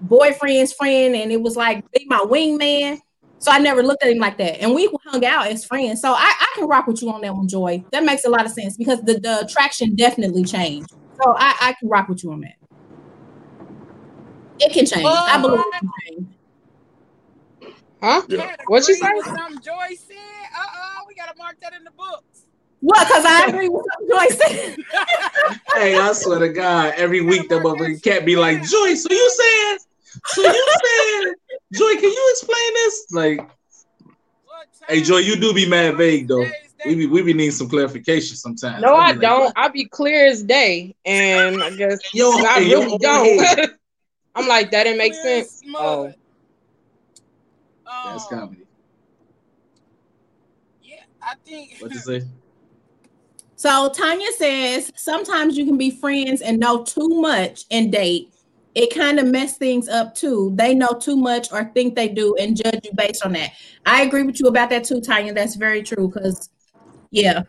boyfriend's 0.00 0.72
friend, 0.72 1.14
and 1.14 1.30
it 1.30 1.40
was 1.40 1.56
like 1.56 1.84
be 1.92 2.06
my 2.06 2.18
wingman. 2.18 2.98
So 3.38 3.50
I 3.50 3.58
never 3.58 3.82
looked 3.82 4.04
at 4.04 4.10
him 4.10 4.18
like 4.18 4.38
that. 4.38 4.62
And 4.62 4.72
we 4.72 4.88
hung 5.04 5.24
out 5.24 5.48
as 5.48 5.64
friends. 5.64 6.00
So 6.00 6.12
I, 6.12 6.32
I 6.40 6.48
can 6.54 6.68
rock 6.68 6.86
with 6.86 7.02
you 7.02 7.10
on 7.10 7.22
that 7.22 7.34
one, 7.34 7.48
Joy. 7.48 7.84
That 7.90 8.04
makes 8.04 8.24
a 8.24 8.30
lot 8.30 8.46
of 8.46 8.52
sense 8.52 8.76
because 8.76 9.00
the, 9.00 9.18
the 9.18 9.40
attraction 9.40 9.96
definitely 9.96 10.44
changed. 10.44 10.88
So 11.20 11.34
I, 11.36 11.56
I 11.60 11.74
can 11.78 11.88
rock 11.88 12.08
with 12.08 12.22
you 12.22 12.30
on 12.30 12.40
that. 12.42 12.54
It 14.60 14.72
can 14.72 14.86
change. 14.86 15.04
I 15.04 15.40
believe 15.40 15.58
it 15.58 15.72
can 15.72 15.90
change. 16.06 16.26
Huh? 18.00 18.22
Yeah. 18.28 18.56
What 18.66 18.86
you 18.86 18.94
say? 18.94 19.08
Something 19.24 19.60
Joy 19.60 19.96
said. 19.96 20.16
Uh 20.56 20.66
oh, 20.76 21.04
we 21.08 21.14
gotta 21.14 21.36
mark 21.36 21.56
that 21.62 21.72
in 21.72 21.82
the 21.82 21.90
books. 21.92 22.31
What? 22.82 23.06
Because 23.06 23.24
I 23.24 23.46
agree 23.46 23.68
with 23.68 23.84
what 24.08 24.28
Joy 24.28 24.34
said. 24.34 24.76
Hey, 25.74 25.98
I 25.98 26.12
swear 26.12 26.38
to 26.38 26.48
God, 26.48 26.94
every 26.96 27.20
week 27.20 27.48
that 27.48 28.00
can't 28.02 28.24
be 28.26 28.36
like, 28.36 28.58
Joyce, 28.58 29.02
so 29.02 29.08
you 29.10 29.30
saying, 29.30 29.78
so 30.26 30.42
you 30.42 30.66
saying, 30.84 31.34
Joy, 31.72 31.94
can 31.94 32.10
you 32.10 32.28
explain 32.32 32.74
this? 32.74 33.06
Like, 33.10 33.50
hey, 34.88 35.02
Joy, 35.02 35.18
you 35.18 35.36
do 35.36 35.52
be 35.52 35.68
mad 35.68 35.96
vague 35.96 36.28
though. 36.28 36.46
We 36.84 36.94
be 36.94 37.06
we 37.06 37.22
be 37.22 37.32
needing 37.32 37.52
some 37.52 37.68
clarification 37.68 38.36
sometimes. 38.36 38.82
No, 38.82 38.94
I 38.94 39.08
I 39.08 39.10
like, 39.12 39.20
don't. 39.20 39.52
I 39.56 39.68
be 39.68 39.84
clear 39.84 40.26
as 40.26 40.42
day, 40.42 40.94
and 41.04 41.62
I 41.62 41.70
guess 41.70 41.98
Yo, 42.12 42.30
I 42.30 42.54
hey, 42.60 42.64
yo, 42.64 42.80
really 42.80 42.98
don't. 42.98 43.70
I'm 44.34 44.48
like 44.48 44.70
that. 44.72 44.84
Didn't 44.84 44.98
make 44.98 45.12
Clear 45.12 45.44
sense. 45.44 45.62
mud. 45.66 45.80
Oh, 45.84 46.12
That's 48.04 48.32
Um, 48.32 48.38
comedy. 48.38 48.62
Yeah, 50.82 50.96
I 51.22 51.34
think. 51.44 51.76
What 51.78 51.92
you 51.92 52.00
say? 52.00 52.22
So 53.62 53.88
Tanya 53.90 54.32
says 54.32 54.90
sometimes 54.96 55.56
you 55.56 55.64
can 55.64 55.78
be 55.78 55.92
friends 55.92 56.40
and 56.40 56.58
know 56.58 56.82
too 56.82 57.08
much 57.08 57.64
and 57.70 57.92
date. 57.92 58.34
It 58.74 58.92
kind 58.92 59.20
of 59.20 59.28
mess 59.28 59.56
things 59.56 59.88
up 59.88 60.16
too. 60.16 60.52
They 60.56 60.74
know 60.74 60.88
too 61.00 61.16
much 61.16 61.52
or 61.52 61.70
think 61.72 61.94
they 61.94 62.08
do 62.08 62.34
and 62.40 62.56
judge 62.56 62.80
you 62.82 62.90
based 62.96 63.24
on 63.24 63.34
that. 63.34 63.52
I 63.86 64.02
agree 64.02 64.24
with 64.24 64.40
you 64.40 64.48
about 64.48 64.70
that 64.70 64.82
too, 64.82 65.00
Tanya. 65.00 65.32
That's 65.32 65.54
very 65.54 65.84
true. 65.84 66.08
Because 66.08 66.50
yeah, 67.12 67.44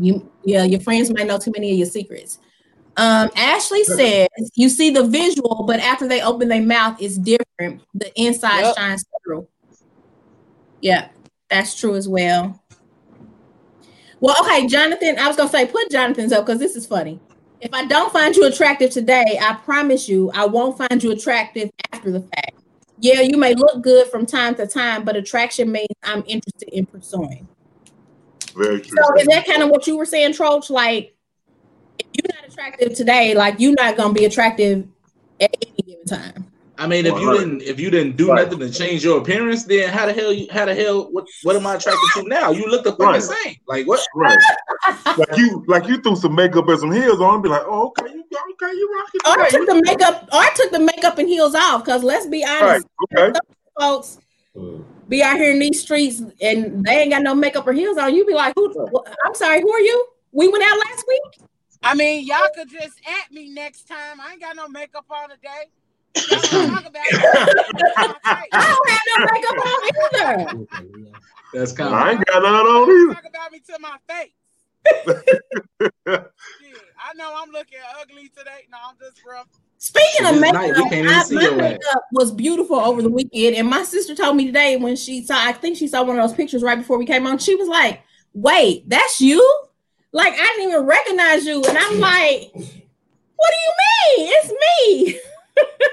you 0.00 0.28
yeah, 0.42 0.64
your 0.64 0.80
friends 0.80 1.14
might 1.14 1.28
know 1.28 1.38
too 1.38 1.52
many 1.54 1.70
of 1.70 1.78
your 1.78 1.86
secrets. 1.86 2.40
Um, 2.96 3.30
Ashley 3.36 3.84
says 3.84 4.26
you 4.56 4.68
see 4.68 4.90
the 4.90 5.04
visual, 5.04 5.62
but 5.64 5.78
after 5.78 6.08
they 6.08 6.22
open 6.22 6.48
their 6.48 6.60
mouth, 6.60 7.00
it's 7.00 7.18
different. 7.18 7.82
The 7.94 8.10
inside 8.20 8.62
Yep. 8.62 8.74
shines 8.74 9.04
through. 9.24 9.46
Yeah, 10.80 11.06
that's 11.48 11.78
true 11.78 11.94
as 11.94 12.08
well. 12.08 12.63
Well, 14.24 14.34
okay, 14.40 14.66
Jonathan, 14.66 15.18
I 15.18 15.28
was 15.28 15.36
gonna 15.36 15.50
say 15.50 15.66
put 15.66 15.90
Jonathan's 15.90 16.32
up 16.32 16.46
because 16.46 16.58
this 16.58 16.76
is 16.76 16.86
funny. 16.86 17.20
If 17.60 17.74
I 17.74 17.84
don't 17.84 18.10
find 18.10 18.34
you 18.34 18.46
attractive 18.46 18.90
today, 18.90 19.38
I 19.38 19.52
promise 19.52 20.08
you 20.08 20.30
I 20.32 20.46
won't 20.46 20.78
find 20.78 21.04
you 21.04 21.12
attractive 21.12 21.68
after 21.92 22.10
the 22.10 22.20
fact. 22.20 22.52
Yeah, 22.98 23.20
you 23.20 23.36
may 23.36 23.54
look 23.54 23.82
good 23.82 24.06
from 24.06 24.24
time 24.24 24.54
to 24.54 24.66
time, 24.66 25.04
but 25.04 25.14
attraction 25.14 25.70
means 25.70 25.90
I'm 26.02 26.24
interested 26.26 26.70
in 26.70 26.86
pursuing. 26.86 27.46
Very 28.56 28.80
true. 28.80 28.96
So 28.96 29.14
is 29.18 29.26
that 29.26 29.44
kind 29.44 29.62
of 29.62 29.68
what 29.68 29.86
you 29.86 29.98
were 29.98 30.06
saying, 30.06 30.32
Troach? 30.32 30.70
Like, 30.70 31.14
if 31.98 32.06
you're 32.14 32.34
not 32.34 32.50
attractive 32.50 32.94
today, 32.94 33.34
like 33.34 33.56
you're 33.58 33.74
not 33.74 33.94
gonna 33.94 34.14
be 34.14 34.24
attractive 34.24 34.88
at 35.38 35.54
any 35.60 35.82
given 35.86 36.06
time. 36.06 36.46
I 36.76 36.86
mean, 36.88 37.06
if 37.06 37.20
you 37.20 37.30
didn't 37.32 37.62
if 37.62 37.78
you 37.78 37.90
didn't 37.90 38.16
do 38.16 38.30
Right. 38.30 38.44
nothing 38.44 38.58
to 38.60 38.70
change 38.70 39.04
your 39.04 39.18
appearance, 39.18 39.64
then 39.64 39.88
how 39.90 40.06
the 40.06 40.12
hell 40.12 40.32
you 40.32 40.46
how 40.50 40.64
the 40.64 40.74
hell 40.74 41.08
what 41.12 41.26
what 41.42 41.54
am 41.56 41.66
I 41.66 41.76
attracted 41.76 42.10
to 42.14 42.22
now? 42.24 42.50
You 42.50 42.66
look 42.66 42.84
the 42.84 42.90
fucking 42.92 43.06
Right. 43.06 43.22
same. 43.22 43.56
Like 43.68 43.86
what? 43.86 44.04
Right. 44.14 44.38
like 45.16 45.36
you 45.36 45.64
like 45.68 45.86
you 45.86 45.98
threw 45.98 46.16
some 46.16 46.34
makeup 46.34 46.68
and 46.68 46.78
some 46.80 46.90
heels 46.92 47.20
on 47.20 47.34
and 47.34 47.42
be 47.42 47.48
like, 47.48 47.62
oh, 47.64 47.88
okay, 47.88 48.12
you 48.12 48.24
okay, 48.24 48.76
you 48.76 48.90
rocking 48.96 49.20
Or 49.26 49.46
today. 49.46 49.50
took 49.50 49.66
the 49.68 49.82
makeup, 49.84 50.28
or 50.32 50.42
took 50.56 50.72
the 50.72 50.80
makeup 50.80 51.18
and 51.18 51.28
heels 51.28 51.54
off. 51.54 51.84
Because 51.84 52.02
let's 52.02 52.26
be 52.26 52.42
Right. 52.42 52.62
honest, 52.62 52.86
Okay. 53.16 53.38
folks 53.78 54.18
be 55.08 55.22
out 55.22 55.36
here 55.36 55.52
in 55.52 55.58
these 55.58 55.80
streets 55.82 56.22
and 56.40 56.84
they 56.84 57.02
ain't 57.02 57.10
got 57.10 57.22
no 57.22 57.34
makeup 57.34 57.66
or 57.66 57.72
heels 57.72 57.98
on. 57.98 58.14
You 58.14 58.24
be 58.26 58.34
like, 58.34 58.54
who? 58.56 58.74
I'm 59.24 59.34
sorry, 59.34 59.60
who 59.60 59.70
are 59.72 59.80
you? 59.80 60.06
We 60.32 60.48
went 60.48 60.64
out 60.64 60.76
last 60.78 61.04
week. 61.06 61.48
I 61.82 61.94
mean, 61.94 62.26
y'all 62.26 62.48
could 62.54 62.68
just 62.70 62.98
at 63.06 63.30
me 63.30 63.50
next 63.50 63.86
time. 63.86 64.20
I 64.20 64.32
ain't 64.32 64.40
got 64.40 64.56
no 64.56 64.68
makeup 64.68 65.04
on 65.10 65.28
today. 65.30 65.68
Y'all 66.16 66.40
gonna 66.50 66.68
talk 66.68 66.86
about 66.86 67.02
it. 67.06 67.14
I 68.52 68.52
don't 68.52 68.88
have 68.90 69.04
no 69.10 69.16
makeup 69.32 69.58
on 69.66 69.78
either. 69.88 70.66
That's 71.52 71.72
kind. 71.72 71.94
I 71.94 72.10
ain't 72.12 72.24
got 72.26 72.42
none 72.42 72.52
on 72.66 72.90
either. 72.90 73.14
Talk 73.14 73.28
about 73.28 73.52
me 73.52 73.60
to 73.60 73.78
my 73.80 73.96
face. 74.08 74.32
Yeah, 75.80 76.18
I 76.98 77.14
know 77.16 77.34
I'm 77.36 77.50
looking 77.50 77.78
ugly 78.00 78.28
today. 78.36 78.66
No, 78.70 78.78
I'm 78.88 78.96
just 79.00 79.20
rough. 79.28 79.46
Speaking 79.78 80.26
of 80.26 80.40
makeup, 80.40 80.54
night 80.54 80.72
we 80.76 80.82
can't 80.84 80.92
even 80.94 81.08
I- 81.08 81.22
see 81.24 81.34
my 81.34 81.42
your 81.42 81.62
ass. 81.62 81.78
was 82.12 82.30
beautiful 82.32 82.76
over 82.76 83.02
the 83.02 83.10
weekend, 83.10 83.56
and 83.56 83.68
my 83.68 83.82
sister 83.82 84.14
told 84.14 84.36
me 84.36 84.46
today 84.46 84.76
when 84.76 84.96
she 84.96 85.22
saw, 85.22 85.36
I 85.36 85.52
think 85.52 85.76
she 85.76 85.88
saw 85.88 86.02
one 86.04 86.18
of 86.18 86.26
those 86.28 86.36
pictures 86.36 86.62
right 86.62 86.78
before 86.78 86.98
we 86.98 87.06
came 87.06 87.26
on. 87.26 87.38
She 87.38 87.54
was 87.54 87.68
like, 87.68 88.02
"Wait, 88.32 88.88
that's 88.88 89.20
you? 89.20 89.40
Like 90.12 90.32
I 90.34 90.46
didn't 90.56 90.70
even 90.70 90.86
recognize 90.86 91.44
you." 91.44 91.62
And 91.64 91.76
I'm 91.76 92.00
like, 92.00 92.50
"What 92.54 93.50
do 93.50 93.56
you 93.64 93.72
mean? 94.18 94.32
It's 94.32 94.52
me." 94.52 95.20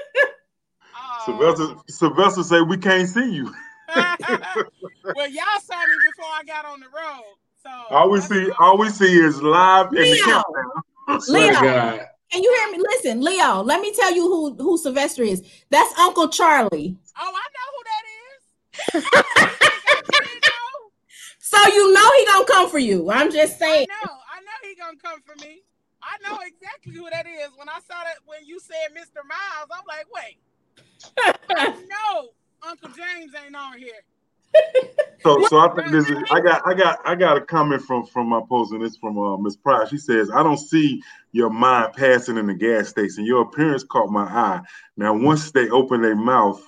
Oh. 1.26 1.38
Sylvester 1.38 1.82
Sylvester 1.88 2.42
say 2.42 2.60
we 2.60 2.76
can't 2.76 3.08
see 3.08 3.30
you. 3.32 3.54
well, 3.94 5.28
y'all 5.28 5.60
saw 5.62 5.86
me 5.86 5.96
before 6.02 6.30
I 6.32 6.42
got 6.46 6.64
on 6.64 6.80
the 6.80 6.86
road. 6.86 7.34
So 7.62 7.70
All 7.90 8.10
we 8.10 8.20
see, 8.20 8.50
all 8.58 8.78
we 8.78 8.88
see 8.88 9.18
is 9.18 9.42
live 9.42 9.88
in 9.88 9.94
the 9.94 10.02
Leo. 10.02 10.24
countdown. 10.24 11.22
Leo. 11.28 11.52
God. 11.60 12.06
Can 12.32 12.42
you 12.42 12.54
hear 12.56 12.72
me? 12.78 12.84
Listen, 12.94 13.20
Leo. 13.20 13.62
Let 13.62 13.80
me 13.80 13.92
tell 13.94 14.12
you 14.14 14.22
who 14.22 14.54
who 14.54 14.78
Sylvester 14.78 15.22
is. 15.22 15.42
That's 15.70 15.96
Uncle 15.98 16.28
Charlie. 16.28 16.96
Oh, 17.18 17.32
I 17.34 17.46
know 17.54 17.68
who 17.74 17.82
that 17.84 18.04
is. 18.08 19.04
You 20.12 20.20
didn't 20.20 20.42
know? 20.42 20.90
So 21.38 21.58
you 21.68 21.92
know 21.92 22.10
he 22.18 22.24
gonna 22.26 22.44
come 22.46 22.70
for 22.70 22.78
you. 22.78 23.10
I'm 23.10 23.30
just 23.30 23.56
I 23.56 23.66
saying. 23.66 23.86
know. 23.88 24.10
I 24.10 24.40
know 24.40 24.68
he 24.68 24.74
gonna 24.74 24.96
come 24.96 25.20
for 25.22 25.36
me. 25.44 25.62
I 26.02 26.16
know 26.28 26.38
exactly 26.44 26.94
who 26.94 27.08
that 27.10 27.26
is. 27.26 27.50
When 27.56 27.68
I 27.68 27.78
saw 27.86 28.02
that, 28.02 28.16
when 28.26 28.44
you 28.44 28.58
said 28.58 28.90
Mr. 28.96 29.22
Miles, 29.22 29.68
I'm 29.70 29.84
like, 29.86 30.06
wait, 30.12 30.38
no, 31.50 32.28
Uncle 32.62 32.90
James 32.90 33.32
ain't 33.44 33.56
on 33.56 33.78
here. 33.78 33.92
So, 35.22 35.46
so 35.46 35.58
I 35.58 35.68
think 35.74 35.92
this 35.92 36.10
is. 36.10 36.18
I 36.30 36.40
got, 36.40 36.66
I 36.66 36.74
got, 36.74 36.98
I 37.04 37.14
got 37.14 37.36
a 37.36 37.40
comment 37.40 37.82
from 37.82 38.04
from 38.04 38.28
my 38.28 38.40
post, 38.48 38.72
and 38.72 38.82
it's 38.82 38.96
from 38.96 39.18
uh, 39.18 39.36
Miss 39.36 39.56
Price. 39.56 39.88
She 39.88 39.98
says, 39.98 40.30
"I 40.30 40.42
don't 40.42 40.58
see 40.58 41.02
your 41.30 41.48
mind 41.48 41.92
passing 41.94 42.36
in 42.36 42.46
the 42.46 42.54
gas 42.54 42.88
station. 42.88 43.24
Your 43.24 43.42
appearance 43.42 43.84
caught 43.84 44.10
my 44.10 44.24
eye. 44.24 44.60
Now, 44.96 45.14
once 45.14 45.52
they 45.52 45.70
open 45.70 46.02
their 46.02 46.16
mouth, 46.16 46.60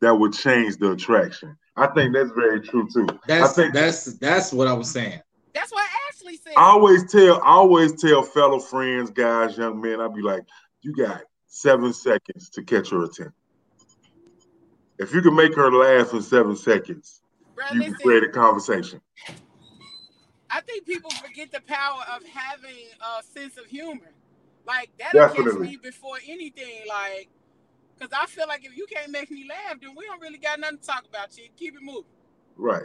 that 0.00 0.14
would 0.14 0.32
change 0.32 0.76
the 0.76 0.92
attraction. 0.92 1.56
I 1.76 1.88
think 1.88 2.14
that's 2.14 2.30
very 2.30 2.60
true 2.60 2.88
too. 2.92 3.06
That's 3.26 3.50
I 3.50 3.62
think 3.62 3.74
that's 3.74 4.04
that's 4.14 4.52
what 4.52 4.68
I 4.68 4.72
was 4.72 4.90
saying. 4.90 5.20
That's 5.52 5.72
what 5.72 5.88
Ashley 6.08 6.36
said. 6.36 6.52
I 6.56 6.64
always 6.70 7.10
tell, 7.10 7.40
I 7.42 7.48
always 7.48 8.00
tell 8.00 8.22
fellow 8.22 8.58
friends, 8.58 9.10
guys, 9.10 9.56
young 9.56 9.80
men, 9.80 10.00
I'd 10.00 10.14
be 10.14 10.22
like, 10.22 10.44
you 10.82 10.94
got 10.94 11.22
seven 11.46 11.92
seconds 11.92 12.50
to 12.50 12.62
catch 12.62 12.90
her 12.90 13.04
attention. 13.04 13.32
If 14.98 15.12
you 15.12 15.20
can 15.22 15.34
make 15.34 15.54
her 15.54 15.70
laugh 15.70 16.12
in 16.12 16.22
seven 16.22 16.56
seconds, 16.56 17.20
Bruh, 17.54 17.74
you 17.74 17.82
can 17.84 17.94
create 17.94 18.22
a 18.22 18.28
conversation. 18.28 19.00
I 20.48 20.60
think 20.60 20.86
people 20.86 21.10
forget 21.10 21.52
the 21.52 21.60
power 21.60 22.00
of 22.14 22.24
having 22.24 22.86
a 23.00 23.22
sense 23.22 23.58
of 23.58 23.66
humor. 23.66 24.12
Like 24.66 24.90
that'll 24.98 25.28
catch 25.28 25.58
me 25.58 25.76
before 25.76 26.16
anything. 26.26 26.82
Like, 26.88 27.28
cause 28.00 28.08
I 28.12 28.26
feel 28.26 28.48
like 28.48 28.64
if 28.64 28.76
you 28.76 28.86
can't 28.86 29.10
make 29.10 29.30
me 29.30 29.46
laugh, 29.48 29.78
then 29.80 29.94
we 29.96 30.06
don't 30.06 30.20
really 30.20 30.38
got 30.38 30.58
nothing 30.58 30.78
to 30.78 30.84
talk 30.84 31.04
about. 31.08 31.36
You 31.36 31.44
keep 31.56 31.74
it 31.74 31.82
moving. 31.82 32.04
Right. 32.56 32.84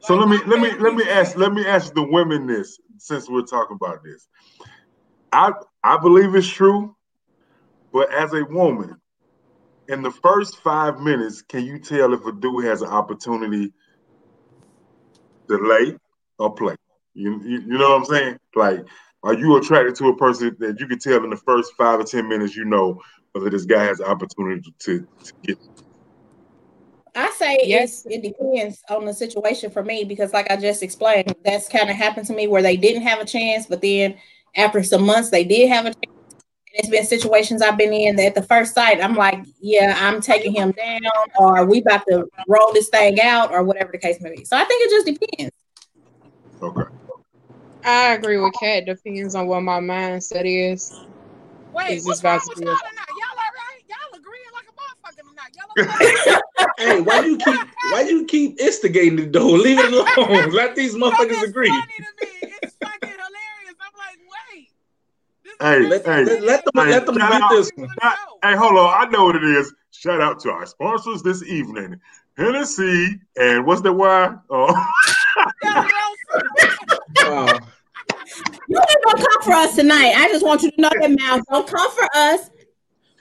So 0.00 0.14
Like, 0.14 0.28
let 0.28 0.46
me 0.46 0.56
let 0.56 0.60
me 0.60 0.80
let 0.80 0.94
me 0.94 1.08
ask 1.08 1.36
let 1.36 1.52
me 1.52 1.66
ask 1.66 1.92
the 1.92 2.02
women 2.02 2.46
this 2.46 2.78
since 2.98 3.28
we're 3.28 3.42
talking 3.42 3.76
about 3.76 4.02
this. 4.02 4.26
I 5.32 5.52
I 5.82 5.98
believe 5.98 6.34
it's 6.34 6.48
true, 6.48 6.96
but 7.92 8.12
as 8.12 8.32
a 8.32 8.44
woman, 8.44 9.01
in 9.92 10.02
the 10.02 10.10
first 10.10 10.56
five 10.58 11.00
minutes, 11.00 11.42
can 11.42 11.64
you 11.66 11.78
tell 11.78 12.14
if 12.14 12.24
a 12.24 12.32
dude 12.32 12.64
has 12.64 12.82
an 12.82 12.88
opportunity 12.88 13.72
to 15.48 15.56
lay 15.56 15.96
or 16.38 16.54
play? 16.54 16.74
You, 17.14 17.40
you, 17.42 17.60
you 17.60 17.78
know 17.78 17.90
what 17.90 17.98
I'm 17.98 18.04
saying? 18.06 18.38
Like, 18.56 18.86
are 19.22 19.34
you 19.34 19.56
attracted 19.56 19.94
to 19.96 20.08
a 20.08 20.16
person 20.16 20.56
that 20.60 20.80
you 20.80 20.86
can 20.86 20.98
tell 20.98 21.22
in 21.22 21.30
the 21.30 21.36
first 21.36 21.74
five 21.76 22.00
or 22.00 22.04
ten 22.04 22.26
minutes 22.26 22.56
you 22.56 22.64
know 22.64 23.00
whether 23.32 23.50
this 23.50 23.66
guy 23.66 23.84
has 23.84 23.98
the 23.98 24.08
opportunity 24.08 24.74
to, 24.78 25.06
to 25.24 25.32
get? 25.42 25.58
I 27.14 27.30
say 27.38 27.58
yes, 27.64 28.06
it 28.06 28.22
depends 28.22 28.82
on 28.88 29.04
the 29.04 29.12
situation 29.12 29.70
for 29.70 29.84
me 29.84 30.04
because, 30.04 30.32
like 30.32 30.50
I 30.50 30.56
just 30.56 30.82
explained, 30.82 31.34
that's 31.44 31.68
kind 31.68 31.90
of 31.90 31.96
happened 31.96 32.26
to 32.28 32.32
me 32.32 32.46
where 32.46 32.62
they 32.62 32.78
didn't 32.78 33.02
have 33.02 33.20
a 33.20 33.26
chance, 33.26 33.66
but 33.66 33.82
then 33.82 34.16
after 34.56 34.82
some 34.82 35.04
months 35.04 35.28
they 35.28 35.44
did 35.44 35.68
have 35.68 35.84
a 35.84 35.90
chance. 35.90 36.21
It's 36.74 36.88
been 36.88 37.04
situations 37.04 37.60
I've 37.60 37.76
been 37.76 37.92
in 37.92 38.16
that 38.16 38.26
at 38.28 38.34
the 38.34 38.42
first 38.42 38.74
sight, 38.74 39.02
I'm 39.02 39.14
like, 39.14 39.44
yeah, 39.60 39.96
I'm 40.00 40.20
taking 40.20 40.54
him 40.54 40.72
down, 40.72 41.00
or 41.38 41.66
we 41.66 41.80
about 41.80 42.04
to 42.08 42.26
roll 42.48 42.72
this 42.72 42.88
thing 42.88 43.20
out, 43.20 43.52
or 43.52 43.62
whatever 43.62 43.92
the 43.92 43.98
case 43.98 44.20
may 44.20 44.30
be. 44.34 44.44
So 44.44 44.56
I 44.56 44.64
think 44.64 44.86
it 44.86 44.90
just 44.90 45.20
depends. 45.20 45.54
Okay. 46.62 46.82
I 47.84 48.14
agree 48.14 48.38
with 48.38 48.54
Kat. 48.58 48.86
Depends 48.86 49.34
on 49.34 49.46
what 49.48 49.62
my 49.62 49.80
mindset 49.80 50.44
is. 50.44 50.90
Wait, 51.72 51.90
Is 51.90 52.06
what's 52.06 52.20
this 52.20 52.24
wrong 52.24 52.36
about 52.36 52.48
with 52.48 52.58
y'all 52.64 52.76
tonight? 52.76 53.08
Y'all 53.18 53.28
all 53.36 53.52
right? 53.56 53.82
Y'all 53.88 54.18
agreeing 54.18 54.52
like 54.54 54.66
a 54.68 54.74
motherfucker 54.78 55.28
tonight. 55.28 55.52
Y'all 55.56 55.68
all 55.76 55.84
right? 55.84 56.42
Hey, 56.78 57.00
why 57.00 57.20
you 57.20 57.36
keep 57.38 57.60
why 57.92 58.00
you 58.02 58.24
keep 58.24 58.60
instigating 58.60 59.16
the 59.16 59.26
door? 59.26 59.58
Leave 59.58 59.78
it 59.78 59.92
alone. 59.92 60.50
Let 60.50 60.74
these 60.74 60.94
motherfuckers 60.94 61.42
It's 61.42 61.50
agree. 61.50 61.68
funny 61.68 61.82
to 61.98 62.26
me. 62.26 62.54
It's 62.60 62.76
fucking 62.82 63.08
hilarious. 63.08 63.76
I'm 63.78 63.92
like, 63.96 64.18
wait. 64.50 64.68
This 65.44 65.51
is 65.51 65.51
Hey, 65.62 65.78
Let, 65.86 66.04
hey, 66.04 66.24
let, 66.24 66.42
let 66.42 66.64
them 66.64 66.72
hey, 66.84 66.90
let 66.90 67.06
them 67.06 67.16
shout 67.18 67.30
get 67.30 67.42
out- 67.42 67.50
this 67.52 67.70
one. 67.76 67.88
I- 68.02 68.16
hey, 68.42 68.56
hold 68.56 68.76
on. 68.76 68.92
I 69.00 69.08
know 69.10 69.26
what 69.26 69.36
it 69.36 69.44
is. 69.44 69.72
Shout 69.92 70.20
out 70.20 70.40
to 70.40 70.50
our 70.50 70.66
sponsors 70.66 71.22
this 71.22 71.44
evening. 71.44 72.00
Hennessy 72.36 73.20
and 73.36 73.64
what's 73.64 73.80
that 73.82 73.92
wine? 73.92 74.40
Oh, 74.50 74.66
Stella 75.62 75.88
Rosa. 76.34 77.30
Wow. 77.30 77.60
You 78.66 78.76
ain't 78.78 79.04
gonna 79.04 79.22
come 79.22 79.42
for 79.42 79.52
us 79.52 79.76
tonight. 79.76 80.14
I 80.16 80.28
just 80.32 80.44
want 80.44 80.62
you 80.62 80.70
to 80.72 80.80
know 80.80 80.90
that 81.00 81.10
now. 81.12 81.40
Don't 81.48 81.68
come 81.68 81.90
for 81.92 82.08
us. 82.14 82.50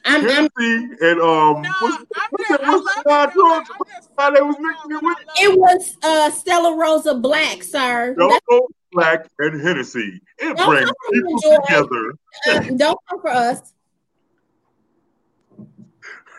I'm, 0.03 0.21
I'm 0.21 0.27
Hennessy 0.27 0.95
and 1.01 1.21
um, 1.21 1.61
No, 1.61 1.69
what's, 1.81 1.95
I'm 1.97 2.29
what's 2.31 2.47
just, 2.47 2.61
that? 2.61 2.67
What's 2.67 2.85
love 2.85 3.03
that 3.05 3.05
wine, 3.05 3.27
it. 3.27 3.33
though. 3.35 3.41
George? 3.41 3.67
Like, 3.69 3.69
I'm 3.69 3.77
What's 3.77 4.07
the 4.07 4.13
wine 4.17 4.33
they 4.33 4.41
was 4.41 4.55
fucking 4.55 4.65
mixing 4.65 4.89
with 4.89 5.03
it 5.03 5.03
with? 5.03 5.17
but 5.17 5.37
I 5.37 5.45
love 5.45 5.53
it 5.53 5.59
was 5.59 5.97
uh 6.03 6.31
Stella 6.31 6.75
Rosa 6.75 7.13
Black, 7.15 7.61
sir. 7.61 8.15
Yellow, 8.17 8.67
black, 8.91 9.27
and 9.39 9.61
Hennessy. 9.61 10.21
It 10.39 10.57
Don't 10.57 10.67
brings 10.69 10.91
people 11.11 11.33
me, 11.33 11.57
together. 11.67 12.13
Uh, 12.47 12.59
don't 12.77 12.99
come 13.09 13.21
for 13.21 13.29
us. 13.29 13.73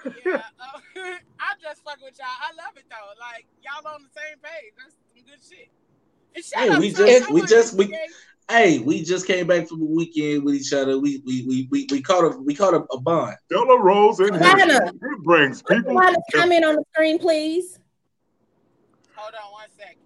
Yeah, 0.04 0.34
uh, 0.36 0.78
I'm 0.96 1.56
just 1.62 1.82
fucking 1.84 2.04
with 2.04 2.18
y'all. 2.18 2.26
I 2.28 2.54
love 2.56 2.76
it 2.76 2.84
though. 2.90 3.20
Like 3.20 3.46
y'all 3.62 3.86
on 3.94 4.02
the 4.02 4.08
same 4.20 4.38
page. 4.42 4.72
That's 4.76 4.94
some 5.14 5.24
good 5.24 5.40
shit. 5.48 5.68
Hey, 6.54 6.70
out 6.70 6.80
we 6.80 6.90
to 6.90 6.96
just- 6.96 7.30
we 7.30 7.42
just- 7.46 7.76
we- 7.76 7.96
Hey, 8.50 8.80
we 8.80 9.02
just 9.04 9.26
came 9.26 9.46
back 9.46 9.68
from 9.68 9.80
a 9.80 9.84
weekend 9.84 10.42
with 10.44 10.54
each 10.56 10.72
other. 10.72 10.98
We 10.98 11.22
we 11.24 11.46
we 11.46 11.68
we, 11.70 11.86
we 11.90 12.02
caught 12.02 12.24
a 12.24 12.36
we 12.38 12.54
caught 12.54 12.74
a, 12.74 12.84
a 12.92 13.00
bond. 13.00 13.36
Yellow 13.50 13.78
Rose 13.78 14.18
and 14.18 14.34
Hennessy. 14.34 14.68
Savannah. 14.68 14.92
It 14.92 15.22
brings 15.22 15.62
people 15.62 15.84
Somebody 15.84 16.16
together. 16.16 16.22
comment 16.42 16.64
on 16.64 16.74
the 16.76 16.84
screen, 16.92 17.18
please. 17.20 17.78
Hold 19.14 19.32
on 19.34 19.52
one 19.52 19.68
second. 19.78 20.01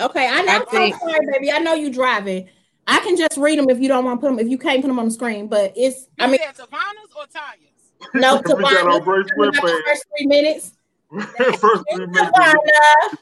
Okay, 0.00 0.26
I 0.26 0.42
know. 0.42 0.52
I 0.52 0.64
I'm 0.72 0.92
sorry, 0.98 1.26
baby. 1.32 1.50
I 1.50 1.58
know 1.58 1.74
you 1.74 1.90
driving. 1.92 2.48
I 2.86 3.00
can 3.00 3.16
just 3.16 3.36
read 3.36 3.58
them 3.58 3.68
if 3.70 3.80
you 3.80 3.88
don't 3.88 4.04
want 4.04 4.20
to 4.20 4.26
put 4.26 4.30
them. 4.36 4.38
If 4.38 4.48
you 4.48 4.58
can't 4.58 4.80
put 4.80 4.88
them 4.88 4.98
on 4.98 5.06
the 5.06 5.10
screen, 5.10 5.48
but 5.48 5.72
it's. 5.76 6.06
I 6.18 6.26
mean, 6.26 6.38
said 6.44 6.56
Savannah's 6.56 7.10
or 7.16 7.24
Tanya's? 7.26 7.70
no. 8.14 8.36
we 8.36 8.42
got 8.62 8.84
Tawana, 8.84 9.04
gray 9.04 9.22
we 9.38 9.46
got 9.46 9.54
the 9.54 9.60
sweatpants. 9.60 9.82
first 9.84 10.04
three 10.16 10.26
minutes. 10.26 10.72
First 11.36 11.64
three 11.92 12.06
minutes. 12.06 12.30
Tawana. 12.36 13.16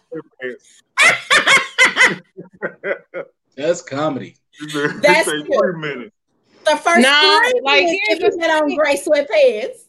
That's 3.57 3.83
comedy. 3.83 4.37
He 4.59 4.69
said- 4.69 4.91
he 4.91 4.99
That's 4.99 5.25
said 5.27 5.45
three 5.47 5.79
minutes. 5.79 6.11
The 6.65 6.77
first 6.79 7.03
Nah, 7.03 7.39
three 7.41 7.61
like, 7.63 7.85
minutes 7.85 8.05
here's 8.09 8.21
if 8.21 8.35
you 8.35 8.41
the 8.41 8.51
on 8.51 8.75
gray 8.75 8.97
sweatpants. 8.97 9.85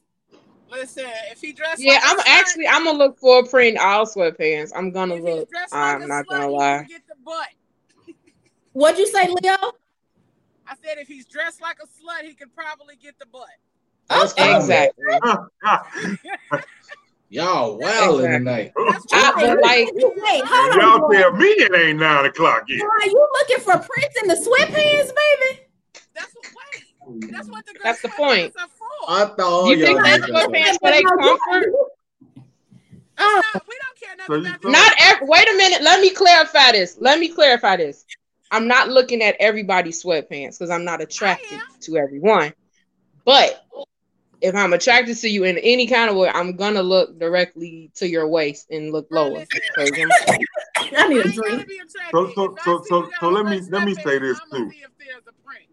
Listen, 0.72 1.06
if 1.32 1.40
he 1.42 1.54
dressed 1.54 1.82
Yeah, 1.82 1.94
like 1.94 2.02
a 2.04 2.06
I'm 2.08 2.18
slut, 2.18 2.24
actually 2.28 2.68
I'm 2.68 2.84
gonna 2.86 2.98
look 2.98 3.18
for 3.20 3.40
a 3.40 3.46
print 3.48 3.78
all 3.78 4.06
sweatpants. 4.06 4.72
I'm 4.76 4.92
gonna 4.92 5.16
look. 5.16 5.50
like 5.54 5.68
I'm 5.72 6.02
a 6.04 6.08
not 6.08 6.26
slut, 6.26 6.30
gonna 6.30 6.50
lie. 6.50 6.84
get 6.84 7.02
the 7.08 7.16
butt. 7.24 7.48
What'd 8.74 8.98
you 9.00 9.08
say, 9.08 9.28
Leo? 9.28 9.56
I 10.68 10.74
said 10.84 10.98
if 10.98 11.08
he's 11.08 11.26
dressed 11.28 11.62
like 11.62 11.78
a 11.82 11.86
slut, 11.86 12.26
he 12.28 12.34
could 12.34 12.54
probably 12.56 12.96
get 13.02 13.18
the 13.20 13.26
butt. 13.28 13.46
Oh, 14.10 14.20
That's 14.20 14.34
Okay. 14.34 14.56
Exactly. 14.56 15.06
Y'all 17.30 17.78
wilding 17.80 18.26
Exactly. 18.26 18.38
tonight. 18.38 18.72
That's 18.92 19.06
I- 19.12 19.32
true. 19.34 19.62
like- 19.62 19.90
wait, 19.96 20.44
hold 20.46 20.74
on. 20.74 20.80
y'all 20.80 21.00
boy. 21.08 21.14
tell 21.16 21.34
me 21.34 21.48
it 21.48 21.74
ain't 21.76 22.00
nine 22.00 22.26
o'clock 22.26 22.64
yet. 22.68 22.80
Boy, 22.82 23.06
you 23.06 23.28
looking 23.34 23.64
for 23.64 23.72
Prince 23.74 24.16
in 24.22 24.28
the 24.28 24.36
sweatpants, 24.36 25.12
baby? 25.16 25.60
That's 26.14 26.34
what. 26.36 26.46
Wait, 26.74 26.85
that's 27.32 27.50
what 27.50 27.66
the 27.66 27.74
gray 27.74 27.82
That's 27.84 28.02
the 28.02 28.10
point. 28.10 28.54
I 29.08 29.26
thought 29.26 29.68
You 29.68 29.76
think 29.78 29.98
y'all 29.98 30.04
that's 30.04 30.32
what 30.32 30.52
was 30.52 30.60
pants 30.60 30.78
for 30.82 30.92
they 30.92 31.04
comfort? 31.04 31.74
Oh, 33.18 33.42
No, 33.44 33.60
uh, 33.60 33.60
we 33.68 33.76
don't 33.80 34.00
care 34.00 34.16
nothing 34.18 34.46
So 34.46 34.70
about 34.70 34.72
Not 34.72 34.94
every. 35.00 35.28
Wait 35.28 35.48
a 35.50 35.58
minute. 35.58 35.82
Let 35.82 36.02
me 36.02 36.10
clarify 36.10 36.72
this. 36.74 36.98
Let 37.00 37.20
me 37.20 37.30
clarify 37.30 37.78
this. 37.78 38.06
I'm 38.52 38.68
not 38.68 38.90
looking 38.90 39.22
at 39.22 39.36
everybody's 39.40 40.04
sweatpants 40.04 40.58
because 40.60 40.70
I'm 40.70 40.86
not 40.86 41.02
attracted 41.02 41.60
to 41.82 41.98
everyone. 41.98 42.54
But 43.26 43.66
if 44.42 44.54
I'm 44.56 44.74
attracted 44.74 45.18
to 45.18 45.30
you 45.30 45.44
in 45.46 45.58
any 45.58 45.88
kind 45.88 46.10
of 46.10 46.16
way, 46.16 46.30
I'm 46.30 46.56
gonna 46.56 46.84
look 46.84 47.18
directly 47.18 47.92
to 47.96 48.08
your 48.08 48.28
waist 48.28 48.68
and 48.70 48.92
look 48.92 49.08
lower. 49.10 49.40
I'm- 49.40 49.48
I 50.78 50.92
I 50.98 51.08
need 51.08 51.26
a 51.26 51.32
drink. 51.32 51.70
So- 52.12 52.32
so- 52.36 52.56
so- 52.64 52.84
so- 52.88 53.10
so 53.20 53.30
let 53.30 53.46
me- 53.46 53.62
let 53.72 53.84
me 53.84 53.94
say 53.96 54.20
this, 54.20 54.40
I'ma 54.52 54.66
too. 54.66 54.72
see 54.72 54.84
if 54.84 54.92
there's 55.00 55.24
a 55.28 55.34
print. 55.46 55.66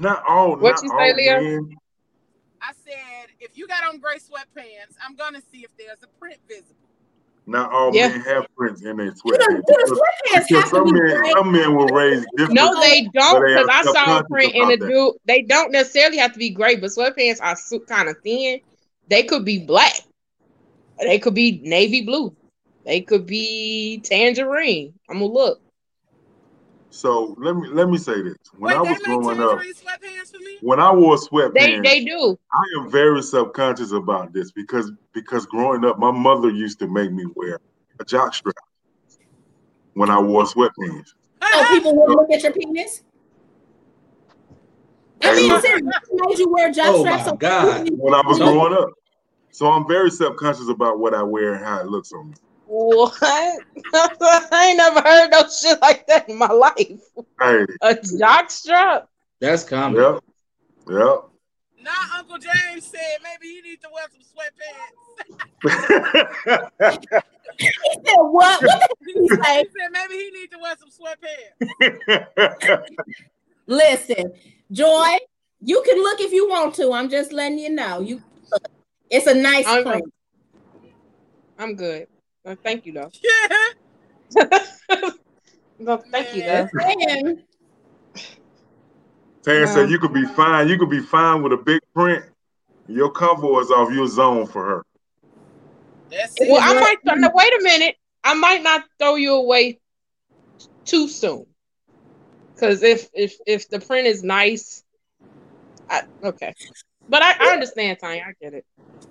Not 0.00 0.22
all. 0.28 0.56
What 0.56 0.74
not 0.74 0.82
you 0.82 0.88
say, 0.90 0.94
all 1.10 1.14
Leo? 1.16 1.40
men. 1.40 1.76
I 2.62 2.72
said 2.84 3.30
if 3.40 3.56
you 3.56 3.66
got 3.68 3.84
on 3.84 3.98
gray 3.98 4.16
sweatpants, 4.16 4.96
I'm 5.06 5.14
gonna 5.16 5.40
see 5.52 5.60
if 5.60 5.70
there's 5.78 6.02
a 6.02 6.08
print 6.18 6.38
visible. 6.48 6.74
Not 7.46 7.70
all 7.70 7.92
Yeah. 7.92 8.08
men 8.08 8.20
have 8.22 8.46
prints 8.56 8.82
in 8.82 8.96
their 8.96 9.06
You 9.06 9.12
know, 9.12 9.46
sweatpants. 9.46 9.62
Because, 9.66 9.90
sweatpants 9.90 10.48
because 10.48 10.70
some 10.70 10.92
men, 10.92 11.16
gray? 11.16 11.32
some 11.32 11.52
men 11.52 11.74
will 11.76 11.88
raise 11.88 12.24
different. 12.36 12.54
no, 12.54 12.80
they 12.80 13.02
don't 13.14 13.46
because 13.46 13.68
I 13.70 13.82
saw 13.82 14.18
a 14.18 14.24
print 14.24 14.54
in 14.54 14.70
a 14.70 14.74
about 14.74 14.88
dude. 14.88 15.14
They 15.26 15.42
don't 15.42 15.70
necessarily 15.70 16.16
have 16.18 16.32
to 16.32 16.38
be 16.38 16.50
gray, 16.50 16.76
but 16.76 16.90
sweatpants 16.90 17.40
are 17.40 17.56
kind 17.86 18.08
of 18.08 18.16
thin. 18.24 18.60
They 19.08 19.22
could 19.22 19.44
be 19.44 19.64
black. 19.64 19.94
They 20.98 21.18
could 21.18 21.34
be 21.34 21.60
navy 21.62 22.02
blue. 22.02 22.34
They 22.84 23.00
could 23.00 23.26
be 23.26 24.00
tangerine. 24.04 24.94
I'm 25.08 25.18
gonna 25.20 25.32
look. 25.32 25.60
So 26.96 27.34
let 27.38 27.54
me 27.54 27.68
let 27.68 27.90
me 27.90 27.98
say 27.98 28.22
this: 28.22 28.38
when 28.56 28.72
Wait, 28.72 28.78
I 28.78 28.80
was 28.90 28.98
growing 29.00 29.40
up, 29.42 29.60
for 29.60 30.38
me? 30.38 30.56
when 30.62 30.80
I 30.80 30.90
wore 30.94 31.16
sweatpants, 31.16 31.52
they 31.52 31.80
they 31.80 32.04
do. 32.04 32.38
I 32.50 32.80
am 32.80 32.90
very 32.90 33.22
subconscious 33.22 33.92
about 33.92 34.32
this 34.32 34.50
because 34.50 34.90
because 35.12 35.44
growing 35.44 35.84
up, 35.84 35.98
my 35.98 36.10
mother 36.10 36.48
used 36.48 36.78
to 36.78 36.88
make 36.88 37.12
me 37.12 37.26
wear 37.34 37.58
a 38.00 38.04
jock 38.06 38.32
strap 38.32 38.54
when 39.92 40.10
I 40.10 40.18
wore 40.18 40.44
sweatpants. 40.44 41.08
So 41.42 41.48
oh, 41.52 41.66
people 41.68 41.94
will 41.94 42.14
look 42.14 42.30
at 42.30 42.42
your 42.42 42.52
penis. 42.52 43.02
I 45.22 45.36
mean, 45.36 45.48
look. 45.48 45.62
seriously, 45.62 45.92
who 46.10 46.28
made 46.28 46.38
you 46.38 46.48
wear 46.50 46.72
jock 46.72 46.86
Oh 46.88 47.00
straps? 47.00 47.24
my 47.24 47.30
so 47.30 47.36
God. 47.36 47.90
When 47.92 48.14
I 48.14 48.22
was 48.26 48.38
growing 48.38 48.72
up, 48.72 48.88
so 49.52 49.70
I'm 49.70 49.86
very 49.86 50.10
subconscious 50.10 50.70
about 50.70 50.98
what 50.98 51.12
I 51.12 51.22
wear 51.22 51.56
and 51.56 51.64
how 51.64 51.80
it 51.80 51.88
looks 51.88 52.10
on 52.12 52.30
me. 52.30 52.36
What? 52.66 53.14
I 53.22 54.66
ain't 54.68 54.76
never 54.78 55.00
heard 55.00 55.30
no 55.30 55.48
shit 55.48 55.80
like 55.80 56.06
that 56.08 56.28
in 56.28 56.36
my 56.36 56.48
life. 56.48 57.00
Hey, 57.40 57.64
A 57.82 57.94
jock 58.18 58.50
strap? 58.50 59.08
That's 59.40 59.62
comedy. 59.64 60.02
yep, 60.02 60.22
yep. 60.88 61.24
Now 61.82 61.92
Uncle 62.18 62.38
James 62.38 62.84
said 62.84 63.18
maybe 63.22 63.46
he 63.54 63.60
needs 63.62 63.82
to 63.82 63.88
wear 63.92 64.06
some 64.10 64.22
sweatpants. 64.22 64.96
He 67.58 67.68
said, 68.04 68.16
"What? 68.16 68.62
What 68.62 68.90
did 69.06 69.14
he 69.14 69.28
say? 69.28 69.58
he 69.62 69.68
said 69.78 69.90
maybe 69.90 70.14
he 70.14 70.30
needs 70.30 70.52
to 70.52 70.58
wear 70.60 70.74
some 70.78 70.90
sweatpants. 70.90 72.82
Listen, 73.66 74.32
Joy, 74.70 75.16
you 75.62 75.82
can 75.86 75.96
look 76.02 76.20
if 76.20 76.32
you 76.32 76.48
want 76.50 76.74
to. 76.74 76.92
I'm 76.92 77.08
just 77.08 77.32
letting 77.32 77.58
you 77.58 77.70
know. 77.70 78.00
You, 78.00 78.22
it's 79.08 79.26
a 79.26 79.32
nice 79.34 79.66
I'm- 79.66 79.84
print. 79.84 80.12
I'm 81.58 81.74
good. 81.76 82.08
Uh, 82.46 82.54
thank 82.62 82.86
you 82.86 82.92
though. 82.92 83.10
Yeah. 84.38 85.10
No, 85.78 85.98
thank 85.98 86.34
you 86.34 86.42
though. 86.42 86.68
And 86.80 87.42
Tan 89.42 89.66
said 89.68 89.90
you 89.90 89.98
could 89.98 90.14
be 90.14 90.24
fine. 90.24 90.68
You 90.68 90.78
could 90.78 90.88
be 90.88 91.00
fine 91.00 91.42
with 91.42 91.52
a 91.52 91.56
big 91.58 91.80
print. 91.94 92.24
Your 92.88 93.10
cover 93.10 93.60
is 93.60 93.70
off 93.70 93.92
your 93.92 94.08
zone 94.08 94.46
for 94.46 94.64
her. 94.64 94.82
That's 96.10 96.34
Well, 96.40 96.48
it. 96.48 96.52
Well, 96.52 96.62
I 96.62 96.80
might 96.80 96.96
th- 97.04 97.18
no, 97.18 97.30
wait 97.34 97.52
a 97.52 97.62
minute. 97.62 97.96
I 98.24 98.34
might 98.34 98.62
not 98.62 98.84
throw 98.98 99.16
you 99.16 99.34
away 99.34 99.78
too 100.84 101.08
soon. 101.08 101.46
Cause 102.58 102.82
if 102.82 103.08
if 103.12 103.36
if 103.46 103.68
the 103.68 103.80
print 103.80 104.06
is 104.06 104.22
nice, 104.22 104.82
I, 105.90 106.02
okay. 106.24 106.54
But 107.08 107.22
I, 107.22 107.34
I 107.40 107.52
understand, 107.52 107.98
Tanya. 108.00 108.24
I 108.28 108.32
get 108.42 108.54
it. 108.54 108.64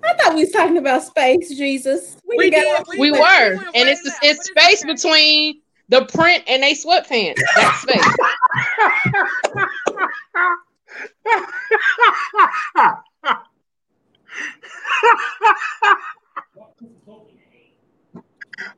I 0.04 0.14
thought 0.14 0.34
we 0.34 0.40
was 0.44 0.52
talking 0.52 0.76
about 0.76 1.02
space, 1.02 1.48
Jesus. 1.56 2.16
We 2.26 2.50
got 2.50 2.60
did. 2.60 2.80
off- 2.80 2.88
We 2.98 3.10
were, 3.10 3.18
went 3.18 3.74
and 3.74 3.86
way 3.86 3.92
it's 3.92 4.04
left, 4.04 4.18
it's 4.24 4.50
but 4.54 4.62
space 4.62 4.82
okay. 4.84 4.92
between 4.92 5.62
the 5.88 6.04
print 6.06 6.44
and 6.46 6.62
they 6.62 6.74
sweatpants. 6.74 7.40
That's 7.56 7.80
space. 7.80 8.04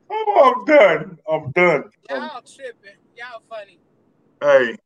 oh, 0.09 0.55
I'm 0.57 0.65
done. 0.65 1.17
I'm 1.31 1.51
done. 1.51 1.83
Y'all 2.09 2.41
tripping. 2.41 2.95
Y'all 3.15 3.41
funny. 3.49 3.79
Hey, 4.41 4.77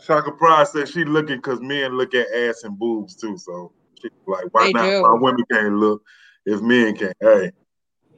Shaka 0.00 0.32
Pride 0.32 0.68
said 0.68 0.88
she 0.88 1.04
looking 1.04 1.36
because 1.36 1.60
men 1.60 1.96
look 1.96 2.14
at 2.14 2.32
ass 2.32 2.62
and 2.64 2.78
boobs 2.78 3.16
too. 3.16 3.36
So 3.38 3.72
she 4.00 4.08
like, 4.26 4.46
why 4.52 4.66
They 4.66 4.72
not? 4.72 4.90
do. 4.90 5.00
Why 5.00 5.10
women 5.20 5.44
can't 5.50 5.76
look 5.76 6.02
if 6.46 6.60
men 6.62 6.96
can't? 6.96 7.16
Hey, 7.20 7.50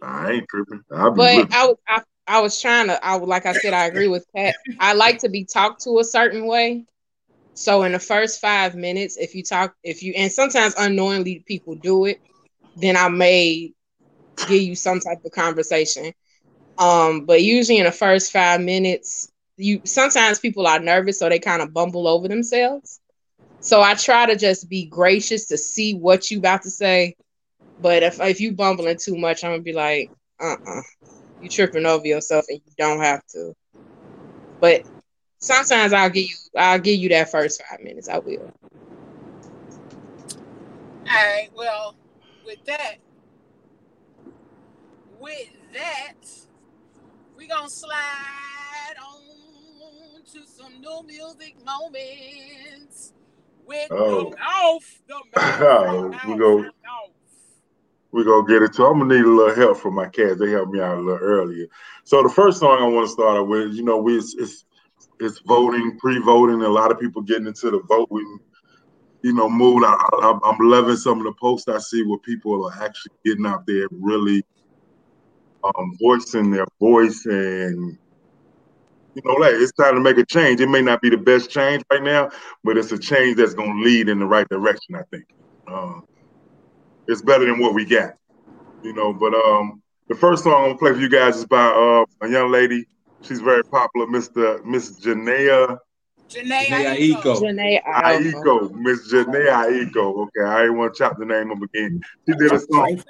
I 0.03 0.33
ain't 0.33 0.49
tripping. 0.49 0.83
I'll 0.93 1.11
be 1.11 1.21
But 1.21 1.27
looking. 1.27 1.53
I, 1.53 1.67
was- 1.67 1.77
I, 1.89 2.03
I 2.27 2.41
was 2.41 2.61
trying 2.61 2.89
to. 2.89 3.05
I 3.05 3.17
like 3.17 3.47
I 3.47 3.53
said, 3.53 3.75
I 3.75 3.87
agree 3.87 4.09
with 4.09 4.27
Pat. 4.35 4.57
I 4.79 4.95
like 4.95 5.19
to 5.21 5.29
be 5.29 5.45
talked 5.45 5.83
to 5.85 5.99
a 5.99 6.05
certain 6.05 6.47
way. 6.47 6.85
So 7.55 7.83
in 7.85 7.93
the 7.93 7.99
first 7.99 8.41
five 8.41 8.75
minutes, 8.75 9.17
if 9.17 9.35
you 9.35 9.43
talk, 9.43 9.75
if 9.83 10.03
you 10.03 10.13
and 10.17 10.31
sometimes 10.33 10.75
unknowingly 10.79 11.43
people 11.47 11.75
do 11.77 12.05
it, 12.07 12.21
then 12.77 12.97
I 12.97 13.09
may 13.09 13.73
give 14.49 14.63
you 14.63 14.75
some 14.77 15.01
type 15.01 15.19
of 15.25 15.33
conversation. 15.33 16.13
Um, 16.79 17.25
but 17.25 17.43
usually 17.43 17.79
in 17.79 17.85
the 17.85 17.93
first 17.93 18.33
five 18.33 18.61
minutes, 18.61 19.31
you 19.57 19.81
sometimes 19.85 20.39
people 20.39 20.67
are 20.67 20.79
nervous, 20.81 21.19
so 21.19 21.29
they 21.29 21.39
kind 21.39 21.63
of 21.63 21.73
bumble 21.73 22.07
over 22.09 22.29
themselves. 22.29 23.01
So 23.61 23.83
I 23.83 23.95
try 23.95 24.27
to 24.27 24.37
just 24.37 24.69
be 24.69 24.87
gracious 24.87 25.47
to 25.49 25.59
see 25.59 25.95
what 25.95 26.31
you 26.31 26.39
about 26.39 26.63
to 26.63 26.71
say. 26.71 27.17
But 27.81 28.03
if 28.03 28.21
if 28.21 28.41
you 28.41 28.53
bumbling 28.53 28.99
too 28.99 29.17
much, 29.17 29.45
I'm 29.45 29.53
gonna 29.53 29.63
be 29.63 29.73
like, 29.73 30.11
uh 30.41 30.57
uh 30.67 30.83
you 31.41 31.49
tripping 31.49 31.87
over 31.87 32.07
yourself 32.07 32.47
and 32.49 32.61
you 32.65 32.73
don't 32.79 33.01
have 33.01 33.25
to. 33.29 33.55
But 34.61 34.83
sometimes 35.39 35.93
I'll 35.93 36.11
give 36.11 36.29
you 36.29 36.37
I'll 36.57 36.79
give 36.79 36.99
you 36.99 37.09
that 37.11 37.31
first 37.31 37.63
five 37.69 37.81
minutes. 37.83 38.09
I 38.09 38.19
will. 38.19 38.53
All 41.09 41.15
right. 41.15 41.49
Well, 41.55 41.97
with 42.45 42.65
that, 42.65 42.97
with 45.21 45.49
that, 45.73 46.15
we 47.37 47.47
gonna 47.47 47.69
slide 47.71 48.66
to 50.33 50.41
some 50.47 50.81
new 50.81 51.03
music 51.07 51.57
moments. 51.65 53.13
With 53.67 53.91
Oh. 53.91 54.31
the 54.31 54.37
mouth, 54.39 55.03
the 55.09 55.23
Oh, 55.37 56.09
we 56.29 56.37
go- 56.37 56.65
We're 58.13 58.25
gonna 58.25 58.47
get 58.49 58.63
it 58.63 58.73
to. 58.75 58.87
I'm 58.87 59.01
gonna 59.01 59.15
need 59.15 59.25
a 59.25 59.29
little 59.29 59.55
help 59.55 59.77
from 59.79 59.95
my 59.95 60.07
cats. 60.09 60.39
They 60.39 60.51
helped 60.51 60.73
me 60.73 60.81
out 60.81 60.97
a 60.99 61.01
little 61.01 61.19
earlier. 61.21 61.67
So 62.05 62.23
the 62.23 62.29
first 62.29 62.61
song 62.61 62.79
I 62.81 62.87
want 62.87 63.07
to 63.07 63.13
start 63.13 63.37
out 63.37 63.49
with, 63.49 63.73
you 63.75 63.83
know, 63.83 63.99
we 63.99 64.17
it's 64.17 64.35
it's, 64.39 64.65
it's 65.21 65.41
voting, 65.41 65.99
pre-voting. 65.99 66.63
A 66.63 66.69
lot 66.69 66.91
of 66.93 66.99
people 67.01 67.21
getting 67.23 67.47
into 67.49 67.71
the 67.71 67.81
voting, 67.81 68.39
you 69.23 69.33
know, 69.35 69.51
mood. 69.51 69.83
I, 69.85 69.95
I, 70.13 70.39
I'm 70.45 70.59
loving 70.61 70.97
some 70.97 71.19
of 71.19 71.25
the 71.25 71.33
posts 71.33 71.69
I 71.69 71.79
see 71.79 72.05
where 72.05 72.19
people 72.21 72.67
are 72.67 72.83
actually 72.85 73.13
getting 73.25 73.45
out 73.47 73.67
there, 73.67 73.87
really 73.91 74.45
um, 75.65 75.93
voicing 76.01 76.51
their 76.53 76.67
voice, 76.81 77.27
and 77.27 77.99
you 79.17 79.23
know, 79.25 79.35
like 79.35 79.55
it's 79.55 79.73
time 79.73 79.95
to 79.95 80.01
make 80.01 80.19
a 80.19 80.27
change. 80.27 80.61
It 80.61 80.69
may 80.69 80.83
not 80.83 81.01
be 81.01 81.09
the 81.09 81.17
best 81.17 81.51
change 81.51 81.83
right 81.91 82.03
now, 82.03 82.31
but 82.63 82.77
it's 82.77 82.93
a 82.93 82.99
change 82.99 83.39
that's 83.39 83.55
gonna 83.55 83.81
lead 83.81 84.09
in 84.11 84.19
the 84.19 84.27
right 84.27 84.49
direction. 84.49 84.95
I 84.95 85.03
think. 85.11 85.25
Um, 85.67 86.05
it's 87.09 87.23
better 87.23 87.47
than 87.47 87.59
what 87.59 87.73
we 87.73 87.87
got, 87.87 88.15
you 88.83 88.93
know. 88.93 89.15
But 89.15 89.33
um, 89.35 89.83
the 90.09 90.15
first 90.15 90.45
song 90.45 90.53
I'm 90.53 90.69
gonna 90.69 90.79
play 90.79 90.93
for 90.93 91.01
you 91.01 91.09
guys 91.09 91.39
is 91.39 91.47
by 91.47 91.65
uh, 91.65 92.05
a 92.21 92.29
young 92.29 92.53
lady. 92.53 92.87
She's 93.23 93.41
very 93.41 93.65
popular, 93.65 94.07
Mr. 94.07 94.63
Miss 94.65 95.01
Janaea 95.01 95.79
Jhené 96.29 96.65
Jhené 96.67 96.97
Aiko. 96.97 97.23
Aiko. 97.23 97.41
Janae 97.41 97.83
Aiko. 97.85 98.45
Aiko. 98.45 98.75
Miss 98.75 99.13
Janaea 99.13 99.67
Aiko. 99.71 100.27
Okay, 100.27 100.45
I 100.45 100.63
didn't 100.63 100.77
want 100.77 100.95
to 100.95 100.99
chop 100.99 101.19
the 101.19 101.25
name 101.25 101.51
up 101.53 101.63
again. 101.63 102.01
She 102.29 102.35
did 102.35 102.53
a 102.53 102.59
song. 102.59 103.03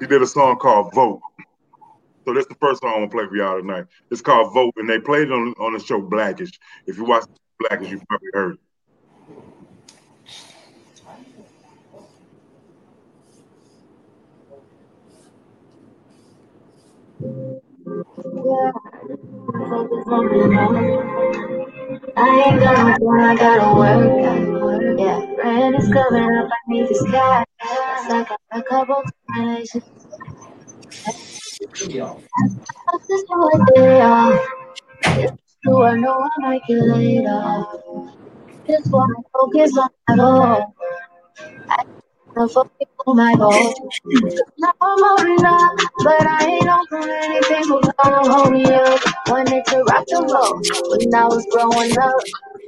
She 0.00 0.06
did 0.06 0.22
a 0.22 0.26
song 0.26 0.56
called 0.56 0.94
Vote. 0.94 1.20
So 2.24 2.32
that's 2.34 2.46
the 2.46 2.54
first 2.54 2.80
song 2.82 2.92
I'm 2.94 3.00
gonna 3.00 3.10
play 3.10 3.26
for 3.26 3.36
y'all 3.36 3.60
tonight. 3.60 3.86
It's 4.10 4.20
called 4.20 4.54
Vote, 4.54 4.74
and 4.76 4.88
they 4.88 5.00
played 5.00 5.28
it 5.28 5.32
on 5.32 5.54
on 5.58 5.72
the 5.72 5.80
show 5.80 6.00
Blackish. 6.00 6.52
If 6.86 6.96
you 6.96 7.04
watch 7.04 7.24
Blackish, 7.58 7.90
you 7.90 8.00
probably 8.08 8.28
heard 8.32 8.54
it. 8.54 8.60
I 22.16 22.44
ain't 22.46 22.60
got 22.60 22.78
no 22.78 22.94
phone, 22.98 23.20
I 23.20 23.34
gotta 23.36 23.74
work. 23.74 24.98
Yeah, 24.98 25.20
is 25.76 25.90
up, 26.34 26.48
I. 26.68 27.44
It's 27.62 28.08
like 28.08 28.30
a 28.52 28.62
couple. 28.62 29.02
That's 31.62 33.08
just 33.08 33.26
how 33.30 33.48
I 33.48 33.58
did 33.66 33.84
it 33.84 34.02
all. 34.02 34.38
It's 35.04 35.56
true, 35.64 35.82
I 35.84 35.96
know 35.96 36.22
I 36.22 36.40
might 36.40 36.62
get 36.66 36.78
laid 36.78 37.26
off. 37.26 37.80
Just 38.66 38.92
wanna 38.92 39.14
focus 39.32 39.76
on. 39.78 39.88
I 40.08 40.16
on 43.06 43.16
my 43.16 43.34
goal. 43.36 43.90
Now 44.58 44.72
I'm 44.80 45.00
moving 45.00 45.44
up, 45.44 45.72
but 46.04 46.26
I 46.26 46.46
ain't 46.46 46.68
on 46.68 46.86
gonna 46.90 48.32
hold 48.32 48.52
me 48.52 48.64
up. 48.64 49.00
Wanted 49.28 49.64
to 49.66 49.82
rock 49.84 50.04
the 50.06 50.22
boat 50.22 51.00
when 51.00 51.14
I 51.14 51.26
was 51.26 51.46
growing 51.50 51.92
up. 51.98 52.24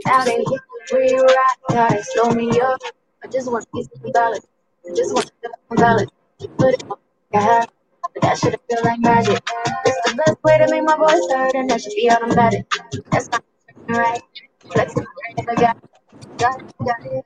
Now 0.07 0.25
they 0.25 0.37
hit 0.39 0.49
me 0.49 0.59
free 0.89 1.19
rock, 1.19 1.95
slow 2.13 2.31
me 2.33 2.61
up. 2.61 2.81
I 3.25 3.29
just 3.29 3.51
want 3.51 3.67
to 3.75 3.83
get 3.83 3.91
some 3.91 4.95
just 4.95 5.15
want 5.15 5.27
to. 5.27 6.07
Put 6.59 6.75
it 6.75 6.85
on 6.91 6.99
my 7.33 7.41
head, 7.41 7.69
but 8.15 8.23
that 8.23 8.39
shit 8.39 8.61
feel 8.71 8.83
like 8.85 9.01
magic. 9.01 9.43
It's 9.85 10.11
the 10.11 10.17
best 10.17 10.37
way 10.45 10.59
to 10.59 10.71
make 10.71 10.85
my 10.85 10.97
voice 10.97 11.27
heard, 11.31 11.55
and 11.55 11.69
that 11.71 11.81
should 11.81 11.95
be 11.95 12.11
automatic. 12.11 12.67
That's 13.11 13.29
not 13.31 13.45
right. 13.89 14.23
Flexing, 14.73 15.07
I 15.49 15.55
got, 15.55 15.77
got, 16.39 16.63
got 16.79 17.07
it. 17.07 17.25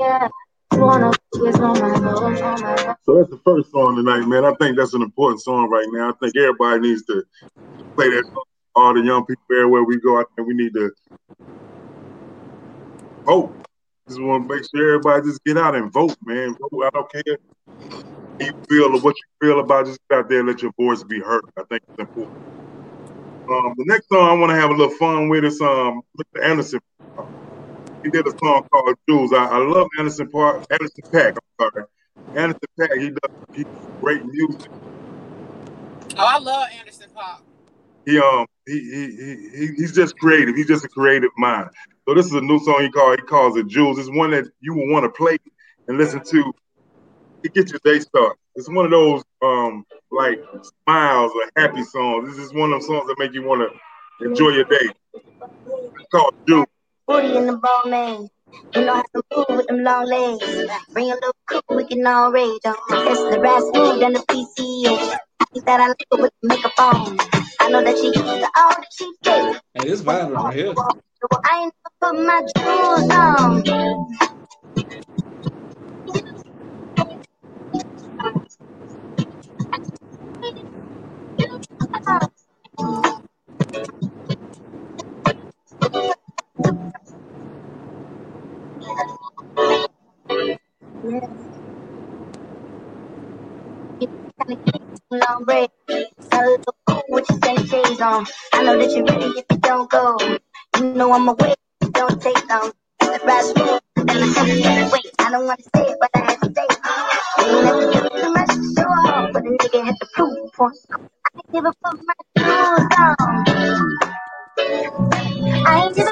Yeah, 0.00 0.28
I 0.72 0.76
wanna 0.76 1.12
focus 1.32 1.56
on 1.56 1.80
my 1.80 1.98
goals, 1.98 2.40
on 2.40 2.60
my 2.60 2.76
goals. 2.76 2.96
So 3.04 3.14
that's 3.14 3.30
the 3.30 3.40
first 3.44 3.70
song 3.70 3.96
tonight, 3.96 4.26
man. 4.26 4.44
I 4.44 4.52
think 4.54 4.76
that's 4.76 4.94
an 4.94 5.02
important 5.02 5.40
song 5.40 5.70
right 5.70 5.86
now. 5.90 6.10
I 6.10 6.12
think 6.20 6.36
everybody 6.36 6.80
needs 6.80 7.04
to 7.06 7.22
play 7.96 8.10
that 8.10 8.24
song. 8.26 8.44
All 8.74 8.94
the 8.94 9.00
young 9.00 9.24
people 9.26 9.42
everywhere 9.50 9.84
we 9.84 10.00
go, 10.00 10.18
I 10.18 10.24
think 10.34 10.48
we 10.48 10.54
need 10.54 10.72
to 10.74 10.90
vote. 13.24 13.54
Just 14.08 14.20
want 14.20 14.48
to 14.48 14.54
make 14.54 14.64
sure 14.74 14.94
everybody 14.94 15.28
just 15.28 15.44
get 15.44 15.58
out 15.58 15.76
and 15.76 15.92
vote, 15.92 16.16
man. 16.24 16.56
Vote. 16.58 16.84
I 16.84 16.90
don't 16.90 17.12
care 17.12 17.38
you 18.46 18.52
feel 18.68 18.96
or 18.96 19.00
what 19.00 19.16
you 19.16 19.48
feel 19.48 19.60
about. 19.60 19.86
Just 19.86 20.00
get 20.10 20.20
out 20.20 20.28
there 20.28 20.40
and 20.40 20.48
let 20.48 20.62
your 20.62 20.72
voice 20.78 21.02
be 21.04 21.20
heard. 21.20 21.42
I 21.58 21.62
think 21.70 21.82
it's 21.82 22.00
important. 22.00 22.36
Um, 23.50 23.74
the 23.76 23.84
next 23.86 24.08
song 24.08 24.28
I 24.28 24.34
want 24.34 24.50
to 24.50 24.56
have 24.56 24.70
a 24.70 24.74
little 24.74 24.96
fun 24.96 25.28
with 25.28 25.44
is 25.44 25.60
um 25.60 26.02
Mr. 26.18 26.44
Anderson. 26.44 26.80
He 28.04 28.10
did 28.10 28.26
a 28.26 28.32
song 28.42 28.62
called 28.72 28.96
Jewelz. 29.08 29.32
I, 29.32 29.46
I 29.46 29.58
love 29.58 29.88
Anderson 29.98 30.28
Park, 30.30 30.64
Anderson 30.70 31.04
Paak. 31.14 31.34
I'm 31.60 31.70
sorry, 31.72 31.86
Anderson 32.34 32.60
Paak. 32.78 33.00
He 33.00 33.10
does 33.10 33.30
he 33.54 33.64
great 34.02 34.22
music. 34.24 34.70
Oh, 36.16 36.26
I 36.26 36.38
love 36.38 36.68
Anderson 36.78 37.08
Pop. 37.14 37.42
he 38.06 38.18
um 38.18 38.46
he, 38.66 38.80
he 38.80 39.06
he 39.16 39.58
he 39.58 39.66
he's 39.76 39.92
just 39.94 40.16
creative. 40.18 40.56
He's 40.56 40.68
just 40.68 40.84
a 40.84 40.88
creative 40.88 41.30
mind. 41.36 41.68
So 42.08 42.14
this 42.14 42.26
is 42.26 42.32
a 42.32 42.40
new 42.40 42.58
song 42.60 42.82
he 42.82 42.90
called 42.90 43.18
he 43.18 43.26
calls 43.26 43.56
it 43.56 43.66
Jewelz. 43.68 43.98
It's 43.98 44.10
one 44.10 44.30
that 44.32 44.46
you 44.60 44.74
will 44.74 44.88
want 44.90 45.04
to 45.04 45.10
play 45.10 45.36
and 45.88 45.98
listen 45.98 46.22
to. 46.30 46.52
It 47.44 47.54
gets 47.54 47.72
your 47.72 47.80
day 47.84 48.00
started. 48.00 48.36
It's 48.54 48.68
one 48.68 48.84
of 48.84 48.90
those 48.90 49.22
um 49.42 49.84
like 50.10 50.40
smiles 50.86 51.32
or 51.34 51.62
happy 51.62 51.82
songs. 51.84 52.28
This 52.30 52.38
is 52.46 52.52
one 52.54 52.72
of 52.72 52.80
those 52.80 52.86
songs 52.86 53.06
that 53.08 53.16
make 53.18 53.32
you 53.34 53.42
want 53.42 53.68
to 54.20 54.26
enjoy 54.26 54.50
your 54.50 54.64
day. 54.64 54.88
It's 55.14 56.08
called 56.12 56.34
Jewelz. 56.48 56.66
Booty 57.06 57.36
in 57.36 57.46
the 57.46 57.56
ball 57.56 57.82
lane. 57.86 58.28
You 58.74 58.84
know 58.84 58.94
how 58.94 59.02
to 59.02 59.22
move 59.36 59.46
with 59.58 59.66
them 59.66 59.82
long 59.82 60.06
legs. 60.06 60.46
Bring 60.92 61.10
a 61.10 61.14
little 61.14 61.32
cool, 61.48 61.62
we 61.76 61.86
can 61.86 62.06
all 62.06 62.30
rage. 62.30 62.60
Uh, 62.64 62.74
It's 62.90 63.20
the 63.34 63.40
rap 63.40 63.62
smooth 63.62 64.00
than 64.00 64.12
the 64.12 64.20
PCA. 64.28 65.18
I 65.40 65.44
think 65.52 65.64
that 65.66 65.80
I 65.80 65.88
like 65.88 65.96
it 66.00 66.20
with 66.20 66.32
the 66.42 66.48
makeup 66.48 66.72
on. 66.78 67.18
I 67.60 67.68
know 67.70 67.82
that 67.82 67.96
she 67.96 68.06
used 68.06 68.18
to 68.18 68.50
all 68.56 68.70
the 68.70 68.86
cheap 68.92 69.14
dates. 69.22 69.58
Hey, 69.74 69.88
this 69.88 70.02
vibe 70.02 70.34
right 70.36 70.54
here. 70.54 70.74
So 70.74 71.28
I 71.44 71.62
ain't 71.64 71.74
never 72.02 72.14
put 72.14 72.26
my 72.26 72.42
jewels 72.56 73.10
on. 73.10 73.64
Long 95.10 95.44
break. 95.44 95.70
Cool 96.32 97.02
with 97.10 97.26
on. 98.00 98.26
I 98.52 98.62
know 98.62 98.78
that 98.78 98.90
you're 98.96 99.04
ready 99.04 99.26
if 99.26 99.44
you 99.50 99.58
don't 99.58 99.90
go. 99.90 100.16
You 100.78 100.94
know 100.94 101.12
I'm 101.12 101.28
away, 101.28 101.54
don't 101.92 102.20
take 102.22 102.48
long. 102.48 102.72
Fast 103.00 103.58
forward, 103.58 103.80
then 103.96 104.22
I. 104.22 104.90
I 105.18 105.30
don't 105.30 105.46
want 105.46 105.60
to 105.60 105.70
but 106.00 106.10
I 106.14 106.18
have 106.20 106.40
to 106.40 106.52
say. 106.54 106.66
Ain't 107.40 108.22
too 108.22 108.32
much 108.32 108.50
but 109.32 109.44
a 109.44 109.50
nigga 109.50 109.84
had 109.84 109.96
to 110.00 110.06
prove. 110.14 110.50
Never 111.52 111.72
put 111.84 112.00
my 112.06 112.14
shoes 112.38 112.88
down. 112.96 113.16
I 115.66 115.84
ain't 115.84 115.96
down. 115.96 116.06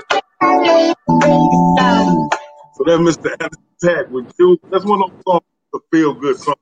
So 2.74 2.84
that's 2.86 3.00
Mr. 3.00 3.30
Anderson 3.32 3.64
Paak 3.84 4.10
with 4.10 4.32
you. 4.38 4.58
That's 4.70 4.84
one 4.84 5.02
of 5.02 5.10
those 5.10 5.22
songs, 5.26 5.44
the 5.72 5.80
feel 5.92 6.14
good 6.14 6.36
song. 6.38 6.54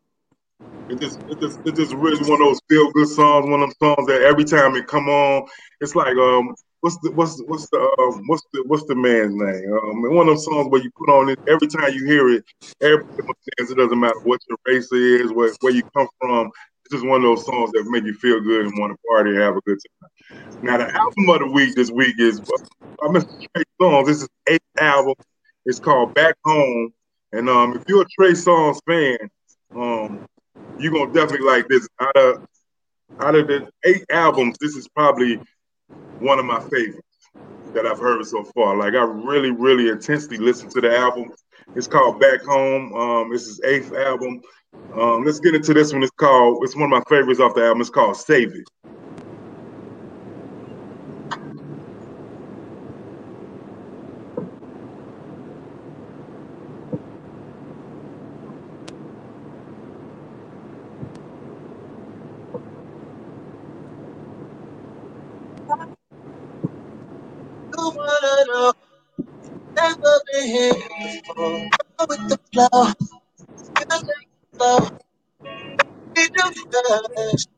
It 0.88 1.00
just, 1.00 1.20
it 1.28 1.40
just, 1.40 1.60
it 1.66 1.74
just 1.76 1.92
really 1.94 2.18
one 2.30 2.40
of 2.42 2.48
those 2.48 2.60
feel 2.68 2.90
good 2.92 3.08
songs. 3.08 3.46
One 3.48 3.62
of 3.62 3.70
them 3.70 3.74
songs 3.82 4.06
that 4.08 4.22
every 4.22 4.44
time 4.44 4.74
it 4.76 4.86
come 4.86 5.08
on, 5.08 5.46
it's 5.80 5.94
like 5.96 6.16
um, 6.16 6.54
what's 6.80 6.96
the 6.98 7.10
what's 7.12 7.40
what's 7.46 7.68
the 7.70 7.78
um, 7.78 8.22
what's 8.26 8.42
the 8.52 8.62
what's 8.66 8.84
the 8.86 8.94
man's 8.94 9.34
name? 9.34 9.72
Um, 9.72 10.02
one 10.14 10.28
of 10.28 10.34
them 10.34 10.38
songs 10.38 10.68
where 10.70 10.82
you 10.82 10.90
put 10.96 11.10
on 11.10 11.28
it 11.30 11.38
every 11.48 11.66
time 11.68 11.92
you 11.92 12.04
hear 12.06 12.28
it, 12.30 12.44
everybody 12.80 13.08
understands. 13.20 13.70
It 13.72 13.76
doesn't 13.78 14.00
matter 14.00 14.20
what 14.24 14.40
your 14.48 14.58
race 14.66 14.90
is, 14.92 15.32
where 15.32 15.52
where 15.60 15.72
you 15.74 15.82
come 15.96 16.08
from. 16.20 16.50
It's 16.88 17.02
just 17.02 17.06
one 17.06 17.18
of 17.18 17.22
those 17.22 17.44
songs 17.44 17.70
that 17.72 17.84
make 17.90 18.04
you 18.04 18.14
feel 18.14 18.40
good 18.40 18.64
and 18.64 18.78
want 18.78 18.94
to 18.94 18.98
party 19.06 19.32
and 19.32 19.40
have 19.40 19.58
a 19.58 19.60
good 19.60 19.76
time. 20.00 20.62
Now 20.62 20.78
the 20.78 20.90
album 20.90 21.28
of 21.28 21.40
the 21.40 21.46
week 21.52 21.74
this 21.74 21.90
week 21.90 22.14
is 22.18 22.40
uh, 22.40 23.08
Mr. 23.08 23.28
Trey 23.28 23.64
Songz. 23.78 24.06
This 24.06 24.22
is 24.22 24.28
eighth 24.48 24.62
album. 24.80 25.12
It's 25.66 25.78
called 25.78 26.14
Back 26.14 26.36
Home. 26.46 26.94
And 27.32 27.50
um, 27.50 27.76
if 27.76 27.84
you're 27.88 28.00
a 28.00 28.06
Trey 28.18 28.30
Songz 28.30 28.78
fan, 28.88 29.18
um, 29.76 30.26
you're 30.78 30.90
gonna 30.90 31.12
definitely 31.12 31.46
like 31.46 31.68
this. 31.68 31.86
Out 32.00 32.16
of 32.16 32.46
out 33.20 33.34
of 33.34 33.48
the 33.48 33.68
eight 33.84 34.06
albums, 34.08 34.56
this 34.58 34.74
is 34.74 34.88
probably 34.88 35.38
one 36.20 36.38
of 36.38 36.46
my 36.46 36.60
favorites 36.70 37.28
that 37.74 37.84
I've 37.84 37.98
heard 37.98 38.24
so 38.24 38.44
far. 38.44 38.78
Like 38.78 38.94
I 38.94 39.02
really, 39.02 39.50
really 39.50 39.90
intensely 39.90 40.38
listened 40.38 40.70
to 40.70 40.80
the 40.80 40.96
album. 40.96 41.32
It's 41.76 41.86
called 41.86 42.18
Back 42.18 42.40
Home. 42.44 42.94
Um, 42.94 43.30
this 43.30 43.46
is 43.46 43.60
eighth 43.62 43.92
album. 43.92 44.40
Um, 44.94 45.24
let's 45.24 45.38
get 45.40 45.54
into 45.54 45.74
this 45.74 45.92
one. 45.92 46.02
It's 46.02 46.10
called. 46.12 46.64
It's 46.64 46.74
one 46.74 46.84
of 46.84 46.90
my 46.90 47.02
favorites 47.08 47.40
off 47.40 47.54
the 47.54 47.62
album. 47.62 47.80
It's 47.80 47.90
called 47.90 48.16
Save 48.16 48.54
It. 48.54 48.68
Never 69.76 70.20
been 70.32 70.46
here 70.46 70.72
before. 70.74 71.70
With 72.08 72.28
the 72.28 72.38
flow. 72.52 73.27
Take 74.58 76.30
it 76.34 76.56
slow. 76.72 77.57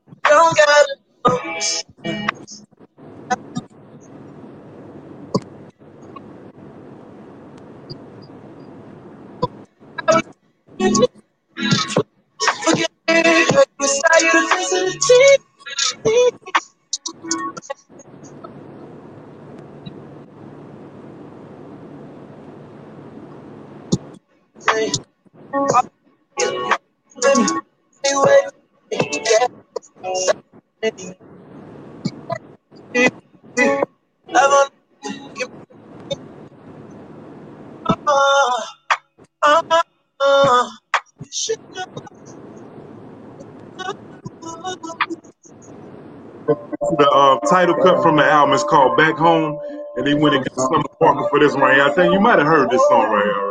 This 51.40 51.54
right 51.56 51.74
here. 51.74 51.84
I 51.84 51.90
think 51.92 52.12
you 52.12 52.20
might 52.20 52.38
have 52.38 52.46
heard 52.46 52.70
this 52.70 52.82
song 52.88 53.10
right 53.10 53.24
here 53.24 53.49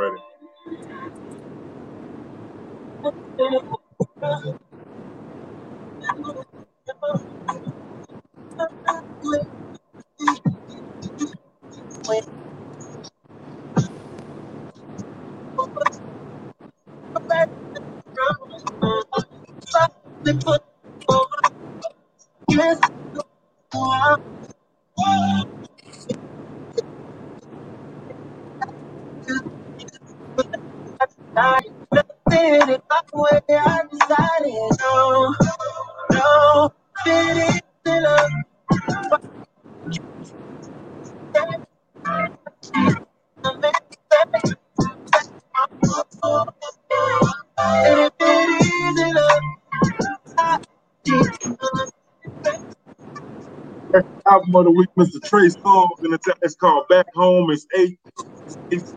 of 54.59 54.65
the 54.65 54.71
week, 54.71 54.89
Mr. 54.97 55.21
Trey 55.23 55.47
Songz, 55.47 55.89
and 55.99 56.13
it's, 56.13 56.27
it's 56.41 56.55
called 56.55 56.87
Back 56.89 57.07
Home. 57.15 57.49
It's 57.51 57.65
eight. 57.77 57.99
It's 58.45 58.57
eighth 58.71 58.95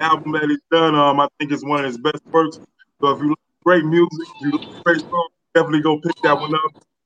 album 0.00 0.32
that 0.32 0.44
he's 0.48 0.58
done. 0.70 0.94
Um, 0.94 1.20
I 1.20 1.28
think 1.38 1.52
it's 1.52 1.64
one 1.64 1.80
of 1.80 1.86
his 1.86 1.98
best 1.98 2.22
works. 2.32 2.58
So 3.00 3.10
if 3.10 3.20
you 3.20 3.28
like 3.30 3.38
great 3.64 3.84
music, 3.84 4.10
if 4.20 4.40
you 4.40 4.50
like 4.52 4.60
Trey 4.86 4.94
Songz, 4.96 5.28
definitely 5.54 5.82
go 5.82 6.00
pick 6.00 6.14
that 6.22 6.38
one 6.38 6.54
up. 6.54 6.60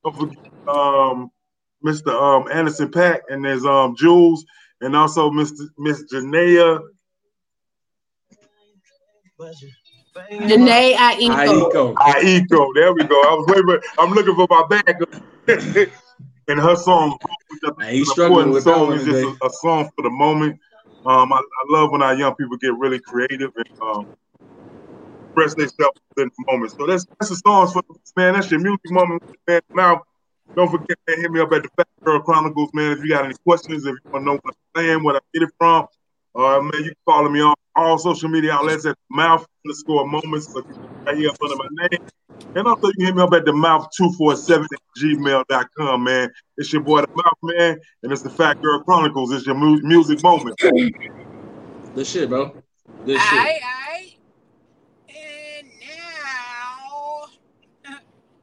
Don't 0.05 0.17
forget 0.17 0.39
um, 0.69 1.31
Mr. 1.85 2.09
Um, 2.13 2.49
Anderson 2.53 2.91
Paak 2.91 3.21
and 3.29 3.45
there's 3.45 3.65
um 3.65 3.95
Jewelz 3.97 4.41
and 4.81 4.97
also 4.97 5.31
Mr. 5.31 5.69
Miss 5.79 6.05
Janaea. 6.13 6.81
Jhené 10.31 10.95
Aiko. 10.95 11.33
Aiko. 11.33 11.95
Aiko. 11.95 12.69
There 12.75 12.93
we 12.93 13.05
go. 13.05 13.21
I 13.23 13.35
was 13.35 13.47
waiting. 13.49 13.67
for- 13.67 13.83
I'm 14.01 14.13
looking 14.13 14.35
for 14.35 14.47
my 14.49 14.65
bag. 14.69 15.89
and 16.49 16.61
her 16.61 16.77
song, 16.77 17.17
Now, 17.63 17.87
he's 17.87 18.11
struggling 18.11 18.51
with 18.51 18.65
that 18.65 18.75
song 18.75 18.93
is 18.93 19.05
just 19.05 19.23
a, 19.23 19.47
a 19.47 19.51
song 19.51 19.91
for 19.97 20.03
the 20.03 20.11
moment. 20.11 20.59
Um, 21.05 21.33
I, 21.33 21.37
I 21.37 21.65
love 21.69 21.91
when 21.91 22.03
our 22.03 22.15
young 22.15 22.35
people 22.35 22.57
get 22.59 22.75
really 22.77 23.01
creative 23.01 23.51
and 23.57 23.67
um, 23.83 24.07
express 25.27 25.55
themselves 25.55 25.99
in 26.19 26.31
the 26.37 26.53
moment. 26.53 26.73
So 26.79 26.87
that's 26.87 27.07
that's 27.19 27.31
the 27.31 27.37
songs 27.37 27.73
for 27.73 27.83
man. 28.17 28.35
That's 28.35 28.51
your 28.51 28.61
music 28.61 28.91
moment, 28.91 29.23
man. 29.49 29.61
Now, 29.75 30.03
don't 30.55 30.71
forget 30.71 30.99
to 31.09 31.17
hit 31.17 31.31
me 31.31 31.41
up 31.41 31.53
at 31.53 31.63
the 31.63 31.69
Phat 31.77 31.89
Girl 32.05 32.21
Chronicles, 32.21 32.71
man. 32.75 32.93
If 32.93 33.03
you 33.03 33.11
got 33.11 33.25
any 33.25 33.35
questions, 33.45 33.85
if 33.85 33.93
you 33.93 33.99
want 34.13 34.23
to 34.23 34.27
know 34.27 34.41
what 34.43 34.55
I'm 34.77 34.83
saying, 34.83 35.05
where 35.05 35.17
I 35.17 35.21
get 35.35 35.43
it 35.43 35.51
from, 35.59 35.87
uh, 36.35 36.61
man, 36.61 36.73
you 36.75 36.85
can 36.85 36.95
follow 37.05 37.29
me 37.29 37.41
on 37.41 37.55
all 37.75 37.99
social 37.99 38.29
media 38.29 38.53
outlets 38.53 38.87
at 38.87 38.97
mouth 39.11 39.47
underscore 39.65 40.07
moments. 40.07 40.53
So 40.53 40.61
you 40.61 40.65
can 40.75 40.83
right 41.07 41.17
here 41.17 41.31
up 41.31 41.37
under 41.43 41.57
my 41.57 41.89
name. 41.91 42.01
And 42.55 42.67
also 42.67 42.89
you 42.89 42.93
can 42.95 43.07
hit 43.07 43.17
me 43.17 43.23
up 43.23 43.33
at 43.33 43.45
the 43.45 43.53
mouth 43.53 43.89
247 43.97 44.67
at 44.73 45.03
gmail.com, 45.03 46.05
man. 46.05 46.31
It's 46.57 46.73
your 46.73 46.83
boy 46.83 47.01
the 47.01 47.07
mouth, 47.17 47.39
man, 47.43 47.79
and 48.03 48.13
it's 48.13 48.23
the 48.23 48.31
Phat 48.31 48.61
Girl 48.63 48.83
Chronicles. 48.83 49.33
It's 49.33 49.47
your 49.47 49.55
mu- 49.55 49.81
music 49.83 50.23
moment. 50.23 50.57
Good 51.95 52.07
shit, 52.07 52.29
bro. 52.29 52.57
Good 53.05 53.21
shit. 53.21 53.39
Aye, 53.39 53.61
aye. 53.65 54.15
And 55.09 55.69
now 55.81 57.29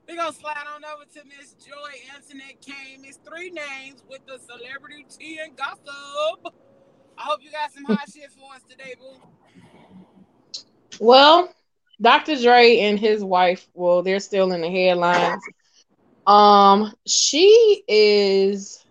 we're 0.08 0.16
gonna 0.16 0.34
slide 0.34 0.66
on 0.76 0.84
over 0.86 1.06
to 1.14 1.22
Miss 1.26 1.54
Joy 1.54 2.16
Antoinette 2.16 2.62
Kane. 2.62 3.04
It's 3.04 3.20
three 3.28 3.52
names 3.52 4.04
with 4.10 4.26
the 4.26 4.40
celebrity 4.40 5.06
tea 5.10 5.40
and 5.44 5.56
gossip. 5.56 6.54
I 7.20 7.24
hope 7.24 7.44
you 7.44 7.52
got 7.52 7.74
some 7.74 7.84
hot 7.84 8.10
shit 8.10 8.32
for 8.32 8.54
us 8.56 8.62
today, 8.70 8.96
boo. 8.98 9.22
Well, 11.02 11.54
Dr. 12.02 12.38
Dre 12.38 12.80
and 12.80 12.98
his 12.98 13.22
wife, 13.24 13.68
well, 13.74 14.04
they're 14.04 14.22
still 14.22 14.54
in 14.54 14.62
the 14.62 14.70
headlines. 14.70 15.44
Um, 16.26 16.94
she 17.06 17.84
is 17.88 18.86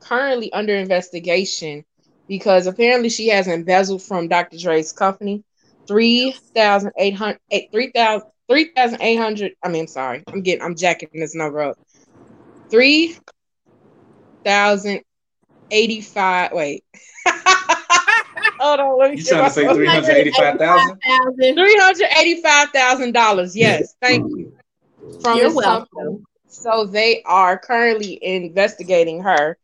currently 0.00 0.50
under 0.52 0.74
investigation 0.74 1.84
because 2.26 2.66
apparently 2.66 3.10
she 3.10 3.28
has 3.28 3.48
embezzled 3.48 4.02
from 4.02 4.28
Dr. 4.28 4.56
Dre's 4.56 4.92
company 4.92 5.44
three 5.86 6.34
thousand 6.54 6.92
eight 6.96 7.14
hundred 7.14 7.40
eight 7.50 7.68
three 7.70 7.90
thousand 7.94 8.28
three 8.48 8.70
thousand 8.74 9.02
eight 9.02 9.16
hundred. 9.16 9.52
I 9.62 9.68
mean, 9.68 9.82
I'm 9.82 9.86
sorry, 9.88 10.22
I'm 10.28 10.40
getting 10.40 10.64
I'm 10.64 10.74
jacking 10.74 11.10
this 11.12 11.34
number 11.34 11.60
up. 11.60 11.76
Three 12.70 13.16
thousand 14.42 15.02
eighty 15.70 16.00
five. 16.00 16.52
Wait. 16.52 16.84
Hold 18.64 18.80
on, 18.80 18.98
let 18.98 19.10
me 19.10 19.18
You 19.18 19.24
trying 19.24 19.44
to 19.44 19.50
say 19.50 19.66
my- 19.66 19.74
three 19.74 19.86
hundred 19.86 20.10
eighty-five 20.12 20.58
thousand? 20.58 20.98
Three 21.36 21.76
hundred 21.78 22.08
eighty-five 22.18 22.70
thousand 22.70 23.12
dollars. 23.12 23.54
Yes, 23.54 23.94
thank 24.00 24.26
you. 24.30 24.56
From 25.20 25.36
You're 25.36 25.54
welcome. 25.54 25.86
company. 25.94 26.24
So 26.48 26.86
they 26.86 27.22
are 27.24 27.58
currently 27.58 28.18
investigating 28.24 29.20
her. 29.22 29.58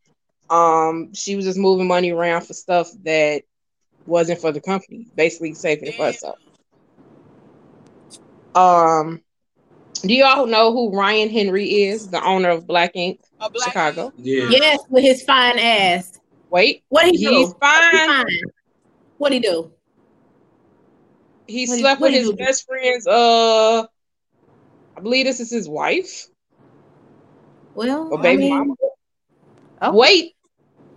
Um, 0.50 1.14
she 1.14 1.34
was 1.34 1.46
just 1.46 1.56
moving 1.58 1.86
money 1.86 2.10
around 2.10 2.42
for 2.42 2.52
stuff 2.52 2.90
that 3.04 3.42
wasn't 4.04 4.38
for 4.40 4.52
the 4.52 4.60
company, 4.60 5.06
basically 5.16 5.54
saving 5.54 5.86
it 5.88 5.94
for 5.94 6.04
herself. 6.06 6.36
Um, 8.54 9.22
do 10.02 10.12
you 10.12 10.24
all 10.24 10.46
know 10.46 10.72
who 10.72 10.90
Ryan 10.94 11.30
Henry 11.30 11.84
is, 11.84 12.08
the 12.08 12.22
owner 12.22 12.50
of 12.50 12.66
Black 12.66 12.90
Ink 12.96 13.20
A 13.40 13.48
black 13.48 13.68
Chicago? 13.68 14.12
Yeah. 14.18 14.48
Yes, 14.50 14.80
with 14.90 15.04
his 15.04 15.22
fine 15.22 15.58
ass. 15.58 16.18
Wait, 16.50 16.82
What 16.88 17.06
he 17.06 17.16
do? 17.16 17.30
he's 17.30 17.52
fine. 17.54 18.08
Fine. 18.08 18.26
What 19.20 19.32
he 19.34 19.40
do? 19.40 19.72
He 21.46 21.66
What 21.66 21.78
slept 21.78 22.00
what 22.00 22.12
with 22.12 22.12
his 22.12 22.32
best 22.32 22.66
friend's. 22.66 23.06
Uh, 23.06 23.82
I 24.96 25.00
believe 25.02 25.26
this 25.26 25.40
is 25.40 25.50
his 25.50 25.68
wife 25.68 26.28
Well, 27.74 28.10
or 28.10 28.18
I 28.18 28.32
baby 28.32 28.34
mean, 28.34 28.48
mama. 28.48 28.74
oh, 29.82 29.98
Wait, 29.98 30.34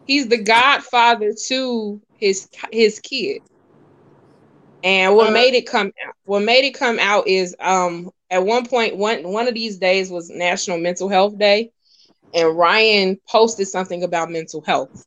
he's 0.06 0.28
the 0.28 0.38
godfather 0.42 1.34
to 1.48 2.02
his 2.18 2.48
his 2.72 3.00
kid. 3.00 3.42
And 4.84 5.16
what 5.16 5.28
Uh, 5.28 5.32
made 5.32 5.54
it 5.54 5.68
come 5.68 5.88
out? 5.88 6.14
What 6.26 6.42
made 6.42 6.66
it 6.66 6.74
come 6.74 7.00
out 7.00 7.28
is 7.28 7.56
um 7.60 8.12
at 8.30 8.46
one 8.46 8.66
point 8.66 8.98
one 8.98 9.24
one 9.24 9.48
of 9.48 9.54
these 9.56 9.78
days 9.78 10.10
was 10.12 10.30
National 10.30 10.78
Mental 10.78 11.10
Health 11.10 11.38
Day, 11.38 11.72
and 12.34 12.58
Ryan 12.58 13.20
posted 13.30 13.68
something 13.68 14.04
about 14.04 14.32
mental 14.32 14.62
health, 14.62 15.06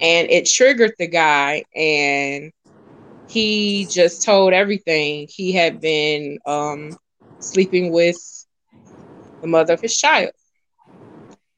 and 0.00 0.30
it 0.30 0.46
triggered 0.46 0.92
the 0.98 1.06
guy, 1.08 1.64
and 1.74 2.52
he 3.26 3.86
just 3.90 4.24
told 4.24 4.52
everything. 4.52 5.28
He 5.30 5.52
had 5.52 5.80
been 5.80 6.38
um 6.46 6.96
sleeping 7.40 7.92
with 7.92 8.16
the 9.42 9.48
mother 9.48 9.74
of 9.74 9.80
his 9.80 9.96
child. 9.96 10.30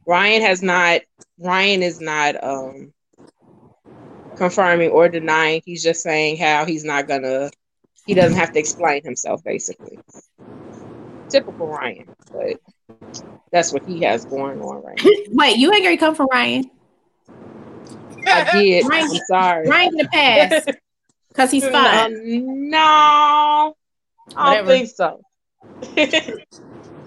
Ryan 0.06 0.42
has 0.42 0.62
not 0.62 1.02
Ryan 1.38 1.82
is 1.82 2.00
not 2.00 2.42
um 2.42 2.92
confirming 4.36 4.90
or 4.90 5.08
denying. 5.08 5.62
He's 5.64 5.82
just 5.82 6.02
saying 6.02 6.38
how 6.38 6.64
he's 6.64 6.84
not 6.84 7.08
gonna 7.08 7.50
he 8.06 8.14
doesn't 8.14 8.36
have 8.38 8.52
to 8.52 8.58
explain 8.60 9.02
himself 9.04 9.42
basically. 9.44 10.00
Typical 11.30 11.68
Ryan, 11.68 12.06
but 12.32 12.56
that's 13.52 13.72
what 13.72 13.82
he 13.84 14.00
has 14.02 14.24
going 14.24 14.60
on 14.60 14.82
right 14.82 15.00
now. 15.02 15.10
wait, 15.32 15.56
you 15.58 15.72
ain't 15.72 15.84
gonna 15.84 15.96
come 15.96 16.14
from 16.14 16.28
Ryan. 16.30 16.70
I 18.26 18.50
did. 18.52 18.86
Ryan- 18.86 19.10
I'm 19.10 19.20
sorry. 19.28 19.68
Ryan 19.68 19.88
in 19.88 19.96
the 19.96 20.08
past 20.12 20.70
because 21.28 21.50
he's 21.50 21.68
fine. 21.68 22.70
no, 22.70 23.74
I 24.36 24.56
don't 24.56 24.66
think 24.66 24.90
so. 24.90 25.20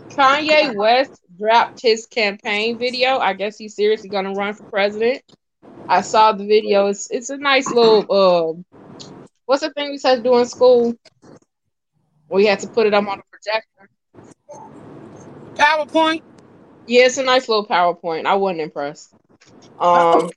Kanye 0.10 0.76
West 0.76 1.20
dropped 1.38 1.82
his 1.82 2.06
campaign 2.06 2.78
video. 2.78 3.18
I 3.18 3.34
guess 3.34 3.58
he's 3.58 3.76
seriously 3.76 4.10
gonna 4.10 4.34
run 4.34 4.54
for 4.54 4.64
president. 4.66 5.24
I 5.88 6.02
saw 6.02 6.32
the 6.32 6.46
video. 6.46 6.88
It's 6.88 7.10
it's 7.10 7.30
a 7.30 7.38
nice 7.38 7.70
little 7.70 8.06
uh, 8.10 8.54
what's 9.46 9.62
the 9.64 9.72
thing 9.72 9.92
we 9.92 10.00
had 10.04 10.18
to 10.18 10.24
do 10.24 10.38
in 10.38 10.46
school? 10.46 10.94
We 12.30 12.46
had 12.46 12.60
to 12.60 12.68
put 12.68 12.88
it 12.88 12.94
up 12.94 13.08
on 13.08 13.20
the 13.20 13.24
projector. 13.32 13.90
PowerPoint. 15.56 16.22
Yeah, 16.88 17.06
it's 17.06 17.18
a 17.18 17.24
nice 17.24 17.48
little 17.48 17.66
PowerPoint. 17.66 18.26
I 18.26 18.36
wasn't 18.36 18.62
impressed. 18.62 19.14
Um, 19.80 20.30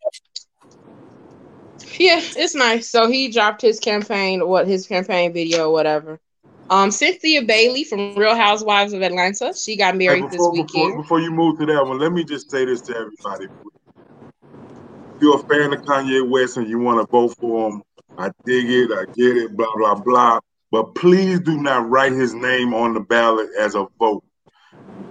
yeah, 1.98 2.20
it's 2.20 2.54
nice. 2.54 2.90
So 2.90 3.08
he 3.08 3.28
dropped 3.30 3.62
his 3.62 3.80
campaign, 3.80 4.46
what 4.46 4.66
his 4.66 4.86
campaign 4.86 5.32
video, 5.32 5.70
whatever. 5.72 6.20
Um, 6.68 6.90
Cynthia 6.90 7.42
Bailey 7.42 7.84
from 7.84 8.14
Real 8.16 8.34
Housewives 8.34 8.92
of 8.92 9.02
Atlanta. 9.02 9.54
She 9.54 9.76
got 9.76 9.94
Hey, 9.94 9.98
married 9.98 10.24
this 10.24 10.32
before, 10.32 10.52
before, 10.52 10.62
weekend. 10.64 11.02
before 11.02 11.20
you 11.20 11.30
move 11.30 11.58
to 11.58 11.66
that 11.66 11.86
one, 11.86 11.98
let 11.98 12.12
me 12.12 12.24
just 12.24 12.50
say 12.50 12.64
this 12.64 12.82
to 12.82 12.96
everybody. 12.96 13.44
If 13.44 15.22
you're 15.22 15.36
a 15.36 15.38
fan 15.44 15.72
of 15.72 15.80
Kanye 15.82 16.28
West 16.28 16.56
and 16.56 16.68
you 16.68 16.78
want 16.78 17.00
to 17.00 17.06
vote 17.10 17.34
for 17.40 17.70
him, 17.70 17.82
I 18.18 18.30
dig 18.44 18.68
it, 18.68 18.90
I 18.92 19.04
get 19.14 19.36
it, 19.36 19.56
blah, 19.56 19.74
blah, 19.76 19.94
blah. 19.94 20.40
But 20.72 20.94
please 20.94 21.40
do 21.40 21.56
not 21.60 21.88
write 21.88 22.12
his 22.12 22.34
name 22.34 22.74
on 22.74 22.94
the 22.94 23.00
ballot 23.00 23.48
as 23.58 23.74
a 23.74 23.86
vote. 23.98 24.24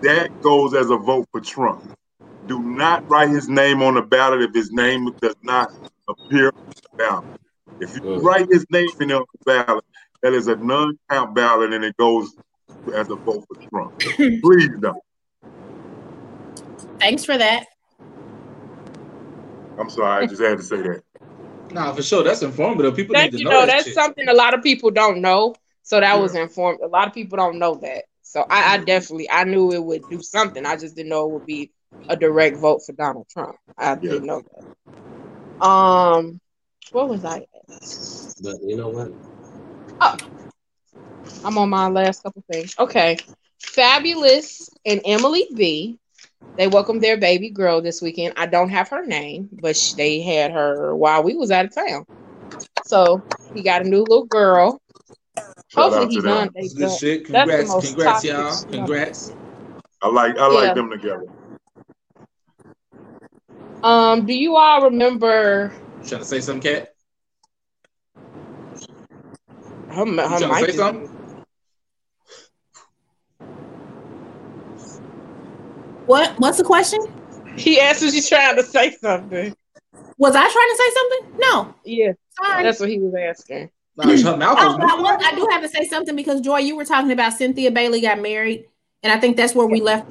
That 0.02 0.30
goes 0.42 0.74
as 0.74 0.90
a 0.90 0.98
vote 0.98 1.28
for 1.32 1.42
Trump. 1.42 1.98
Do 2.48 2.60
not 2.62 3.10
write 3.10 3.30
his 3.30 3.48
name 3.50 3.82
on 3.82 3.96
the 3.96 4.02
ballot 4.02 4.42
if 4.42 4.54
his 4.54 4.72
name 4.72 5.10
does 5.22 5.36
not 5.42 5.72
appear 6.08 6.48
on 6.48 6.54
the 6.68 6.90
ballot. 6.98 7.26
If 7.80 7.96
you 7.96 8.02
Good. 8.02 8.24
write 8.24 8.48
his 8.50 8.66
name 8.70 8.88
in 9.00 9.12
on 9.12 9.26
the 9.46 9.46
ballot, 9.66 9.86
that 10.22 10.34
is 10.34 10.48
a 10.48 10.56
non-count 10.56 11.36
ballot 11.36 11.74
and 11.74 11.84
it 11.84 11.96
goes 11.98 12.34
as 12.94 13.10
a 13.10 13.16
vote 13.16 13.46
for 13.48 13.58
Trump. 13.70 13.94
Please 14.42 14.70
don't. 14.80 14.98
Thanks 17.00 17.26
for 17.26 17.38
that. 17.38 17.66
I'm 19.78 19.90
sorry, 19.90 20.24
I 20.24 20.28
just 20.28 20.42
had 20.42 20.58
to 20.58 20.64
say 20.64 20.78
that. 20.78 21.02
Nah, 21.72 21.94
for 21.94 22.02
sure. 22.02 22.24
That's 22.24 22.42
informative. 22.42 22.96
People 22.96 23.14
That 23.14 23.26
need 23.26 23.32
to 23.34 23.40
you 23.40 23.46
know, 23.46 23.52
know, 23.52 23.60
that 23.66 23.68
that's 23.68 23.86
shit. 23.86 23.94
something 23.94 24.28
a 24.30 24.34
lot 24.34 24.54
of 24.54 24.64
people 24.64 24.92
don't 24.92 25.20
know. 25.22 25.56
So 25.84 26.00
that 26.00 26.14
Yeah. 26.14 26.20
was 26.20 26.36
informed. 26.36 26.80
A 26.82 26.88
lot 26.88 27.08
of 27.08 27.14
people 27.14 27.38
don't 27.38 27.60
know 27.60 27.76
that. 27.76 28.06
So 28.22 28.46
I, 28.50 28.76
I 28.76 28.78
definitely 28.78 29.30
I 29.30 29.44
knew 29.44 29.72
it 29.72 29.84
would 29.84 30.08
do 30.10 30.22
something. 30.22 30.66
I 30.66 30.78
just 30.78 30.96
didn't 30.96 31.10
know 31.10 31.26
it 31.26 31.32
would 31.32 31.46
be 31.46 31.72
a 32.10 32.16
direct 32.16 32.58
vote 32.58 32.82
for 32.86 32.94
Donald 32.94 33.28
Trump. 33.30 33.56
I 33.78 33.92
Yeah. 33.92 34.12
didn't 34.12 34.26
know 34.28 34.42
that. 34.42 34.64
Um, 35.60 36.40
what 36.92 37.10
was 37.10 37.24
I? 37.26 37.38
at? 37.38 37.46
But 38.42 38.58
you 38.64 38.76
know 38.78 38.90
what? 38.90 39.10
Oh, 40.02 40.18
I'm 41.44 41.58
on 41.58 41.70
my 41.70 41.88
last 41.88 42.24
couple 42.24 42.44
things. 42.52 42.76
Okay. 42.80 43.18
Fabolous 43.62 44.70
and 44.86 45.02
Emily 45.06 45.48
B. 45.56 45.98
They 46.58 46.68
welcomed 46.68 47.02
their 47.04 47.18
baby 47.18 47.50
girl 47.50 47.82
this 47.82 48.02
weekend. 48.02 48.34
I 48.38 48.46
don't 48.46 48.70
have 48.70 48.90
her 48.90 49.06
name, 49.06 49.50
but 49.62 49.76
sh- 49.76 49.94
they 49.94 50.22
had 50.22 50.52
her 50.52 50.96
while 50.96 51.24
we 51.24 51.36
was 51.36 51.52
out 51.52 51.66
of 51.66 51.74
town. 51.76 52.06
So 52.84 53.24
he 53.54 53.62
got 53.64 53.82
a 53.82 53.90
new 53.90 54.02
little 54.04 54.26
girl. 54.26 54.80
Shout 55.70 55.84
Hopefully 55.84 56.06
out 56.06 56.12
he 56.12 56.16
to 56.18 56.22
done. 56.22 56.46
them. 56.46 56.54
They 56.56 56.62
That's 56.62 56.74
good 56.74 56.92
shit. 56.92 57.26
Congrats, 57.26 57.74
congrats, 57.82 58.24
y'all. 58.24 58.58
Congrats. 58.70 59.32
I 60.02 60.08
like 60.10 60.38
I 60.38 60.48
Yeah. 60.48 60.58
like 60.66 60.76
them 60.76 60.90
together. 60.90 61.26
Um, 63.86 64.26
do 64.26 64.34
you 64.34 64.56
all 64.56 64.82
remember? 64.82 65.72
Trying 66.08 66.22
to 66.22 66.26
say 66.26 66.42
something, 66.42 66.74
Cat? 66.74 66.96
Her, 69.90 69.94
her 69.94 70.06
You 70.06 70.16
trying 70.16 70.40
to 70.40 70.56
say 70.56 70.66
is- 70.70 70.76
something? 70.76 71.08
What? 76.08 76.34
What's 76.40 76.58
the 76.58 76.64
question? 76.64 77.00
He 77.56 77.80
asked 77.80 78.02
if 78.02 78.12
she's 78.12 78.28
trying 78.28 78.56
to 78.56 78.64
say 78.64 78.90
something. 78.92 79.56
Was 80.18 80.36
I 80.36 80.42
trying 80.42 80.52
to 80.52 80.78
say 80.78 80.94
something? 80.94 81.40
No. 81.40 81.76
Yeah, 81.86 82.12
Sorry. 82.44 82.64
that's 82.64 82.80
what 82.80 82.90
he 82.90 83.00
was 83.00 83.14
asking. 83.14 83.70
Nah, 83.98 84.06
Oh, 84.06 84.78
I, 84.82 85.00
was- 85.00 85.24
I 85.24 85.36
do 85.36 85.48
have 85.52 85.62
to 85.62 85.70
say 85.70 85.86
something 85.86 86.16
because 86.16 86.42
Joy, 86.42 86.58
you 86.60 86.76
were 86.76 86.86
talking 86.86 87.12
about 87.12 87.34
Cynthia 87.34 87.70
Bailey 87.72 88.02
got 88.02 88.20
married, 88.20 88.66
and 89.04 89.14
I 89.14 89.20
think 89.20 89.38
that's 89.38 89.54
where 89.54 89.68
we 89.68 89.80
left. 89.80 90.06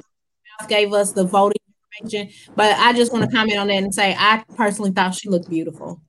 Mouth 0.59 0.69
gave 0.69 0.93
us 0.93 1.11
the 1.11 1.25
voting 1.25 1.59
information, 2.01 2.33
but 2.55 2.75
I 2.77 2.93
just 2.93 3.11
want 3.13 3.29
to 3.29 3.35
comment 3.35 3.57
on 3.59 3.67
that 3.67 3.83
and 3.83 3.93
say 3.93 4.15
I 4.17 4.43
personally 4.55 4.91
thought 4.91 5.15
she 5.15 5.29
looked 5.29 5.49
beautiful. 5.49 6.01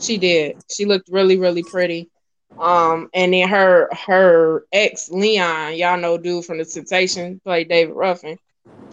She 0.00 0.18
did. 0.18 0.56
She 0.70 0.84
looked 0.84 1.08
really, 1.10 1.38
really 1.38 1.62
pretty. 1.62 2.10
Um, 2.58 3.08
and 3.14 3.32
then 3.32 3.48
her 3.48 3.88
her 4.06 4.64
ex 4.72 5.08
Leon, 5.10 5.76
y'all 5.76 5.98
know, 5.98 6.18
dude 6.18 6.44
from 6.44 6.58
the 6.58 6.64
Temptation, 6.64 7.40
played 7.44 7.68
David 7.68 7.94
Ruffin, 7.94 8.36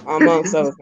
amongst 0.06 0.54
others. 0.56 0.76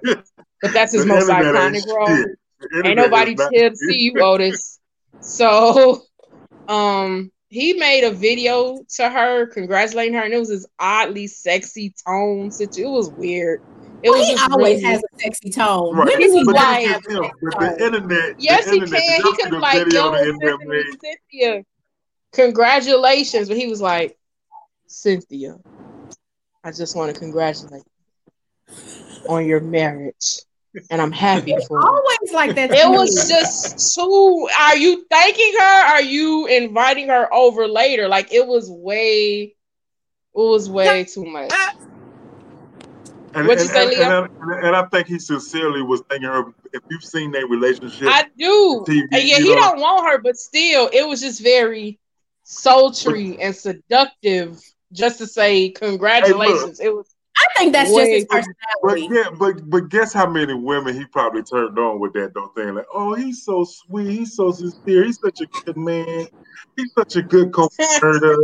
But 0.62 0.74
that's 0.74 0.94
his 0.94 1.06
most 1.06 1.30
internet 1.30 1.56
iconic 1.56 1.76
ain't 1.76 1.86
role. 1.88 2.18
shit. 2.18 2.86
Ain't 2.86 2.98
nobody 2.98 3.36
not 3.36 3.52
here 3.54 3.70
to 3.70 3.76
see 3.76 4.00
you, 4.00 4.22
Otis. 4.22 4.80
So, 5.22 6.02
um, 6.68 7.32
he 7.48 7.74
made 7.74 8.04
a 8.04 8.12
video 8.12 8.84
to 8.96 9.10
her 9.10 9.46
congratulating 9.48 10.14
her, 10.16 10.24
and 10.24 10.34
it 10.34 10.40
was 10.40 10.50
this 10.50 10.66
oddly 10.80 11.28
sexy 11.28 11.94
tone. 12.06 12.52
situ- 12.52 12.88
It 12.88 12.90
was 12.90 13.12
weird. 13.12 13.62
It 14.04 14.10
Well, 14.10 14.20
was 14.20 14.28
he 14.28 14.38
always 14.52 14.82
really- 14.82 14.82
has 14.84 15.02
a 15.02 15.20
sexy 15.20 15.50
tone. 15.50 15.96
Right. 15.96 16.08
When 16.08 16.22
he 16.32 16.44
But 16.44 16.56
not 16.56 16.62
like- 16.64 16.88
have 16.88 17.06
him. 17.06 17.24
sexy 17.24 17.36
But 17.42 17.60
the 17.78 17.86
internet, 17.86 18.36
Yes, 18.40 18.66
the 18.66 18.72
he 18.74 18.80
can. 18.80 18.88
He 18.90 19.22
see 19.22 19.22
could 19.42 19.52
the 19.54 19.60
like, 19.60 19.78
video 19.86 20.04
yo, 20.04 20.12
the 20.12 20.30
internet 20.30 20.86
Cynthia, 21.02 21.64
congratulations. 22.34 23.48
But 23.48 23.58
he 23.58 23.68
was 23.68 23.82
like, 23.82 24.18
Cynthia, 24.88 25.56
I 26.64 26.72
just 26.72 26.96
want 26.96 27.14
to 27.14 27.20
congratulate. 27.20 27.84
you." 27.84 27.90
on 29.30 29.46
your 29.46 29.62
marriage, 29.62 30.40
and 30.90 31.02
I'm 31.02 31.12
happy 31.12 31.56
for 31.68 31.80
you. 31.80 31.86
Always 31.88 32.34
like 32.34 32.56
that. 32.56 32.72
It 32.72 32.90
was 32.90 33.30
just 33.30 33.96
too. 33.96 34.50
Are 34.60 34.76
you 34.76 35.06
thanking 35.10 35.54
her? 35.60 35.94
Are 35.94 36.02
you 36.02 36.48
inviting 36.48 37.08
her 37.08 37.34
over 37.34 37.66
later? 37.68 38.08
Like 38.10 38.34
it 38.34 38.46
was 38.46 38.70
way, 38.70 39.44
it 39.44 39.56
was 40.34 40.70
way 40.70 41.06
too 41.06 41.24
much. 41.26 41.54
And, 43.36 43.48
What'd 43.48 43.62
and, 43.62 43.70
you 43.70 43.74
say, 43.74 43.82
and, 43.84 43.90
Leo? 43.92 44.24
and, 44.42 44.54
I, 44.54 44.68
and 44.68 44.76
I 44.76 44.84
think 44.86 45.08
he 45.08 45.18
sincerely 45.20 45.82
was 45.82 46.02
thinking 46.10 46.28
her. 46.30 46.54
If 46.72 46.82
you've 46.90 47.04
seen 47.04 47.32
their 47.32 47.48
relationship, 47.48 48.08
I 48.08 48.26
do. 48.38 48.84
TV, 48.88 49.04
Uh, 49.14 49.18
yeah, 49.18 49.38
he 49.38 49.50
know- 49.50 49.56
don't 49.56 49.80
want 49.80 50.08
her, 50.12 50.20
but 50.20 50.36
still, 50.38 50.90
it 50.94 51.08
was 51.08 51.22
just 51.22 51.42
very 51.42 52.00
sultry 52.44 53.40
and 53.42 53.56
seductive. 53.56 54.60
Just 54.92 55.18
to 55.18 55.26
say 55.28 55.70
congratulations. 55.70 56.80
it 56.80 56.94
was 56.94 57.08
I 57.36 57.48
think 57.58 57.74
that's 57.74 57.90
just 57.90 57.98
way 57.98 58.12
his 58.12 58.24
too- 58.26 58.28
but 58.84 58.90
personality. 58.92 59.10
yeah, 59.12 59.30
but 59.40 59.68
but 59.68 59.90
guess 59.90 60.14
how 60.14 60.30
many 60.30 60.54
women 60.54 60.94
he 60.96 61.04
probably 61.06 61.42
turned 61.42 61.80
on 61.80 62.00
with 62.00 62.14
that 62.14 62.36
though 62.36 62.52
thing 62.56 62.76
like, 62.76 62.86
oh, 62.94 63.16
he's 63.16 63.44
so 63.44 63.64
sweet, 63.64 64.12
he's 64.12 64.36
so 64.36 64.52
sincere, 64.52 65.04
he's 65.06 65.20
such 65.20 65.42
a 65.42 65.48
good 65.48 65.76
man, 65.78 66.28
he's 66.78 66.92
such 66.94 67.16
a 67.16 67.24
good 67.24 67.52
co-parenter. 67.58 68.38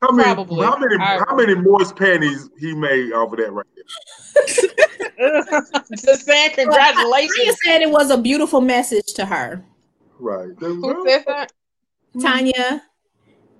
He- 0.00 0.06
How 0.06 0.12
many, 0.12 0.34
Probably. 0.34 0.66
how 0.66 0.76
many, 0.78 0.96
I 0.96 1.22
how 1.28 1.36
many 1.36 1.54
moist 1.54 1.96
panties 1.96 2.48
he 2.58 2.74
made 2.74 3.12
off 3.12 3.32
of 3.32 3.38
that 3.38 3.52
right 3.52 3.66
there? 3.74 3.84
just 6.04 6.24
saying 6.24 6.50
Ryan 6.56 6.68
congratulations. 6.68 7.58
said 7.64 7.82
it 7.82 7.90
was 7.90 8.10
a 8.10 8.18
beautiful 8.18 8.60
message 8.60 9.06
to 9.14 9.26
her. 9.26 9.62
Right. 10.18 10.48
Who 10.58 11.04
said 11.06 11.24
that? 11.26 11.52
Tanya 12.20 12.82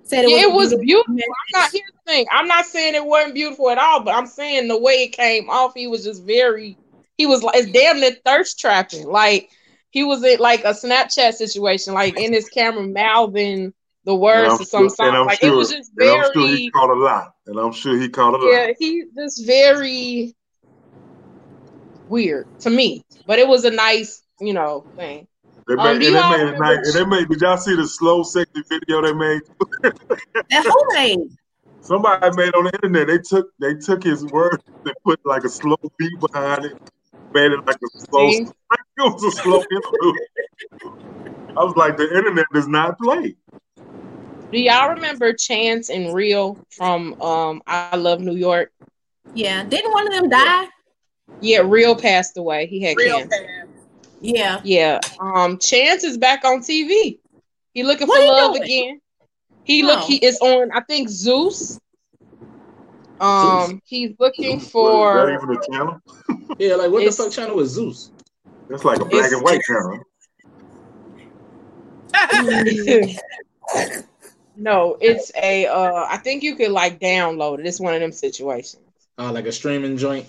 said 0.03 0.25
it 0.25 0.31
Yeah, 0.31 0.43
it 0.43 0.51
was 0.51 0.71
was 0.71 0.73
a 0.73 0.77
beautiful. 0.77 1.13
I'm 1.13 1.17
not 1.53 1.71
here's 1.71 1.83
the 2.05 2.11
thing. 2.11 2.25
I'm 2.31 2.47
not 2.47 2.65
saying 2.65 2.95
it 2.95 3.05
wasn't 3.05 3.35
beautiful 3.35 3.69
at 3.69 3.77
all, 3.77 4.01
but 4.03 4.15
I'm 4.15 4.27
saying 4.27 4.67
the 4.67 4.79
way 4.79 5.03
it 5.03 5.09
came 5.09 5.49
off, 5.49 5.73
he 5.75 5.87
was 5.87 6.03
just 6.03 6.23
very 6.23 6.77
he 7.17 7.25
was 7.25 7.43
like 7.43 7.55
it's 7.55 7.71
damn 7.71 7.99
near 7.99 8.15
thirst 8.25 8.59
trapping. 8.59 9.07
Like 9.07 9.49
he 9.91 10.03
was 10.03 10.23
in 10.23 10.39
like 10.39 10.63
a 10.63 10.69
Snapchat 10.73 11.33
situation, 11.33 11.93
like 11.93 12.17
in 12.17 12.33
his 12.33 12.49
camera 12.49 12.87
mouthing 12.87 13.73
the 14.05 14.15
words 14.15 14.53
I'm 14.53 14.57
to 14.59 14.65
some 14.65 14.89
sure- 14.89 15.07
and. 15.07 15.15
I'm 15.17 15.25
Like 15.27 15.39
sure, 15.39 15.53
it 15.53 15.55
was 15.55 15.69
just 15.71 15.91
very. 15.95 16.09
and 16.09 16.17
I'm 16.25 16.33
sure 16.33 16.47
he 16.47 16.55
very 16.55 16.69
caught 16.71 16.89
a 16.89 16.93
lot. 16.99 17.33
And 17.47 17.59
I'm 17.59 17.71
sure 17.71 17.97
he 17.97 18.09
caught 18.09 18.33
a 18.33 18.37
lot. 18.37 18.51
yeah, 18.51 18.71
he 18.77 19.03
just 19.15 19.45
very 19.45 20.35
weird 22.07 22.47
to 22.61 22.69
me. 22.69 23.03
But 23.27 23.39
it 23.39 23.47
was 23.47 23.65
a 23.65 23.71
nice, 23.71 24.23
you 24.39 24.53
know, 24.53 24.87
thing. 24.95 25.27
They 25.67 25.75
Um, 25.75 25.99
made, 25.99 26.01
do 26.01 26.07
and 26.07 26.15
they 26.15 26.37
made 26.37 26.47
it 26.53 26.59
nice. 26.59 26.95
And 26.95 26.95
they 26.95 27.05
made. 27.05 27.29
Did 27.29 27.41
y'all 27.41 27.57
see 27.57 27.75
the 27.75 27.87
slow 27.87 28.23
sexy 28.23 28.63
video 28.69 29.01
they 29.01 29.13
made? 29.13 29.41
That 30.49 30.65
who 30.65 30.93
made? 30.93 31.19
Somebody 31.81 32.35
made 32.35 32.53
on 32.55 32.65
the 32.65 32.71
internet. 32.73 33.07
They 33.07 33.17
took 33.19 33.47
they 33.59 33.73
took 33.75 34.03
his 34.03 34.25
words 34.25 34.63
and 34.85 34.93
put 35.05 35.19
like 35.25 35.43
a 35.43 35.49
slow 35.49 35.77
beat 35.97 36.11
behind 36.19 36.65
it. 36.65 36.73
Made 37.33 37.51
it 37.53 37.59
like 37.65 37.77
a 37.77 37.99
slow. 38.09 38.29
See? 38.29 38.45
It 38.97 39.13
was 39.13 39.23
a 39.23 39.31
slow 39.31 39.63
interlude. 39.71 40.19
I 41.57 41.63
was 41.63 41.75
like, 41.75 41.97
the 41.97 42.15
internet 42.15 42.45
does 42.53 42.67
not 42.67 42.97
play. 42.99 43.35
Do 44.51 44.59
y'all 44.59 44.89
remember 44.89 45.33
Chance 45.33 45.89
and 45.89 46.13
Real 46.13 46.57
from 46.71 47.19
um 47.21 47.61
I 47.67 47.95
Love 47.95 48.19
New 48.21 48.35
York? 48.35 48.71
Yeah, 49.33 49.63
didn't 49.63 49.91
one 49.93 50.07
of 50.07 50.13
them 50.13 50.29
die? 50.29 50.67
Yeah, 51.39 51.61
Real 51.63 51.95
passed 51.95 52.37
away. 52.37 52.67
He 52.67 52.81
had 52.81 52.97
Real 52.97 53.19
cancer. 53.19 53.29
bad. 53.29 53.67
Yeah. 54.19 54.59
Yeah. 54.63 54.99
Um, 55.19 55.57
Chance 55.57 56.03
is 56.03 56.17
back 56.17 56.43
on 56.43 56.59
TV. 56.61 57.19
He 57.73 57.83
looking 57.83 58.07
What 58.07 58.19
for 58.21 58.27
love 58.27 58.51
doing? 58.55 58.63
again. 58.63 59.01
He 59.63 59.83
look 59.83 59.99
Oh. 60.01 60.05
he 60.07 60.17
is 60.17 60.37
on, 60.41 60.71
I 60.73 60.81
think 60.81 61.07
Zeus. 61.07 61.79
Um, 63.21 63.81
he's 63.85 64.11
looking 64.19 64.59
What, 64.59 64.63
is 64.63 64.63
that 64.63 64.69
for 64.71 65.31
even 65.31 65.49
a 65.55 65.71
channel? 65.71 66.01
Yeah, 66.59 66.75
like 66.75 66.91
what 66.91 66.99
the 66.99 67.05
It's- 67.05 67.17
fuck 67.17 67.31
channel 67.31 67.59
is 67.61 67.69
Zeus? 67.69 68.11
That's 68.67 68.83
like 68.83 68.99
a 68.99 69.05
black 69.05 69.31
and 69.31 69.41
white 69.43 69.61
channel. 69.61 69.99
no, 74.61 74.97
it's 75.01 75.31
a 75.35 75.65
uh 75.67 76.05
I 76.09 76.17
think 76.17 76.43
you 76.43 76.55
could 76.55 76.71
like 76.71 76.99
download 76.99 77.59
it. 77.59 77.65
It's 77.65 77.79
one 77.79 77.93
of 77.93 77.99
them 78.01 78.11
situations. 78.11 78.83
Uh, 79.17 79.31
like 79.31 79.45
a 79.45 79.51
streaming 79.51 79.97
joint. 79.97 80.25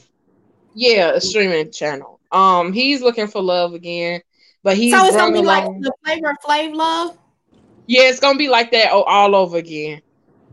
Yeah, 0.74 1.10
a 1.12 1.20
streaming 1.20 1.70
channel. 1.70 2.18
Um, 2.30 2.72
he's 2.72 3.02
looking 3.02 3.26
for 3.26 3.42
love 3.42 3.74
again, 3.74 4.22
but 4.62 4.76
he's 4.76 4.92
so 4.92 5.06
it's 5.06 5.16
gonna 5.16 5.32
be 5.32 5.46
like 5.46 5.64
the 5.80 5.92
flavor 6.04 6.30
of 6.30 6.36
Flav 6.44 6.74
Love. 6.74 7.18
Yeah, 7.86 8.02
it's 8.04 8.20
gonna 8.20 8.38
be 8.38 8.48
like 8.48 8.70
that 8.72 8.90
all 8.90 9.34
over 9.34 9.58
again. 9.58 10.00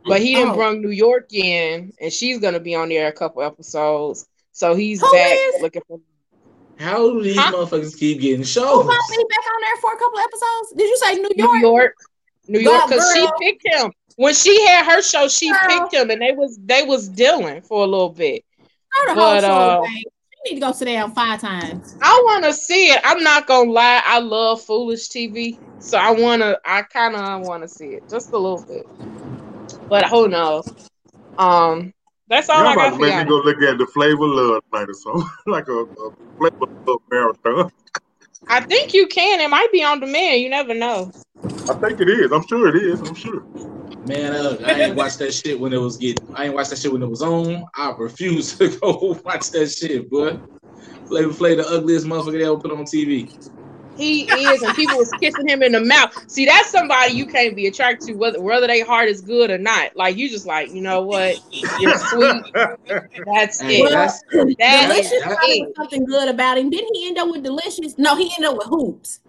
But 0.06 0.22
he 0.22 0.36
didn't 0.36 0.52
Oh. 0.52 0.56
bring 0.56 0.82
New 0.82 0.90
York 0.92 1.32
in, 1.34 1.94
and 2.02 2.12
she's 2.12 2.40
gonna 2.40 2.60
be 2.60 2.76
on 2.76 2.90
there 2.90 3.08
a 3.08 3.12
couple 3.14 3.42
episodes. 3.44 4.26
So 4.52 4.76
he's 4.76 5.00
Who 5.02 5.12
back 5.12 5.38
is? 5.56 5.62
looking 5.62 5.82
for. 5.88 6.00
How 6.78 6.98
do 7.12 7.22
these 7.22 7.38
Huh? 7.38 7.52
motherfuckers 7.54 7.98
keep 7.98 8.22
getting 8.22 8.44
shows? 8.44 8.86
gonna 8.86 9.00
be 9.10 9.26
back 9.30 9.46
on 9.54 9.62
there 9.62 9.78
for 9.82 9.94
a 9.94 9.98
couple 9.98 10.20
episodes? 10.20 10.74
Did 10.78 10.90
you 10.90 10.98
say 10.98 11.16
New 11.16 11.30
New 11.36 11.60
York? 11.60 11.94
York, 12.58 12.64
New 12.64 12.72
York, 12.72 12.90
because 12.90 13.14
she 13.14 13.28
picked 13.40 13.68
him 13.68 13.92
when 14.16 14.34
she 14.34 14.66
had 14.66 14.86
her 14.86 15.02
show. 15.02 15.28
She 15.28 15.50
Girl. 15.50 15.60
picked 15.68 15.94
him, 15.94 16.10
and 16.10 16.22
they 16.22 16.32
was 16.32 16.58
they 16.64 16.84
was 16.84 17.08
dealing 17.10 17.62
for 17.62 17.84
a 17.84 17.88
little 17.88 18.10
bit. 18.10 18.44
Her 18.92 19.16
But, 19.16 19.42
show, 19.42 19.48
uh, 19.48 19.82
babe. 19.82 19.92
You 20.46 20.54
need 20.54 20.60
to 20.62 20.66
go 20.68 20.72
sit 20.72 20.86
down 20.86 21.12
five 21.14 21.42
times. 21.42 21.96
I 22.02 22.22
want 22.26 22.46
to 22.46 22.54
see 22.54 22.88
it. 22.88 23.02
I'm 23.04 23.22
not 23.24 23.46
gonna 23.46 23.70
lie. 23.72 24.02
I 24.06 24.20
love 24.20 24.62
foolish 24.62 25.10
TV, 25.10 25.58
so 25.80 25.98
I 25.98 26.12
wanna. 26.12 26.58
I 26.66 26.82
kind 26.84 27.16
of 27.16 27.48
want 27.48 27.64
to 27.64 27.70
see 27.70 27.88
it 27.88 28.04
just 28.10 28.32
a 28.32 28.38
little 28.38 28.64
bit. 28.68 28.86
But 29.90 30.06
who 30.10 30.28
knows? 30.28 30.72
Um, 31.38 31.94
that's 32.30 32.50
all 32.50 32.60
Y'all 32.60 32.68
I 32.68 32.74
about 32.74 32.94
to 32.94 33.00
make 33.00 33.18
me 33.18 33.24
go 33.24 33.38
look 33.38 33.62
at 33.62 33.78
the 33.78 33.88
flavor 33.88 34.24
of 34.24 34.30
love 34.30 34.64
tonight 34.72 34.90
or 34.90 34.94
something. 34.94 35.30
like 35.48 35.68
a, 35.68 35.82
a 35.82 36.12
flavor 36.38 36.56
of 36.62 36.70
love 36.88 37.02
marathon. 37.10 37.72
I 38.50 38.62
think 38.62 38.94
you 38.94 39.08
can. 39.08 39.40
It 39.40 39.50
might 39.50 39.72
be 39.72 39.84
on 39.84 40.00
demand. 40.00 40.42
You 40.42 40.50
never 40.50 40.74
know. 40.74 41.12
I 41.70 41.74
think 41.76 42.02
it 42.02 42.10
is. 42.10 42.32
I'm 42.32 42.46
sure 42.48 42.76
it 42.76 42.84
is. 42.84 43.00
I'm 43.00 43.14
sure. 43.14 43.46
Man, 44.06 44.34
uh, 44.34 44.58
I 44.66 44.82
ain't 44.82 44.96
watched 44.96 45.20
that 45.20 45.34
shit 45.34 45.60
when 45.60 45.72
it 45.72 45.78
was 45.78 45.98
getting. 45.98 46.26
I 46.36 46.46
ain't 46.46 46.56
watched 46.56 46.72
that 46.72 46.80
shit 46.80 46.92
when 46.92 47.04
it 47.04 47.10
was 47.10 47.22
on. 47.22 47.64
I 47.76 47.94
refuse 47.98 48.58
to 48.58 48.70
go 48.82 49.20
watch 49.24 49.52
that 49.52 49.70
shit, 49.70 50.10
boy. 50.10 50.40
Flavor 51.08 51.32
Flav, 51.32 51.58
the 51.58 51.68
ugliest 51.68 52.06
motherfucker 52.06 52.40
they 52.40 52.46
ever 52.46 52.58
put 52.58 52.72
on 52.72 52.86
TV. 52.86 53.30
He 54.00 54.46
is, 54.50 54.62
and 54.62 54.74
people 54.76 54.98
was 54.98 55.14
kissing 55.20 55.48
him 55.48 55.62
in 55.62 55.74
the 55.74 55.82
mouth. 55.82 56.14
See, 56.28 56.46
that's 56.46 56.70
somebody 56.70 57.14
you 57.14 57.26
can't 57.26 57.56
be 57.56 57.68
attracted 57.68 58.08
to, 58.08 58.14
whether 58.14 58.42
whether 58.42 58.66
they 58.68 58.80
heart 58.82 59.10
is 59.10 59.22
good 59.22 59.52
or 59.52 59.58
not. 59.58 59.96
Like 59.96 60.16
you 60.18 60.30
just 60.30 60.46
like, 60.46 60.72
you 60.74 60.82
know 60.82 61.02
what? 61.02 61.38
You're 61.80 61.98
sweet. 61.98 62.44
That's 63.26 63.60
Hey, 63.62 63.82
it. 63.82 63.92
that's 63.92 64.22
That 64.32 64.88
Delicious 64.88 65.12
is 65.12 65.22
it. 65.22 65.68
was 65.68 65.74
something 65.76 66.06
good 66.06 66.30
about 66.30 66.58
him. 66.58 66.70
Didn't 66.70 66.96
he 66.96 67.08
end 67.08 67.18
up 67.18 67.30
with 67.30 67.44
Delicious? 67.44 67.96
No, 67.98 68.16
he 68.16 68.32
ended 68.38 68.52
up 68.52 68.58
with 68.58 68.68
Hoopz. 68.68 69.20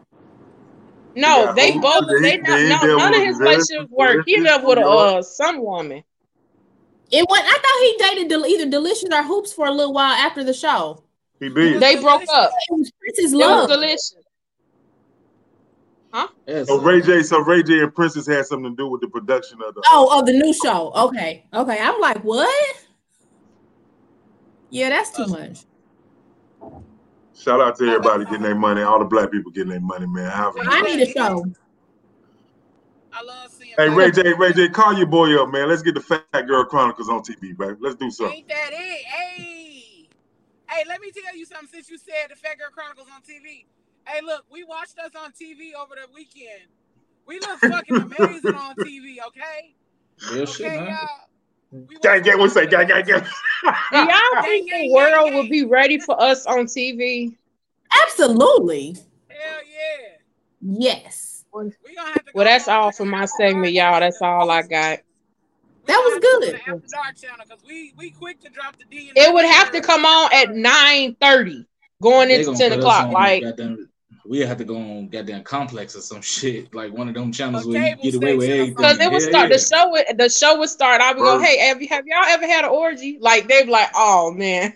No, 1.17 1.45
Yeah, 1.47 1.53
they 1.53 1.79
both. 1.79 2.05
they- 2.09 2.21
They, 2.23 2.37
they 2.37 2.69
not, 2.69 2.85
no, 2.87 2.97
none 2.97 3.15
of 3.15 3.21
his 3.23 3.39
this, 3.39 3.41
relationships 3.41 3.91
worked. 3.91 4.23
He 4.27 4.37
this, 4.37 4.39
ended 4.39 4.53
up 4.53 4.65
with 4.65 4.79
a, 4.79 4.87
uh, 4.89 5.23
some 5.23 5.63
woman. 5.63 6.05
It 7.11 7.27
went. 7.29 7.45
I 7.45 7.53
thought 7.53 8.13
he 8.13 8.17
dated 8.17 8.29
Del- 8.29 8.47
either 8.47 8.71
Delicious 8.71 9.09
or 9.13 9.23
Hoopz 9.25 9.53
for 9.53 9.67
a 9.67 9.73
little 9.73 9.93
while 9.93 10.13
after 10.13 10.45
the 10.45 10.55
show. 10.55 11.03
He 11.41 11.49
did. 11.49 11.81
They 11.83 11.97
broke 11.97 12.23
up. 12.31 12.51
It 12.69 12.73
was 12.73 12.93
Princess 13.01 13.33
It 13.33 13.37
was 13.37 13.69
Love. 13.69 13.71
Delicious. 16.13 16.31
Yes. 16.47 16.69
So 16.69 16.81
Ray 16.81 17.01
J, 17.01 17.23
so 17.23 17.39
Ray 17.41 17.63
J 17.63 17.81
and 17.81 17.95
Princess 17.95 18.27
had 18.27 18.47
something 18.47 18.73
to 18.73 18.77
do 18.77 18.89
with 18.89 19.01
the 19.01 19.09
production 19.09 19.59
of 19.67 19.75
the. 19.75 19.83
Oh, 19.87 20.19
of 20.19 20.27
the 20.27 20.33
new 20.33 20.53
show. 20.53 20.93
Okay, 20.95 21.45
okay. 21.55 21.79
I'm 21.81 22.01
like, 22.01 22.23
what? 22.25 22.77
Yeah, 24.71 24.89
that's 24.89 25.11
too 25.11 25.27
much. 25.27 25.65
Shout 27.37 27.61
out 27.61 27.77
to 27.79 27.85
everybody 27.87 28.25
getting 28.25 28.43
their 28.43 28.55
money. 28.55 28.83
All 28.83 28.99
the 28.99 29.05
black 29.05 29.31
people 29.31 29.51
getting 29.51 29.71
their 29.71 29.81
money, 29.81 30.07
man. 30.07 30.31
However- 30.31 30.61
I 30.63 30.83
need 30.83 31.01
a 31.01 31.11
show. 31.11 31.45
I 33.13 33.23
love 33.23 33.51
seeing. 33.51 33.75
Hey 33.77 33.89
Ray 33.89 34.11
J. 34.11 34.35
Ray 34.35 34.53
J, 34.53 34.69
call 34.69 34.97
your 34.97 35.07
boy 35.07 35.41
up, 35.41 35.51
man. 35.51 35.69
Let's 35.69 35.83
get 35.83 35.95
the 35.95 36.01
Phat 36.01 36.47
Girl 36.47 36.65
Chronicles 36.65 37.09
on 37.09 37.23
TV, 37.23 37.57
baby. 37.57 37.77
Let's 37.81 37.97
do 37.97 38.11
something. 38.11 38.37
Ain't 38.37 38.49
that 38.49 38.71
it? 38.73 39.05
Hey, 39.07 40.09
hey, 40.69 40.85
let 40.87 41.01
me 41.01 41.11
tell 41.11 41.37
you 41.37 41.45
something. 41.45 41.69
Since 41.73 41.91
you 41.91 41.99
said 41.99 42.31
the 42.31 42.37
Phat 42.37 42.59
Girl 42.59 42.71
Chronicles 42.71 43.09
on 43.15 43.23
TV, 43.23 43.65
hey, 44.13 44.21
look, 44.25 44.45
we 44.51 44.65
watched 44.65 44.99
us 44.99 45.13
on 45.17 45.33
TV 45.33 45.75
over 45.81 45.95
the 45.95 46.13
weekend. 46.15 46.69
We 47.27 47.39
look 47.41 47.59
fucking 47.61 47.97
amazing 47.97 48.55
on 48.55 48.75
TV, 48.77 49.17
okay? 49.29 49.75
Real 50.33 50.47
shit, 50.47 50.67
Okay, 50.67 50.77
man. 50.79 50.87
y'all. 50.89 51.09
We 51.73 51.97
Gang, 51.99 52.13
watched 52.15 52.25
gang, 52.25 52.39
we 52.39 52.45
us 52.45 52.53
say 52.55 52.67
gang, 52.67 52.87
gang, 52.89 53.05
gang. 53.05 53.21
Do 53.23 53.99
y'all 53.99 54.43
think 54.43 54.69
gang, 54.71 54.89
the 54.89 54.95
world 54.95 55.27
gang. 55.27 55.35
would 55.37 55.49
be 55.51 55.65
ready 55.65 55.99
for 56.01 56.21
us 56.21 56.47
on 56.47 56.67
TV? 56.67 57.37
Absolutely. 58.05 58.97
Hell 59.29 59.61
yeah. 59.65 60.17
Yes. 60.61 61.45
We 61.53 61.95
gonna 61.95 62.09
have 62.09 62.25
to 62.25 62.33
Well, 62.35 62.45
go 62.45 62.51
that's 62.51 62.69
all 62.69 62.87
like 62.87 62.95
for 62.97 63.05
my 63.05 63.25
segment, 63.27 63.73
y'all. 63.73 64.01
That's 64.01 64.21
all 64.23 64.51
I 64.51 64.63
got. 64.63 64.99
We 65.87 65.87
That 65.87 65.99
was 66.05 66.15
have 66.15 66.23
to 66.23 66.29
go 66.29 66.41
to 66.41 66.47
good. 66.47 66.55
After 66.55 66.87
dark 66.93 67.17
channel 67.17 67.45
because 67.49 67.65
we 67.67 67.95
we 67.97 68.11
quick 68.11 68.41
to 68.41 68.49
drop 68.51 68.77
the 68.77 68.85
D. 68.91 69.13
It 69.15 69.33
would 69.33 69.45
have 69.45 69.71
to 69.73 69.81
come 69.81 70.05
on 70.05 70.31
at 70.33 70.55
nine 70.55 71.17
thirty, 71.21 71.67
going 72.03 72.31
into 72.31 72.47
gonna 72.47 72.59
ten 72.59 72.73
o'clock. 72.73 73.13
Like 73.13 73.43
goddamn, 73.43 73.90
we 74.31 74.39
have 74.39 74.59
to 74.59 74.65
go 74.65 74.77
on 74.77 75.09
goddamn 75.09 75.43
complex 75.43 75.97
or 75.97 76.01
some 76.01 76.23
shit 76.23 76.73
like 76.73 76.93
one 76.93 77.09
of 77.09 77.15
them 77.15 77.33
channels 77.33 77.67
A 77.67 77.69
where 77.69 77.89
you 77.89 77.97
get 77.97 78.15
away 78.15 78.37
with 78.37 78.45
station 78.45 78.61
everything. 78.61 78.75
Because 78.77 79.01
it 79.01 79.11
would 79.11 79.23
Hell 79.23 79.31
start 79.31 79.51
yeah. 79.51 79.57
the 79.57 79.59
show. 79.59 79.91
Would, 79.91 80.19
the 80.19 80.29
show 80.29 80.59
would 80.61 80.69
start. 80.69 81.01
I 81.01 81.13
would 81.13 81.19
go, 81.19 81.41
"Hey, 81.41 81.59
have 81.59 81.83
you 81.83 81.89
have 81.89 82.07
y'all 82.07 82.23
ever 82.29 82.47
had 82.47 82.65
an 82.65 82.71
orgy?" 82.71 83.19
Like 83.21 83.49
they'd 83.49 83.65
be 83.65 83.73
like, 83.73 83.91
"Oh 83.93 84.33
man, 84.33 84.73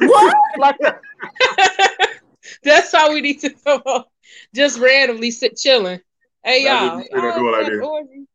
What? 0.00 0.34
Like, 0.58 0.76
that's 2.64 2.90
how 2.90 3.12
we 3.12 3.20
need 3.20 3.40
to 3.40 3.50
come 3.50 3.82
up. 3.84 4.10
Just 4.54 4.78
randomly 4.78 5.32
sit 5.32 5.58
chilling. 5.58 6.00
Hey 6.42 6.64
y'all. 6.64 6.96
that 6.96 6.96
you 6.96 7.02
say 7.02 7.08
that, 7.12 7.22
y'all 7.22 7.38
do 7.38 7.48
it 7.48 7.52
like 7.52 7.82
want 7.82 8.08
orgy? 8.08 8.26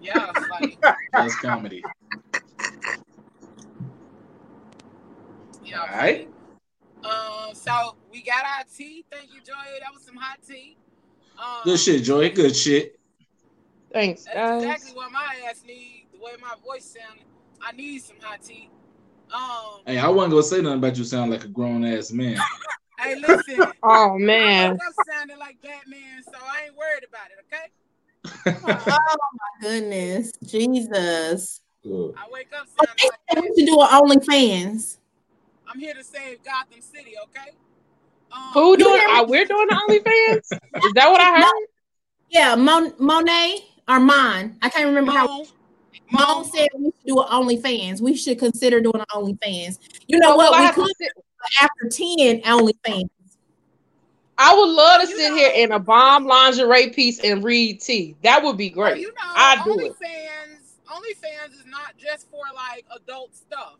Yeah, 0.00 0.32
like 0.50 0.78
That's 1.12 1.36
comedy. 1.36 1.84
yeah. 5.62 5.80
All 5.80 5.86
right. 5.98 6.33
Um, 7.04 7.54
so 7.54 7.96
we 8.10 8.22
got 8.22 8.44
our 8.44 8.64
tea. 8.76 9.04
Thank 9.10 9.32
you, 9.34 9.40
Joy. 9.40 9.52
That 9.80 9.92
was 9.92 10.02
some 10.02 10.16
hot 10.16 10.38
tea. 10.46 10.76
Um, 11.38 11.60
Good 11.64 11.78
shit, 11.80 12.02
Joy. 12.02 12.30
Good 12.30 12.56
shit. 12.56 12.98
Thanks, 13.92 14.24
That's 14.24 14.36
guys. 14.36 14.62
exactly 14.62 14.92
what 14.92 15.12
my 15.12 15.36
ass 15.48 15.62
need. 15.66 16.06
The 16.12 16.18
way 16.18 16.32
my 16.40 16.54
voice 16.64 16.84
sounded, 16.98 17.24
I 17.62 17.72
need 17.72 18.00
some 18.02 18.16
hot 18.20 18.42
tea. 18.42 18.68
Um, 19.32 19.82
Hey, 19.86 19.98
I 19.98 20.08
wasn't 20.08 20.32
gonna 20.32 20.42
say 20.42 20.60
nothing 20.62 20.78
about 20.78 20.96
you 20.96 21.04
sound 21.04 21.30
like 21.30 21.44
a 21.44 21.48
grown 21.48 21.84
ass 21.84 22.10
man. 22.12 22.36
hey, 22.98 23.16
listen. 23.16 23.60
Oh 23.82 24.16
man. 24.18 24.72
woke 24.72 24.80
up 24.86 24.94
sounding 25.12 25.38
like 25.38 25.60
Batman, 25.62 26.22
so 26.24 26.32
I 26.42 26.66
ain't 26.66 26.76
worried 26.76 27.04
about 27.08 27.28
it. 27.30 27.44
Okay. 27.46 27.70
Oh 28.86 29.16
my 29.32 29.60
goodness, 29.60 30.32
Jesus! 30.44 31.60
Good. 31.82 32.14
I 32.16 32.26
wake 32.30 32.48
up 32.58 32.66
They 32.78 32.86
sounding 32.86 33.10
like 33.10 33.18
said 33.28 33.42
we 33.42 33.48
Batman. 33.48 33.54
should 33.58 33.66
do 33.66 33.80
an 33.80 33.88
OnlyFans. 33.88 34.96
I'm 35.74 35.80
here 35.80 35.94
to 35.94 36.04
save 36.04 36.42
Gotham 36.44 36.80
City. 36.80 37.14
Okay. 37.24 37.50
Um, 38.30 38.40
Who 38.52 38.70
You 38.72 38.76
doing? 38.78 39.00
hear 39.00 39.08
me? 39.08 39.14
Uh, 39.14 39.24
we're 39.24 39.44
doing 39.44 39.66
the 39.68 39.74
OnlyFans. 39.88 40.84
Is 40.86 40.92
that 40.94 41.10
what 41.10 41.20
I 41.20 41.40
heard? 41.42 41.66
Yeah, 42.30 42.54
Mon- 42.54 42.94
Monet 42.98 43.58
or 43.88 43.98
Mon. 44.00 44.56
I 44.62 44.68
can't 44.68 44.86
remember 44.86 45.10
how. 45.12 45.26
Mon, 45.26 45.46
Mon 46.12 46.22
Mon, 46.28 46.44
said 46.44 46.68
we 46.76 46.84
should 46.86 47.06
do 47.06 47.20
an 47.20 47.26
OnlyFans. 47.28 48.00
We 48.00 48.16
should 48.16 48.38
consider 48.38 48.80
doing 48.80 48.96
an 49.00 49.04
OnlyFans. 49.12 49.78
You 50.06 50.18
know 50.20 50.30
So 50.30 50.36
what? 50.36 50.54
I 50.54 50.60
We 50.60 50.66
have 50.66 50.74
to 50.76 50.80
could 50.82 50.92
sit- 50.96 51.12
after 51.60 51.88
ten 51.90 52.40
OnlyFans. 52.42 53.08
I 54.38 54.54
would 54.54 54.68
love 54.70 55.02
to 55.02 55.08
You 55.08 55.16
sit 55.16 55.28
know- 55.30 55.36
here 55.36 55.52
in 55.54 55.72
a 55.72 55.78
bomb 55.80 56.24
lingerie 56.26 56.90
piece 56.90 57.18
and 57.20 57.42
read 57.44 57.80
tea. 57.80 58.16
That 58.22 58.42
would 58.44 58.56
be 58.56 58.70
oh, 58.70 58.74
great. 58.74 59.00
you 59.00 59.08
know, 59.08 59.14
I'd 59.34 59.62
do 59.64 59.78
it. 59.80 59.92
OnlyFans. 59.92 60.70
OnlyFans 60.88 61.52
is 61.52 61.64
not 61.66 61.96
just 61.98 62.30
for 62.30 62.42
like 62.54 62.84
adult 62.96 63.34
stuff. 63.34 63.74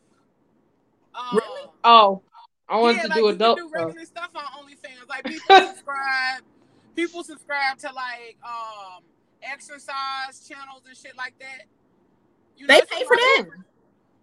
Um, 1.14 1.36
Really? 1.38 1.70
Oh, 1.84 2.22
I 2.68 2.78
wanted 2.78 2.96
yeah, 2.96 3.02
to 3.02 3.08
like 3.08 3.16
do 3.18 3.22
you 3.22 3.28
adult 3.28 3.58
can 3.58 3.66
do 3.66 3.70
stuff. 3.70 3.84
regular 3.86 4.04
stuff 4.06 4.30
on 4.34 4.44
OnlyFans. 4.64 5.08
Like 5.08 5.24
people 5.24 5.56
subscribe, 5.68 6.42
people 6.96 7.22
subscribe 7.24 7.78
to 7.78 7.86
like 7.92 8.36
um 8.44 9.02
exercise 9.42 10.46
channels 10.48 10.82
and 10.88 10.96
shit 10.96 11.16
like 11.16 11.38
that. 11.38 11.66
You 12.56 12.66
They 12.66 12.76
it's 12.78 12.90
pay 12.90 13.04
for 13.04 13.14
lot 13.14 13.18
that. 13.18 13.46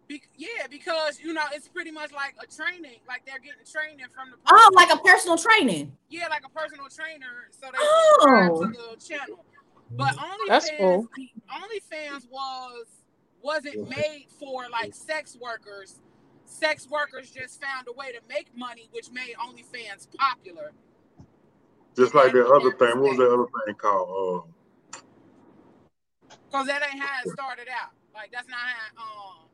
Be- 0.07 0.22
yeah, 0.38 0.68
because 0.69 1.19
you 1.22 1.34
know 1.34 1.43
it's 1.53 1.68
pretty 1.68 1.91
much 1.91 2.11
like 2.11 2.35
a 2.41 2.47
training, 2.47 2.99
like 3.07 3.26
they're 3.26 3.39
getting 3.39 3.63
training 3.72 4.05
from 4.13 4.31
the 4.31 4.38
Oh, 4.49 4.72
like 4.73 4.91
a 4.91 4.97
personal 4.97 5.38
training. 5.38 5.95
yeah, 6.09 6.27
like 6.30 6.43
a 6.45 6.49
personal 6.49 6.88
trainer, 6.89 7.47
so 7.51 7.68
they 7.72 7.77
Oh. 7.80 8.61
subscribe 8.61 8.73
to 8.73 8.97
the 8.97 9.05
channel. 9.15 9.45
But 9.91 10.15
OnlyFans, 10.15 10.47
That's 10.47 10.69
cool. 10.77 11.07
OnlyFans 11.49 12.27
was 12.30 12.85
wasn't 13.43 13.89
made 13.89 14.26
for 14.39 14.68
like 14.69 14.93
sex 14.93 15.38
workers. 15.39 15.99
Sex 16.52 16.86
workers 16.90 17.32
just 17.32 17.61
found 17.61 17.88
a 17.88 17.94
way 17.94 18.11
to 18.11 18.19
make 18.28 18.56
money, 18.56 18.90
which 18.91 19.10
made 19.10 19.36
OnlyFans 19.40 20.07
popular. 20.18 20.73
Just 21.95 22.14
like 22.14 22.34
that 22.34 22.45
other 22.45 22.72
thing. 22.73 22.99
What 22.99 23.11
was 23.11 23.18
that 23.18 23.32
other 23.32 23.48
thing 23.65 23.76
called? 23.76 24.45
Uh, 24.99 24.99
Cause 26.52 26.68
that 26.68 26.82
ain't 26.84 27.02
how 27.02 27.22
it 27.26 27.32
started 27.32 27.68
out. 27.69 27.91
Like 28.14 28.32
that's 28.34 28.49
not 28.49 28.60
how 28.60 29.02
um 29.02 29.48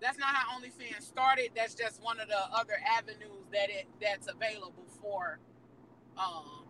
that's 0.00 0.16
not 0.16 0.28
how 0.28 0.58
OnlyFans 0.58 1.02
started. 1.02 1.50
That's 1.56 1.74
just 1.74 2.00
one 2.00 2.20
of 2.20 2.28
the 2.28 2.38
other 2.54 2.74
avenues 2.96 3.44
that 3.52 3.68
it 3.68 3.88
that's 4.00 4.28
available 4.28 4.86
for 5.00 5.40
um 6.16 6.64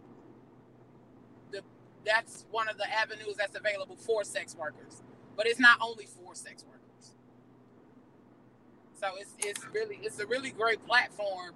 the 1.50 1.60
that's 2.06 2.46
one 2.50 2.70
of 2.70 2.78
the 2.78 2.90
avenues 2.90 3.36
that's 3.36 3.56
available 3.56 3.96
for 3.96 4.24
sex 4.24 4.56
workers. 4.56 5.02
But 5.36 5.46
it's 5.46 5.60
not 5.60 5.76
only 5.82 6.06
for 6.06 6.34
sex 6.34 6.64
workers. 6.64 6.81
So 9.02 9.08
it's 9.18 9.34
it's 9.38 9.66
really 9.74 9.98
it's 10.02 10.20
a 10.20 10.26
really 10.26 10.50
great 10.50 10.84
platform. 10.86 11.54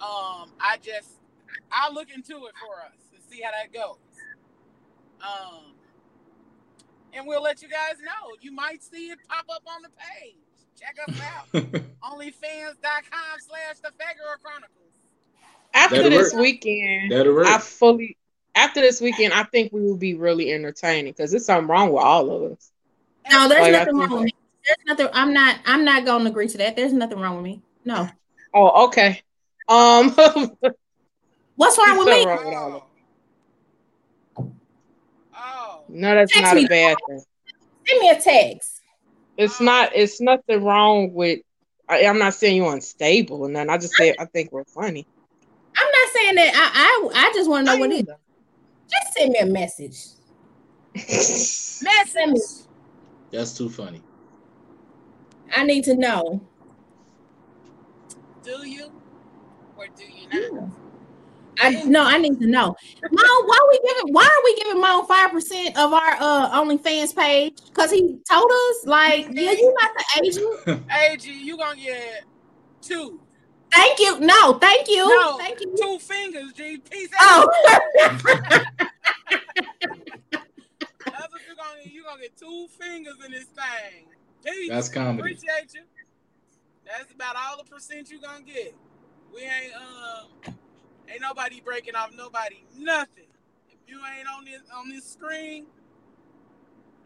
Um 0.00 0.50
I 0.60 0.78
just 0.82 1.10
I'll 1.70 1.94
look 1.94 2.08
into 2.12 2.46
it 2.46 2.54
for 2.58 2.82
us 2.84 2.98
and 3.14 3.22
see 3.30 3.40
how 3.40 3.52
that 3.52 3.72
goes. 3.72 3.98
Um 5.22 5.74
and 7.12 7.24
we'll 7.24 7.42
let 7.42 7.62
you 7.62 7.68
guys 7.68 7.98
know. 8.04 8.34
You 8.40 8.50
might 8.50 8.82
see 8.82 9.10
it 9.10 9.18
pop 9.28 9.44
up 9.48 9.62
on 9.66 9.82
the 9.82 9.90
page. 9.90 10.34
Check 10.76 10.96
us 11.06 11.20
out. 11.20 11.52
Onlyfans.com 12.02 13.38
slash 13.46 13.76
the 13.76 13.92
Phat 13.96 14.16
Girl 14.18 14.34
Chronicles. 14.42 14.82
After 15.74 16.10
this 16.10 16.32
work. 16.32 16.42
weekend, 16.42 17.12
work. 17.12 17.46
I 17.46 17.58
fully. 17.58 18.16
After 18.56 18.80
this 18.80 19.00
weekend, 19.00 19.32
I 19.32 19.44
think 19.44 19.72
we 19.72 19.82
will 19.82 19.96
be 19.96 20.14
really 20.14 20.52
entertaining 20.52 21.12
because 21.12 21.30
there's 21.30 21.46
something 21.46 21.68
wrong 21.68 21.92
with 21.92 22.02
all 22.02 22.30
of 22.30 22.52
us. 22.52 22.72
No, 23.30 23.48
there's 23.48 23.62
Like, 23.62 23.72
nothing 23.72 23.96
wrong 23.96 24.10
with 24.10 24.22
me. 24.24 24.34
There's 24.64 24.86
nothing. 24.86 25.08
I'm 25.12 25.32
not. 25.32 25.58
I'm 25.66 25.84
not 25.84 26.04
going 26.04 26.24
to 26.24 26.30
agree 26.30 26.48
to 26.48 26.58
that. 26.58 26.76
There's 26.76 26.92
nothing 26.92 27.18
wrong 27.18 27.36
with 27.36 27.44
me. 27.44 27.62
No. 27.84 28.08
Oh, 28.54 28.86
okay. 28.86 29.22
Um, 29.68 30.10
What's 31.56 31.78
wrong 31.78 31.98
with 31.98 32.08
me? 32.08 32.26
Wrong 32.26 32.46
with 32.46 32.54
all 32.54 32.90
Oh. 35.34 35.84
No, 35.88 36.14
that's 36.14 36.32
Text 36.32 36.54
not 36.54 36.56
me. 36.56 36.64
a 36.64 36.68
bad 36.68 36.96
thing. 37.08 37.22
Send 37.86 38.00
me 38.00 38.10
a 38.10 38.20
text. 38.20 38.80
It's 39.36 39.60
not. 39.60 39.90
It's 39.94 40.20
nothing 40.20 40.62
wrong 40.62 41.12
with. 41.12 41.40
I, 41.88 42.06
I'm 42.06 42.18
not 42.18 42.34
saying 42.34 42.56
you're 42.56 42.72
unstable 42.72 43.44
and 43.44 43.56
then 43.56 43.68
I 43.68 43.76
just 43.76 43.94
say 43.94 44.14
I 44.18 44.24
think 44.26 44.52
we're 44.52 44.64
funny. 44.64 45.06
I'm 45.76 45.90
not 45.90 46.08
saying 46.12 46.34
that. 46.36 46.52
I 46.54 47.10
I, 47.14 47.28
I 47.28 47.32
just 47.34 47.50
want 47.50 47.66
to 47.66 47.72
know 47.72 47.78
what 47.78 47.90
it 47.90 48.08
is. 48.08 48.14
Just 48.90 49.14
send 49.14 49.32
me 49.32 49.38
a 49.40 49.46
message. 49.46 49.96
Message. 50.94 52.66
That's 53.30 53.56
too 53.56 53.70
funny. 53.70 54.02
I 55.54 55.64
need 55.64 55.84
to 55.84 55.94
know. 55.94 56.40
Do 58.42 58.66
you 58.66 58.90
or 59.76 59.86
do 59.96 60.04
you 60.04 60.50
not? 60.52 60.68
I 61.60 61.84
no, 61.84 62.02
I 62.02 62.18
need 62.18 62.40
to 62.40 62.46
know. 62.46 62.74
Mom, 63.02 63.46
why 63.46 63.58
we 63.70 63.80
giving? 63.86 64.12
Why 64.12 64.24
are 64.24 64.44
we 64.44 64.56
giving 64.56 64.80
Mom 64.80 65.06
five 65.06 65.30
percent 65.30 65.76
of 65.78 65.92
our 65.92 66.16
uh 66.18 66.60
OnlyFans 66.60 67.14
page? 67.14 67.54
Because 67.66 67.90
he 67.90 68.18
told 68.30 68.50
us, 68.50 68.86
like, 68.86 69.28
yeah, 69.30 69.52
you 69.52 69.74
not 69.80 69.90
the 69.96 70.04
agent. 70.24 70.84
Hey, 70.90 71.16
G, 71.16 71.32
you 71.44 71.56
gonna 71.56 71.78
get 71.80 72.24
two. 72.80 73.20
Thank 73.72 74.00
you. 74.00 74.20
No, 74.20 74.54
thank 74.54 74.88
you. 74.88 75.08
No, 75.08 75.38
Thank 75.38 75.60
you. 75.60 75.74
two 75.80 75.98
fingers, 75.98 76.52
G. 76.52 76.78
Peace 76.90 77.08
out. 77.20 77.48
Oh, 77.48 77.78
That's 81.04 81.32
what 81.32 81.40
you're 81.46 81.56
gonna. 81.56 81.80
You're 81.84 82.04
gonna 82.04 82.22
get 82.22 82.36
two 82.36 82.66
fingers 82.78 83.16
in 83.24 83.32
this 83.32 83.44
thing. 83.44 84.06
Peace. 84.44 84.68
That's 84.68 84.88
comedy. 84.88 85.20
Appreciate 85.20 85.74
you. 85.74 85.82
That's 86.84 87.12
about 87.12 87.36
all 87.36 87.56
the 87.56 87.64
percent 87.64 88.10
you 88.10 88.20
gonna 88.20 88.42
get. 88.42 88.74
We 89.34 89.42
ain't 89.42 89.74
um 89.74 90.54
ain't 91.08 91.20
nobody 91.20 91.60
breaking 91.60 91.94
off 91.94 92.10
nobody 92.16 92.64
nothing. 92.76 93.24
If 93.70 93.78
you 93.86 94.00
ain't 94.16 94.28
on 94.28 94.44
this 94.44 94.62
on 94.74 94.88
this 94.88 95.10
screen, 95.10 95.66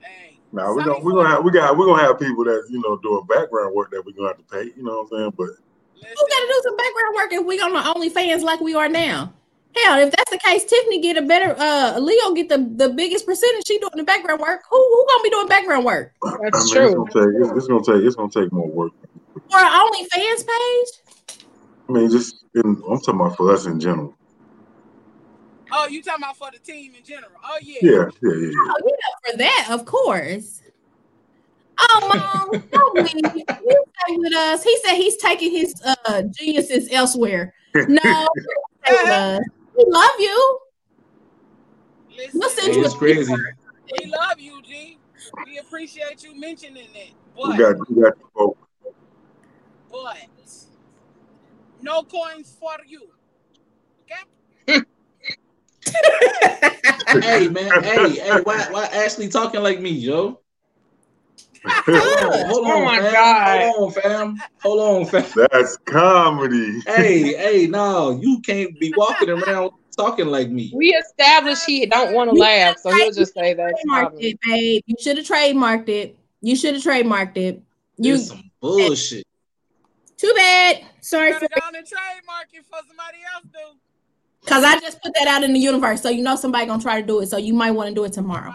hey. 0.00 0.38
now 0.52 0.72
we 0.72 0.82
Sunny 0.82 0.94
gonna 0.94 1.04
we 1.04 1.12
gonna 1.12 1.28
have 1.28 1.44
we 1.44 1.50
got 1.50 1.76
we 1.76 1.84
gonna 1.84 2.02
have 2.02 2.18
people 2.18 2.44
that 2.44 2.66
you 2.70 2.80
know 2.80 2.96
doing 2.98 3.24
background 3.26 3.74
work 3.74 3.90
that 3.92 4.04
we 4.04 4.12
gonna 4.12 4.28
have 4.28 4.38
to 4.38 4.44
pay. 4.44 4.72
You 4.76 4.82
know 4.82 5.02
what 5.02 5.18
I'm 5.18 5.18
saying? 5.18 5.34
But 5.36 5.50
we 5.94 6.02
gotta 6.02 6.46
do 6.46 6.60
some 6.64 6.76
background 6.76 7.14
work 7.14 7.32
if 7.32 7.46
we 7.46 7.60
on 7.60 7.72
the 7.72 7.80
OnlyFans 7.80 8.42
like 8.42 8.60
we 8.60 8.74
are 8.74 8.88
now. 8.88 9.32
Hell, 9.84 9.98
if 9.98 10.10
that's 10.10 10.30
the 10.30 10.38
case, 10.38 10.64
Tiffany 10.64 11.00
get 11.00 11.16
a 11.16 11.22
better. 11.22 11.54
uh 11.58 11.98
Leo 11.98 12.32
get 12.32 12.48
the 12.48 12.58
the 12.76 12.88
biggest 12.88 13.26
percentage. 13.26 13.66
She 13.66 13.78
doing 13.78 13.92
the 13.94 14.04
background 14.04 14.40
work. 14.40 14.62
Who 14.70 14.76
who 14.76 15.06
gonna 15.08 15.22
be 15.22 15.30
doing 15.30 15.48
background 15.48 15.84
work 15.84 16.14
That's 16.42 16.72
I 16.72 16.80
mean, 16.80 16.86
it's 16.86 16.94
gonna 16.94 17.26
take 17.26 17.40
it's, 17.40 17.50
it's 17.58 17.66
gonna 17.66 17.84
take 17.84 18.06
it's 18.06 18.16
gonna 18.16 18.30
take 18.30 18.52
more 18.52 18.68
work. 18.68 18.92
for 19.50 19.58
an 19.58 19.66
OnlyFans 19.66 20.46
page? 20.46 21.36
I 21.88 21.92
mean, 21.92 22.10
just 22.10 22.44
in, 22.54 22.64
I'm 22.64 22.98
talking 23.00 23.20
about 23.20 23.36
for 23.36 23.52
us 23.52 23.66
in 23.66 23.78
general. 23.78 24.16
Oh, 25.72 25.86
you 25.88 26.02
talking 26.02 26.22
about 26.22 26.36
for 26.36 26.50
the 26.50 26.58
team 26.58 26.94
in 26.96 27.04
general? 27.04 27.32
Oh 27.44 27.58
yeah. 27.60 27.78
Yeah, 27.82 27.90
yeah, 27.90 28.04
yeah. 28.22 28.46
yeah. 28.46 28.50
Oh, 28.56 28.74
yeah, 28.84 29.30
for 29.30 29.38
that, 29.38 29.68
of 29.70 29.84
course. 29.84 30.62
Oh, 31.78 32.08
mom, 32.08 32.62
don't 32.72 33.14
leave. 33.14 33.32
You 33.34 33.44
stay 33.44 34.16
with 34.16 34.34
us. 34.34 34.64
He 34.64 34.78
said 34.84 34.94
he's 34.94 35.16
taking 35.18 35.52
his 35.52 35.74
uh 35.84 36.22
geniuses 36.38 36.88
elsewhere. 36.90 37.52
No, 37.74 38.28
stay 38.84 38.96
with 39.02 39.10
us. 39.10 39.40
We 39.76 39.84
love 39.88 40.10
you. 40.18 40.58
Listen, 42.16 42.40
We'll 42.40 42.50
send 42.50 42.74
you 42.74 42.84
it's 42.84 42.94
a 42.94 42.98
crazy. 42.98 43.34
we 44.00 44.06
love 44.06 44.38
you, 44.40 44.62
G. 44.62 44.98
We 45.44 45.58
appreciate 45.58 46.22
you 46.22 46.38
mentioning 46.38 46.88
it. 46.94 47.12
We 47.36 47.56
got 47.56 47.76
we 47.88 48.00
got 48.02 48.18
the 48.18 48.24
folk. 48.34 48.56
but 49.90 50.16
no 51.82 52.02
coins 52.04 52.56
for 52.58 52.76
you. 52.86 53.10
Okay? 54.04 54.84
hey 57.20 57.48
man, 57.48 57.82
hey, 57.82 58.10
hey, 58.12 58.40
why 58.40 58.66
why 58.70 58.86
Ashley 58.86 59.28
talking 59.28 59.62
like 59.62 59.80
me, 59.80 59.90
yo? 59.90 60.40
Hold 61.86 62.66
on, 62.66 62.72
Oh 62.72 62.84
my 62.84 62.98
fam. 62.98 63.12
God. 63.12 63.60
Hold 63.74 63.96
on, 63.96 64.02
fam. 64.02 64.42
Hold 64.62 64.80
on, 64.80 65.06
fam. 65.06 65.46
That's 65.52 65.76
comedy. 65.78 66.80
hey, 66.86 67.34
hey, 67.34 67.66
no, 67.66 68.18
you 68.20 68.40
can't 68.40 68.78
be 68.80 68.92
walking 68.96 69.30
around 69.30 69.70
talking 69.96 70.26
like 70.26 70.50
me. 70.50 70.70
We 70.74 70.94
established 70.94 71.64
he 71.64 71.86
don't 71.86 72.12
want 72.12 72.30
to 72.30 72.36
laugh, 72.36 72.78
so 72.78 72.92
he'll 72.92 73.12
just 73.12 73.34
say 73.34 73.54
that. 73.54 73.74
trademarked 73.86 74.20
it, 74.20 74.38
babe. 74.42 74.82
You 74.86 74.96
should 75.00 75.16
have 75.16 75.26
trademarked 75.26 75.88
it. 75.88 76.18
You 76.40 76.56
should 76.56 76.74
have 76.74 76.82
trademarked 76.82 77.36
it. 77.36 77.62
You 77.96 78.12
This 78.12 78.28
some 78.28 78.50
bullshit. 78.60 79.24
too 80.16 80.32
bad. 80.36 80.84
Sorry 81.00 81.32
for 81.32 81.40
go 81.40 81.46
on 81.66 81.74
and 81.74 81.86
trademark 81.86 82.48
it 82.52 82.64
for 82.66 82.78
somebody 82.86 83.18
else 83.34 83.44
do. 83.52 83.78
because 84.42 84.64
I 84.64 84.78
just 84.80 85.00
put 85.02 85.12
that 85.14 85.28
out 85.28 85.42
in 85.44 85.52
the 85.52 85.60
universe, 85.60 86.02
so 86.02 86.10
you 86.10 86.22
know 86.22 86.36
somebody 86.36 86.66
gonna 86.66 86.82
try 86.82 87.00
to 87.00 87.06
do 87.06 87.20
it. 87.20 87.26
So 87.28 87.36
you 87.38 87.54
might 87.54 87.70
want 87.70 87.88
to 87.88 87.94
do 87.94 88.04
it 88.04 88.12
tomorrow. 88.12 88.54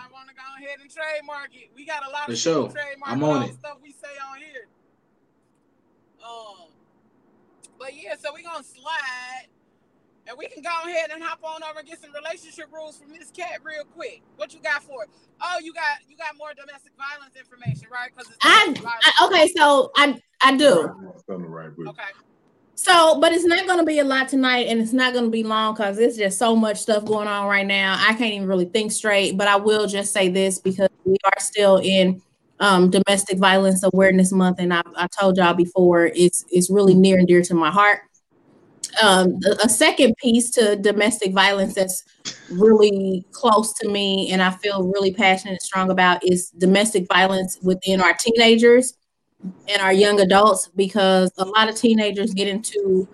I 0.72 0.77
want 0.77 0.89
to 0.89 0.95
go 0.95 1.06
ahead 1.06 1.49
and 1.49 1.49
trademark 1.49 1.49
it. 1.56 1.72
We 1.76 1.85
got 1.85 2.07
a 2.07 2.11
lot 2.11 2.26
For 2.26 2.31
of 2.31 2.38
sure. 2.38 2.68
people 2.68 2.81
trademark 2.81 3.11
I'm 3.11 3.23
on 3.23 3.41
the 3.41 3.48
it. 3.48 3.53
stuff 3.53 3.77
we 3.81 3.91
say 3.91 4.15
on 4.31 4.38
here. 4.38 4.68
Um, 6.23 6.68
but 7.80 7.95
yeah, 7.95 8.15
so 8.15 8.34
we 8.34 8.43
gonna 8.43 8.64
slide, 8.64 9.48
and 10.27 10.38
we 10.38 10.48
can 10.48 10.61
go 10.61 10.69
ahead 10.85 11.10
and 11.11 11.23
hop 11.23 11.39
on 11.43 11.64
over 11.64 11.80
and 11.80 11.88
get 11.88 11.99
some 11.99 12.11
relationship 12.14 12.68
rules 12.72 12.98
from 12.99 13.10
this 13.11 13.31
cat 13.31 13.60
real 13.64 13.84
quick. 13.85 14.22
What 14.35 14.53
you 14.53 14.61
got 14.61 14.84
for 14.84 15.03
it? 15.03 15.10
Oh, 15.41 15.57
you 15.64 15.73
got 15.73 15.98
you 16.07 16.15
got 16.15 16.38
more 16.38 16.53
domestic 16.53 16.91
violence 16.95 17.35
information, 17.35 17.88
right? 17.91 18.11
Because 18.15 18.31
I, 18.43 18.76
I 18.85 19.26
okay, 19.26 19.52
so 19.57 19.91
I 19.95 20.22
I 20.43 20.56
do. 20.56 20.93
Something 21.27 21.49
right 21.49 21.76
with 21.76 21.88
okay. 21.89 22.03
So, 22.84 23.20
but 23.20 23.32
it's 23.32 23.45
not 23.45 23.68
going 23.68 23.78
to 23.78 23.86
be 23.86 23.99
a 23.99 24.03
lot 24.03 24.28
tonight, 24.28 24.66
and 24.68 24.82
it's 24.82 24.91
not 24.91 25.14
going 25.14 25.26
to 25.26 25.30
be 25.30 25.44
long 25.44 25.76
because 25.76 25.99
it's 25.99 26.18
just 26.18 26.40
so 26.40 26.56
much 26.56 26.78
stuff 26.78 27.06
going 27.06 27.28
on 27.28 27.45
right 27.45 27.66
now. 27.66 27.95
I 27.99 28.14
can't 28.16 28.34
even 28.34 28.48
really 28.48 28.66
think 28.66 28.91
straight. 28.91 29.38
But 29.38 29.48
I 29.48 29.56
will 29.56 29.86
just 29.86 30.12
say 30.12 30.30
this 30.30 30.58
because 30.58 30.90
we 31.06 31.16
are 31.26 31.40
still 31.40 31.78
in 31.78 32.24
um, 32.60 32.90
Domestic 32.90 33.38
Violence 33.38 33.84
Awareness 33.84 34.32
Month, 34.32 34.58
and 34.58 34.74
I, 34.74 34.82
I 34.95 35.08
told 35.20 35.38
y'all 35.38 35.53
before 35.53 36.08
it's 36.08 36.44
it's 36.49 36.72
really 36.72 36.95
near 36.95 37.20
and 37.20 37.28
dear 37.28 37.44
to 37.44 37.53
my 37.53 37.70
heart. 37.70 37.99
Um, 39.03 39.38
a 39.45 39.66
a 39.66 39.70
second 39.70 40.16
piece 40.18 40.49
to 40.52 40.76
domestic 40.76 41.34
violence 41.34 41.76
that's 41.76 42.03
really 42.49 43.24
close 43.32 43.74
to 43.74 43.90
me, 43.90 44.32
and 44.32 44.41
I 44.41 44.49
feel 44.49 44.88
really 44.88 45.14
passionate 45.14 45.52
and 45.52 45.62
strong 45.62 45.91
about 45.91 46.28
is 46.28 46.49
domestic 46.58 47.06
violence 47.08 47.60
within 47.62 48.02
our 48.02 48.16
teenagers 48.16 48.95
and 49.68 49.81
our 49.81 49.93
young 49.93 50.19
adults 50.19 50.69
because 50.76 51.31
a 51.38 51.45
lot 51.45 51.69
of 51.69 51.76
teenagers 51.76 52.34
get 52.34 52.47
into 52.47 53.07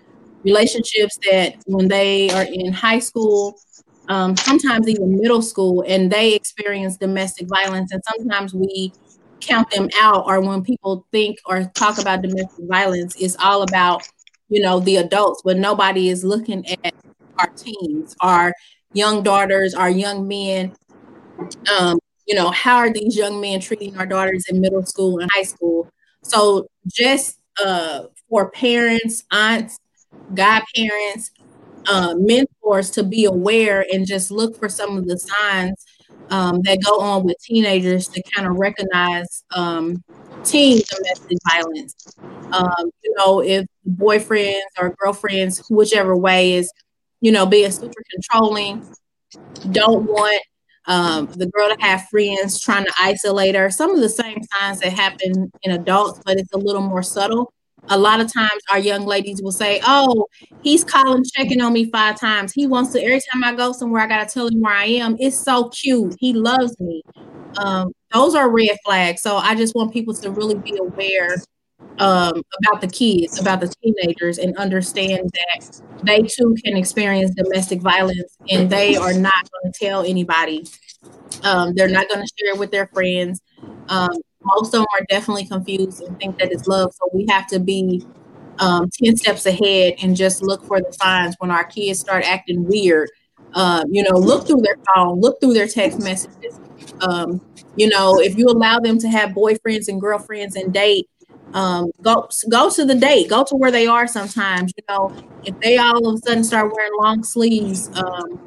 relationships 0.44 1.18
that 1.30 1.56
when 1.66 1.88
they 1.88 2.30
are 2.32 2.46
in 2.52 2.72
high 2.72 3.00
school 3.00 3.58
um, 4.10 4.36
sometimes 4.38 4.88
even 4.88 5.18
middle 5.20 5.42
school 5.42 5.84
and 5.88 6.12
they 6.12 6.34
experience 6.34 6.98
domestic 6.98 7.48
violence 7.48 7.92
and 7.92 8.02
sometimes 8.08 8.54
we 8.54 8.92
count 9.42 9.70
them 9.72 9.90
out 10.02 10.24
or 10.26 10.42
when 10.42 10.64
people 10.64 11.06
think 11.12 11.38
or 11.46 11.64
talk 11.76 11.98
about 11.98 12.22
domestic 12.22 12.66
violence 12.68 13.16
it's 13.20 13.36
all 13.40 13.64
about 13.64 14.02
you 14.50 14.62
know 14.62 14.80
the 14.80 14.98
adults 14.98 15.42
but 15.44 15.58
nobody 15.58 16.10
is 16.10 16.24
looking 16.24 16.66
at 16.84 16.94
our 17.40 17.50
teens 17.58 18.16
our 18.22 18.54
young 18.94 19.22
daughters 19.24 19.74
our 19.74 19.90
young 19.90 20.28
men. 20.28 20.74
Um, 21.78 22.00
you 22.26 22.36
know 22.36 22.50
how 22.52 22.78
are 22.78 22.92
these 22.92 23.16
young 23.16 23.40
men 23.40 23.60
treating 23.60 23.98
our 23.98 24.06
daughters 24.06 24.46
in 24.50 24.60
middle 24.60 24.86
school 24.86 25.20
and 25.20 25.30
high 25.34 25.44
school 25.44 25.88
so 26.28 26.68
just 26.88 27.40
uh, 27.64 28.04
for 28.30 28.52
parents, 28.52 29.24
aunts, 29.32 29.80
godparents, 30.34 31.32
uh, 31.90 32.16
mentors 32.18 32.92
to 32.92 33.04
be 33.04 33.26
aware 33.26 33.86
and 33.92 34.06
just 34.06 34.30
look 34.30 34.58
for 34.60 34.68
some 34.68 34.98
of 34.98 35.08
the 35.08 35.18
signs 35.18 35.86
um, 36.30 36.62
that 36.64 36.80
go 36.84 37.00
on 37.00 37.24
with 37.24 37.38
teenagers 37.42 38.08
to 38.10 38.22
kind 38.36 38.48
of 38.48 38.58
recognize 38.58 39.44
um, 39.56 40.04
teen 40.44 40.82
domestic 40.90 41.38
violence. 41.50 41.96
Um, 42.52 42.92
you 43.04 43.14
know, 43.18 43.42
if 43.42 43.66
boyfriends 43.90 44.62
or 44.80 44.96
girlfriends, 45.00 45.66
whichever 45.70 46.16
way, 46.16 46.54
is 46.54 46.72
you 47.22 47.32
know 47.32 47.46
being 47.46 47.72
super 47.72 48.04
controlling, 48.14 48.86
don't 49.72 50.04
want 50.04 50.42
um, 50.88 51.28
the 51.34 51.48
girl 51.48 51.70
to 51.70 51.76
have 51.80 52.08
friends 52.10 52.60
trying 52.60 52.86
to 52.86 52.94
isolate 53.00 53.56
her. 53.56 53.70
Some 53.70 53.94
of 53.94 54.02
the 54.02 54.10
same 54.10 54.40
signs 54.54 54.80
that 54.80 54.94
happen 54.94 55.52
in 55.64 55.72
adults, 55.72 56.22
but 56.26 56.38
it's 56.38 56.52
a 56.54 56.58
little 56.58 56.82
more 56.82 57.04
subtle. 57.04 57.54
A 57.90 57.98
lot 57.98 58.20
of 58.20 58.32
times, 58.34 58.62
our 58.72 58.80
young 58.80 59.06
ladies 59.06 59.42
will 59.42 59.52
say, 59.52 59.82
"Oh, 59.86 60.26
he's 60.62 60.84
calling, 60.84 61.24
checking 61.36 61.62
on 61.62 61.74
me 61.74 61.90
five 61.92 62.20
times. 62.20 62.52
He 62.54 62.68
wants 62.68 62.92
to. 62.94 63.02
Every 63.04 63.22
time 63.32 63.44
I 63.44 63.54
go 63.56 63.72
somewhere, 63.74 64.02
I 64.02 64.08
gotta 64.08 64.30
tell 64.30 64.48
him 64.48 64.62
where 64.62 64.74
I 64.74 64.86
am. 64.86 65.16
It's 65.20 65.44
so 65.44 65.70
cute. 65.70 66.16
He 66.20 66.34
loves 66.34 66.78
me." 66.80 67.04
Um, 67.64 67.92
those 68.14 68.36
are 68.36 68.50
red 68.50 68.78
flags. 68.86 69.22
So 69.22 69.38
I 69.38 69.56
just 69.56 69.76
want 69.76 69.94
people 69.94 70.14
to 70.16 70.32
really 70.32 70.56
be 70.64 70.78
aware 70.82 71.36
um, 72.00 72.42
about 72.60 72.82
the 72.82 72.88
kids, 72.88 73.40
about 73.40 73.60
the 73.60 73.74
teenagers, 73.82 74.38
and 74.38 74.56
understand 74.58 75.30
that 75.34 75.82
they 76.04 76.22
too 76.22 76.56
can 76.64 76.78
experience 76.78 77.34
domestic 77.36 77.82
violence, 77.82 78.38
and 78.50 78.70
they 78.70 78.96
are 78.96 79.14
not 79.14 79.50
going 79.52 79.72
to 79.72 79.80
tell 79.80 80.04
anybody. 80.04 80.66
Um, 81.44 81.74
they're 81.76 81.90
not 81.90 82.08
going 82.10 82.22
to 82.22 82.34
share 82.38 82.54
it 82.54 82.60
with 82.60 82.72
their 82.72 82.88
friends. 82.88 83.42
Um, 83.90 84.10
most 84.44 84.68
of 84.68 84.72
them 84.80 84.86
are 85.00 85.06
definitely 85.10 85.46
confused 85.46 86.02
and 86.02 86.18
think 86.20 86.38
that 86.40 86.52
it's 86.52 86.68
love. 86.68 86.94
So 86.94 87.10
we 87.14 87.26
have 87.30 87.48
to 87.48 87.60
be 87.60 88.06
um, 88.60 88.90
10 89.04 89.18
steps 89.18 89.46
ahead 89.46 89.96
and 90.02 90.16
just 90.16 90.42
look 90.42 90.64
for 90.66 90.80
the 90.80 90.92
signs 90.94 91.36
when 91.40 91.52
our 91.52 91.64
kids 91.64 92.00
start 92.00 92.24
acting 92.26 92.66
weird. 92.66 93.10
Uh, 93.54 93.84
you 93.90 94.04
know, 94.04 94.18
look 94.18 94.46
through 94.46 94.62
their 94.62 94.76
phone, 94.94 95.20
look 95.20 95.40
through 95.40 95.54
their 95.54 95.68
text 95.68 96.00
messages. 96.00 96.60
Um, 97.02 97.42
you 97.76 97.90
know, 97.90 98.20
if 98.20 98.38
you 98.38 98.48
allow 98.48 98.80
them 98.80 99.00
to 99.00 99.08
have 99.08 99.32
boyfriends 99.32 99.88
and 99.88 100.02
girlfriends 100.02 100.56
and 100.56 100.74
date, 100.74 101.08
um, 101.54 101.92
go 102.02 102.28
go 102.50 102.70
to 102.70 102.86
the 102.86 102.96
date, 102.96 103.30
go 103.30 103.44
to 103.44 103.56
where 103.56 103.72
they 103.72 103.88
are. 103.88 104.08
Sometimes, 104.08 104.74
you 104.78 104.84
know, 104.90 105.12
if 105.44 105.56
they 105.62 105.78
all 105.78 106.08
of 106.08 106.16
a 106.16 106.18
sudden 106.18 106.44
start 106.44 106.72
wearing 106.76 106.92
long 107.00 107.24
sleeves, 107.24 107.90
um, 107.96 108.40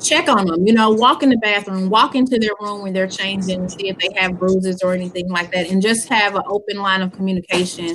check 0.00 0.28
on 0.28 0.46
them. 0.46 0.66
You 0.66 0.72
know, 0.72 0.90
walk 0.90 1.22
in 1.22 1.30
the 1.30 1.38
bathroom, 1.38 1.90
walk 1.90 2.14
into 2.14 2.38
their 2.38 2.52
room 2.60 2.82
when 2.82 2.92
they're 2.92 3.08
changing, 3.08 3.60
and 3.60 3.70
see 3.70 3.88
if 3.88 3.96
they 3.98 4.08
have 4.20 4.38
bruises 4.38 4.80
or 4.82 4.94
anything 4.94 5.28
like 5.28 5.52
that, 5.52 5.70
and 5.70 5.82
just 5.82 6.08
have 6.08 6.34
an 6.34 6.42
open 6.48 6.78
line 6.78 7.02
of 7.02 7.12
communication 7.12 7.94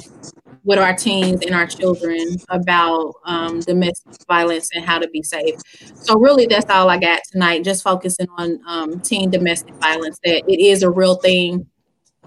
with 0.63 0.77
our 0.77 0.95
teens 0.95 1.41
and 1.45 1.55
our 1.55 1.65
children 1.65 2.19
about 2.49 3.13
um, 3.25 3.59
domestic 3.61 4.21
violence 4.27 4.69
and 4.73 4.85
how 4.85 4.99
to 4.99 5.07
be 5.09 5.23
safe. 5.23 5.55
So 5.95 6.19
really, 6.19 6.45
that's 6.45 6.69
all 6.69 6.89
I 6.89 6.97
got 6.97 7.21
tonight. 7.31 7.63
Just 7.63 7.83
focusing 7.83 8.27
on 8.37 8.59
um, 8.67 8.99
teen 9.01 9.29
domestic 9.29 9.73
violence. 9.81 10.19
That 10.23 10.43
it 10.47 10.59
is 10.59 10.83
a 10.83 10.89
real 10.89 11.15
thing. 11.15 11.67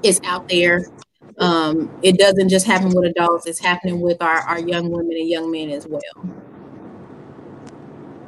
It's 0.02 0.20
out 0.24 0.48
there. 0.48 0.80
Um, 1.38 1.90
it 2.02 2.18
doesn't 2.18 2.48
just 2.48 2.66
happen 2.66 2.92
with 2.94 3.04
adults. 3.06 3.46
It's 3.46 3.58
happening 3.58 4.00
with 4.00 4.22
our, 4.22 4.38
our 4.40 4.60
young 4.60 4.90
women 4.90 5.16
and 5.16 5.28
young 5.28 5.50
men 5.50 5.70
as 5.70 5.86
well. 5.86 6.00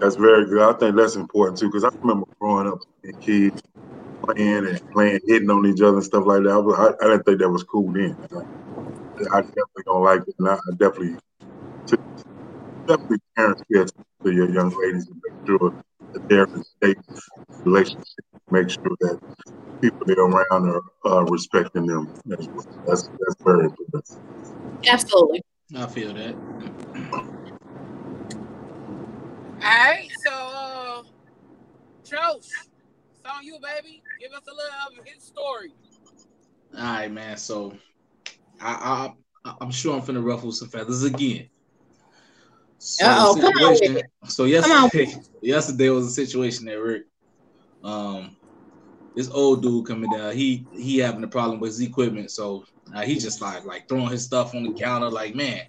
That's 0.01 0.17
very 0.17 0.45
good. 0.47 0.61
I 0.61 0.73
think 0.79 0.97
that's 0.97 1.17
important 1.17 1.59
too, 1.59 1.69
because 1.69 1.85
I 1.85 1.89
remember 2.03 2.27
growing 2.39 2.69
up 2.69 2.79
and 3.05 3.21
kids 3.21 3.63
playing 4.23 4.67
and 4.67 4.91
playing, 4.91 5.21
hitting 5.27 5.51
on 5.51 5.67
each 5.67 5.81
other 5.81 5.97
and 5.97 6.05
stuff 6.05 6.27
like 6.27 6.43
that. 6.43 6.51
I, 6.51 6.57
was, 6.57 6.79
I, 6.79 7.05
I 7.05 7.11
didn't 7.11 7.25
think 7.25 7.39
that 7.41 7.49
was 7.49 7.63
cool 7.63 7.93
then. 7.93 8.17
I 9.33 9.41
definitely 9.41 9.85
don't 9.85 10.03
like 10.03 10.23
it, 10.29 10.35
and 10.39 10.49
I, 10.49 10.59
definitely, 10.77 11.17
definitely 12.87 13.19
parents 13.35 13.63
pay 13.73 13.85
to 14.25 14.33
your 14.33 14.51
young 14.51 14.71
ladies 14.79 15.09
and 15.09 15.23
make 15.25 15.47
sure 15.47 15.73
that 16.17 16.29
they're 16.29 16.45
in 16.45 16.61
a 16.61 16.87
safe 16.87 16.97
relationship. 17.65 18.25
Make 18.51 18.71
sure 18.71 18.97
that 19.01 19.19
people 19.81 20.07
they're 20.07 20.19
around 20.19 20.45
are 20.51 20.83
uh, 21.05 21.25
respecting 21.25 21.87
them. 21.87 22.13
That's 22.25 22.49
that's, 22.87 23.11
that's 23.19 23.37
very 23.45 23.65
important. 23.65 24.05
Absolutely. 24.89 25.43
I 25.77 25.87
feel 25.87 26.15
that. 26.15 26.35
All 29.63 29.83
right, 29.83 30.09
so 30.25 30.31
uh, 30.31 31.03
Trosh, 32.05 32.47
it's 32.47 33.23
on 33.25 33.43
you, 33.43 33.59
baby. 33.61 34.03
Give 34.21 34.33
us 34.33 34.43
a 34.47 34.55
little 34.55 35.01
of 35.01 35.07
his 35.07 35.23
story. 35.23 35.73
All 36.77 36.83
right, 36.83 37.11
man. 37.11 37.37
So 37.37 37.73
I, 38.61 39.13
I 39.45 39.55
I'm 39.61 39.71
sure 39.71 39.97
I'm 39.97 40.03
finna 40.03 40.25
ruffle 40.25 40.53
some 40.53 40.69
feathers 40.69 41.03
again. 41.03 41.49
So, 42.79 43.07
Uh-oh, 43.07 43.35
come 43.37 43.55
on 43.55 43.71
with 43.71 43.79
situation- 43.79 44.03
so 44.29 44.45
yesterday, 44.45 45.15
yesterday 45.43 45.89
was 45.91 46.07
a 46.07 46.11
situation 46.11 46.69
at 46.69 46.79
work. 46.79 47.03
Um, 47.85 48.37
this 49.15 49.31
old 49.31 49.63
dude 49.63 49.87
coming 49.87 50.11
down, 50.11 50.35
he 50.35 50.67
he 50.73 50.99
having 50.99 51.25
a 51.25 51.29
problem 51.29 51.59
with 51.61 51.71
his 51.71 51.81
equipment, 51.81 52.31
so 52.31 52.65
uh, 52.95 53.03
he 53.03 53.19
just 53.19 53.41
like 53.41 53.65
like 53.65 53.89
throwing 53.89 54.11
his 54.11 54.25
stuff 54.25 54.55
on 54.55 54.63
the 54.63 54.73
counter, 54.75 55.09
like 55.11 55.35
man, 55.35 55.61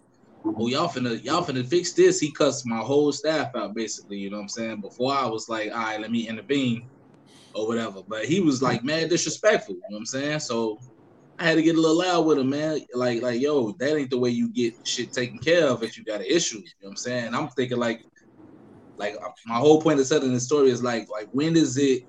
oh 0.45 0.67
y'all 0.67 0.89
finna 0.89 1.23
y'all 1.23 1.43
finna 1.43 1.65
fix 1.65 1.93
this. 1.93 2.19
He 2.19 2.31
cussed 2.31 2.65
my 2.67 2.79
whole 2.79 3.11
staff 3.11 3.55
out 3.55 3.73
basically, 3.73 4.17
you 4.17 4.29
know 4.29 4.37
what 4.37 4.43
I'm 4.43 4.49
saying? 4.49 4.81
Before 4.81 5.13
I 5.13 5.25
was 5.27 5.47
like, 5.47 5.71
all 5.71 5.77
right, 5.77 5.99
let 6.01 6.11
me 6.11 6.27
intervene 6.27 6.89
or 7.55 7.67
whatever, 7.67 8.01
but 8.07 8.25
he 8.25 8.39
was 8.41 8.61
like 8.61 8.83
mad 8.83 9.09
disrespectful, 9.09 9.75
you 9.75 9.81
know 9.89 9.95
what 9.95 9.99
I'm 9.99 10.05
saying? 10.05 10.39
So 10.41 10.77
I 11.39 11.43
had 11.43 11.55
to 11.55 11.61
get 11.61 11.75
a 11.75 11.81
little 11.81 11.97
loud 11.97 12.25
with 12.25 12.39
him, 12.39 12.49
man. 12.49 12.79
Like, 12.93 13.21
like, 13.21 13.39
yo, 13.39 13.71
that 13.73 13.95
ain't 13.95 14.09
the 14.09 14.17
way 14.17 14.31
you 14.31 14.49
get 14.49 14.73
shit 14.83 15.13
taken 15.13 15.37
care 15.37 15.67
of 15.67 15.83
if 15.83 15.97
you 15.97 16.03
got 16.03 16.21
an 16.21 16.27
issue. 16.27 16.57
You 16.57 16.63
know 16.63 16.87
what 16.87 16.89
I'm 16.91 16.95
saying? 16.97 17.35
I'm 17.35 17.49
thinking 17.49 17.77
like, 17.77 18.01
like 18.97 19.15
uh, 19.23 19.29
my 19.45 19.55
whole 19.55 19.79
point 19.79 19.99
of 19.99 20.09
telling 20.09 20.33
this 20.33 20.45
story 20.45 20.71
is 20.71 20.81
like, 20.81 21.07
like 21.09 21.27
when 21.31 21.55
is 21.55 21.77
it 21.77 22.03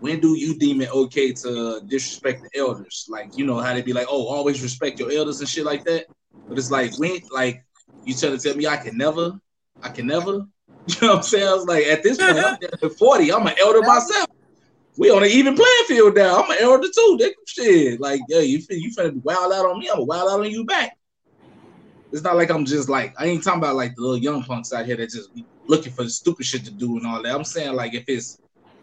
when 0.00 0.18
do 0.18 0.36
you 0.36 0.58
deem 0.58 0.80
it 0.80 0.92
okay 0.92 1.32
to 1.32 1.80
disrespect 1.86 2.42
the 2.42 2.58
elders? 2.58 3.06
Like, 3.08 3.36
you 3.36 3.46
know 3.46 3.60
how 3.60 3.72
they 3.72 3.82
be 3.82 3.92
like, 3.92 4.08
oh, 4.10 4.26
always 4.26 4.60
respect 4.62 4.98
your 4.98 5.12
elders 5.12 5.38
and 5.40 5.48
shit 5.48 5.64
like 5.64 5.84
that. 5.84 6.06
But 6.48 6.58
it's 6.58 6.70
like 6.70 6.98
when 6.98 7.20
like 7.30 7.64
you 8.04 8.14
trying 8.14 8.36
to 8.36 8.42
tell 8.42 8.56
me 8.56 8.66
I 8.66 8.78
can 8.78 8.96
never, 8.96 9.38
I 9.82 9.88
can 9.90 10.06
never. 10.06 10.40
You 10.88 10.96
know 11.00 11.08
what 11.10 11.16
I'm 11.18 11.22
saying? 11.22 11.46
I 11.46 11.54
was 11.54 11.66
like, 11.66 11.86
at 11.86 12.02
this 12.02 12.18
point, 12.18 12.44
I'm 12.82 12.90
40. 12.98 13.32
I'm 13.32 13.46
an 13.46 13.54
elder 13.60 13.82
myself. 13.82 14.26
We 14.98 15.10
on 15.10 15.22
an 15.22 15.30
even 15.30 15.54
playing 15.54 15.84
field 15.86 16.14
now. 16.14 16.42
I'm 16.42 16.50
an 16.50 16.58
elder 16.60 16.88
too. 16.94 17.16
They, 17.18 17.34
shit, 17.46 18.00
like, 18.00 18.20
yeah, 18.28 18.40
you 18.40 18.60
you 18.68 18.90
finna 18.94 19.14
be 19.14 19.20
wild 19.20 19.52
out 19.52 19.66
on 19.66 19.78
me. 19.78 19.88
I'm 19.88 19.96
gonna 19.96 20.04
wild 20.04 20.30
out 20.30 20.40
on 20.40 20.50
you 20.50 20.64
back. 20.64 20.96
It's 22.12 22.22
not 22.22 22.36
like 22.36 22.50
I'm 22.50 22.66
just 22.66 22.90
like 22.90 23.14
I 23.18 23.26
ain't 23.26 23.42
talking 23.42 23.60
about 23.60 23.76
like 23.76 23.94
the 23.94 24.02
little 24.02 24.18
young 24.18 24.42
punks 24.44 24.72
out 24.72 24.84
here 24.84 24.96
that 24.96 25.10
just 25.10 25.30
looking 25.66 25.92
for 25.92 26.06
stupid 26.08 26.44
shit 26.44 26.64
to 26.66 26.70
do 26.70 26.98
and 26.98 27.06
all 27.06 27.22
that. 27.22 27.34
I'm 27.34 27.44
saying 27.44 27.74
like 27.74 27.94
if 27.94 28.04
it's 28.06 28.38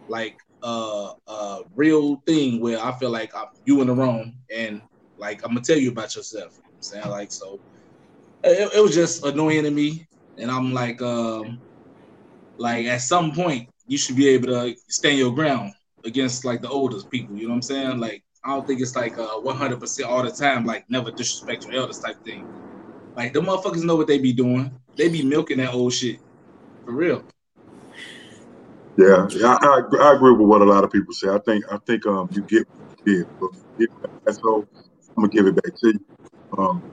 like 0.08 0.36
uh 0.64 1.14
a 1.28 1.60
real 1.76 2.18
thing 2.26 2.60
where 2.60 2.84
I 2.84 2.92
feel 2.98 3.12
like 3.12 3.36
I'm 3.36 3.48
you 3.66 3.82
in 3.82 3.88
the 3.88 3.94
wrong 3.94 4.34
and 4.54 4.82
like 5.18 5.44
I'm 5.44 5.50
gonna 5.50 5.62
tell 5.62 5.78
you 5.78 5.92
about 5.92 6.16
yourself. 6.16 6.54
You 6.58 6.64
know 6.64 6.70
I'm 6.76 6.82
saying 6.82 7.10
like 7.10 7.32
so 7.32 7.60
it, 8.44 8.72
it 8.76 8.82
was 8.82 8.96
just 8.96 9.24
annoying 9.24 9.64
to 9.64 9.72
me 9.72 10.08
and 10.40 10.50
I'm 10.50 10.74
like 10.74 11.00
um 11.04 11.62
like 12.58 12.88
at 12.88 13.02
some 13.02 13.32
point 13.32 13.70
you 13.86 13.98
should 13.98 14.16
be 14.16 14.30
able 14.30 14.48
to 14.48 14.76
stand 14.88 15.20
your 15.20 15.34
ground 15.36 15.74
against 16.06 16.46
like 16.46 16.62
the 16.62 16.70
oldest 16.70 17.10
people. 17.10 17.36
You 17.36 17.44
know 17.44 17.50
what 17.50 17.56
I'm 17.56 17.62
saying? 17.64 18.00
Like 18.00 18.24
I 18.44 18.50
don't 18.50 18.66
think 18.66 18.82
it's 18.82 18.96
like 18.96 19.18
uh 19.18 19.40
100% 19.44 20.06
all 20.06 20.24
the 20.24 20.32
time. 20.32 20.66
Like 20.66 20.86
never 20.90 21.12
disrespect 21.12 21.66
your 21.66 21.82
elders 21.82 22.00
type 22.00 22.24
thing. 22.24 22.46
Like 23.16 23.34
the 23.34 23.42
motherfuckers 23.42 23.84
know 23.84 23.96
what 23.96 24.08
they 24.08 24.20
be 24.20 24.34
doing. 24.34 24.72
They 24.98 25.10
be 25.10 25.24
milking 25.24 25.58
that 25.58 25.74
old 25.74 25.94
shit 25.94 26.20
for 26.86 26.94
real. 26.94 27.24
Yeah, 28.98 29.28
I, 29.46 29.58
I, 29.62 29.98
I 30.02 30.16
agree 30.16 30.34
with 30.34 30.48
what 30.48 30.62
a 30.62 30.66
lot 30.66 30.84
of 30.84 30.92
people 30.92 31.14
say. 31.14 31.30
I 31.30 31.40
think 31.40 31.64
I 31.72 31.78
think 31.86 32.06
um 32.06 32.30
you 32.32 32.42
get 32.44 32.68
yeah, 33.06 33.24
but 33.40 34.36
so 34.36 34.68
I'm 35.18 35.24
gonna 35.24 35.30
give 35.30 35.48
it 35.48 35.56
back 35.56 35.74
to 35.76 35.88
you. 35.88 36.06
Um, 36.58 36.84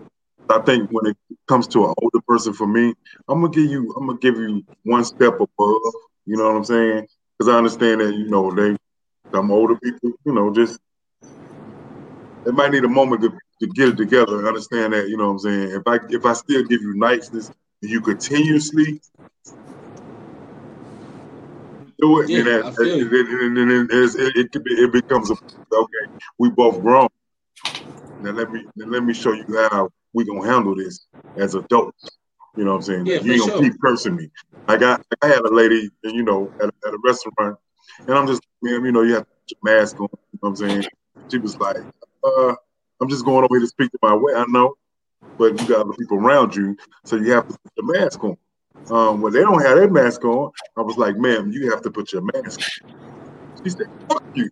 I 0.48 0.60
think 0.60 0.88
when 0.92 1.06
it 1.06 1.16
comes 1.48 1.66
to 1.68 1.86
an 1.86 1.94
older 2.00 2.20
person, 2.26 2.52
for 2.52 2.66
me, 2.66 2.94
I'm 3.28 3.40
gonna 3.40 3.52
give 3.52 3.70
you 3.70 3.92
I'm 3.96 4.06
gonna 4.06 4.18
give 4.18 4.36
you 4.36 4.64
one 4.84 5.04
step 5.04 5.34
above. 5.34 5.80
You 6.24 6.36
know 6.36 6.48
what 6.48 6.56
I'm 6.56 6.64
saying? 6.64 7.06
Because 7.38 7.52
I 7.52 7.58
understand 7.58 8.00
that 8.00 8.14
you 8.14 8.28
know 8.28 8.50
they 8.52 8.76
some 9.34 9.50
older 9.50 9.76
people, 9.76 10.12
you 10.24 10.32
know, 10.32 10.52
just 10.52 10.78
they 12.44 12.52
might 12.52 12.70
need 12.70 12.84
a 12.84 12.88
moment 12.88 13.22
to, 13.22 13.30
to 13.60 13.66
get 13.68 13.88
it 13.88 13.96
together 13.96 14.38
and 14.38 14.46
understand 14.46 14.92
that, 14.92 15.08
you 15.08 15.16
know 15.16 15.26
what 15.26 15.32
I'm 15.32 15.38
saying? 15.40 15.70
If 15.72 15.82
I 15.86 15.98
if 16.10 16.24
I 16.24 16.32
still 16.32 16.62
give 16.64 16.80
you 16.80 16.94
niceness 16.94 17.50
and 17.82 17.90
you 17.90 18.00
continuously 18.00 19.00
do 21.98 22.20
it, 22.20 22.30
Yeah, 22.30 22.38
and, 22.38 22.46
that, 22.46 22.64
and, 22.78 23.12
and, 23.12 23.58
and, 23.58 23.70
and 23.70 23.90
it, 23.90 24.36
it, 24.36 24.48
it 24.54 24.92
becomes 24.92 25.30
a 25.30 25.34
okay. 25.34 26.12
We 26.38 26.50
both 26.50 26.80
grown. 26.82 27.08
Now 28.20 28.30
let 28.32 28.50
me 28.50 28.64
now 28.76 28.86
let 28.86 29.02
me 29.04 29.12
show 29.14 29.32
you 29.32 29.44
how 29.70 29.90
we 30.12 30.24
gonna 30.24 30.46
handle 30.46 30.74
this 30.74 31.06
as 31.36 31.54
adults. 31.54 32.18
You 32.56 32.64
know 32.64 32.70
what 32.72 32.76
I'm 32.76 32.82
saying? 32.82 33.06
Yeah, 33.06 33.20
you 33.20 33.32
ain't 33.32 33.42
for 33.42 33.50
gonna 33.50 33.62
sure. 33.62 33.70
keep 33.70 33.80
cursing 33.80 34.16
me. 34.16 34.30
Like 34.68 34.82
I, 34.82 34.98
I 35.22 35.26
had 35.26 35.40
a 35.40 35.52
lady, 35.54 35.90
you 36.04 36.22
know, 36.22 36.52
at, 36.60 36.68
a- 36.68 36.88
at 36.88 36.94
a 36.94 36.98
restaurant, 37.04 37.56
and 38.06 38.16
I'm 38.16 38.26
just, 38.26 38.42
ma'am, 38.62 38.84
you 38.84 38.92
know, 38.92 39.02
you 39.02 39.14
have 39.14 39.24
to 39.24 39.28
put 39.28 39.56
your 39.62 39.78
mask 39.78 40.00
on. 40.00 40.08
You 40.12 40.38
know 40.42 40.48
what 40.48 40.48
I'm 40.50 40.56
saying? 40.56 40.84
She 41.30 41.38
was 41.38 41.56
like, 41.58 41.76
uh, 42.24 42.54
I'm 43.00 43.08
just 43.08 43.24
going 43.24 43.44
over 43.44 43.54
here 43.54 43.60
to 43.60 43.66
speak 43.66 43.90
to 43.92 43.98
my 44.02 44.14
way. 44.14 44.34
I 44.34 44.44
know, 44.48 44.74
but 45.38 45.60
you 45.60 45.68
got 45.68 45.80
other 45.80 45.92
people 45.98 46.18
around 46.18 46.54
you, 46.54 46.76
so 47.04 47.16
you 47.16 47.32
have 47.32 47.46
to 47.48 47.56
put 47.62 47.72
your 47.76 48.00
mask 48.00 48.22
on. 48.24 48.36
Um, 48.90 49.20
when 49.20 49.32
they 49.32 49.40
don't 49.40 49.62
have 49.62 49.76
their 49.76 49.90
mask 49.90 50.24
on, 50.24 50.50
I 50.76 50.82
was 50.82 50.96
like, 50.96 51.16
ma'am, 51.16 51.50
you 51.50 51.70
have 51.70 51.82
to 51.82 51.90
put 51.90 52.12
your 52.12 52.22
mask 52.22 52.60
on. 52.60 52.66
She 53.64 53.70
said, 53.70 53.86
fuck 54.08 54.22
you. 54.34 54.48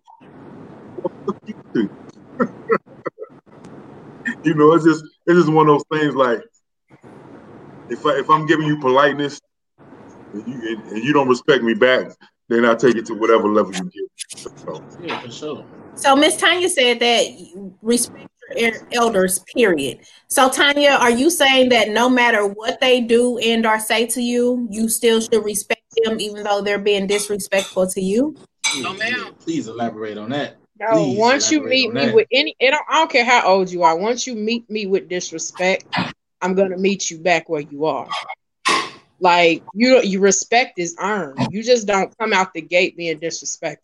Fuck 1.25 1.37
you 1.45 1.53
too. 1.73 1.89
you 4.43 4.55
know, 4.55 4.73
it's 4.73 4.83
just 4.83 5.03
it's 5.25 5.39
just 5.39 5.51
one 5.51 5.69
of 5.69 5.75
those 5.75 5.99
things 5.99 6.15
like 6.15 6.41
if 7.89 8.05
I 8.05 8.19
if 8.19 8.29
I'm 8.29 8.45
giving 8.45 8.67
you 8.67 8.79
politeness 8.79 9.39
and 10.33 10.47
you 10.47 10.81
and 10.91 11.03
you 11.03 11.13
don't 11.13 11.29
respect 11.29 11.63
me 11.63 11.73
back, 11.73 12.07
then 12.47 12.65
I 12.65 12.75
take 12.75 12.95
it 12.95 13.05
to 13.07 13.13
whatever 13.13 13.47
level 13.47 13.73
you 13.73 13.91
give. 13.91 14.49
So, 14.59 14.83
Yeah, 15.01 15.19
for 15.19 15.31
sure. 15.31 15.65
So 15.95 16.15
Miss 16.15 16.37
Tanya 16.37 16.69
said 16.69 16.99
that 16.99 17.25
respect 17.81 18.27
your 18.55 18.71
elders, 18.91 19.39
period. 19.55 19.99
So 20.27 20.49
Tanya, 20.49 20.91
are 20.91 21.09
you 21.09 21.29
saying 21.29 21.69
that 21.69 21.89
no 21.89 22.09
matter 22.09 22.45
what 22.45 22.79
they 22.81 23.01
do 23.01 23.37
and 23.37 23.65
or 23.65 23.79
say 23.79 24.05
to 24.07 24.21
you, 24.21 24.67
you 24.69 24.89
still 24.89 25.21
should 25.21 25.43
respect 25.43 25.81
them 26.03 26.19
even 26.19 26.43
though 26.43 26.61
they're 26.61 26.77
being 26.79 27.07
disrespectful 27.07 27.87
to 27.87 28.01
you? 28.01 28.35
No, 28.81 28.93
ma'am. 28.93 29.35
Please 29.39 29.67
elaborate 29.67 30.17
on 30.17 30.29
that. 30.31 30.57
No, 30.79 31.05
Please 31.05 31.17
once 31.17 31.51
you 31.51 31.63
meet 31.63 31.93
me 31.93 32.05
that. 32.07 32.13
with 32.13 32.27
any, 32.31 32.55
it 32.59 32.71
don't, 32.71 32.85
I 32.89 32.95
don't 32.95 33.09
care 33.09 33.23
how 33.23 33.47
old 33.47 33.71
you 33.71 33.83
are. 33.83 33.97
Once 33.97 34.27
you 34.27 34.35
meet 34.35 34.69
me 34.69 34.85
with 34.85 35.07
disrespect, 35.07 35.85
I'm 36.41 36.53
gonna 36.53 36.77
meet 36.77 37.09
you 37.09 37.17
back 37.17 37.47
where 37.47 37.61
you 37.61 37.85
are. 37.85 38.09
Like 39.19 39.63
you, 39.73 39.91
don't- 39.91 40.05
you 40.05 40.19
respect 40.19 40.77
is 40.79 40.95
earned. 40.99 41.47
You 41.51 41.63
just 41.63 41.87
don't 41.87 42.15
come 42.17 42.33
out 42.33 42.53
the 42.53 42.61
gate 42.61 42.97
being 42.97 43.17
disrespectful 43.19 43.83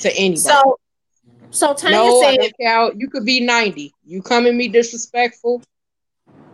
to 0.00 0.16
anybody. 0.16 0.36
So 0.38 0.78
so 1.50 1.74
Tanya 1.74 1.98
no, 1.98 2.20
I 2.20 2.30
said 2.30 2.36
don't 2.40 2.52
care. 2.60 2.70
how- 2.74 2.92
You 2.96 3.08
could 3.10 3.24
be 3.26 3.40
90. 3.40 3.92
You 4.06 4.22
come 4.22 4.46
and 4.46 4.56
me 4.56 4.68
disrespectful. 4.68 5.62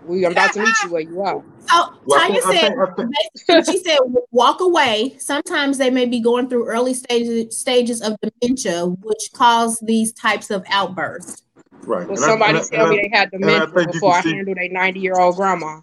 We, 0.07 0.25
I'm 0.25 0.33
about 0.33 0.53
to 0.55 0.61
meet 0.61 0.75
you 0.85 0.91
where 0.93 1.03
you 1.03 1.21
are. 1.21 1.45
so 1.71 2.19
Tanya 2.19 2.41
think, 2.41 2.43
said 2.43 2.61
think, 2.61 2.79
I 2.81 2.95
think 2.95 3.11
basically 3.47 3.73
she 3.75 3.79
said 3.85 3.99
walk 4.31 4.61
away. 4.61 5.17
Sometimes 5.19 5.77
they 5.79 5.91
may 5.91 6.07
be 6.07 6.19
going 6.21 6.49
through 6.49 6.67
early 6.67 6.95
stages 6.95 7.57
stages 7.59 8.01
of 8.01 8.17
dementia, 8.23 8.87
which 8.87 9.31
cause 9.35 9.79
these 9.81 10.13
types 10.15 10.51
of 10.51 10.65
outbursts. 10.71 11.43
right. 11.85 12.07
Will 12.09 12.15
And 12.15 12.19
somebody 12.19 12.59
I, 12.59 12.63
tell 12.63 12.81
and 12.87 12.91
me 12.91 12.97
they 13.03 13.17
had 13.17 13.29
and 13.33 13.45
I 13.45 13.59
dementia 13.67 13.93
before 13.93 14.15
I 14.15 14.21
handled 14.23 14.59
a 14.59 14.69
90 14.69 14.99
year 15.01 15.19
old 15.21 15.37
grandma? 15.37 15.81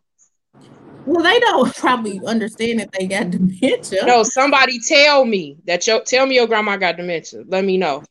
Well, 1.05 1.23
they 1.23 1.39
don't 1.39 1.73
probably 1.77 2.19
understand 2.25 2.79
that 2.79 2.91
they 2.97 3.07
got 3.07 3.31
dementia. 3.31 4.05
No, 4.05 4.23
somebody 4.23 4.79
tell 4.79 5.25
me 5.25 5.57
that 5.65 5.85
your 5.87 6.01
tell 6.01 6.25
me 6.25 6.35
your 6.35 6.47
grandma 6.47 6.77
got 6.77 6.97
dementia. 6.97 7.43
Let 7.47 7.63
me 7.65 7.77
know. 7.77 8.03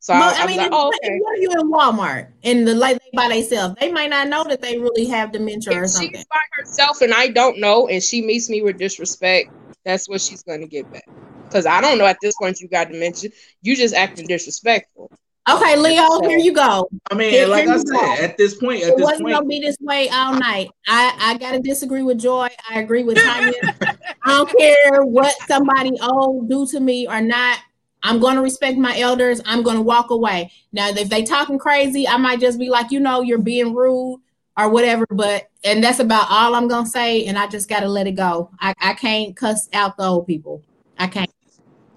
So 0.00 0.14
But 0.14 0.38
I 0.38 0.42
I'll 0.42 0.46
mean, 0.46 0.56
like, 0.56 0.70
oh, 0.72 0.86
what, 0.86 0.98
okay. 1.04 1.18
what 1.18 1.38
are 1.38 1.42
you 1.42 1.50
in 1.52 1.70
Walmart 1.70 2.32
and 2.42 2.66
the 2.66 2.74
like 2.74 2.98
they 3.00 3.10
by 3.14 3.28
themselves? 3.28 3.76
They 3.80 3.92
might 3.92 4.10
not 4.10 4.28
know 4.28 4.44
that 4.44 4.62
they 4.62 4.78
really 4.78 5.06
have 5.06 5.32
dementia 5.32 5.74
or 5.74 5.86
something. 5.86 6.14
she's 6.14 6.24
by 6.26 6.40
herself 6.52 7.00
and 7.02 7.12
I 7.12 7.28
don't 7.28 7.58
know, 7.60 7.86
and 7.88 8.02
she 8.02 8.22
meets 8.22 8.48
me 8.48 8.62
with 8.62 8.78
disrespect, 8.78 9.50
that's 9.84 10.08
what 10.08 10.20
she's 10.22 10.42
going 10.42 10.60
to 10.62 10.66
get 10.66 10.90
back. 10.90 11.04
Because 11.48 11.66
I 11.66 11.80
don't 11.80 11.98
know 11.98 12.06
at 12.06 12.18
this 12.22 12.34
point 12.36 12.60
you 12.60 12.68
got 12.68 12.88
dementia. 12.90 13.30
You 13.62 13.76
just 13.76 13.94
acting 13.94 14.26
disrespectful. 14.26 15.10
Okay, 15.48 15.76
Leo, 15.76 16.20
here 16.28 16.38
you 16.38 16.52
go. 16.52 16.88
I 17.10 17.14
mean, 17.14 17.30
Here- 17.30 17.46
like 17.46 17.64
here 17.64 17.72
I 17.74 17.76
said, 17.78 17.86
go. 17.86 18.12
at 18.24 18.36
this 18.36 18.54
point, 18.54 18.82
at 18.82 18.90
It 18.90 18.96
this 18.96 19.04
wasn't 19.04 19.22
point, 19.22 19.34
gonna 19.34 19.46
be 19.46 19.58
this 19.60 19.76
way 19.80 20.08
all 20.10 20.34
night. 20.34 20.70
I 20.86 21.14
I 21.18 21.38
gotta 21.38 21.60
disagree 21.60 22.02
with 22.02 22.18
Joy. 22.18 22.48
I 22.70 22.80
agree 22.80 23.02
with 23.04 23.18
Tanya. 23.18 23.52
I 24.24 24.28
don't 24.28 24.58
care 24.58 25.02
what 25.02 25.34
somebody 25.48 25.92
old 26.02 26.48
do 26.50 26.66
to 26.68 26.80
me 26.80 27.08
or 27.08 27.20
not. 27.20 27.58
I'm 28.02 28.20
gonna 28.20 28.42
respect 28.42 28.76
my 28.78 28.98
elders. 28.98 29.40
I'm 29.46 29.62
gonna 29.62 29.82
walk 29.82 30.10
away. 30.10 30.52
Now, 30.72 30.88
if 30.90 31.08
they 31.08 31.22
talking 31.22 31.58
crazy, 31.58 32.06
I 32.06 32.16
might 32.18 32.40
just 32.40 32.58
be 32.58 32.68
like, 32.68 32.90
you 32.90 33.00
know, 33.00 33.22
you're 33.22 33.38
being 33.38 33.74
rude 33.74 34.20
or 34.58 34.68
whatever. 34.68 35.06
But 35.10 35.48
and 35.64 35.82
that's 35.82 36.00
about 36.00 36.26
all 36.30 36.54
I'm 36.54 36.68
gonna 36.68 36.86
say. 36.86 37.24
And 37.26 37.38
I 37.38 37.46
just 37.46 37.68
gotta 37.68 37.88
let 37.88 38.06
it 38.06 38.12
go. 38.12 38.50
I, 38.60 38.74
I 38.80 38.92
can't 38.94 39.34
cuss 39.34 39.68
out 39.72 39.96
the 39.96 40.04
old 40.04 40.26
people. 40.26 40.62
I 40.98 41.06
can't. 41.06 41.30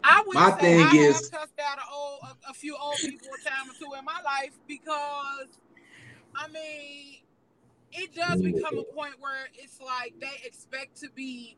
I 0.04 0.24
would 0.26 0.36
My 0.36 0.52
say 0.52 0.60
thing 0.60 0.82
I 0.82 0.92
is- 0.92 1.30
have 1.32 1.42
cussed 1.42 1.60
out 1.60 1.78
a, 1.80 1.94
old, 1.94 2.20
a, 2.24 2.52
a 2.52 2.54
few 2.54 2.76
old 2.78 2.98
people 2.98 3.30
a 3.34 3.50
time 3.50 3.70
or 3.70 3.74
two 3.74 3.92
in 3.98 4.06
my 4.06 4.22
life 4.24 4.54
because, 4.68 5.48
I 6.36 6.48
mean, 6.50 7.22
it 7.92 8.14
does 8.16 8.42
become 8.42 8.78
a 8.80 8.84
point 8.84 9.16
where 9.20 9.48
it's 9.56 9.80
like 9.82 10.16
they 10.20 10.46
expect 10.46 11.00
to 11.02 11.10
be 11.16 11.58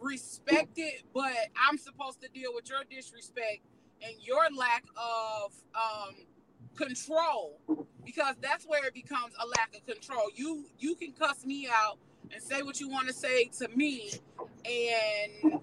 respected, 0.00 1.02
but 1.14 1.32
I'm 1.68 1.78
supposed 1.78 2.20
to 2.22 2.28
deal 2.28 2.50
with 2.54 2.68
your 2.68 2.80
disrespect 2.90 3.60
and 4.02 4.14
your 4.20 4.44
lack 4.56 4.84
of 4.96 5.52
um, 5.74 6.14
control 6.76 7.58
because 8.04 8.36
that's 8.42 8.64
where 8.66 8.84
it 8.86 8.94
becomes 8.94 9.34
a 9.42 9.46
lack 9.58 9.74
of 9.76 9.86
control. 9.86 10.24
You 10.34 10.66
you 10.78 10.94
can 10.96 11.12
cuss 11.12 11.44
me 11.46 11.68
out 11.72 11.98
and 12.32 12.42
say 12.42 12.62
what 12.62 12.80
you 12.80 12.88
want 12.90 13.08
to 13.08 13.14
say 13.14 13.46
to 13.60 13.68
me, 13.76 14.12
and 14.64 15.60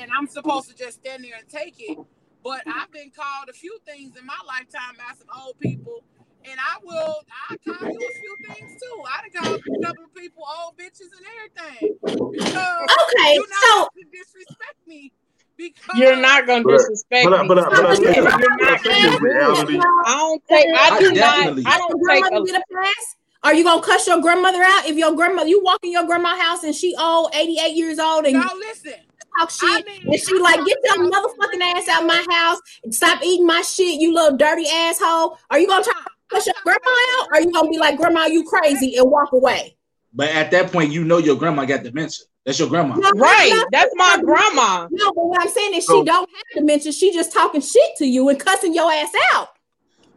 and 0.00 0.10
I'm 0.16 0.26
supposed 0.26 0.68
to 0.70 0.74
just 0.76 1.00
stand 1.00 1.24
there 1.24 1.34
and 1.38 1.48
take 1.48 1.74
it. 1.78 1.98
But 2.44 2.62
I've 2.66 2.90
been 2.90 3.10
called 3.14 3.48
a 3.48 3.52
few 3.52 3.78
things 3.86 4.16
in 4.18 4.26
my 4.26 4.34
lifetime 4.46 4.96
by 4.98 5.14
some 5.16 5.28
old 5.44 5.58
people, 5.60 6.02
and 6.44 6.58
I 6.58 6.78
will 6.82 7.22
I 7.50 7.56
call 7.58 7.88
you 7.88 7.98
a 7.98 8.20
few 8.20 8.36
things 8.48 8.80
too. 8.82 9.02
I 9.06 9.28
done 9.28 9.44
called 9.44 9.60
a 9.60 9.86
couple 9.86 10.04
of 10.04 10.14
people 10.14 10.42
old 10.64 10.76
bitches 10.76 11.10
and 11.16 11.26
everything 11.38 11.96
because 12.32 12.88
Okay, 13.14 13.34
you're 13.34 13.46
so 13.46 13.78
not 13.78 13.88
to 13.94 14.04
disrespect 14.10 14.76
me 14.88 15.12
because 15.56 15.96
You're 15.96 16.16
not 16.16 16.46
going 16.46 16.62
to 16.64 16.68
But- 16.68 16.78
disrespect 16.78 17.28
but 17.30 17.42
me. 17.42 17.48
but 17.48 17.58
I- 17.60 17.68
but 17.68 17.86
I 17.86 18.12
You're 18.12 18.22
not 18.24 18.40
but 18.40 18.42
I 18.42 18.76
gonna 18.82 18.82
do 18.82 19.14
it. 19.14 19.20
reality, 19.22 19.78
I 19.78 20.14
don't 20.16 20.42
take. 20.48 20.66
I 20.66 20.88
I 20.90 20.98
do 20.98 21.06
not. 21.06 21.14
definitely- 21.14 21.64
I 21.66 21.78
don't 21.78 22.00
your 22.00 22.10
take. 22.10 22.24
A, 22.24 22.44
get 22.44 22.56
a 22.56 22.74
pass? 22.74 23.16
Are 23.44 23.54
you 23.54 23.62
gonna 23.64 23.82
cuss 23.82 24.06
your 24.06 24.20
grandmother 24.20 24.62
out 24.62 24.86
if 24.86 24.96
your 24.96 25.12
grandmother 25.14 25.48
you 25.48 25.62
walk 25.62 25.78
in 25.84 25.92
your 25.92 26.04
grandma's 26.06 26.40
house 26.40 26.64
and 26.64 26.74
she 26.74 26.94
old 26.98 27.32
88 27.34 27.74
years 27.76 27.98
old 28.00 28.24
and 28.24 28.34
no 28.34 28.46
listen. 28.56 28.94
Talk 29.38 29.50
shit, 29.50 29.86
and 30.04 30.18
she 30.20 30.38
like, 30.38 30.56
get 30.64 30.78
your 30.84 31.10
motherfucking 31.10 31.60
ass 31.74 31.88
out 31.88 32.02
of 32.02 32.06
my 32.08 32.24
house 32.30 32.58
and 32.84 32.94
stop 32.94 33.22
eating 33.22 33.46
my 33.46 33.62
shit, 33.62 34.00
you 34.00 34.14
little 34.14 34.36
dirty 34.36 34.66
asshole. 34.68 35.38
Are 35.50 35.58
you 35.58 35.66
gonna 35.66 35.84
try 35.84 35.92
to 35.94 36.10
push 36.30 36.46
your 36.46 36.54
grandma 36.62 36.80
out? 37.20 37.28
Or 37.28 37.34
are 37.36 37.40
you 37.42 37.52
gonna 37.52 37.70
be 37.70 37.78
like, 37.78 37.96
grandma, 37.96 38.26
you 38.26 38.44
crazy 38.44 38.96
and 38.96 39.10
walk 39.10 39.32
away? 39.32 39.76
But 40.14 40.28
at 40.30 40.50
that 40.50 40.70
point, 40.72 40.92
you 40.92 41.04
know 41.04 41.18
your 41.18 41.36
grandma 41.36 41.64
got 41.64 41.82
dementia. 41.82 42.26
That's 42.44 42.58
your 42.58 42.68
grandma. 42.68 42.96
No, 42.96 43.10
Right. 43.12 43.52
no, 43.54 43.64
That's 43.70 43.92
my 43.94 44.20
grandma. 44.22 44.88
No, 44.90 45.12
but 45.12 45.24
what 45.26 45.40
I'm 45.40 45.48
saying 45.48 45.74
is 45.74 45.84
she 45.84 45.86
So- 45.86 46.04
don't 46.04 46.28
have 46.28 46.42
dementia. 46.54 46.92
She 46.92 47.12
just 47.12 47.32
talking 47.32 47.60
shit 47.60 47.96
to 47.98 48.06
you 48.06 48.28
and 48.28 48.38
cussing 48.38 48.74
your 48.74 48.90
ass 48.92 49.12
out. 49.32 49.48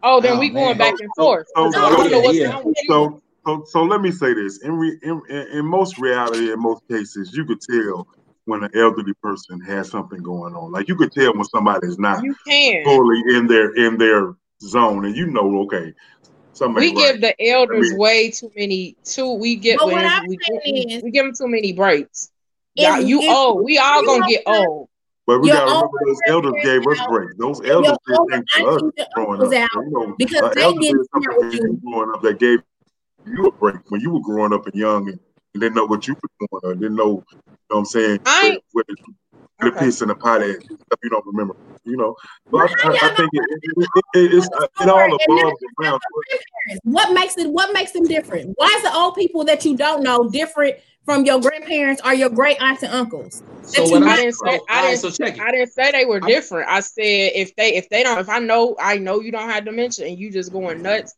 Oh, 0.02 0.20
then 0.22 0.34
Oh, 0.38 0.40
we 0.40 0.50
man. 0.50 0.64
going 0.66 0.78
back 0.78 0.96
and 1.00 1.10
forth. 1.16 1.46
So- 1.56 1.68
I 1.68 1.70
don't 1.72 2.36
yeah. 2.36 2.52
wrong 2.54 2.66
with 2.66 2.78
you. 2.82 2.88
So, 2.90 3.22
so, 3.46 3.64
so 3.68 3.84
let 3.84 4.02
me 4.02 4.12
say 4.12 4.34
this: 4.34 4.58
in, 4.64 4.74
re, 4.76 4.98
in 5.04 5.22
in 5.30 5.48
in 5.60 5.66
most 5.66 6.00
reality, 6.00 6.52
in 6.52 6.60
most 6.60 6.82
cases, 6.90 7.32
you 7.36 7.46
could 7.46 7.62
tell 7.62 8.08
when 8.46 8.64
an 8.64 8.70
elderly 8.76 9.14
person 9.22 9.60
has 9.62 9.90
something 9.90 10.22
going 10.22 10.56
on. 10.56 10.72
Like 10.72 10.88
you 10.88 10.96
could 10.96 11.12
tell 11.12 11.34
when 11.34 11.44
somebody's 11.46 11.98
not 12.00 12.24
You 12.24 12.36
can. 12.48 12.84
fully 12.84 13.22
in 13.36 13.48
their 13.48 13.74
in 13.76 13.98
their 13.98 14.36
zone, 14.62 15.06
and 15.06 15.16
you 15.16 15.28
know, 15.28 15.62
okay, 15.64 15.94
something 16.54 16.76
We 16.82 16.88
ain't 16.90 16.98
give 16.98 17.22
the 17.22 17.48
elders 17.50 17.88
I 17.88 17.90
mean- 17.92 17.98
way 18.00 18.32
too 18.32 18.52
many. 18.56 18.96
Too 19.04 19.34
we 19.34 19.56
get 19.56 19.80
But 19.80 19.88
what 19.88 19.96
when 19.96 20.06
I'm 20.06 20.28
we, 20.28 20.38
saying 20.48 20.62
we, 20.88 20.94
is- 20.96 21.04
we 21.04 21.12
give 21.12 21.26
them 21.26 21.34
too 21.36 21.48
many 21.48 21.74
breaks. 21.74 22.32
Yeah, 22.76 23.00
you 23.00 23.22
if- 23.22 23.30
old. 23.30 23.64
We 23.64 23.78
all 23.78 24.06
gonna 24.06 24.28
get 24.28 24.44
old. 24.46 24.90
But 25.28 25.42
we 25.42 25.48
gotta 25.50 25.66
remember 25.66 25.98
those 26.06 26.20
elders 26.28 26.54
gave 26.62 26.86
us 26.86 27.00
breaks. 27.08 27.34
Those 27.38 27.60
elders 27.68 27.98
did 28.08 28.18
things 28.30 28.46
for 28.52 28.70
us 28.70 28.82
aunties 28.84 29.06
growing 29.16 29.42
up. 29.42 29.54
out 29.54 29.70
you 29.74 29.90
know, 29.90 30.16
because 30.20 30.42
an 30.42 30.52
they 30.54 30.62
elder 30.62 30.80
didn't 30.82 30.98
did 30.98 31.08
something 31.12 31.36
with 31.38 31.50
for 31.56 31.64
you. 31.68 31.72
you 31.84 31.92
growing 31.92 32.10
up 32.14 32.22
that 32.22 32.38
gave 32.40 32.60
you 33.26 33.46
a 33.48 33.52
break 33.54 33.78
when 33.90 34.02
you 34.02 34.12
were 34.12 34.20
growing 34.20 34.54
up 34.54 34.68
and 34.68 34.76
young 34.76 35.10
and, 35.10 35.20
and 35.56 35.62
didn't 35.62 35.76
know 35.76 35.86
what 35.86 36.08
you 36.08 36.14
were 36.16 36.48
doing 36.52 36.62
or 36.64 36.74
didn't 36.76 36.96
know, 36.96 37.24
you 37.32 37.48
know 37.48 37.54
what 37.70 37.78
I'm 37.80 37.86
saying, 37.86 38.20
I- 38.26 38.60
where, 38.74 38.84
where 38.84 38.84
the, 38.88 38.96
where 39.04 39.72
the 39.72 39.78
Okay. 39.78 39.86
in 39.86 40.08
the 40.10 40.16
pot 40.16 40.42
at, 40.42 40.62
stuff 40.62 41.00
you 41.02 41.10
don't 41.10 41.26
remember, 41.26 41.56
you 41.86 41.96
know. 41.96 42.14
But 42.52 42.70
I, 42.84 42.90
I, 42.90 42.92
I 43.04 43.16
think 43.16 43.30
it, 43.34 43.44
it, 43.50 43.60
it, 43.78 43.88
it, 44.16 44.34
it's, 44.34 44.48
it 44.82 44.90
all 44.90 45.00
And 45.00 45.14
evolves 45.28 45.62
never 45.80 45.92
around. 45.92 46.02
What 46.84 47.14
makes 47.14 47.38
it? 47.38 47.50
What 47.50 47.72
makes 47.74 47.92
them 47.94 48.04
different? 48.04 48.54
Why 48.58 48.68
is 48.76 48.84
the 48.84 48.94
old 48.94 49.16
people 49.16 49.46
that 49.46 49.64
you 49.64 49.78
don't 49.78 50.04
know 50.04 50.30
different 50.30 50.76
from 51.06 51.24
your 51.24 51.40
grandparents 51.40 52.02
or 52.04 52.14
your 52.14 52.30
great 52.30 52.62
aunts 52.62 52.84
and 52.84 52.92
uncles? 52.92 53.44
So 53.62 53.84
what 53.88 54.04
I, 54.04 54.12
I 54.12 54.16
didn't 54.18 54.34
say- 54.34 54.60
I 54.70 54.82
didn't- 54.82 55.00
so 55.00 55.10
check. 55.10 55.40
I 55.40 55.52
didn't 55.52 55.72
say 55.72 55.90
they 55.92 56.04
were 56.06 56.16
I'm- 56.22 56.28
different. 56.28 56.68
I 56.70 56.82
said 56.82 57.32
if 57.34 57.56
they 57.56 57.76
if 57.76 57.88
they 57.88 58.04
don't 58.04 58.20
if 58.20 58.28
I 58.28 58.40
know 58.40 58.76
I 58.78 58.98
know 58.98 59.22
you 59.22 59.32
don't 59.32 59.50
have 59.50 59.64
dementia 59.64 60.06
and 60.06 60.20
you 60.20 60.32
just 60.32 60.52
going 60.52 60.82
nuts, 60.82 61.16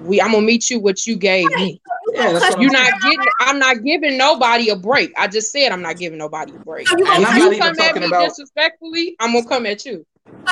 we 0.00 0.20
I'm 0.20 0.32
gonna 0.32 0.46
meet 0.46 0.70
you 0.70 0.80
what 0.80 1.06
you 1.06 1.16
gave 1.16 1.50
me. 1.56 1.80
Yeah, 2.14 2.40
You're 2.58 2.70
not 2.70 2.86
saying. 2.86 3.00
getting 3.02 3.24
I'm 3.40 3.58
not 3.58 3.82
giving 3.82 4.16
nobody 4.16 4.70
a 4.70 4.76
break. 4.76 5.12
I 5.16 5.28
just 5.28 5.52
said 5.52 5.72
I'm 5.72 5.82
not 5.82 5.96
giving 5.98 6.18
nobody 6.18 6.54
a 6.54 6.58
break. 6.60 6.86
So 6.88 6.96
you 6.98 7.04
And 7.12 7.26
I'm 7.26 7.36
If 7.36 7.54
you 7.54 7.58
come 7.60 7.78
at 7.80 7.96
me 7.96 8.06
about. 8.06 8.28
disrespectfully, 8.28 9.16
I'm 9.20 9.32
gonna 9.32 9.46
come 9.46 9.66
at 9.66 9.84
you. 9.84 10.04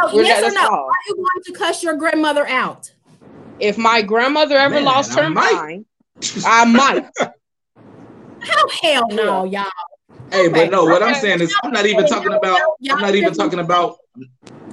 oh, 0.03 0.11
We're 0.15 0.23
yes 0.23 0.43
not- 0.43 0.53
or 0.53 0.55
no? 0.55 0.69
all. 0.69 0.87
Are 0.89 0.95
you 1.07 1.15
going 1.17 1.43
to 1.45 1.53
cuss 1.53 1.83
your 1.83 1.95
grandmother 1.95 2.47
out? 2.47 2.91
If 3.59 3.79
my 3.79 4.03
grandmother 4.03 4.57
ever 4.57 4.75
Man, 4.75 4.85
lost 4.85 5.15
her 5.15 5.31
might. 5.31 5.53
mind, 5.55 5.87
I 6.45 6.65
might. 6.67 7.07
Hell, 8.43 8.69
hell 8.83 9.09
no, 9.09 9.45
y'all. 9.51 9.71
Hey, 10.31 10.49
but 10.49 10.71
no, 10.71 10.85
what 10.85 11.03
I'm 11.03 11.15
saying 11.15 11.41
is 11.41 11.55
I'm 11.63 11.73
not 11.73 11.87
even 11.87 12.07
talking 12.07 12.33
about 12.33 12.61
I'm 12.91 13.01
not 13.01 13.15
even 13.15 13.35
talking 13.35 13.61
about 13.61 13.99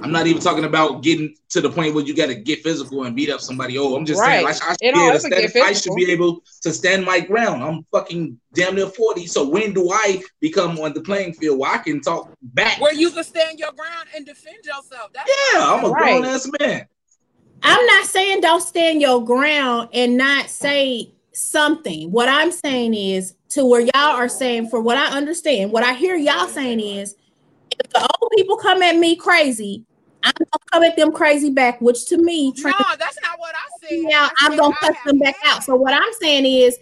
I'm 0.02 0.12
not 0.12 0.26
even 0.26 0.42
talking 0.42 0.64
about 0.64 1.02
getting 1.02 1.34
to 1.50 1.62
the 1.62 1.70
point 1.70 1.94
where 1.94 2.04
you 2.04 2.14
gotta 2.14 2.34
get 2.34 2.62
physical 2.62 3.04
and 3.04 3.16
beat 3.16 3.30
up 3.30 3.40
somebody. 3.40 3.78
Oh, 3.78 3.94
I'm 3.94 4.04
just 4.04 4.22
saying 4.22 4.44
like 4.44 4.56
I 4.62 4.72
should, 4.72 4.94
be 4.94 5.06
able 5.06 5.12
to 5.12 5.20
stand, 5.20 5.52
I 5.56 5.72
should 5.72 5.94
be 5.94 6.10
able 6.12 6.42
to 6.60 6.72
stand 6.72 7.04
my 7.04 7.20
ground. 7.20 7.62
I'm 7.62 7.86
fucking 7.90 8.38
damn 8.52 8.74
near 8.74 8.86
40. 8.88 9.26
So 9.26 9.48
when 9.48 9.72
do 9.72 9.90
I 9.90 10.22
become 10.40 10.78
on 10.78 10.92
the 10.92 11.00
playing 11.00 11.32
field 11.34 11.58
where 11.58 11.72
I 11.72 11.78
can 11.78 12.02
talk 12.02 12.30
back? 12.42 12.80
Where 12.80 12.92
you 12.92 13.10
can 13.10 13.24
stand 13.24 13.58
your 13.58 13.72
ground 13.72 14.08
and 14.14 14.26
defend 14.26 14.58
yourself. 14.64 15.10
That's 15.14 15.30
Yeah, 15.54 15.72
I'm 15.72 15.84
a 15.84 15.88
Right. 15.88 16.20
grown 16.20 16.24
ass 16.26 16.50
man. 16.60 16.86
I'm 17.62 17.86
not 17.86 18.04
saying 18.04 18.42
don't 18.42 18.60
stand 18.60 19.00
your 19.00 19.24
ground 19.24 19.88
and 19.94 20.18
not 20.18 20.50
say 20.50 21.13
something. 21.34 22.10
What 22.10 22.28
I'm 22.28 22.50
saying 22.52 22.94
is 22.94 23.34
to 23.50 23.64
where 23.66 23.80
y'all 23.80 23.90
are 23.94 24.28
saying, 24.28 24.68
for 24.68 24.80
what 24.80 24.96
I 24.96 25.16
understand, 25.16 25.72
what 25.72 25.82
I 25.82 25.94
hear 25.94 26.16
y'all 26.16 26.46
saying 26.48 26.80
is 26.80 27.14
if 27.70 27.90
the 27.90 28.00
old 28.00 28.32
people 28.36 28.56
come 28.56 28.82
at 28.82 28.96
me 28.96 29.16
crazy, 29.16 29.84
I'm 30.22 30.32
gonna 30.38 30.64
come 30.72 30.82
at 30.84 30.96
them 30.96 31.12
crazy 31.12 31.50
back, 31.50 31.80
which 31.80 32.06
to 32.06 32.16
me, 32.18 32.52
no, 32.56 32.72
that's 32.98 33.18
not 33.22 33.38
what 33.38 33.54
I 33.54 33.86
said. 33.86 33.98
now 34.02 34.30
I 34.40 34.46
I'm 34.46 34.56
gonna 34.56 34.74
I 34.80 34.86
cut 34.86 34.96
them 35.04 35.18
back 35.18 35.36
out. 35.44 35.62
So 35.64 35.74
what 35.76 35.92
I'm 35.92 36.12
saying 36.20 36.46
is 36.46 36.78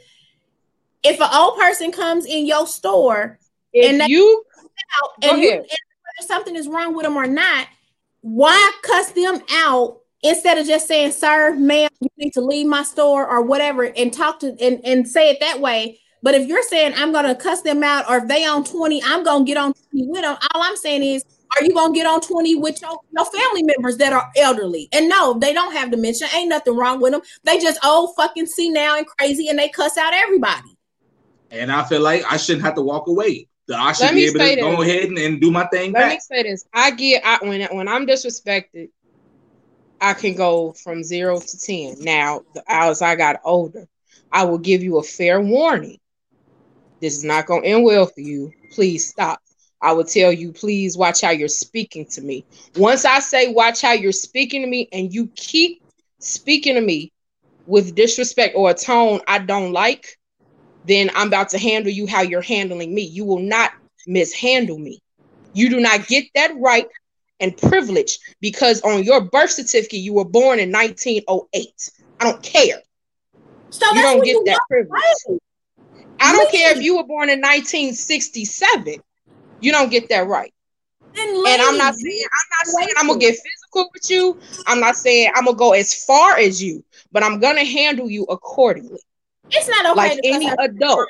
if 1.03 1.21
an 1.21 1.29
old 1.33 1.59
person 1.59 1.91
comes 1.91 2.27
in 2.27 2.47
your 2.47 2.67
store 2.67 3.39
If 3.73 3.91
And 3.91 4.01
that- 4.01 4.09
you 4.11 4.45
out 5.03 5.11
and 5.23 5.43
you 5.43 5.51
and 5.51 5.61
whether 5.61 6.27
something 6.27 6.55
is 6.55 6.69
wrong 6.69 6.95
with 6.95 7.05
them 7.05 7.17
or 7.17 7.27
not, 7.27 7.67
why 8.21 8.73
cuss 8.83 9.11
them 9.13 9.43
out 9.51 10.02
instead 10.23 10.59
of 10.59 10.67
just 10.67 10.87
saying, 10.87 11.13
"Sir, 11.13 11.55
ma'am, 11.55 11.91
you 12.01 12.09
need 12.17 12.33
to 12.33 12.41
leave 12.41 12.67
my 12.67 12.83
store" 12.83 13.29
or 13.29 13.43
whatever, 13.43 13.85
and 13.85 14.13
talk 14.13 14.41
to 14.41 14.57
and 14.61 14.81
and 14.85 15.09
say 15.09 15.31
it 15.31 15.41
that 15.41 15.61
way. 15.61 16.01
But 16.23 16.35
if 16.35 16.47
you're 16.47 16.63
saying 16.63 16.95
I'm 16.97 17.13
gonna 17.13 17.35
cuss 17.35 17.63
them 17.63 17.83
out, 17.83 18.09
or 18.09 18.19
if 18.19 18.29
they 18.29 18.45
on 18.45 18.65
20, 18.65 19.03
I'm 19.05 19.25
gonna 19.25 19.45
get 19.45 19.57
on 19.57 19.73
20 19.93 20.09
with 20.09 20.23
them. 20.23 20.37
All 20.55 20.63
I'm 20.63 20.77
saying 20.77 21.03
is, 21.03 21.25
are 21.57 21.65
you 21.65 21.75
gonna 21.75 21.93
get 21.93 22.07
on 22.07 22.21
20 22.21 22.55
with 22.57 22.81
your, 22.81 22.99
your 23.17 23.27
family 23.27 23.65
members 23.65 23.97
that 23.99 24.13
are 24.13 24.31
elderly? 24.37 24.89
And 24.93 25.09
no, 25.09 25.39
they 25.39 25.53
don't 25.53 25.73
have 25.73 25.91
dementia. 25.91 26.29
Ain't 26.35 26.49
nothing 26.49 26.77
wrong 26.77 27.01
with 27.01 27.13
them. 27.13 27.23
They 27.45 27.59
just 27.59 27.85
old 27.85 28.15
fucking 28.17 28.47
senile 28.47 28.97
and 28.97 29.07
crazy, 29.07 29.49
and 29.49 29.59
they 29.59 29.69
cuss 29.69 29.99
out 29.99 30.15
everybody. 30.15 30.77
And 31.51 31.71
I 31.71 31.85
feel 31.85 32.01
like 32.01 32.25
I 32.31 32.37
shouldn't 32.37 32.65
have 32.65 32.77
to 32.77 32.83
walk 32.83 33.09
away. 33.09 33.49
I 33.75 33.93
should 33.93 34.05
Let 34.05 34.15
be 34.15 34.25
able 34.25 34.39
say 34.39 34.57
to 34.57 34.61
go 34.61 34.83
ahead 34.83 35.05
and, 35.05 35.19
and 35.19 35.41
do 35.41 35.51
my 35.51 35.65
thing 35.67 35.93
let 35.93 36.09
me 36.09 36.21
say 36.21 36.43
this. 36.43 36.65
I 36.75 36.91
get 36.91 37.23
I 37.25 37.39
when 37.43 37.63
when 37.75 37.89
I'm 37.89 38.07
disrespected, 38.07 38.89
I 40.03 40.15
can 40.15 40.35
go 40.35 40.73
from 40.73 41.05
zero 41.05 41.41
to 41.41 41.59
ten. 41.59 41.95
Now, 42.01 42.43
as 42.69 43.03
I 43.03 43.15
got 43.15 43.41
older, 43.45 43.87
I 44.33 44.45
will 44.45 44.59
give 44.59 44.83
you 44.83 44.99
a 44.99 45.03
fair 45.03 45.41
warning. 45.41 45.99
This 47.01 47.17
is 47.17 47.25
not 47.25 47.47
gonna 47.47 47.67
end 47.67 47.85
well 47.85 48.07
for 48.07 48.21
you. 48.21 48.53
Please 48.73 49.09
stop. 49.09 49.41
I 49.81 49.93
will 49.93 50.05
tell 50.05 50.33
you, 50.33 50.53
please 50.53 50.97
watch 50.97 51.21
how 51.21 51.31
you're 51.31 51.49
speaking 51.49 52.07
to 52.07 52.21
me. 52.21 52.45
Once 52.77 53.05
I 53.05 53.21
say 53.21 53.53
watch 53.53 53.81
how 53.81 53.93
you're 53.93 54.13
speaking 54.13 54.63
to 54.63 54.69
me, 54.69 54.89
and 54.93 55.13
you 55.13 55.29
keep 55.37 55.83
speaking 56.19 56.75
to 56.75 56.81
me 56.81 57.13
with 57.67 57.95
disrespect 57.95 58.55
or 58.57 58.71
a 58.71 58.75
tone 58.75 59.21
I 59.29 59.39
don't 59.39 59.73
like, 59.73 60.19
then 60.85 61.11
I'm 61.15 61.29
about 61.29 61.51
to 61.51 61.59
handle 61.59 61.93
you 61.93 62.07
how 62.07 62.23
you're 62.23 62.43
handling 62.43 62.95
me. 62.95 63.03
You 63.03 63.25
will 63.25 63.41
not 63.41 63.71
mishandle 64.07 64.79
me. 64.79 65.01
You 65.53 65.71
do 65.71 65.81
not 65.81 66.09
get 66.09 66.25
that 66.35 66.53
right 66.59 66.87
and 67.43 67.57
privilege 67.57 68.19
because 68.41 68.81
on 68.83 69.05
your 69.05 69.21
birth 69.21 69.51
certificate 69.51 70.01
you 70.01 70.15
were 70.15 70.25
born 70.25 70.59
in 70.59 70.73
1908. 70.73 71.91
I 72.21 72.25
don't 72.25 72.43
care. 72.43 72.81
So 73.71 73.87
You 73.95 74.03
don't 74.03 74.25
get 74.25 74.33
you 74.37 74.45
that 74.47 74.61
privilege. 74.71 74.91
right? 75.29 75.39
I 76.21 76.33
don't 76.33 76.51
care 76.51 76.77
if 76.77 76.83
you 76.83 76.97
were 76.97 77.05
born 77.05 77.29
in 77.29 77.41
1967. 77.41 78.97
You 79.61 79.73
don't 79.73 79.91
get 79.91 80.09
that 80.09 80.27
right. 80.27 80.55
Then 81.15 81.29
And 81.29 81.63
I'm 81.63 81.77
not 81.77 81.95
saying 81.95 82.25
I'm 82.25 82.49
not 82.59 82.67
saying 82.79 82.95
I'm 82.97 83.07
gonna 83.09 83.19
get 83.19 83.37
physical 83.37 83.91
with 83.93 84.09
you. 84.09 84.39
I'm 84.67 84.81
not 84.81 84.97
saying 84.97 85.31
I'm 85.35 85.45
gonna 85.45 85.57
go 85.57 85.73
as 85.73 86.05
far 86.05 86.39
as 86.39 86.63
you, 86.63 86.85
but 87.11 87.23
I'm 87.23 87.41
gonna 87.41 87.65
handle 87.65 88.09
you 88.09 88.25
accordingly, 88.25 89.01
It's 89.51 89.69
not 89.69 89.87
okay 89.93 89.97
like 89.97 90.23
to 90.23 90.27
any 90.29 90.51
adult. 90.59 91.07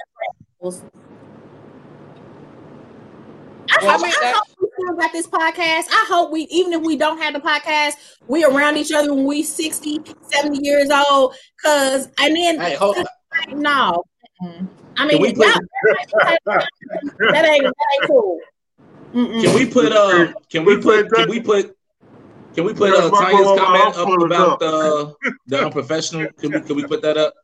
People's- 3.67 3.91
I 3.93 3.97
What 3.97 4.01
hope, 4.01 4.07
you 4.23 4.29
I 4.29 4.33
hope 4.33 4.47
we 4.61 4.69
still 4.79 4.97
got 4.97 5.13
this 5.13 5.27
podcast. 5.27 5.87
I 5.91 6.05
hope 6.09 6.31
we, 6.33 6.43
even 6.51 6.73
if 6.73 6.83
we 6.83 6.97
don't 6.97 7.19
have 7.21 7.33
the 7.35 7.41
podcast, 7.41 7.95
we 8.29 8.45
around 8.45 8.77
each 8.77 8.93
other 8.93 9.13
when 9.15 9.25
we 9.25 9.43
60, 9.43 10.01
70 10.33 10.59
years 10.65 10.91
old. 10.91 11.35
Cause 11.63 12.09
and 12.21 12.37
then 12.37 12.61
Hey, 12.61 12.75
hold, 12.75 12.97
no. 13.55 14.03
I 14.97 15.07
mean, 15.07 15.21
we 15.23 15.29
y'all- 15.35 15.53
put- 15.53 16.35
that 16.45 17.45
ain't 17.45 17.65
that 17.65 17.75
ain't 17.95 18.07
cool. 18.07 18.39
Mm-mm. 19.15 19.43
can 19.43 19.55
we 19.55 19.67
put 19.67 19.93
um 19.93 20.35
can 20.51 20.65
we 20.65 20.79
put 20.81 21.13
can 21.13 21.29
we 21.29 21.39
put 21.41 21.77
can 22.55 22.65
we 22.65 22.73
put 22.73 22.93
uh, 22.95 23.11
Tanya's 23.11 23.59
comment 23.61 23.97
up 23.97 24.09
about 24.23 24.59
the 24.59 25.15
the 25.47 25.65
unprofessional? 25.67 26.29
Can 26.39 26.53
we 26.53 26.61
can 26.63 26.77
we 26.77 26.87
put 26.87 27.03
that 27.03 27.17
up? 27.19 27.35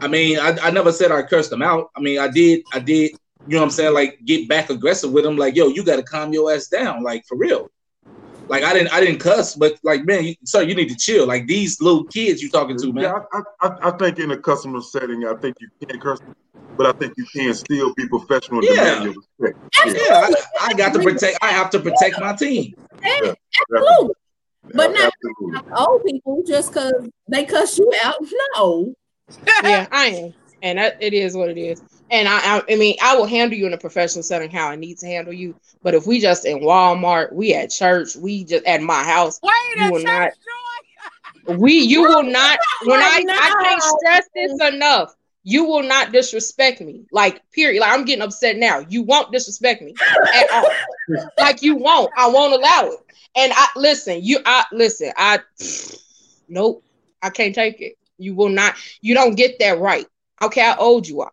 I 0.00 0.08
mean, 0.08 0.38
I, 0.38 0.56
I 0.62 0.70
never 0.70 0.92
said 0.92 1.12
I 1.12 1.22
cursed 1.22 1.50
them 1.50 1.62
out. 1.62 1.90
I 1.96 2.00
mean, 2.00 2.18
I 2.18 2.28
did 2.28 2.62
I 2.72 2.78
did 2.78 3.12
you 3.46 3.54
know 3.54 3.60
what 3.60 3.64
I'm 3.64 3.70
saying? 3.70 3.94
Like 3.94 4.18
get 4.24 4.48
back 4.48 4.70
aggressive 4.70 5.12
with 5.12 5.24
them. 5.24 5.36
Like, 5.36 5.54
yo, 5.54 5.68
you 5.68 5.84
got 5.84 5.96
to 5.96 6.02
calm 6.02 6.32
your 6.32 6.52
ass 6.52 6.68
down. 6.68 7.02
Like 7.02 7.24
for 7.26 7.36
real. 7.36 7.70
Like 8.48 8.62
I 8.62 8.74
didn't 8.74 8.92
I 8.92 9.00
didn't 9.00 9.20
cuss, 9.20 9.54
but 9.54 9.78
like 9.82 10.04
man, 10.04 10.24
you, 10.24 10.34
sir, 10.44 10.62
you 10.62 10.74
need 10.74 10.88
to 10.90 10.96
chill. 10.96 11.26
Like 11.26 11.46
these 11.46 11.80
little 11.80 12.04
kids 12.04 12.42
you 12.42 12.50
talking 12.50 12.76
to, 12.78 12.92
man. 12.92 13.04
Yeah, 13.04 13.18
I, 13.32 13.66
I, 13.66 13.88
I 13.88 13.90
think 13.96 14.18
in 14.18 14.30
a 14.32 14.36
customer 14.36 14.80
setting, 14.82 15.24
I 15.24 15.34
think 15.34 15.56
you 15.60 15.68
can 15.86 15.98
curse, 15.98 16.20
but 16.76 16.86
I 16.86 16.92
think 16.92 17.14
you 17.16 17.24
can 17.34 17.54
still 17.54 17.94
be 17.94 18.06
professional 18.08 18.58
and 18.58 18.68
Yeah. 18.68 18.74
demand 18.74 19.04
your 19.04 19.14
respect. 19.40 19.58
Yeah, 19.86 19.92
Yeah, 19.92 20.28
I, 20.60 20.68
I 20.68 20.72
got 20.74 20.92
to 20.92 21.02
protect. 21.02 21.38
I 21.40 21.52
have 21.52 21.70
to 21.70 21.80
protect 21.80 22.20
my 22.20 22.34
team. 22.34 22.74
Absolutely. 23.02 23.36
absolutely. 23.72 24.14
But 24.74 24.88
not 24.92 25.12
absolutely. 25.12 25.72
old 25.78 26.04
people 26.04 26.42
just 26.46 26.72
cause 26.72 27.08
they 27.28 27.44
cuss 27.44 27.78
you 27.78 27.90
out. 28.02 28.16
No. 28.56 28.94
Yeah, 29.62 29.86
I 29.92 30.06
am, 30.06 30.34
and 30.62 30.78
that, 30.78 30.96
it 31.00 31.14
is 31.14 31.36
what 31.36 31.48
it 31.48 31.58
is. 31.58 31.82
And 32.10 32.28
I, 32.28 32.58
I, 32.58 32.62
I 32.70 32.76
mean, 32.76 32.96
I 33.02 33.16
will 33.16 33.26
handle 33.26 33.58
you 33.58 33.66
in 33.66 33.72
a 33.72 33.78
professional 33.78 34.22
setting 34.22 34.50
how 34.50 34.68
I 34.68 34.76
need 34.76 34.98
to 34.98 35.06
handle 35.06 35.32
you. 35.32 35.54
But 35.82 35.94
if 35.94 36.06
we 36.06 36.20
just 36.20 36.44
in 36.44 36.60
Walmart, 36.60 37.32
we 37.32 37.54
at 37.54 37.70
church, 37.70 38.14
we 38.16 38.44
just 38.44 38.64
at 38.66 38.82
my 38.82 39.02
house, 39.02 39.40
Wait, 39.42 39.52
you 39.76 39.90
will 39.90 40.00
church, 40.00 40.04
not. 40.04 40.32
Joy. 41.46 41.56
We, 41.56 41.74
you 41.74 42.02
will 42.02 42.22
not. 42.22 42.58
When 42.84 43.00
I, 43.00 43.24
I 43.26 43.62
can't 43.62 43.82
stress 43.82 44.28
this 44.34 44.74
enough. 44.74 45.14
You 45.42 45.64
will 45.64 45.82
not 45.82 46.12
disrespect 46.12 46.80
me. 46.80 47.04
Like, 47.12 47.42
period. 47.52 47.80
Like, 47.80 47.92
I'm 47.92 48.04
getting 48.04 48.22
upset 48.22 48.56
now. 48.56 48.84
You 48.88 49.02
won't 49.02 49.30
disrespect 49.30 49.82
me 49.82 49.94
at 50.34 50.50
all. 50.50 50.70
like, 51.38 51.62
you 51.62 51.76
won't. 51.76 52.10
I 52.16 52.28
won't 52.28 52.54
allow 52.54 52.90
it. 52.92 52.98
And 53.36 53.52
I 53.54 53.68
listen. 53.76 54.20
You, 54.22 54.40
I 54.46 54.64
listen. 54.72 55.12
I, 55.16 55.40
nope. 56.48 56.82
I 57.22 57.30
can't 57.30 57.54
take 57.54 57.80
it. 57.80 57.96
You 58.24 58.34
will 58.34 58.48
not. 58.48 58.74
You 59.00 59.14
don't 59.14 59.36
get 59.36 59.58
that 59.60 59.78
right. 59.78 60.06
Okay, 60.42 60.62
how 60.62 60.76
old 60.78 61.06
you 61.06 61.20
are. 61.20 61.32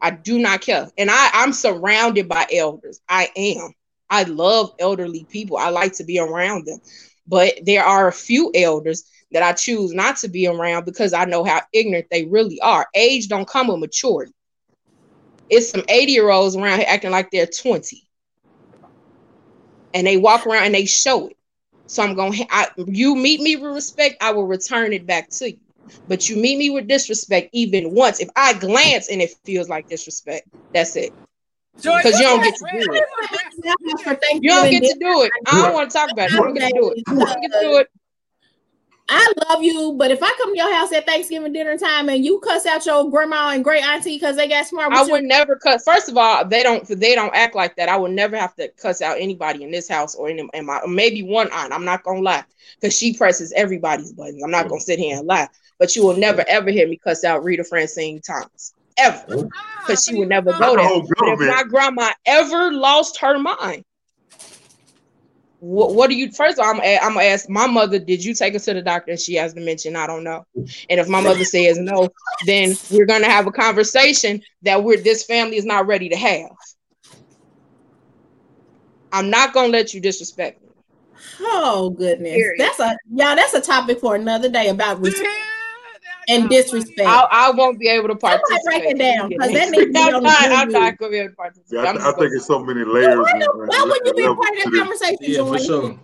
I 0.00 0.10
do 0.10 0.38
not 0.38 0.62
care. 0.62 0.90
And 0.96 1.10
I, 1.10 1.30
I'm 1.34 1.52
surrounded 1.52 2.28
by 2.28 2.46
elders. 2.52 3.00
I 3.08 3.30
am. 3.36 3.74
I 4.08 4.24
love 4.24 4.72
elderly 4.78 5.26
people. 5.30 5.56
I 5.56 5.68
like 5.68 5.94
to 5.94 6.04
be 6.04 6.18
around 6.18 6.66
them. 6.66 6.80
But 7.26 7.60
there 7.64 7.84
are 7.84 8.08
a 8.08 8.12
few 8.12 8.50
elders 8.54 9.04
that 9.32 9.42
I 9.42 9.52
choose 9.52 9.92
not 9.92 10.16
to 10.18 10.28
be 10.28 10.46
around 10.46 10.84
because 10.84 11.12
I 11.12 11.24
know 11.24 11.44
how 11.44 11.60
ignorant 11.72 12.06
they 12.10 12.24
really 12.24 12.60
are. 12.60 12.88
Age 12.94 13.28
don't 13.28 13.46
come 13.48 13.68
with 13.68 13.78
maturity. 13.78 14.32
It's 15.48 15.70
some 15.70 15.84
80 15.88 16.12
year 16.12 16.30
olds 16.30 16.56
around 16.56 16.78
here 16.78 16.86
acting 16.88 17.10
like 17.10 17.30
they're 17.30 17.46
20. 17.46 18.02
And 19.94 20.06
they 20.06 20.16
walk 20.16 20.46
around 20.46 20.66
and 20.66 20.74
they 20.74 20.86
show 20.86 21.28
it. 21.28 21.36
So 21.86 22.02
I'm 22.02 22.14
going 22.14 22.32
to, 22.32 22.46
you 22.86 23.16
meet 23.16 23.40
me 23.40 23.56
with 23.56 23.74
respect, 23.74 24.16
I 24.22 24.32
will 24.32 24.46
return 24.46 24.92
it 24.92 25.06
back 25.06 25.30
to 25.30 25.50
you. 25.50 25.58
But 26.08 26.28
you 26.28 26.36
meet 26.36 26.58
me 26.58 26.70
with 26.70 26.88
disrespect 26.88 27.50
even 27.52 27.94
once. 27.94 28.20
If 28.20 28.28
I 28.36 28.54
glance 28.54 29.08
and 29.10 29.20
it 29.20 29.30
feels 29.44 29.68
like 29.68 29.88
disrespect, 29.88 30.46
that's 30.74 30.96
it. 30.96 31.12
Because 31.76 32.18
you 32.18 32.26
don't 32.26 32.42
get 32.42 32.54
to 32.56 32.66
do 32.72 32.92
it. 32.92 33.04
You 34.42 34.50
don't 34.50 34.70
get 34.70 34.84
to 34.84 34.98
do 34.98 35.22
it. 35.22 35.32
I 35.46 35.62
don't 35.62 35.74
want 35.74 35.90
to 35.90 35.96
talk 35.96 36.10
about 36.10 36.28
it. 36.28 36.32
You 36.32 36.42
don't 36.42 36.54
get 36.54 36.68
to 36.68 36.74
do 36.74 36.90
it. 36.90 37.04
You 37.08 37.26
don't 37.26 37.40
get 37.42 37.52
to 37.52 37.60
do 37.60 37.76
it. 37.78 37.88
I 39.12 39.32
love 39.48 39.60
you, 39.64 39.94
but 39.98 40.12
if 40.12 40.22
I 40.22 40.32
come 40.38 40.52
to 40.52 40.56
your 40.56 40.72
house 40.72 40.92
at 40.92 41.04
Thanksgiving 41.04 41.52
dinner 41.52 41.76
time 41.76 42.08
and 42.08 42.24
you 42.24 42.38
cuss 42.38 42.64
out 42.64 42.86
your 42.86 43.10
grandma 43.10 43.50
and 43.50 43.64
great 43.64 43.82
auntie 43.82 44.14
because 44.14 44.36
they 44.36 44.48
got 44.48 44.66
smart, 44.68 44.92
I 44.92 45.00
with 45.00 45.08
you, 45.08 45.14
would 45.14 45.24
never 45.24 45.56
cut. 45.56 45.82
First 45.84 46.08
of 46.08 46.16
all, 46.16 46.44
they 46.44 46.62
don't 46.62 46.86
they 46.86 47.16
don't 47.16 47.34
act 47.34 47.56
like 47.56 47.74
that. 47.74 47.88
I 47.88 47.96
would 47.96 48.12
never 48.12 48.36
have 48.36 48.54
to 48.54 48.68
cuss 48.68 49.02
out 49.02 49.16
anybody 49.18 49.64
in 49.64 49.72
this 49.72 49.88
house 49.88 50.14
or 50.14 50.30
in, 50.30 50.48
in 50.54 50.64
my 50.64 50.80
maybe 50.86 51.24
one 51.24 51.50
aunt. 51.52 51.72
I'm 51.72 51.84
not 51.84 52.04
gonna 52.04 52.20
lie 52.20 52.44
because 52.80 52.96
she 52.96 53.16
presses 53.16 53.52
everybody's 53.56 54.12
buttons. 54.12 54.44
I'm 54.44 54.52
not 54.52 54.68
gonna 54.68 54.80
sit 54.80 55.00
here 55.00 55.18
and 55.18 55.26
lie, 55.26 55.48
but 55.80 55.96
you 55.96 56.04
will 56.06 56.16
never 56.16 56.44
ever 56.46 56.70
hear 56.70 56.86
me 56.86 56.96
cuss 57.02 57.24
out 57.24 57.42
Rita 57.42 57.64
Francine 57.64 58.20
Thomas 58.20 58.74
ever 58.98 59.24
because 59.80 60.04
she 60.04 60.12
you 60.12 60.20
would 60.20 60.28
never 60.28 60.52
know- 60.52 60.58
go 60.60 60.76
there. 60.76 60.86
whole 60.86 61.08
But 61.18 61.28
if 61.28 61.38
my 61.40 61.64
grandma 61.64 62.10
ever 62.26 62.70
lost 62.70 63.18
her 63.20 63.38
mind, 63.38 63.84
what, 65.58 65.94
what 65.94 66.08
do 66.10 66.16
you? 66.16 66.30
First 66.32 66.58
of 66.58 66.64
all, 66.64 66.70
I'm, 66.74 66.80
a- 66.80 66.98
I'm 66.98 67.14
gonna 67.14 67.24
ask 67.26 67.48
my 67.48 67.66
mother. 67.66 67.98
Did 67.98 68.24
you 68.24 68.34
take 68.34 68.52
her 68.54 68.58
to 68.60 68.74
the 68.74 68.82
doctor? 68.82 69.10
And 69.12 69.20
she 69.20 69.34
has 69.34 69.52
dementia 69.54 69.98
I 69.98 70.06
don't 70.06 70.22
know. 70.24 70.44
And 70.54 71.00
if 71.00 71.08
my 71.08 71.20
mother 71.20 71.44
says 71.44 71.78
no, 71.78 72.08
then 72.46 72.76
we're 72.90 73.06
gonna 73.06 73.28
have 73.28 73.46
a 73.46 73.52
conversation 73.52 74.40
that 74.62 74.82
we're 74.84 74.98
this 74.98 75.24
family 75.24 75.56
is 75.56 75.64
not 75.64 75.86
ready 75.86 76.08
to 76.10 76.16
have. 76.16 76.50
I'm 79.12 79.28
not 79.28 79.52
gonna 79.52 79.68
let 79.68 79.92
you 79.92 80.00
disrespect 80.00 80.62
me. 80.62 80.68
oh 81.40 81.90
goodness, 81.90 82.32
Period. 82.34 82.54
that's 82.58 82.80
a 82.80 82.96
y'all. 83.12 83.36
That's 83.36 83.54
a 83.54 83.60
topic 83.60 83.98
for 84.00 84.14
another 84.14 84.48
day 84.48 84.68
about 84.68 85.00
respect 85.00 85.28
Yeah, 85.28 85.44
and 86.30 86.44
mm-hmm. 86.44 86.52
disrespect. 86.52 87.08
I, 87.08 87.26
I 87.30 87.50
won't 87.50 87.78
be 87.78 87.88
able 87.88 88.08
to 88.08 88.18
Somebody 88.18 88.42
participate. 88.42 88.66
write 88.66 88.94
it 88.94 88.98
down, 88.98 89.30
'cause 89.30 89.52
that 89.52 89.66
I'm 89.66 89.70
needs 89.72 89.84
to 89.86 89.92
be 89.92 89.98
on 89.98 90.12
the 90.12 90.20
not, 90.20 90.42
I'm 90.42 90.68
not 90.70 90.98
gonna 90.98 91.10
be 91.10 91.18
able 91.18 91.30
to 91.30 91.36
participate. 91.36 91.72
Yeah, 91.72 91.80
I, 91.80 91.88
I'm 91.90 91.96
th- 91.96 92.06
I 92.06 92.12
think 92.18 92.32
it's 92.34 92.46
so 92.46 92.64
many 92.64 92.84
layers. 92.84 93.18
Why, 93.18 93.38
don't- 93.38 93.68
why 93.68 93.82
wouldn't 93.82 94.06
you 94.06 94.14
be 94.14 94.24
a 94.24 94.34
part 94.34 94.50
of 94.50 94.72
that 94.72 94.78
conversation, 94.78 95.18
Yeah, 95.20 95.44
for 95.44 95.58
Joy? 95.58 95.64
sure. 95.64 95.98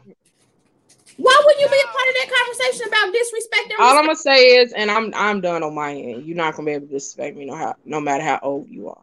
Why 1.19 1.43
wouldn't 1.47 1.61
you 1.63 1.69
be 1.69 1.83
a 1.83 1.87
part 1.87 2.09
of 2.09 2.15
that 2.15 2.31
conversation 2.45 2.89
about 2.89 3.13
disrespect 3.13 3.71
and 3.71 3.81
All 3.81 3.97
I'm 3.97 4.05
gonna 4.05 4.17
say 4.17 4.57
is, 4.57 4.73
and 4.73 4.91
I'm 4.91 5.13
I'm 5.15 5.41
done 5.41 5.63
on 5.63 5.75
my 5.75 5.95
end. 5.95 6.27
You're 6.27 6.37
not 6.37 6.55
gonna 6.55 6.67
be 6.67 6.73
able 6.73 6.87
to 6.89 6.93
disrespect 6.93 7.37
me 7.37 7.47
no 7.47 7.55
how 7.55 7.75
no 7.85 8.01
matter 8.01 8.23
how 8.23 8.39
old 8.43 8.69
you 8.69 8.91
are. 8.91 9.01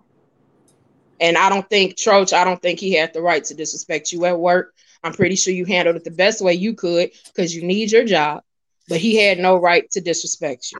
And 1.19 1.37
I 1.37 1.49
don't 1.49 1.67
think 1.69 1.97
Troach, 1.97 2.33
I 2.33 2.43
don't 2.43 2.61
think 2.61 2.79
he 2.79 2.93
had 2.93 3.13
the 3.13 3.21
right 3.21 3.43
to 3.45 3.53
disrespect 3.55 4.11
you 4.11 4.25
at 4.25 4.37
work. 4.37 4.75
I'm 5.03 5.13
pretty 5.13 5.35
sure 5.35 5.53
you 5.53 5.65
handled 5.65 5.95
it 5.95 6.03
the 6.03 6.11
best 6.11 6.41
way 6.41 6.53
you 6.53 6.75
could 6.75 7.11
because 7.27 7.55
you 7.55 7.63
need 7.63 7.91
your 7.91 8.05
job, 8.05 8.43
but 8.87 8.99
he 8.99 9.15
had 9.15 9.39
no 9.39 9.57
right 9.57 9.89
to 9.91 10.01
disrespect 10.01 10.71
you 10.71 10.77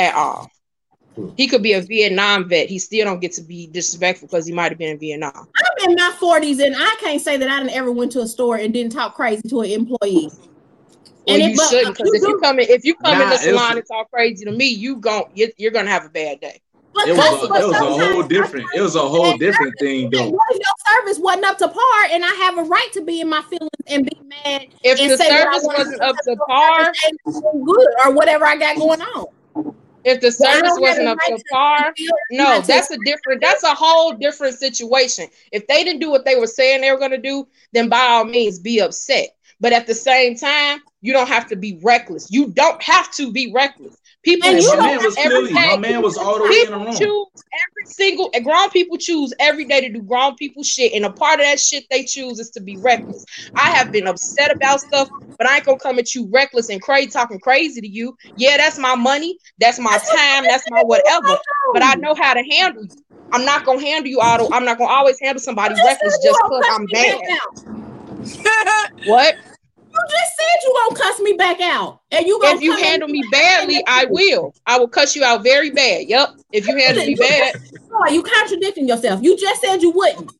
at 0.00 0.14
all. 0.14 0.50
Hmm. 1.16 1.28
He 1.36 1.46
could 1.48 1.62
be 1.62 1.72
a 1.74 1.80
Vietnam 1.82 2.48
vet. 2.48 2.68
He 2.68 2.78
still 2.78 3.04
don't 3.04 3.20
get 3.20 3.32
to 3.32 3.42
be 3.42 3.66
disrespectful 3.66 4.28
because 4.28 4.46
he 4.46 4.52
might 4.52 4.70
have 4.70 4.78
been 4.78 4.90
in 4.90 4.98
Vietnam. 4.98 5.32
I'm 5.34 5.90
in 5.90 5.96
my 5.96 6.14
40s 6.20 6.64
and 6.64 6.74
I 6.78 6.96
can't 7.00 7.20
say 7.20 7.36
that 7.36 7.48
I 7.48 7.58
didn't 7.58 7.74
ever 7.74 7.90
went 7.90 8.12
to 8.12 8.20
a 8.20 8.26
store 8.26 8.56
and 8.56 8.72
didn't 8.72 8.92
talk 8.92 9.14
crazy 9.16 9.48
to 9.48 9.60
an 9.62 9.70
employee. 9.70 10.30
Well, 11.26 11.36
And 11.36 11.42
you 11.42 11.50
if- 11.50 11.68
shouldn't 11.70 11.96
because 11.96 12.14
if 12.14 12.22
you 12.22 12.28
you 12.28 12.40
come 12.40 12.58
in, 12.60 12.68
if 12.70 12.84
you 12.84 12.94
come 12.94 13.12
in 13.20 13.28
the 13.28 13.34
it's- 13.34 13.44
salon 13.44 13.76
and 13.76 13.86
talk 13.86 14.10
crazy 14.10 14.44
to 14.44 14.52
me, 14.52 14.66
you 14.66 14.96
gon' 14.96 15.24
you're, 15.34 15.50
you're 15.58 15.70
gonna 15.72 15.90
have 15.90 16.06
a 16.06 16.08
bad 16.08 16.40
day. 16.40 16.60
But 16.92 17.06
It 17.08 17.16
was, 17.16 17.42
a, 17.42 17.44
it 17.44 17.50
was 17.68 17.76
a 17.76 17.78
whole 18.12 18.22
different. 18.24 18.66
It 18.74 18.80
was 18.80 18.96
a 18.96 19.00
whole 19.00 19.36
different 19.38 19.74
thing, 19.78 20.10
though. 20.10 20.28
What 20.30 20.42
if 20.50 20.56
your 20.58 20.96
service 21.04 21.18
wasn't 21.22 21.44
up 21.44 21.56
to 21.58 21.68
par 21.68 22.04
and 22.10 22.24
I 22.24 22.28
have 22.30 22.58
a 22.58 22.62
right 22.64 22.88
to 22.94 23.02
be 23.02 23.20
in 23.20 23.28
my 23.28 23.42
feelings 23.42 23.70
and 23.86 24.04
be 24.06 24.18
mad 24.26 24.66
If 24.82 24.98
and 24.98 25.10
the 25.12 25.16
say 25.16 25.28
service 25.28 25.62
wasn't 25.62 26.00
up 26.00 26.16
to 26.24 26.36
par, 26.48 26.92
good 27.64 27.86
or 28.04 28.12
whatever 28.12 28.44
I 28.44 28.56
got 28.56 28.76
going 28.76 29.00
on. 29.02 29.26
If 30.04 30.20
the 30.20 30.32
service 30.32 30.72
wasn't 30.76 31.08
up 31.08 31.18
to 31.26 31.38
par, 31.50 31.94
no, 32.30 32.60
that's 32.60 32.90
a 32.90 32.98
different. 33.04 33.40
That's 33.40 33.62
a 33.62 33.74
whole 33.74 34.12
different 34.12 34.58
situation. 34.58 35.28
If 35.52 35.66
they 35.66 35.84
didn't 35.84 36.00
do 36.00 36.10
what 36.10 36.24
they 36.24 36.36
were 36.36 36.46
saying 36.46 36.80
they 36.80 36.90
were 36.90 36.98
gonna 36.98 37.18
do, 37.18 37.46
then 37.72 37.88
by 37.88 38.00
all 38.00 38.24
means 38.24 38.58
be 38.58 38.80
upset. 38.80 39.36
But 39.60 39.72
at 39.74 39.86
the 39.86 39.94
same 39.94 40.36
time, 40.36 40.80
you 41.02 41.12
don't 41.12 41.28
have 41.28 41.46
to 41.48 41.56
be 41.56 41.78
reckless. 41.82 42.30
You 42.30 42.48
don't 42.48 42.82
have 42.82 43.10
to 43.12 43.30
be 43.30 43.52
reckless. 43.52 43.96
People 44.22 44.50
And 44.50 44.62
you 44.62 44.68
my 44.76 44.86
man 44.86 45.02
was 45.04 45.16
every 45.16 45.48
clearly, 45.48 45.52
my 45.54 45.76
man 45.76 46.02
was 46.02 46.16
all 46.18 46.36
the 46.38 46.44
way 46.44 46.50
in 46.50 46.70
the 46.72 46.76
People 46.78 46.84
wrong. 46.84 46.94
choose 46.94 47.44
every 47.52 47.86
single 47.86 48.30
grown 48.42 48.70
people 48.70 48.98
choose 48.98 49.32
every 49.40 49.64
day 49.64 49.80
to 49.80 49.88
do 49.88 50.02
grown 50.02 50.34
people 50.36 50.62
shit, 50.62 50.92
and 50.92 51.04
a 51.04 51.10
part 51.10 51.40
of 51.40 51.46
that 51.46 51.58
shit 51.58 51.84
they 51.90 52.04
choose 52.04 52.38
is 52.38 52.50
to 52.50 52.60
be 52.60 52.76
reckless. 52.82 53.24
I 53.56 53.70
have 53.70 53.90
been 53.92 54.06
upset 54.06 54.54
about 54.54 54.80
stuff, 54.80 55.08
but 55.38 55.48
I 55.48 55.56
ain't 55.56 55.64
gonna 55.64 55.78
come 55.78 55.98
at 55.98 56.14
you 56.14 56.28
reckless 56.30 56.68
and 56.68 56.82
crazy 56.82 57.08
talking 57.08 57.40
crazy 57.40 57.80
to 57.80 57.88
you. 57.88 58.14
Yeah, 58.36 58.58
that's 58.58 58.78
my 58.78 58.94
money, 58.94 59.38
that's 59.58 59.78
my 59.78 59.98
time, 60.14 60.44
that's 60.46 60.64
my 60.68 60.82
whatever. 60.82 61.38
But 61.72 61.82
I 61.82 61.94
know 61.96 62.14
how 62.14 62.34
to 62.34 62.42
handle 62.50 62.84
you. 62.84 62.90
I'm 63.32 63.44
not 63.44 63.64
gonna 63.64 63.80
handle 63.80 64.10
you 64.10 64.18
auto. 64.18 64.48
I'm 64.52 64.64
not 64.64 64.76
gonna 64.76 64.92
always 64.92 65.18
handle 65.20 65.40
somebody 65.40 65.74
reckless 65.84 66.18
just 66.22 66.38
because 66.42 66.64
I'm 66.68 66.86
bad. 66.86 67.20
What? 69.04 69.34
You 70.00 70.16
just 70.16 70.36
said 70.36 70.64
you 70.64 70.74
gonna 70.88 71.00
cuss 71.00 71.20
me 71.20 71.32
back 71.34 71.60
out, 71.60 72.00
and 72.10 72.26
you 72.26 72.40
gonna 72.40 72.56
If 72.56 72.62
you 72.62 72.76
handle 72.76 73.08
me 73.08 73.22
badly, 73.30 73.82
I 73.86 74.06
will. 74.06 74.54
I 74.66 74.78
will 74.78 74.88
cuss 74.88 75.14
you 75.14 75.24
out 75.24 75.42
very 75.42 75.70
bad. 75.70 76.06
Yep. 76.08 76.30
If 76.52 76.66
you 76.66 76.76
handle 76.76 77.04
me 77.04 77.14
bad, 77.14 77.54
Boy, 77.90 78.12
you 78.12 78.22
contradicting 78.22 78.88
yourself. 78.88 79.22
You 79.22 79.36
just 79.36 79.60
said 79.60 79.82
you 79.82 79.90
wouldn't. 79.90 80.32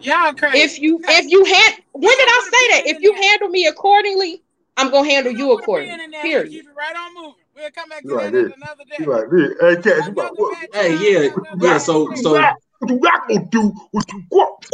Y'all 0.00 0.32
crazy. 0.32 0.58
if 0.58 0.80
you 0.80 0.98
if 1.02 1.30
you 1.30 1.44
had 1.44 1.74
when 1.92 2.16
did 2.16 2.28
I 2.28 2.50
say 2.50 2.82
that? 2.82 2.96
If 2.96 3.02
you 3.02 3.14
handle 3.14 3.48
me 3.48 3.66
accordingly, 3.66 4.42
I'm 4.76 4.90
gonna 4.90 5.08
handle 5.08 5.32
you 5.32 5.52
accordingly. 5.52 6.06
Period. 6.22 6.50
Keep 6.50 6.64
it 6.64 6.70
right 6.76 6.96
on 6.96 7.14
moving. 7.14 7.34
We'll 7.54 7.70
come 7.70 7.88
back 7.90 8.02
to 8.02 8.08
You 8.08 8.14
like 8.16 8.32
that 8.32 8.32
this. 8.32 8.56
another 8.56 8.84
day. 8.88 8.96
You 9.00 9.06
like 9.06 9.30
this. 9.30 9.50
Hey, 9.60 9.96
Cash, 9.96 10.06
you 10.06 10.12
what? 10.14 10.56
Hey, 10.72 10.96
yeah, 10.96 11.28
yeah. 11.60 11.78
So, 11.78 12.14
so 12.14 12.32
What 12.32 12.56
you 12.88 13.00
not 13.00 13.28
gonna 13.28 13.44
do? 13.50 13.74
What 13.90 14.12
you 14.12 14.24
what? 14.30 14.64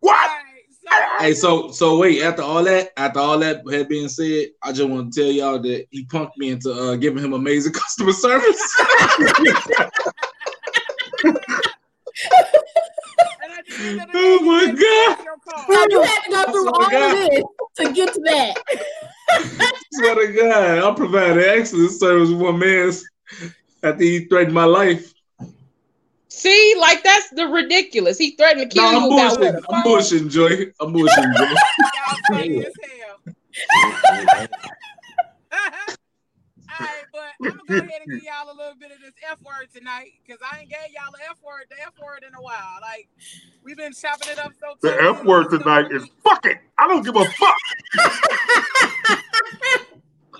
What? 0.00 0.30
Hey, 1.18 1.34
so 1.34 1.70
so 1.70 1.98
wait. 1.98 2.22
After 2.22 2.42
all 2.42 2.62
that, 2.64 2.92
after 2.96 3.18
all 3.18 3.38
that 3.40 3.62
had 3.70 3.88
been 3.88 4.08
said, 4.08 4.48
I 4.62 4.72
just 4.72 4.88
want 4.88 5.12
to 5.12 5.20
tell 5.20 5.30
y'all 5.30 5.58
that 5.58 5.86
he 5.90 6.04
punked 6.06 6.36
me 6.36 6.50
into 6.50 6.72
uh, 6.72 6.96
giving 6.96 7.24
him 7.24 7.32
amazing 7.32 7.72
customer 7.74 8.12
service. 8.12 8.76
oh 14.14 14.40
my 14.42 14.66
god! 14.72 15.18
So 15.70 15.86
you 15.90 16.02
had 16.02 16.22
to 16.24 16.30
go 16.30 16.52
through 16.52 16.68
Oh 16.68 16.72
all 16.72 16.90
God. 16.90 17.16
of 17.16 17.30
this 17.30 17.42
to 17.78 17.92
get 17.92 18.12
to 18.14 18.20
that. 18.20 18.62
Swear 19.92 20.14
to 20.14 20.32
God, 20.32 20.78
I'm 20.78 20.94
providing 20.94 21.42
excellent 21.42 21.90
service 21.92 22.30
with 22.30 22.40
one 22.40 22.58
man's 22.58 23.04
after 23.82 24.02
he 24.04 24.26
threatened 24.26 24.54
my 24.54 24.64
life. 24.64 25.12
See, 26.28 26.74
like 26.78 27.02
that's 27.02 27.30
the 27.30 27.46
ridiculous. 27.46 28.18
He 28.18 28.32
threatened 28.32 28.70
to 28.70 28.74
kill 28.74 28.92
No, 28.92 28.98
I'm 28.98 29.04
you 29.04 29.12
about 29.12 29.38
bullshitting. 29.38 29.64
I'm 29.68 29.84
bullshitting, 29.84 30.30
Joy. 30.30 30.72
I'm 30.80 30.92
bullshitting, 30.92 31.36
Joy. 31.36 31.46
Y'all 31.48 32.18
funny 32.26 32.64
as 32.64 32.74
hell. 32.82 33.20
All 36.70 36.84
right, 36.86 37.04
but 37.12 37.32
I'm 37.42 37.56
gonna 37.56 37.62
go 37.66 37.74
ahead 37.88 38.02
and 38.02 38.10
give 38.10 38.22
y'all 38.22 38.52
a 38.52 38.56
little 38.56 38.74
bit 38.78 38.92
of 38.92 39.00
this 39.00 39.14
F 39.28 39.38
word 39.42 39.68
tonight 39.74 40.12
because 40.24 40.38
I 40.44 40.60
ain't 40.60 40.70
gave 40.70 40.92
y'all 40.92 41.10
the 41.12 41.24
F 41.30 41.38
word, 41.42 41.64
the 41.70 41.76
F 41.82 41.94
word 42.00 42.24
in 42.28 42.34
a 42.34 42.42
while. 42.42 42.78
Like 42.82 43.08
we've 43.64 43.76
been 43.76 43.94
chopping 43.94 44.28
it 44.28 44.38
up 44.38 44.52
so. 44.60 44.74
The 44.82 44.90
tough 44.90 45.16
F 45.16 45.16
these 45.16 45.26
word 45.26 45.50
tonight 45.50 45.82
couple 45.84 45.96
is 45.96 46.06
fuck 46.22 46.44
it. 46.44 46.58
I 46.76 46.86
don't 46.86 47.04
give 47.04 47.16
a 47.16 47.24
fuck. 47.24 47.56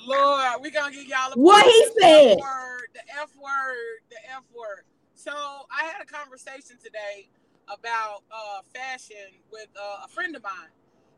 Lord, 0.07 0.63
we 0.63 0.71
gonna 0.71 0.93
give 0.93 1.07
y'all 1.07 1.33
a 1.33 1.37
What 1.37 1.65
he 1.65 1.85
the 1.97 2.03
said. 2.03 2.33
F 2.33 2.39
word, 2.39 2.89
the 2.95 3.01
F 3.21 3.31
word, 3.37 3.99
the 4.11 4.17
F 4.37 4.45
word. 4.55 4.85
So 5.19 5.33
I 5.33 5.85
had 5.87 6.01
a 6.03 6.07
conversation 6.07 6.79
today 6.83 7.29
about 7.69 8.23
uh, 8.33 8.63
fashion 8.73 9.43
with 9.53 9.67
uh, 9.77 10.05
a 10.07 10.09
friend 10.09 10.37
of 10.37 10.45
mine, 10.45 10.71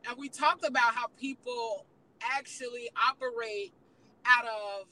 and 0.08 0.18
we 0.18 0.30
talked 0.30 0.66
about 0.66 0.94
how 0.94 1.08
people 1.20 1.86
actually 2.22 2.90
operate 3.10 3.74
out 4.26 4.46
of 4.46 4.86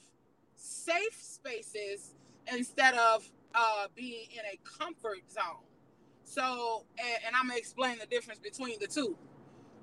safe 0.57 1.17
spaces 1.19 2.13
instead 2.53 2.93
of 2.95 3.27
uh, 3.55 3.87
being 3.95 4.27
in 4.33 4.41
a 4.45 4.59
comfort 4.79 5.23
zone. 5.31 5.65
So, 6.23 6.85
and, 6.99 7.19
and 7.27 7.35
I'm 7.35 7.47
gonna 7.47 7.59
explain 7.59 7.97
the 7.99 8.05
difference 8.05 8.39
between 8.39 8.79
the 8.79 8.87
two. 8.87 9.17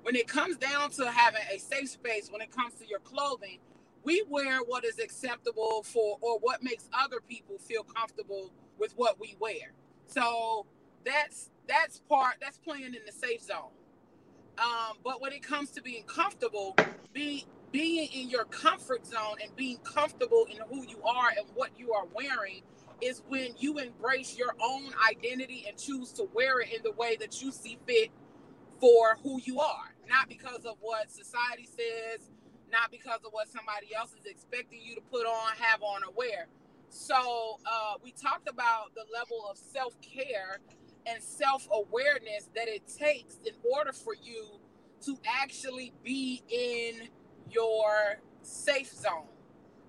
When 0.03 0.15
it 0.15 0.27
comes 0.29 0.57
down 0.57 0.91
to 0.91 1.11
having 1.11 1.43
a 1.53 1.59
safe 1.59 1.89
space, 1.89 2.29
when 2.31 2.41
it 2.41 2.51
comes 2.51 2.75
to 2.75 2.87
your 2.87 2.99
clothing, 2.99 3.59
we 4.03 4.23
wear 4.29 4.59
what 4.61 4.85
is 4.85 4.99
acceptable 4.99 5.83
for 5.83 6.17
or 6.21 6.39
what 6.39 6.63
makes 6.63 6.89
other 6.93 7.19
people 7.21 7.59
feel 7.59 7.83
comfortable 7.83 8.51
with 8.79 8.93
what 8.95 9.19
we 9.19 9.35
wear. 9.39 9.73
So 10.05 10.65
that's 11.05 11.49
that's 11.67 11.99
part 12.09 12.35
that's 12.41 12.57
playing 12.57 12.95
in 12.95 13.01
the 13.05 13.11
safe 13.11 13.41
zone. 13.43 13.71
Um, 14.59 14.97
but 15.03 15.21
when 15.21 15.33
it 15.33 15.43
comes 15.43 15.71
to 15.71 15.81
being 15.83 16.03
comfortable, 16.05 16.75
be 17.13 17.45
being 17.71 18.09
in 18.13 18.29
your 18.29 18.45
comfort 18.45 19.05
zone 19.05 19.37
and 19.43 19.55
being 19.55 19.77
comfortable 19.79 20.47
in 20.49 20.59
who 20.69 20.87
you 20.87 21.01
are 21.03 21.29
and 21.37 21.45
what 21.55 21.71
you 21.77 21.93
are 21.93 22.05
wearing 22.13 22.61
is 23.01 23.23
when 23.27 23.49
you 23.59 23.79
embrace 23.79 24.37
your 24.37 24.55
own 24.63 24.91
identity 25.09 25.65
and 25.67 25.77
choose 25.77 26.11
to 26.13 26.29
wear 26.33 26.61
it 26.61 26.69
in 26.73 26.81
the 26.83 26.91
way 26.93 27.17
that 27.19 27.41
you 27.41 27.51
see 27.51 27.77
fit 27.87 28.11
for 28.79 29.17
who 29.23 29.39
you 29.43 29.59
are, 29.59 29.95
not 30.09 30.29
because 30.29 30.65
of 30.65 30.75
what 30.81 31.11
society 31.11 31.67
says, 31.67 32.29
not 32.71 32.91
because 32.91 33.19
of 33.25 33.31
what 33.33 33.47
somebody 33.49 33.95
else 33.95 34.11
is 34.13 34.25
expecting 34.25 34.81
you 34.81 34.95
to 34.95 35.01
put 35.01 35.25
on, 35.25 35.51
have 35.59 35.81
on, 35.83 36.03
or 36.03 36.13
wear. 36.15 36.47
So, 36.89 37.59
uh, 37.65 37.95
we 38.03 38.11
talked 38.11 38.49
about 38.49 38.95
the 38.95 39.05
level 39.13 39.45
of 39.49 39.57
self 39.57 39.99
care 40.01 40.59
and 41.05 41.21
self 41.23 41.67
awareness 41.71 42.49
that 42.55 42.67
it 42.67 42.83
takes 42.87 43.35
in 43.45 43.53
order 43.73 43.93
for 43.93 44.15
you 44.15 44.59
to 45.05 45.17
actually 45.41 45.93
be 46.03 46.43
in 46.49 47.09
your 47.49 48.19
safe 48.41 48.91
zone. 48.91 49.27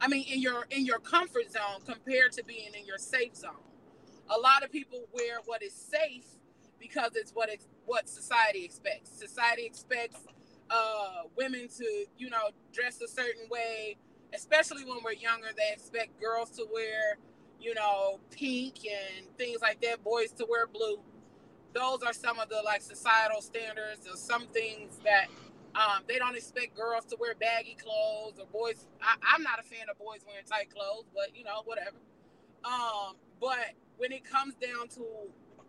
I 0.01 0.09
mean, 0.09 0.27
in 0.29 0.41
your 0.41 0.66
in 0.70 0.87
your 0.87 0.99
comfort 1.01 1.51
zone 1.51 1.83
compared 1.87 2.33
to 2.33 2.45
being 2.45 2.70
in 2.79 2.87
your 2.87 2.99
safe 2.99 3.37
zone. 3.37 3.53
A 4.31 4.39
lot 4.39 4.62
of 4.62 4.70
people 4.70 5.01
wear 5.12 5.39
what 5.47 5.62
is 5.62 5.73
safe 5.73 6.27
because 6.79 7.12
it's 7.16 7.33
what 7.33 7.49
it's 7.49 7.66
what 7.87 8.09
society 8.09 8.65
expects. 8.65 9.11
Society 9.11 9.65
expects 9.65 10.20
uh, 10.70 11.23
women 11.37 11.69
to, 11.79 12.05
you 12.19 12.31
know, 12.31 12.51
dress 12.73 13.01
a 13.01 13.09
certain 13.09 13.49
way, 13.51 13.97
especially 14.35 14.85
when 14.85 14.99
we're 15.05 15.13
younger. 15.13 15.49
They 15.57 15.73
expect 15.73 16.21
girls 16.21 16.51
to 16.51 16.67
wear, 16.73 17.19
you 17.61 17.75
know, 17.75 18.21
pink 18.31 18.81
and 18.87 19.27
things 19.37 19.61
like 19.61 19.81
that. 19.83 20.03
Boys 20.03 20.33
to 20.33 20.47
wear 20.49 20.67
blue. 20.67 21.01
Those 21.75 22.03
are 22.03 22.13
some 22.13 22.39
of 22.39 22.49
the 22.49 22.61
like 22.65 22.83
societal 22.83 23.41
standards. 23.41 24.07
Or 24.09 24.17
some 24.17 24.47
things 24.49 24.99
that 25.05 25.29
um, 25.75 26.03
they 26.09 26.19
don't 26.19 26.37
expect 26.37 26.77
girls 26.77 27.05
to 27.07 27.17
wear 27.21 27.35
baggy 27.35 27.77
clothes 27.81 28.39
or 28.39 28.47
boys. 28.53 28.87
I, 29.01 29.35
am 29.37 29.43
not 29.43 29.61
a 29.61 29.63
fan 29.63 29.87
of 29.91 29.99
boys 29.99 30.21
wearing 30.27 30.45
tight 30.45 30.71
clothes, 30.71 31.05
but 31.15 31.37
you 31.37 31.45
know, 31.45 31.63
whatever. 31.65 31.97
Um, 32.65 33.17
but 33.41 33.75
when 33.97 34.13
it 34.13 34.25
comes 34.25 34.55
down 34.55 34.89
to 34.89 35.05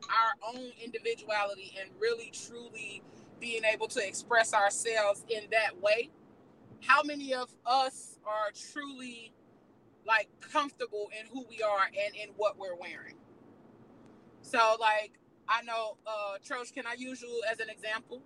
our 0.10 0.56
own 0.56 0.72
individuality 0.84 1.76
and 1.80 1.90
really 1.99 2.31
truly 2.31 3.03
being 3.40 3.64
able 3.64 3.88
to 3.88 4.06
express 4.06 4.53
ourselves 4.53 5.26
in 5.30 5.44
that 5.52 5.80
way, 5.81 6.10
how 6.81 7.01
many 7.03 7.34
of 7.34 7.49
us 7.65 8.18
are 8.26 8.51
truly 8.73 9.34
like 10.06 10.27
comfortable 10.41 11.10
in 11.19 11.27
who 11.27 11.45
we 11.49 11.61
are 11.61 11.85
and 11.85 12.15
in 12.15 12.30
what 12.38 12.57
we're 12.57 12.76
wearing? 12.76 13.15
So, 14.41 14.77
like, 14.80 15.14
I 15.47 15.61
know, 15.64 15.97
uh, 16.07 16.38
Trosh, 16.45 16.73
can 16.73 16.85
I 16.88 16.95
use 16.97 17.22
you 17.22 17.41
as 17.51 17.60
an 17.60 17.69
example? 17.69 18.22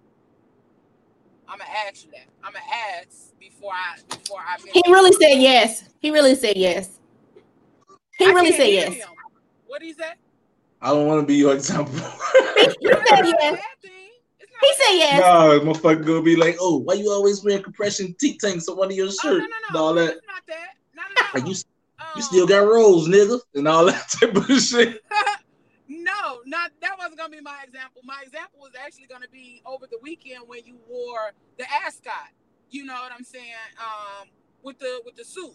I'm 1.47 1.59
gonna 1.59 1.69
ask 1.87 2.05
you 2.05 2.11
that. 2.11 2.27
I'm 2.43 2.53
gonna 2.53 2.65
ask 2.99 3.37
before 3.39 3.73
I 3.73 3.97
before 4.09 4.39
I. 4.39 4.57
He 4.61 4.81
really 4.87 5.11
said 5.11 5.41
yes. 5.41 5.89
He 5.99 6.11
really 6.11 6.35
said 6.35 6.55
yes. 6.55 6.99
He 8.17 8.25
I 8.25 8.29
really 8.29 8.51
can't 8.51 8.61
said 8.61 8.69
yes. 8.69 8.93
him. 8.93 9.09
What 9.67 9.81
did 9.81 9.87
he 9.87 9.93
say? 9.93 10.13
I 10.81 10.89
don't 10.89 11.07
want 11.07 11.21
to 11.21 11.25
be 11.25 11.35
your 11.35 11.53
example. 11.53 11.93
He 11.93 11.99
said 11.99 12.75
It's 12.79 13.11
not 13.11 13.25
a 13.25 13.27
yes. 13.27 13.59
He 14.63 14.71
a 14.71 14.75
said 14.75 14.85
bad 14.85 14.97
yes. 14.97 15.19
no, 15.65 15.73
motherfucker 15.73 16.05
gonna 16.05 16.21
be 16.21 16.35
like, 16.35 16.55
oh, 16.59 16.77
why 16.77 16.93
you 16.95 17.09
always 17.11 17.43
wearing 17.43 17.63
compression 17.63 18.15
T 18.19 18.37
tanks 18.37 18.67
on 18.67 18.77
one 18.77 18.89
of 18.91 18.95
your 18.97 19.07
thing. 19.07 19.17
Oh 19.23 19.29
no 19.29 19.39
shirts 19.39 19.47
no 19.51 19.67
and 19.69 19.77
all 19.77 19.93
that? 19.95 20.15
It's 20.17 20.27
not 20.27 20.43
that. 20.47 20.67
Not 20.95 21.05
at 21.11 21.17
all. 21.35 21.41
Like 21.41 21.49
you, 21.49 21.55
you 21.55 22.15
Um, 22.15 22.21
still 22.21 22.47
got 22.47 22.59
rolls, 22.59 23.07
nigga, 23.07 23.39
and 23.55 23.67
all 23.67 23.85
that 23.85 24.07
type 24.19 24.35
of 24.35 24.45
shit. 24.61 25.01
no, 25.87 26.41
not 26.45 26.71
that 26.81 26.97
wasn't 26.97 27.17
gonna 27.17 27.29
be 27.29 27.41
my 27.41 27.59
example. 27.65 28.01
My 28.05 28.21
example 28.23 28.59
was 28.61 28.71
actually 28.79 29.07
gonna 29.07 29.27
be 29.31 29.61
over 29.65 29.85
the 29.89 29.97
weekend 30.01 30.43
when 30.47 30.65
you 30.65 30.77
wore 30.87 31.31
the 31.57 31.65
ascot. 31.85 32.29
You 32.69 32.85
know 32.85 32.93
what 32.93 33.11
I'm 33.11 33.23
saying? 33.23 33.53
Um, 33.77 34.27
with 34.63 34.79
the 34.79 35.01
with 35.05 35.15
the 35.15 35.25
suit. 35.25 35.53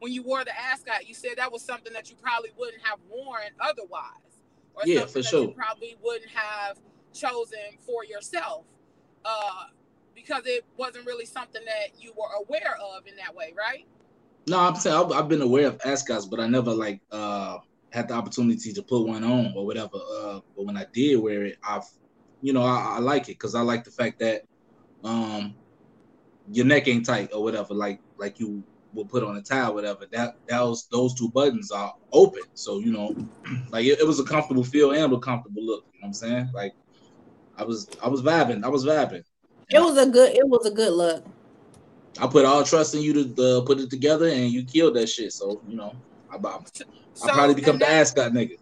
When 0.00 0.12
you 0.12 0.24
wore 0.24 0.42
the 0.44 0.50
ascot, 0.58 1.06
you 1.06 1.14
said 1.14 1.32
that 1.36 1.52
was 1.52 1.62
something 1.64 1.92
that 1.92 2.10
you 2.10 2.16
probably 2.16 2.50
wouldn't 2.58 2.82
have 2.84 2.98
worn 3.08 3.42
otherwise, 3.60 4.42
or 4.74 4.82
Yeah, 4.84 5.00
something 5.00 5.12
for 5.12 5.18
that 5.22 5.28
sure. 5.28 5.42
you 5.44 5.50
probably 5.52 5.96
wouldn't 6.02 6.30
have 6.30 6.76
chosen 7.12 7.78
for 7.80 8.04
yourself, 8.04 8.64
uh, 9.24 9.64
because 10.14 10.42
it 10.46 10.64
wasn't 10.76 11.06
really 11.06 11.26
something 11.26 11.62
that 11.64 12.00
you 12.00 12.12
were 12.16 12.44
aware 12.44 12.76
of 12.96 13.06
in 13.06 13.16
that 13.16 13.34
way, 13.34 13.54
right? 13.56 13.86
No, 14.48 14.58
I'm 14.58 14.74
saying 14.74 15.12
I've, 15.12 15.28
been 15.28 15.42
aware 15.42 15.68
of 15.68 15.80
ascots, 15.84 16.26
but 16.26 16.40
I 16.40 16.46
never 16.48 16.72
like 16.72 17.00
uh 17.12 17.58
had 17.92 18.08
the 18.08 18.14
opportunity 18.14 18.72
to 18.72 18.82
put 18.82 19.06
one 19.06 19.22
on 19.22 19.52
or 19.54 19.66
whatever. 19.66 19.96
Uh, 19.96 20.40
but 20.56 20.64
when 20.64 20.76
I 20.76 20.86
did 20.92 21.20
wear 21.20 21.44
it, 21.44 21.58
I've, 21.62 21.84
you 22.40 22.52
know, 22.52 22.62
I, 22.62 22.96
I 22.96 22.98
like 22.98 23.24
it 23.24 23.38
because 23.38 23.54
I 23.54 23.60
like 23.60 23.84
the 23.84 23.90
fact 23.90 24.18
that 24.18 24.42
um 25.04 25.54
your 26.50 26.66
neck 26.66 26.88
ain't 26.88 27.06
tight 27.06 27.30
or 27.32 27.42
whatever, 27.42 27.74
like 27.74 28.00
like 28.18 28.40
you 28.40 28.64
will 28.92 29.06
put 29.06 29.22
on 29.22 29.36
a 29.36 29.42
tie 29.42 29.68
or 29.68 29.74
whatever. 29.74 30.06
That 30.10 30.34
that 30.48 30.60
was 30.60 30.86
those 30.90 31.14
two 31.14 31.30
buttons 31.30 31.70
are 31.70 31.92
open, 32.12 32.42
so 32.54 32.80
you 32.80 32.92
know, 32.92 33.14
like 33.70 33.86
it, 33.86 34.00
it 34.00 34.06
was 34.06 34.18
a 34.18 34.24
comfortable 34.24 34.64
feel 34.64 34.92
and 34.92 35.12
a 35.12 35.18
comfortable 35.18 35.64
look. 35.64 35.84
You 35.92 36.00
know 36.00 36.06
what 36.06 36.08
I'm 36.08 36.14
saying? 36.14 36.50
Like 36.52 36.72
I 37.56 37.64
was 37.64 37.88
I 38.02 38.08
was 38.08 38.22
vibing, 38.22 38.64
I 38.64 38.68
was 38.68 38.84
vibing. 38.84 39.22
It 39.70 39.80
was 39.80 39.96
a 39.96 40.06
good. 40.06 40.34
It 40.36 40.46
was 40.48 40.66
a 40.66 40.70
good 40.70 40.92
look. 40.92 41.24
I 42.20 42.26
put 42.26 42.44
all 42.44 42.62
trust 42.62 42.94
in 42.94 43.00
you 43.02 43.12
to 43.24 43.42
uh, 43.58 43.60
put 43.62 43.80
it 43.80 43.88
together, 43.90 44.26
and 44.28 44.50
you 44.50 44.64
killed 44.64 44.94
that 44.96 45.08
shit. 45.08 45.32
So 45.32 45.62
you 45.66 45.76
know, 45.76 45.94
I, 46.30 46.36
I, 46.36 46.58
So, 46.72 46.84
I 47.24 47.32
probably 47.32 47.54
become 47.54 47.74
and 47.74 47.82
the 47.82 47.86
that- 47.86 47.92
ascot 48.00 48.32
nigga. 48.32 48.58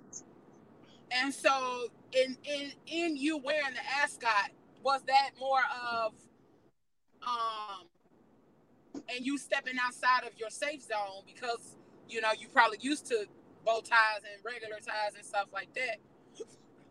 And 1.11 1.35
so, 1.35 1.89
in 2.12 2.37
in 2.45 2.73
in 2.87 3.17
you 3.17 3.39
wearing 3.39 3.75
the 3.75 4.01
ascot, 4.03 4.51
was 4.85 5.01
that 5.09 5.31
more 5.41 5.62
of, 5.93 6.12
um, 7.27 7.87
and 8.95 9.27
you 9.27 9.37
stepping 9.39 9.75
outside 9.85 10.25
of 10.25 10.39
your 10.39 10.51
safe 10.51 10.83
zone 10.83 11.23
because 11.27 11.75
you 12.09 12.21
know 12.21 12.29
you 12.39 12.47
probably 12.49 12.79
used 12.81 13.07
to 13.07 13.27
bow 13.65 13.81
ties 13.81 14.23
and 14.33 14.45
regular 14.45 14.77
ties 14.77 15.15
and 15.17 15.25
stuff 15.25 15.47
like 15.53 15.75
that. 15.75 15.97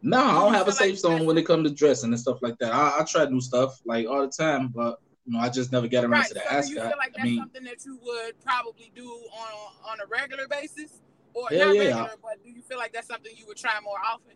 No, 0.01 0.23
I 0.23 0.33
Do 0.33 0.39
don't 0.39 0.53
have 0.53 0.67
a 0.67 0.71
safe 0.71 0.97
zone 0.99 1.25
when 1.25 1.37
it 1.37 1.45
comes 1.45 1.67
to 1.69 1.75
dressing 1.75 2.11
and 2.11 2.19
stuff 2.19 2.39
like 2.41 2.57
that. 2.59 2.73
I, 2.73 2.99
I 2.99 3.03
try 3.03 3.25
new 3.25 3.41
stuff 3.41 3.77
like 3.85 4.07
all 4.07 4.21
the 4.21 4.29
time, 4.29 4.69
but 4.73 4.97
you 5.25 5.33
know, 5.33 5.39
I 5.39 5.49
just 5.49 5.71
never 5.71 5.87
get 5.87 6.03
around 6.05 6.21
Right. 6.21 6.27
to 6.29 6.33
the 6.35 6.61
So, 6.63 6.69
you 6.69 6.75
feel 6.75 6.97
like 6.97 7.13
I 7.19 7.23
mean, 7.25 7.37
something 7.37 7.63
that 7.65 7.85
you 7.85 7.99
would 8.01 8.39
probably 8.43 8.91
do 8.95 9.05
on 9.07 9.51
on 9.91 9.97
a 9.99 10.05
regular 10.09 10.47
basis, 10.47 11.01
or 11.33 11.47
Yeah, 11.51 11.65
not 11.65 11.75
yeah. 11.75 11.79
regular, 11.79 12.15
but 12.21 12.43
do 12.43 12.49
you 12.49 12.61
feel 12.61 12.77
like 12.77 12.93
that's 12.93 13.07
something 13.07 13.31
you 13.35 13.45
would 13.47 13.57
try 13.57 13.77
more 13.83 13.97
often? 14.05 14.33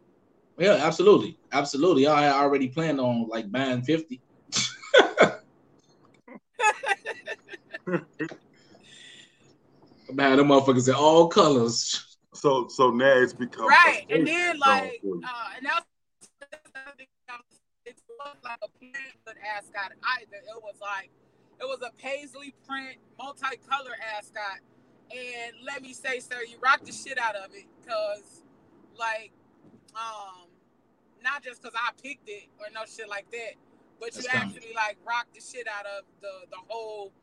yeah, 0.59 0.85
absolutely, 0.85 1.39
absolutely. 1.53 2.07
I 2.07 2.29
already 2.31 2.67
planned 2.67 2.99
on 2.99 3.27
like 3.29 3.49
buying 3.51 3.83
fifty. 3.83 4.21
Man, 10.11 10.37
them 10.37 10.47
motherfuckers 10.47 10.87
in 10.89 10.95
all 10.95 11.27
colors. 11.27 12.12
So 12.43 12.67
so 12.67 12.89
now 12.91 13.15
it's 13.23 13.31
become 13.31 13.63
a 13.63 13.67
right 13.69 14.03
and 14.09 14.27
then 14.27 14.59
like 14.59 14.99
uh 15.23 15.55
and 15.55 15.65
that's 15.65 15.85
it 17.85 17.95
was 18.19 18.35
like 18.43 18.59
a 18.61 18.67
plain 18.77 18.91
good 19.25 19.37
ascot 19.55 19.93
either 20.19 20.35
it 20.35 20.61
was 20.61 20.75
like 20.81 21.09
it 21.61 21.63
was 21.63 21.79
a 21.83 21.91
paisley 21.97 22.53
print 22.67 22.97
multicolor 23.17 23.95
ascot 24.17 24.59
and 25.09 25.55
let 25.65 25.81
me 25.81 25.93
say 25.93 26.19
sir 26.19 26.35
you 26.45 26.57
rocked 26.61 26.85
the 26.85 26.91
shit 26.91 27.17
out 27.17 27.37
of 27.37 27.45
it 27.53 27.63
because 27.79 28.43
like 28.99 29.31
um 29.95 30.43
not 31.23 31.41
just 31.41 31.61
because 31.61 31.79
i 31.79 31.91
picked 32.03 32.27
it 32.27 32.49
or 32.59 32.65
no 32.75 32.81
shit 32.85 33.07
like 33.07 33.31
that 33.31 33.55
but 34.01 34.13
you 34.17 34.21
That's 34.21 34.27
coming. 34.27 34.47
actually 34.53 34.73
like 34.75 34.97
rocked 35.07 35.33
the 35.33 35.39
shit 35.39 35.65
out 35.69 35.85
of 35.85 36.03
the 36.19 36.45
the 36.51 36.59
whole 36.67 37.13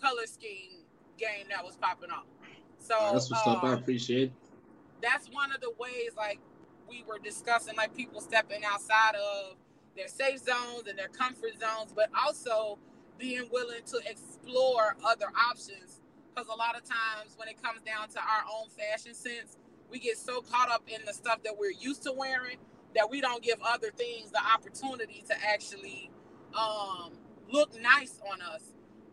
color 0.00 0.24
scheme 0.24 0.84
game 1.18 1.48
that 1.50 1.62
was 1.62 1.76
popping 1.76 2.10
off 2.10 2.24
so 2.78 2.94
That's 3.12 3.30
what's 3.30 3.46
up. 3.46 3.62
I 3.62 3.72
um, 3.72 3.78
appreciate 3.78 4.28
it. 4.28 4.49
That's 5.02 5.28
one 5.28 5.52
of 5.52 5.60
the 5.60 5.72
ways 5.78 6.12
like 6.16 6.40
we 6.88 7.04
were 7.08 7.18
discussing 7.18 7.76
like 7.76 7.94
people 7.96 8.20
stepping 8.20 8.62
outside 8.64 9.14
of 9.14 9.56
their 9.96 10.08
safe 10.08 10.38
zones 10.40 10.88
and 10.88 10.98
their 10.98 11.08
comfort 11.08 11.52
zones 11.60 11.92
but 11.94 12.10
also 12.26 12.78
being 13.18 13.48
willing 13.52 13.82
to 13.86 14.00
explore 14.10 14.96
other 15.06 15.26
options. 15.50 16.00
Because 16.34 16.48
a 16.48 16.56
lot 16.56 16.76
of 16.76 16.82
times 16.84 17.34
when 17.36 17.48
it 17.48 17.62
comes 17.62 17.82
down 17.82 18.08
to 18.10 18.18
our 18.18 18.44
own 18.52 18.68
fashion 18.70 19.14
sense, 19.14 19.58
we 19.90 19.98
get 19.98 20.16
so 20.16 20.40
caught 20.40 20.70
up 20.70 20.82
in 20.88 21.00
the 21.06 21.12
stuff 21.12 21.42
that 21.44 21.54
we're 21.58 21.72
used 21.72 22.02
to 22.04 22.12
wearing 22.12 22.56
that 22.94 23.10
we 23.10 23.20
don't 23.20 23.42
give 23.42 23.58
other 23.62 23.90
things 23.90 24.30
the 24.30 24.40
opportunity 24.54 25.24
to 25.28 25.34
actually 25.48 26.10
um, 26.58 27.12
look 27.50 27.80
nice 27.80 28.20
on 28.32 28.40
us 28.42 28.62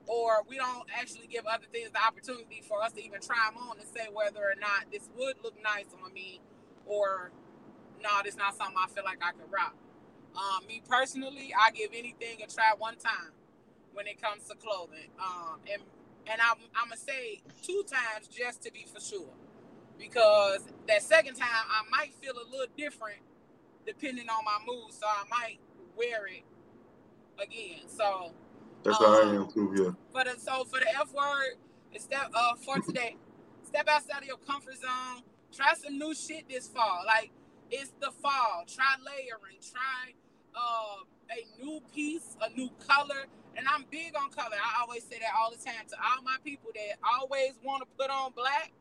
or 0.08 0.44
we 0.50 0.58
don't 0.58 0.88
actually 1.00 1.28
give 1.28 1.46
other 1.46 1.66
things 1.72 1.92
the 1.92 2.04
opportunity 2.04 2.64
for 2.68 2.82
us 2.84 2.94
to 2.94 3.04
even 3.04 3.22
try 3.22 3.50
them 3.50 3.62
on 3.70 3.80
and 3.80 3.88
say 3.88 4.08
whether 4.14 4.40
or 4.40 4.56
not 4.60 4.92
this 4.92 5.10
would 5.18 5.36
look 5.44 5.56
nice 5.64 5.88
on 6.04 6.14
me 6.14 6.42
or 6.86 7.32
no, 8.02 8.10
this 8.24 8.36
not 8.36 8.56
something 8.56 8.78
I 8.78 8.88
feel 8.90 9.04
like 9.04 9.20
I 9.22 9.32
could 9.32 9.52
rock. 9.52 9.76
Um, 10.36 10.68
me 10.68 10.82
personally, 10.88 11.54
I 11.60 11.72
give 11.72 11.92
anything 11.94 12.42
a 12.44 12.48
try 12.48 12.74
one 12.78 12.96
time 12.98 13.32
when 13.94 14.08
it 14.08 14.22
comes 14.22 14.44
to 14.50 14.56
clothing. 14.56 15.10
Um, 15.20 15.60
and 15.72 15.82
and 16.30 16.42
I'm, 16.42 16.58
I'm 16.76 16.90
gonna 16.90 16.98
say 16.98 17.42
two 17.64 17.84
times 17.88 18.28
just 18.28 18.64
to 18.64 18.72
be 18.72 18.86
for 18.94 19.02
sure, 19.02 19.34
because 19.98 20.62
that 20.88 21.02
second 21.02 21.36
time 21.36 21.48
I 21.50 21.84
might 21.90 22.14
feel 22.22 22.34
a 22.34 22.48
little 22.52 22.68
different 22.78 23.20
depending 23.86 24.30
on 24.30 24.46
my 24.46 24.60
mood, 24.68 24.94
so 24.94 25.08
I 25.08 25.24
might 25.30 25.60
wear 25.98 26.28
it 26.28 26.44
again. 27.42 27.88
So 27.88 28.34
That's 28.88 29.00
how 29.00 29.22
I 29.22 29.36
am 29.36 29.52
too. 29.52 29.74
Yeah. 29.76 29.92
for 30.12 30.24
the 30.24 30.40
so 30.40 30.64
for 30.64 30.80
the 30.80 30.88
F 30.96 31.14
word, 31.14 31.56
step 31.98 32.32
uh 32.34 32.56
for 32.56 32.80
today. 32.80 33.18
Step 33.64 33.90
outside 33.90 34.22
of 34.22 34.28
your 34.28 34.38
comfort 34.38 34.78
zone. 34.78 35.24
Try 35.54 35.74
some 35.74 35.98
new 35.98 36.16
shit 36.16 36.48
this 36.48 36.68
fall. 36.70 37.04
Like 37.06 37.32
it's 37.70 37.92
the 38.00 38.12
fall. 38.12 38.64
Try 38.66 38.96
layering. 39.06 39.60
Try 39.62 40.14
uh, 40.56 41.04
a 41.30 41.64
new 41.64 41.82
piece, 41.94 42.38
a 42.42 42.50
new 42.58 42.70
color. 42.88 43.26
And 43.58 43.68
I'm 43.68 43.86
big 43.92 44.16
on 44.16 44.30
color. 44.30 44.56
I 44.56 44.82
always 44.82 45.04
say 45.04 45.20
that 45.20 45.32
all 45.38 45.52
the 45.52 45.58
time 45.58 45.86
to 45.90 45.96
all 45.96 46.24
my 46.24 46.38
people 46.46 46.70
that 46.76 46.98
always 47.20 47.54
want 47.64 47.82
to 47.82 47.88
put 47.98 48.10
on 48.10 48.32
black. 48.34 48.72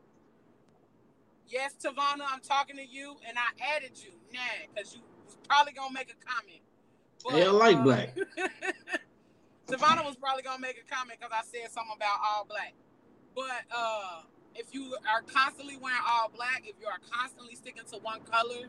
Yes, 1.47 1.73
Tavana, 1.83 2.25
I'm 2.29 2.41
talking 2.41 2.75
to 2.75 2.85
you, 2.85 3.15
and 3.27 3.37
I 3.37 3.75
added 3.75 3.91
you, 3.95 4.11
nah, 4.33 4.39
because 4.73 4.93
you 4.93 5.01
was 5.25 5.37
probably 5.47 5.73
gonna 5.73 5.93
make 5.93 6.11
a 6.11 6.25
comment. 6.25 6.61
Hey, 7.29 7.47
I 7.47 7.51
like 7.51 7.77
uh, 7.77 7.83
black. 7.83 8.17
Savannah 9.69 10.03
was 10.03 10.15
probably 10.15 10.43
gonna 10.43 10.61
make 10.61 10.79
a 10.79 10.95
comment 10.95 11.19
because 11.19 11.33
I 11.35 11.43
said 11.43 11.71
something 11.71 11.95
about 11.95 12.19
all 12.23 12.45
black. 12.45 12.73
But 13.35 13.67
uh, 13.75 14.23
if 14.55 14.73
you 14.73 14.95
are 15.09 15.21
constantly 15.23 15.77
wearing 15.77 16.01
all 16.07 16.29
black, 16.33 16.63
if 16.65 16.75
you 16.79 16.87
are 16.87 16.99
constantly 17.11 17.55
sticking 17.55 17.83
to 17.91 17.97
one 17.99 18.21
color, 18.21 18.67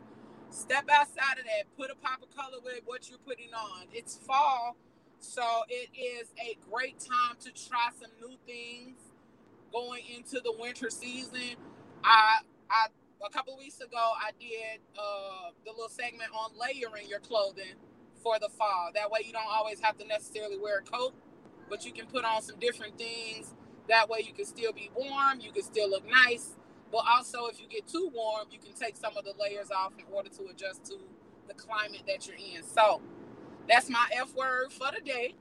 step 0.49 0.89
outside 0.91 1.39
of 1.39 1.45
that. 1.45 1.71
Put 1.77 1.89
a 1.91 1.95
pop 1.95 2.21
of 2.21 2.35
color 2.35 2.59
with 2.63 2.81
what 2.85 3.09
you're 3.09 3.19
putting 3.19 3.53
on. 3.53 3.87
It's 3.93 4.17
fall, 4.17 4.75
so 5.19 5.43
it 5.69 5.89
is 5.97 6.29
a 6.39 6.57
great 6.69 6.99
time 6.99 7.37
to 7.41 7.51
try 7.51 7.89
some 7.99 8.11
new 8.19 8.35
things 8.45 8.97
going 9.71 10.03
into 10.15 10.41
the 10.41 10.53
winter 10.59 10.89
season. 10.89 11.55
I 12.03 12.39
I 12.69 12.87
a 13.25 13.29
couple 13.31 13.57
weeks 13.57 13.79
ago 13.79 14.13
I 14.19 14.31
did 14.39 14.81
uh, 14.97 15.51
the 15.65 15.71
little 15.71 15.89
segment 15.89 16.31
on 16.33 16.51
layering 16.59 17.07
your 17.09 17.19
clothing 17.19 17.75
for 18.23 18.39
the 18.39 18.49
fall. 18.49 18.91
That 18.95 19.11
way 19.11 19.21
you 19.25 19.33
don't 19.33 19.47
always 19.49 19.79
have 19.81 19.97
to 19.99 20.07
necessarily 20.07 20.57
wear 20.57 20.79
a 20.79 20.83
coat, 20.83 21.13
but 21.69 21.85
you 21.85 21.93
can 21.93 22.07
put 22.07 22.25
on 22.25 22.41
some 22.41 22.59
different 22.59 22.97
things. 22.97 23.55
That 23.89 24.09
way 24.09 24.19
you 24.25 24.33
can 24.33 24.45
still 24.45 24.73
be 24.73 24.91
warm, 24.95 25.39
you 25.41 25.51
can 25.51 25.63
still 25.63 25.89
look 25.89 26.05
nice, 26.09 26.55
but 26.91 27.03
also 27.09 27.47
if 27.47 27.59
you 27.61 27.67
get 27.67 27.87
too 27.87 28.11
warm, 28.13 28.47
you 28.51 28.59
can 28.59 28.73
take 28.73 28.97
some 28.97 29.17
of 29.17 29.25
the 29.25 29.33
layers 29.39 29.71
off 29.71 29.93
in 29.97 30.05
order 30.13 30.29
to 30.29 30.47
adjust 30.51 30.85
to 30.85 30.95
the 31.47 31.53
climate 31.55 32.03
that 32.07 32.27
you're 32.27 32.37
in. 32.37 32.63
So 32.63 33.01
that's 33.69 33.89
my 33.89 34.07
F 34.13 34.35
word 34.35 34.71
for 34.71 34.89
the 34.95 35.01
day 35.01 35.35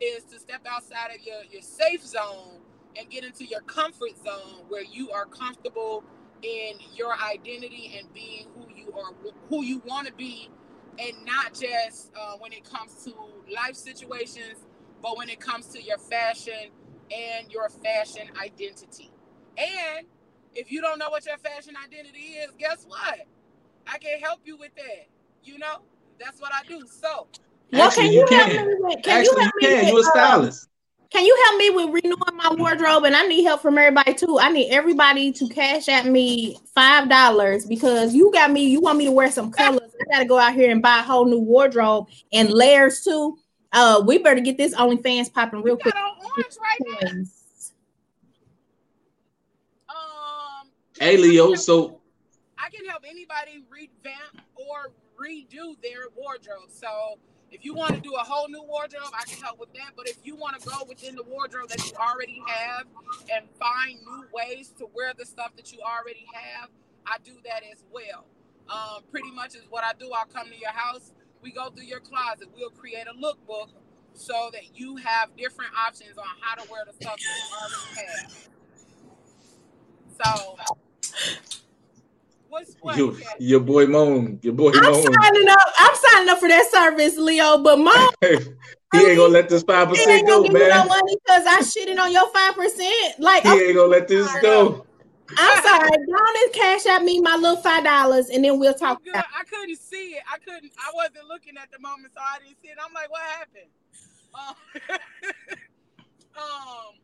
is 0.00 0.24
to 0.24 0.38
step 0.38 0.62
outside 0.70 1.10
of 1.14 1.22
your, 1.26 1.42
your 1.50 1.62
safe 1.62 2.04
zone 2.06 2.60
and 2.98 3.10
get 3.10 3.24
into 3.24 3.44
your 3.44 3.60
comfort 3.62 4.16
zone 4.24 4.64
where 4.68 4.84
you 4.84 5.10
are 5.10 5.26
comfortable 5.26 6.04
in 6.42 6.74
your 6.94 7.14
identity 7.14 7.94
and 7.98 8.12
being 8.12 8.46
who 8.54 8.66
you 8.74 8.92
are 8.92 9.12
who 9.48 9.64
you 9.64 9.82
want 9.86 10.06
to 10.06 10.12
be 10.14 10.50
and 10.98 11.24
not 11.24 11.52
just 11.54 12.10
uh, 12.16 12.34
when 12.38 12.52
it 12.52 12.64
comes 12.64 13.04
to 13.04 13.12
life 13.54 13.74
situations 13.74 14.64
but 15.02 15.16
when 15.18 15.28
it 15.28 15.40
comes 15.40 15.66
to 15.66 15.82
your 15.82 15.98
fashion 15.98 16.70
and 17.14 17.50
your 17.52 17.68
fashion 17.68 18.22
identity 18.42 19.10
and 19.58 20.06
if 20.54 20.70
you 20.70 20.80
don't 20.80 20.98
know 20.98 21.10
what 21.10 21.24
your 21.26 21.38
fashion 21.38 21.74
identity 21.84 22.34
is 22.38 22.50
guess 22.58 22.84
what 22.86 23.26
i 23.86 23.98
can 23.98 24.18
help 24.20 24.40
you 24.44 24.56
with 24.56 24.74
that 24.76 25.06
you 25.42 25.58
know 25.58 25.82
that's 26.18 26.40
what 26.40 26.52
i 26.54 26.62
do 26.68 26.82
so 26.86 27.26
Well, 27.72 27.86
Actually, 27.88 28.04
can 28.04 28.12
you 28.12 28.20
you 28.20 28.36
help 28.36 28.50
can. 28.50 28.66
me 28.66 28.74
with? 28.78 29.02
Can 29.02 29.18
Actually, 29.18 29.24
you 29.24 29.32
you 29.32 29.42
help 29.42 29.54
me 29.56 29.68
can. 29.68 29.84
with? 29.84 29.88
You're 29.88 29.98
a 29.98 30.00
uh, 30.00 30.10
stylist. 30.10 30.68
Can 31.10 31.24
you 31.24 31.38
help 31.44 31.58
me 31.58 31.70
with 31.70 31.86
renewing 32.04 32.36
my 32.36 32.54
wardrobe? 32.58 33.04
And 33.04 33.14
I 33.16 33.26
need 33.26 33.44
help 33.44 33.62
from 33.62 33.78
everybody 33.78 34.14
too. 34.14 34.38
I 34.40 34.50
need 34.50 34.70
everybody 34.70 35.32
to 35.32 35.48
cash 35.48 35.88
at 35.88 36.06
me 36.06 36.56
five 36.74 37.08
dollars 37.08 37.66
because 37.66 38.14
you 38.14 38.30
got 38.32 38.50
me. 38.50 38.68
You 38.68 38.80
want 38.80 38.98
me 38.98 39.04
to 39.06 39.12
wear 39.12 39.30
some 39.30 39.50
colors? 39.50 39.80
I 40.00 40.12
got 40.12 40.18
to 40.20 40.24
go 40.24 40.38
out 40.38 40.54
here 40.54 40.70
and 40.70 40.82
buy 40.82 40.98
a 40.98 41.02
whole 41.02 41.24
new 41.24 41.40
wardrobe 41.40 42.08
and 42.32 42.50
layers 42.50 43.02
too. 43.02 43.38
Uh, 43.72 44.02
we 44.06 44.18
better 44.18 44.40
get 44.40 44.56
this 44.56 44.74
OnlyFans 44.74 45.32
popping 45.32 45.62
real 45.62 45.76
quick. 45.76 45.94
got 45.94 46.02
on 46.02 46.44
right 46.60 47.02
now 47.02 47.10
um 49.88 50.68
Hey, 50.98 51.16
Leo. 51.16 51.54
So 51.54 52.00
I 52.58 52.70
can 52.70 52.86
help 52.86 53.02
anybody 53.08 53.64
revamp 53.70 54.46
or 54.54 54.92
redo 55.20 55.80
their 55.82 56.08
wardrobe. 56.16 56.70
So 56.70 57.18
if 57.50 57.64
you 57.64 57.74
want 57.74 57.94
to 57.94 58.00
do 58.00 58.14
a 58.14 58.20
whole 58.20 58.48
new 58.48 58.62
wardrobe, 58.62 59.12
I 59.12 59.24
can 59.24 59.42
help 59.42 59.58
with 59.58 59.72
that. 59.74 59.92
But 59.96 60.08
if 60.08 60.18
you 60.24 60.36
want 60.36 60.60
to 60.60 60.68
go 60.68 60.76
within 60.88 61.14
the 61.14 61.24
wardrobe 61.24 61.68
that 61.70 61.84
you 61.84 61.96
already 61.96 62.42
have 62.46 62.86
and 63.32 63.46
find 63.58 63.98
new 64.00 64.26
ways 64.32 64.72
to 64.78 64.86
wear 64.94 65.12
the 65.16 65.26
stuff 65.26 65.54
that 65.56 65.72
you 65.72 65.78
already 65.80 66.26
have, 66.32 66.70
I 67.06 67.18
do 67.22 67.34
that 67.44 67.62
as 67.70 67.84
well. 67.92 68.24
Um, 68.68 69.02
pretty 69.10 69.30
much 69.30 69.54
is 69.54 69.66
what 69.68 69.84
I 69.84 69.92
do. 69.98 70.10
I'll 70.12 70.26
come 70.26 70.48
to 70.48 70.58
your 70.58 70.72
house. 70.72 71.12
We 71.42 71.52
go 71.52 71.70
through 71.70 71.84
your 71.84 72.00
closet. 72.00 72.48
We'll 72.56 72.70
create 72.70 73.06
a 73.06 73.14
lookbook 73.14 73.68
so 74.14 74.50
that 74.52 74.78
you 74.78 74.96
have 74.96 75.36
different 75.36 75.72
options 75.76 76.16
on 76.16 76.24
how 76.40 76.62
to 76.62 76.70
wear 76.70 76.82
the 76.86 76.92
stuff 76.92 77.16
you 77.18 77.26
already 77.60 78.08
have. 78.16 78.30
So, 80.22 80.56
what's 82.48 82.76
what? 82.80 82.96
your, 82.96 83.14
your 83.38 83.60
boy 83.60 83.86
Moan, 83.86 84.38
your 84.42 84.54
boy 84.54 84.70
I'm 84.74 84.82
Moan, 84.82 85.02
signing 85.02 85.48
up. 85.48 85.58
I'm 85.78 85.96
signing 85.96 86.28
up 86.30 86.38
for 86.38 86.48
that 86.48 86.70
service, 86.70 87.16
Leo. 87.18 87.58
But 87.58 87.78
mom, 87.78 88.10
he 88.22 88.28
ain't 88.30 89.16
gonna 89.16 89.28
let 89.28 89.48
this 89.48 89.62
five 89.64 89.88
he 89.88 89.94
percent 89.94 90.10
ain't 90.10 90.26
go, 90.26 90.42
gonna 90.42 90.48
give 90.48 90.62
me 90.62 90.68
no 90.68 90.84
money 90.84 91.16
because 91.24 91.44
I 91.46 91.60
shitting 91.60 91.98
on 91.98 92.12
your 92.12 92.28
five 92.30 92.54
percent. 92.54 93.18
Like, 93.18 93.42
He 93.42 93.50
ain't 93.50 93.74
gonna 93.74 93.88
let 93.88 94.08
this 94.08 94.32
go. 94.40 94.86
I'm 95.36 95.62
sorry. 95.62 95.90
And 95.94 96.52
cash 96.52 96.86
at 96.86 97.02
me 97.02 97.20
my 97.20 97.36
little 97.36 97.56
five 97.56 97.84
dollars, 97.84 98.28
and 98.28 98.44
then 98.44 98.58
we'll 98.58 98.74
talk. 98.74 99.02
good? 99.04 99.14
I 99.16 99.44
couldn't 99.44 99.78
see 99.78 100.16
it. 100.16 100.22
I 100.32 100.38
couldn't. 100.38 100.72
I 100.78 100.90
wasn't 100.94 101.26
looking 101.28 101.56
at 101.56 101.70
the 101.70 101.78
moment, 101.78 102.12
so 102.14 102.20
I 102.20 102.38
didn't 102.38 102.56
see 102.62 102.68
it. 102.68 102.78
I'm 102.84 102.92
like, 102.92 103.10
what 103.10 103.22
happened? 103.22 103.70
Um, 104.34 104.54
um. 106.36 106.94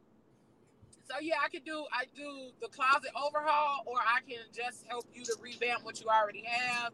So 1.08 1.16
yeah, 1.20 1.36
I 1.44 1.48
could 1.48 1.64
do. 1.64 1.84
I 1.92 2.04
do 2.14 2.50
the 2.60 2.68
closet 2.68 3.10
overhaul, 3.16 3.82
or 3.86 3.98
I 3.98 4.20
can 4.28 4.44
just 4.54 4.86
help 4.86 5.06
you 5.12 5.24
to 5.24 5.34
revamp 5.40 5.84
what 5.84 6.00
you 6.00 6.06
already 6.08 6.44
have. 6.46 6.92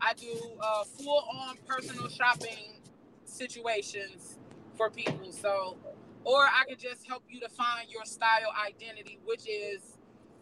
I 0.00 0.12
do 0.14 0.36
uh, 0.60 0.84
full 0.84 1.24
on 1.32 1.56
personal 1.66 2.08
shopping 2.08 2.80
situations 3.24 4.38
for 4.76 4.90
people. 4.90 5.32
So, 5.32 5.76
or 6.24 6.42
I 6.42 6.64
could 6.68 6.78
just 6.78 7.06
help 7.06 7.24
you 7.28 7.40
to 7.40 7.48
find 7.48 7.88
your 7.88 8.04
style 8.04 8.52
identity, 8.66 9.18
which 9.24 9.48
is 9.48 9.93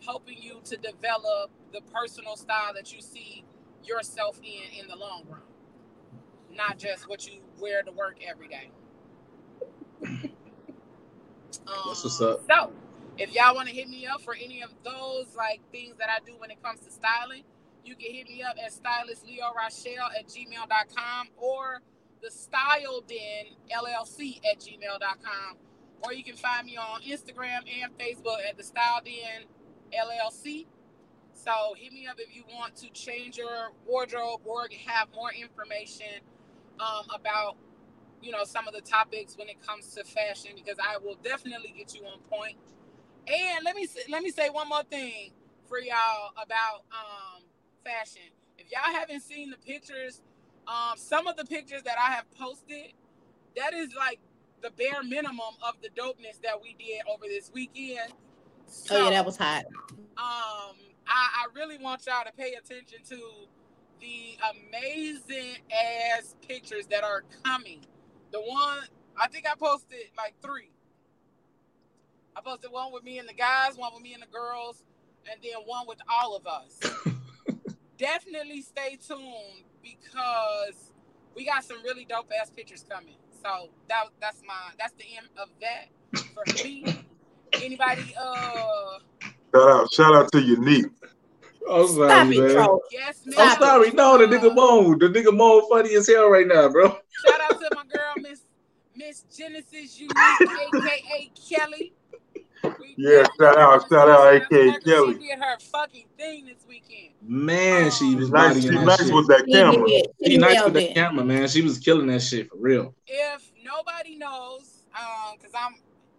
helping 0.07 0.39
you 0.43 0.61
to 0.65 0.77
develop 0.77 1.51
the 1.73 1.81
personal 1.93 2.37
style 2.37 2.75
that 2.75 2.93
you 2.95 3.01
see 3.03 3.45
yourself 3.85 4.39
in 4.43 4.81
in 4.81 4.89
the 4.89 4.97
long 4.97 5.25
run, 5.29 5.43
not 6.53 6.79
just 6.79 7.09
what 7.09 7.27
you 7.27 7.41
wear 7.61 7.83
to 7.83 7.93
work 7.93 8.19
every 8.29 8.49
day. 8.49 8.71
Um, 11.67 11.75
That's 11.89 12.05
what's 12.05 12.21
up. 12.21 12.41
So, 12.51 12.73
if 13.19 13.35
y'all 13.35 13.55
want 13.55 13.69
to 13.69 13.75
hit 13.75 13.89
me 13.89 14.07
up 14.07 14.23
for 14.23 14.35
any 14.35 14.63
of 14.63 14.71
those 14.85 15.35
like 15.37 15.61
things 15.73 15.97
that 15.99 16.09
I 16.11 16.19
do 16.25 16.35
when 16.39 16.51
it 16.51 16.63
comes 16.63 16.81
to 16.81 16.91
styling, 16.91 17.45
you 17.85 17.97
can 17.97 18.13
hit 18.13 18.29
me 18.29 18.43
up 18.43 18.57
at 18.65 18.73
stylist 18.73 19.27
Leo 19.27 19.47
Rochelle 19.57 20.11
at 20.19 20.27
gmail.com 20.29 21.29
or 21.37 21.81
the 22.23 22.31
Style 22.31 23.03
Den 23.07 23.47
LLC 23.71 24.41
at 24.51 24.61
gmail.com. 24.61 25.57
Or 26.05 26.13
you 26.13 26.25
can 26.25 26.37
find 26.37 26.67
me 26.67 26.77
on 26.77 27.03
Instagram 27.03 27.61
and 27.83 27.97
Facebook 27.99 28.39
at 28.49 28.57
the 28.57 28.65
Style 28.65 29.01
Den 29.05 29.47
LLC. 29.93 30.67
So 31.33 31.75
hit 31.77 31.93
me 31.93 32.07
up 32.07 32.17
if 32.19 32.35
you 32.35 32.45
want 32.53 32.77
to 32.77 32.91
change 32.91 33.37
your 33.37 33.73
wardrobe 33.87 34.41
or 34.45 34.69
have 34.87 35.09
more 35.15 35.33
information 35.33 36.21
um, 36.81 37.07
about 37.15 37.57
you 38.23 38.31
know 38.31 38.45
some 38.45 38.69
of 38.69 38.75
the 38.75 38.81
topics 38.81 39.37
when 39.37 39.49
it 39.49 39.65
comes 39.67 39.95
to 39.95 40.05
fashion 40.05 40.53
because 40.55 40.77
I 40.81 40.99
will 40.99 41.17
definitely 41.23 41.75
get 41.77 41.95
you 41.95 42.03
on 42.07 42.19
point. 42.31 42.57
And 43.27 43.65
let 43.65 43.77
me 43.77 43.87
let 44.11 44.23
me 44.23 44.31
say 44.31 44.49
one 44.51 44.69
more 44.69 44.85
thing 44.85 45.33
for 45.69 45.81
y'all 45.81 46.33
about 46.37 46.85
um, 46.93 47.43
fashion. 47.85 48.31
If 48.59 48.71
y'all 48.71 48.95
haven't 48.95 49.23
seen 49.23 49.51
the 49.51 49.57
pictures, 49.57 50.23
um, 50.69 50.97
some 50.97 51.27
of 51.27 51.37
the 51.37 51.45
pictures 51.45 51.83
that 51.85 51.97
I 51.99 52.13
have 52.13 52.31
posted, 52.33 52.93
that 53.57 53.75
is 53.75 53.95
like 53.95 54.21
the 54.63 54.71
bare 54.71 55.03
minimum 55.03 55.55
of 55.67 55.75
the 55.83 55.89
dopeness 55.91 56.41
that 56.43 56.61
we 56.63 56.77
did 56.79 57.03
over 57.13 57.25
this 57.27 57.51
weekend. 57.53 58.13
So, 58.73 58.97
oh 58.97 59.05
yeah, 59.05 59.11
that 59.11 59.27
was 59.27 59.37
hot. 59.37 59.65
Um, 60.17 60.77
I, 61.07 61.45
I 61.45 61.47
really 61.55 61.77
want 61.77 62.07
y'all 62.07 62.25
to 62.25 62.33
pay 62.33 62.55
attention 62.55 62.99
to 63.11 63.19
the 64.01 64.39
amazing 64.51 65.59
ass 65.71 66.35
pictures 66.47 66.87
that 66.87 67.05
are 67.05 67.23
coming. 67.45 67.81
The 68.33 68.41
one 68.41 68.79
I 69.21 69.29
think 69.29 69.47
I 69.47 69.55
posted 69.55 69.99
like 70.17 70.35
three. 70.43 70.71
I 72.35 72.41
posted 72.41 72.73
one 72.73 72.93
with 72.93 73.05
me 73.05 73.19
and 73.19 73.29
the 73.29 73.35
guys, 73.35 73.77
one 73.77 73.93
with 73.93 74.03
me 74.03 74.15
and 74.15 74.23
the 74.23 74.27
girls, 74.27 74.85
and 75.31 75.39
then 75.43 75.53
one 75.67 75.87
with 75.87 75.99
all 76.11 76.35
of 76.35 76.47
us. 76.47 76.81
Definitely 77.99 78.63
stay 78.63 78.99
tuned 79.07 79.65
because 79.83 80.93
we 81.37 81.45
got 81.45 81.63
some 81.63 81.83
really 81.85 82.07
dope 82.07 82.31
ass 82.41 82.49
pictures 82.49 82.87
coming. 82.89 83.17
So 83.43 83.69
that 83.89 84.07
that's 84.19 84.41
my 84.47 84.55
that's 84.79 84.95
the 84.95 85.05
end 85.17 85.29
of 85.37 85.49
that 85.61 86.25
for 86.35 86.65
me. 86.65 86.87
Anybody 87.55 88.15
uh 88.21 88.99
shout 89.55 89.69
out 89.69 89.93
shout 89.93 90.15
out 90.15 90.33
to 90.33 90.41
Unique. 90.41 90.87
I'm 91.71 91.87
sorry, 91.87 92.09
Stop 92.09 92.29
man. 92.29 92.35
It, 92.41 92.81
yes, 92.91 93.23
man. 93.25 93.35
I'm 93.39 93.59
sorry. 93.59 93.91
No, 93.93 94.19
the 94.19 94.27
nigga 94.27 94.55
Moan. 94.55 94.99
The 94.99 95.07
nigga 95.09 95.35
Moan 95.35 95.69
funny 95.69 95.95
as 95.95 96.09
hell 96.09 96.29
right 96.29 96.47
now, 96.47 96.69
bro. 96.69 96.89
Shout 96.89 97.41
out 97.41 97.61
to 97.61 97.69
my 97.75 97.85
girl, 97.85 98.15
Miss 98.17 98.41
Miss 98.97 99.23
Genesis 99.35 99.99
Unique, 99.99 100.17
aka 100.41 101.31
Kelly. 101.49 101.93
We 102.65 102.95
yeah, 102.97 103.25
shout 103.41 103.59
out, 103.59 103.83
shout 103.91 104.09
out, 104.09 104.35
aka 104.35 104.79
Kelly. 104.81 105.15
She 105.15 105.29
did 105.29 105.39
her 105.39 105.59
fucking 105.59 106.07
thing 106.17 106.47
this 106.47 106.65
weekend. 106.69 107.11
Man, 107.23 107.91
she 107.91 108.15
was 108.15 108.31
nice. 108.31 108.63
She 108.63 108.69
nice 108.71 109.05
shit. 109.05 109.15
with 109.15 109.29
that 109.29 109.47
camera. 109.51 109.89
She, 109.89 110.05
she 110.27 110.39
nice 110.39 110.65
with 110.65 110.75
that 110.75 110.95
camera, 110.95 111.25
man. 111.25 111.49
She 111.49 111.63
was 111.63 111.79
killing 111.79 112.09
that 112.09 112.23
shit 112.23 112.49
for 112.51 112.57
real. 112.59 112.95
If 113.07 113.51
nobody 113.65 114.17
knows, 114.17 114.85
um, 114.95 115.37
because 115.37 115.53
I'm, 115.55 115.75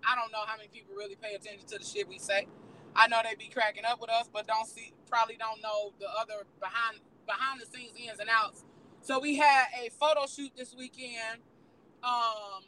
I 0.07 0.15
don't 0.15 0.31
know 0.31 0.43
how 0.45 0.57
many 0.57 0.69
people 0.69 0.95
really 0.95 1.15
pay 1.15 1.35
attention 1.35 1.67
to 1.67 1.77
the 1.77 1.83
shit 1.85 2.07
we 2.07 2.19
say. 2.19 2.47
I 2.95 3.07
know 3.07 3.21
they 3.23 3.35
be 3.35 3.49
cracking 3.49 3.85
up 3.85 4.01
with 4.01 4.09
us, 4.09 4.29
but 4.31 4.47
don't 4.47 4.67
see, 4.67 4.93
probably 5.09 5.35
don't 5.37 5.61
know 5.61 5.93
the 5.99 6.07
other 6.19 6.45
behind 6.59 6.99
behind 7.25 7.61
the 7.61 7.65
scenes 7.65 7.91
ins 7.97 8.19
and 8.19 8.29
outs. 8.29 8.63
So 9.01 9.19
we 9.19 9.35
had 9.37 9.65
a 9.83 9.89
photo 9.89 10.25
shoot 10.27 10.51
this 10.55 10.75
weekend. 10.77 11.39
Um, 12.03 12.63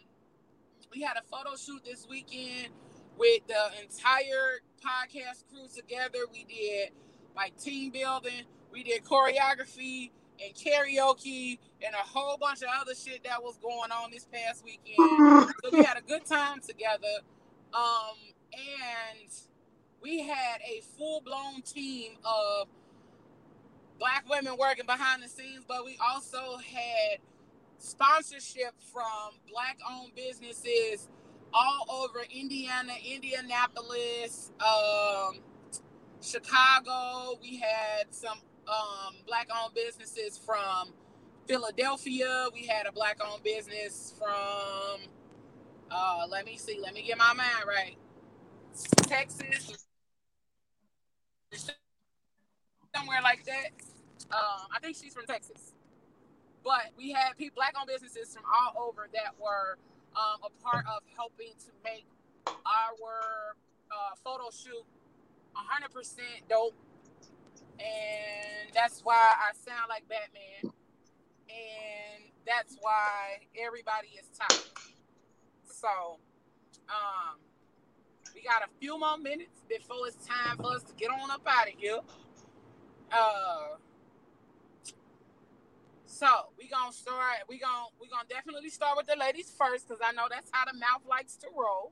we 0.93 1.01
had 1.01 1.17
a 1.17 1.23
photo 1.23 1.55
shoot 1.57 1.83
this 1.83 2.07
weekend 2.09 2.69
with 3.17 3.41
the 3.47 3.81
entire 3.81 4.61
podcast 4.83 5.43
crew 5.49 5.67
together. 5.73 6.19
We 6.31 6.45
did 6.45 6.91
like 7.35 7.57
team 7.59 7.91
building, 7.91 8.43
we 8.71 8.83
did 8.83 9.03
choreography 9.03 10.11
and 10.43 10.53
karaoke 10.53 11.59
and 11.85 11.93
a 11.93 11.97
whole 11.97 12.37
bunch 12.37 12.61
of 12.61 12.69
other 12.81 12.93
shit 12.95 13.23
that 13.23 13.41
was 13.41 13.57
going 13.57 13.91
on 13.91 14.11
this 14.11 14.25
past 14.25 14.63
weekend. 14.63 15.51
so 15.63 15.69
we 15.71 15.83
had 15.83 15.97
a 15.97 16.01
good 16.01 16.25
time 16.25 16.59
together. 16.61 17.19
Um, 17.73 18.15
and 18.53 19.29
we 20.01 20.21
had 20.21 20.59
a 20.61 20.81
full 20.97 21.21
blown 21.21 21.61
team 21.61 22.13
of 22.23 22.67
black 23.99 24.25
women 24.29 24.55
working 24.59 24.85
behind 24.85 25.23
the 25.23 25.27
scenes, 25.27 25.63
but 25.67 25.85
we 25.85 25.97
also 26.01 26.57
had 26.57 27.19
sponsorship 27.77 28.73
from 28.93 29.39
black 29.51 29.77
owned 29.89 30.13
businesses 30.15 31.07
all 31.53 31.85
over 31.89 32.25
Indiana, 32.29 32.93
Indianapolis, 33.03 34.51
um, 34.59 35.39
Chicago. 36.21 37.37
We 37.41 37.57
had 37.57 38.13
some 38.13 38.39
um, 38.67 39.15
black 39.27 39.47
owned 39.53 39.73
businesses 39.75 40.37
from 40.37 40.93
Philadelphia. 41.47 42.47
We 42.53 42.65
had 42.67 42.87
a 42.87 42.91
black 42.91 43.19
owned 43.25 43.43
business 43.43 44.13
from, 44.17 45.01
uh, 45.91 46.27
let 46.29 46.45
me 46.45 46.57
see, 46.57 46.79
let 46.81 46.93
me 46.93 47.03
get 47.03 47.17
my 47.17 47.33
mind 47.33 47.65
right. 47.67 47.97
Texas, 49.03 49.87
somewhere 52.95 53.21
like 53.23 53.45
that. 53.45 53.71
Um, 54.31 54.67
I 54.75 54.79
think 54.81 54.97
she's 54.97 55.13
from 55.13 55.25
Texas. 55.25 55.73
But 56.63 56.91
we 56.97 57.11
had 57.11 57.37
people, 57.37 57.55
black 57.55 57.75
owned 57.79 57.87
businesses 57.87 58.33
from 58.33 58.43
all 58.45 58.89
over 58.89 59.07
that 59.13 59.35
were 59.39 59.77
um, 60.15 60.41
a 60.43 60.63
part 60.63 60.85
of 60.87 61.03
helping 61.15 61.53
to 61.59 61.71
make 61.83 62.05
our 62.47 63.55
uh, 63.91 64.15
photo 64.23 64.49
shoot 64.51 64.85
100% 65.55 66.19
dope. 66.49 66.75
And 67.79 68.73
that's 68.73 69.01
why 69.01 69.15
I 69.15 69.53
sound 69.53 69.89
like 69.89 70.07
Batman. 70.07 70.73
And 71.49 72.23
that's 72.45 72.77
why 72.81 73.47
everybody 73.59 74.09
is 74.19 74.27
tired. 74.37 74.61
So, 75.63 76.19
um, 76.89 77.39
we 78.33 78.41
got 78.41 78.63
a 78.63 78.69
few 78.79 78.99
more 78.99 79.17
minutes 79.17 79.61
before 79.69 80.07
it's 80.07 80.25
time 80.25 80.57
for 80.57 80.73
us 80.73 80.83
to 80.83 80.93
get 80.93 81.09
on 81.09 81.31
up 81.31 81.41
out 81.47 81.67
of 81.67 81.73
here. 81.77 81.99
Uh, 83.11 83.77
so 86.05 86.27
we 86.57 86.67
gonna 86.67 86.91
start. 86.91 87.43
We 87.49 87.59
gonna 87.59 87.87
we 87.99 88.07
gonna 88.07 88.27
definitely 88.29 88.69
start 88.69 88.97
with 88.97 89.07
the 89.07 89.15
ladies 89.19 89.53
first 89.57 89.87
because 89.87 90.01
I 90.05 90.11
know 90.13 90.27
that's 90.29 90.49
how 90.51 90.65
the 90.65 90.77
mouth 90.77 91.01
likes 91.09 91.35
to 91.37 91.47
roll. 91.55 91.91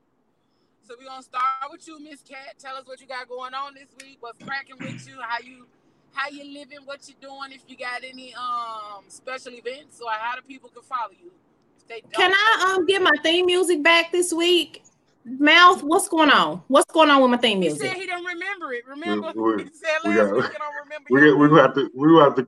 So 0.85 0.95
we're 0.99 1.05
gonna 1.05 1.23
start 1.23 1.71
with 1.71 1.87
you, 1.87 1.97
Miss 2.03 2.21
Cat. 2.21 2.55
Tell 2.59 2.75
us 2.75 2.85
what 2.85 2.99
you 2.99 3.07
got 3.07 3.29
going 3.29 3.53
on 3.53 3.73
this 3.73 3.87
week. 4.01 4.17
What's 4.19 4.43
cracking 4.43 4.75
with 4.81 5.07
you? 5.07 5.15
How 5.21 5.39
you 5.39 5.65
how 6.13 6.27
you 6.29 6.43
living? 6.43 6.79
What 6.83 7.07
you 7.07 7.15
doing? 7.21 7.51
If 7.51 7.61
you 7.67 7.77
got 7.77 8.03
any 8.03 8.33
um 8.33 9.05
special 9.07 9.53
events 9.53 10.01
or 10.01 10.11
how 10.11 10.35
the 10.35 10.41
people 10.41 10.69
can 10.69 10.83
follow 10.83 11.11
you. 11.11 11.31
Can 12.11 12.31
I 12.33 12.75
um 12.75 12.85
get 12.85 13.01
my 13.01 13.11
theme 13.23 13.45
music 13.45 13.81
back 13.81 14.11
this 14.11 14.33
week? 14.33 14.83
Mouth, 15.25 15.83
what's 15.83 16.09
going 16.09 16.29
on? 16.29 16.63
What's 16.67 16.91
going 16.91 17.09
on 17.09 17.21
with 17.21 17.31
my 17.31 17.37
theme 17.37 17.61
music? 17.61 17.81
He 17.81 17.87
said 17.87 17.97
he 17.97 18.05
don't 18.05 18.25
remember 18.25 18.73
it. 18.73 18.85
Remember? 18.85 19.31
We, 19.33 19.55
we, 19.55 19.63
he 19.63 19.69
said 19.69 19.99
last 20.03 20.05
we 20.05 20.15
got, 20.15 20.33
week 20.33 20.51
he 20.51 20.57
don't 20.57 20.75
remember. 20.83 21.07
We, 21.09 21.33
we, 21.33 21.47
we 21.47 21.59
have 21.59 21.73
to 21.75 21.89
we 21.95 22.19
have 22.19 22.35
to 22.35 22.47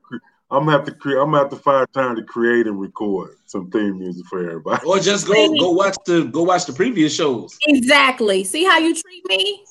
I'm 0.52 0.66
gonna 0.66 0.72
have 0.74 0.86
to 0.86 0.92
create. 0.92 1.18
I'm 1.18 1.32
gonna 1.32 1.40
have 1.40 1.50
to 1.50 1.56
find 1.56 1.92
time 1.94 2.16
to 2.16 2.24
create 2.24 2.68
and 2.68 2.80
record 2.80 3.38
some 3.46 3.70
theme 3.72 3.98
music 3.98 4.26
for 4.28 4.40
everybody. 4.40 4.86
Or 4.86 5.00
just 5.00 5.28
go 5.28 5.56
go 5.58 5.72
watch 5.72 5.98
the 6.06 6.26
go 6.26 6.44
watch 6.44 6.66
the 6.66 6.74
previous 6.74 7.16
shows. 7.16 7.58
Exactly. 7.68 8.44
See 8.44 8.64
how 8.64 8.78
you 8.78 8.94
treat 8.94 9.28
me? 9.28 9.66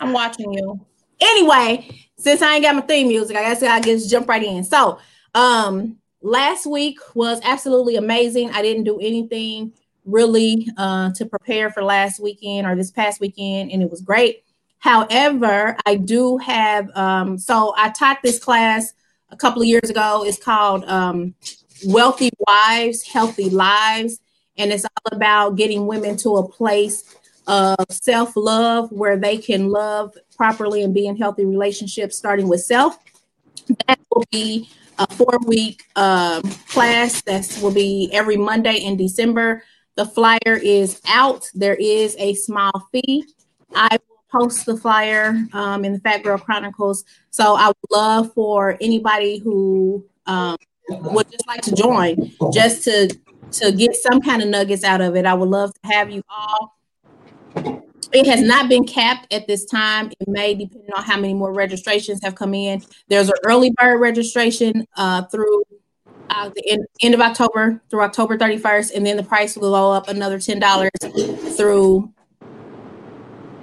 I'm 0.00 0.12
watching 0.12 0.52
you. 0.52 0.80
Anyway, 1.20 2.08
since 2.16 2.42
I 2.42 2.54
ain't 2.54 2.64
got 2.64 2.74
my 2.74 2.80
theme 2.80 3.08
music, 3.08 3.36
I 3.36 3.42
guess 3.42 3.62
I 3.62 3.80
just 3.80 4.10
jump 4.10 4.28
right 4.28 4.42
in. 4.42 4.64
So, 4.64 4.98
um, 5.34 5.96
last 6.22 6.66
week 6.66 6.98
was 7.14 7.40
absolutely 7.44 7.96
amazing. 7.96 8.50
I 8.50 8.62
didn't 8.62 8.84
do 8.84 8.98
anything 8.98 9.72
really 10.04 10.68
uh, 10.76 11.12
to 11.12 11.24
prepare 11.24 11.70
for 11.70 11.84
last 11.84 12.20
weekend 12.20 12.66
or 12.66 12.74
this 12.74 12.90
past 12.90 13.20
weekend, 13.20 13.70
and 13.70 13.80
it 13.80 13.90
was 13.90 14.00
great. 14.00 14.42
However, 14.78 15.76
I 15.86 15.94
do 15.94 16.36
have 16.38 16.90
um, 16.96 17.38
so 17.38 17.74
I 17.76 17.90
taught 17.90 18.18
this 18.22 18.38
class 18.38 18.92
a 19.34 19.36
couple 19.36 19.60
of 19.60 19.68
years 19.68 19.90
ago. 19.90 20.24
It's 20.24 20.42
called 20.42 20.84
um, 20.84 21.34
Wealthy 21.86 22.30
Wives, 22.38 23.02
Healthy 23.02 23.50
Lives. 23.50 24.20
And 24.56 24.72
it's 24.72 24.84
all 24.84 25.16
about 25.16 25.56
getting 25.56 25.86
women 25.86 26.16
to 26.18 26.36
a 26.36 26.48
place 26.48 27.16
of 27.46 27.76
self 27.90 28.36
love 28.36 28.90
where 28.92 29.18
they 29.18 29.36
can 29.36 29.68
love 29.68 30.16
properly 30.36 30.82
and 30.82 30.94
be 30.94 31.06
in 31.06 31.16
healthy 31.16 31.44
relationships, 31.44 32.16
starting 32.16 32.48
with 32.48 32.62
self. 32.62 32.96
That 33.86 33.98
will 34.14 34.24
be 34.30 34.70
a 34.98 35.12
four 35.12 35.38
week 35.44 35.82
um, 35.96 36.42
class 36.68 37.20
that 37.22 37.58
will 37.60 37.72
be 37.72 38.08
every 38.12 38.36
Monday 38.36 38.76
in 38.76 38.96
December. 38.96 39.64
The 39.96 40.06
flyer 40.06 40.38
is 40.62 41.00
out. 41.08 41.50
There 41.54 41.74
is 41.74 42.14
a 42.18 42.34
small 42.34 42.72
fee. 42.92 43.24
I 43.74 43.98
will 44.08 44.40
post 44.40 44.66
the 44.66 44.76
flyer 44.76 45.36
um, 45.52 45.84
in 45.84 45.94
the 45.94 46.00
Phat 46.00 46.22
Girl 46.22 46.38
Chronicles. 46.38 47.04
So 47.34 47.56
I 47.56 47.66
would 47.66 47.90
love 47.90 48.32
for 48.32 48.78
anybody 48.80 49.38
who 49.38 50.06
um, 50.24 50.56
would 50.88 51.28
just 51.32 51.44
like 51.48 51.62
to 51.62 51.74
join, 51.74 52.30
just 52.52 52.84
to 52.84 53.08
to 53.50 53.72
get 53.72 53.96
some 53.96 54.20
kind 54.20 54.40
of 54.40 54.48
nuggets 54.48 54.84
out 54.84 55.00
of 55.00 55.16
it. 55.16 55.26
I 55.26 55.34
would 55.34 55.48
love 55.48 55.74
to 55.74 55.80
have 55.82 56.12
you 56.12 56.22
all. 56.28 56.76
It 58.12 58.26
has 58.26 58.40
not 58.40 58.68
been 58.68 58.86
capped 58.86 59.32
at 59.34 59.48
this 59.48 59.64
time. 59.64 60.12
It 60.20 60.28
may 60.28 60.54
depending 60.54 60.92
on 60.96 61.02
how 61.02 61.16
many 61.16 61.34
more 61.34 61.52
registrations 61.52 62.20
have 62.22 62.36
come 62.36 62.54
in. 62.54 62.84
There's 63.08 63.28
an 63.28 63.34
early 63.44 63.72
bird 63.80 64.00
registration 64.00 64.86
uh, 64.96 65.22
through 65.22 65.64
uh, 66.30 66.50
the 66.50 66.70
end, 66.70 66.86
end 67.02 67.14
of 67.14 67.20
October 67.20 67.82
through 67.90 68.02
October 68.02 68.38
31st, 68.38 68.94
and 68.94 69.04
then 69.04 69.16
the 69.16 69.24
price 69.24 69.56
will 69.56 69.72
go 69.72 69.90
up 69.90 70.06
another 70.06 70.38
$10 70.38 71.56
through 71.56 72.12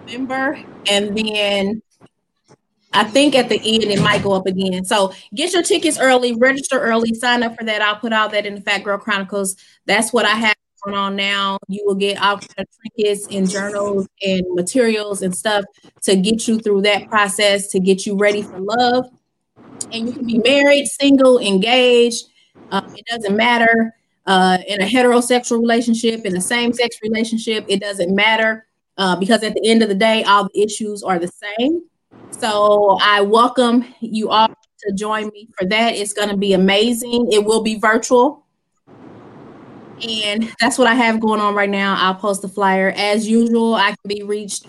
November, 0.08 0.60
and 0.90 1.18
then 1.18 1.82
I 2.94 3.04
think 3.06 3.36
at 3.36 3.50
the 3.50 3.56
end 3.56 3.84
it 3.84 4.02
might 4.02 4.24
go 4.24 4.34
up 4.34 4.46
again. 4.46 4.84
So 4.84 5.14
get 5.34 5.54
your 5.54 5.64
tickets 5.64 5.98
early, 6.00 6.36
register 6.36 6.80
early, 6.80 7.14
sign 7.14 7.44
up 7.44 7.56
for 7.58 7.64
that. 7.66 7.82
I'll 7.82 7.96
put 7.96 8.14
all 8.14 8.30
that 8.30 8.46
in 8.46 8.56
the 8.56 8.62
Phat 8.62 8.84
Girl 8.84 8.98
Chronicles. 8.98 9.56
That's 9.86 10.12
what 10.12 10.26
I 10.26 10.32
have 10.32 10.56
going 10.84 10.98
on 10.98 11.16
now. 11.16 11.58
You 11.68 11.84
will 11.86 11.96
get 11.96 12.22
all 12.22 12.38
kind 12.38 12.50
of 12.58 12.68
trinkets 12.80 13.28
and 13.32 13.50
journals 13.50 14.08
and 14.22 14.44
materials 14.50 15.22
and 15.22 15.36
stuff 15.36 15.64
to 16.04 16.16
get 16.16 16.48
you 16.48 16.60
through 16.60 16.82
that 16.82 17.08
process 17.10 17.68
to 17.70 17.80
get 17.80 18.06
you 18.06 18.18
ready 18.18 18.42
for 18.42 18.60
love. 18.60 19.06
And 19.92 20.08
you 20.08 20.14
can 20.14 20.26
be 20.26 20.40
married, 20.40 20.88
single, 20.88 21.40
engaged. 21.40 22.26
Um, 22.72 22.94
it 22.96 23.06
doesn't 23.06 23.36
matter. 23.36 23.96
Uh, 24.26 24.60
in 24.68 24.82
a 24.82 24.86
heterosexual 24.86 25.60
relationship, 25.60 26.26
in 26.26 26.36
a 26.38 26.42
same-sex 26.42 26.98
relationship, 27.02 27.66
it 27.68 27.82
doesn't 27.82 28.14
matter 28.14 28.68
uh, 28.98 29.16
because 29.16 29.44
at 29.44 29.54
the 29.56 29.70
end 29.70 29.82
of 29.82 29.90
the 29.90 29.96
day, 29.96 30.24
all 30.24 30.44
the 30.44 30.62
issues 30.62 31.02
are 31.04 31.18
the 31.18 31.28
same. 31.28 31.82
So 32.32 32.98
I 33.02 33.22
welcome 33.22 33.86
you 34.00 34.30
all 34.30 34.48
to 34.48 34.94
join 34.94 35.28
me 35.30 35.48
for 35.58 35.66
that. 35.66 35.96
It's 35.96 36.14
going 36.14 36.30
to 36.30 36.38
be 36.38 36.54
amazing. 36.54 37.30
It 37.32 37.46
will 37.46 37.62
be 37.62 37.80
virtual. 37.80 38.46
And 40.08 40.52
that's 40.60 40.78
what 40.78 40.88
I 40.88 40.96
have 40.96 41.20
going 41.20 41.40
on 41.40 41.54
right 41.54 41.70
now. 41.70 41.96
I'll 42.00 42.16
post 42.16 42.42
the 42.42 42.50
flyer. 42.50 42.92
As 42.96 43.30
usual, 43.30 43.76
I 43.76 43.90
can 43.90 44.08
be 44.08 44.24
reached 44.24 44.66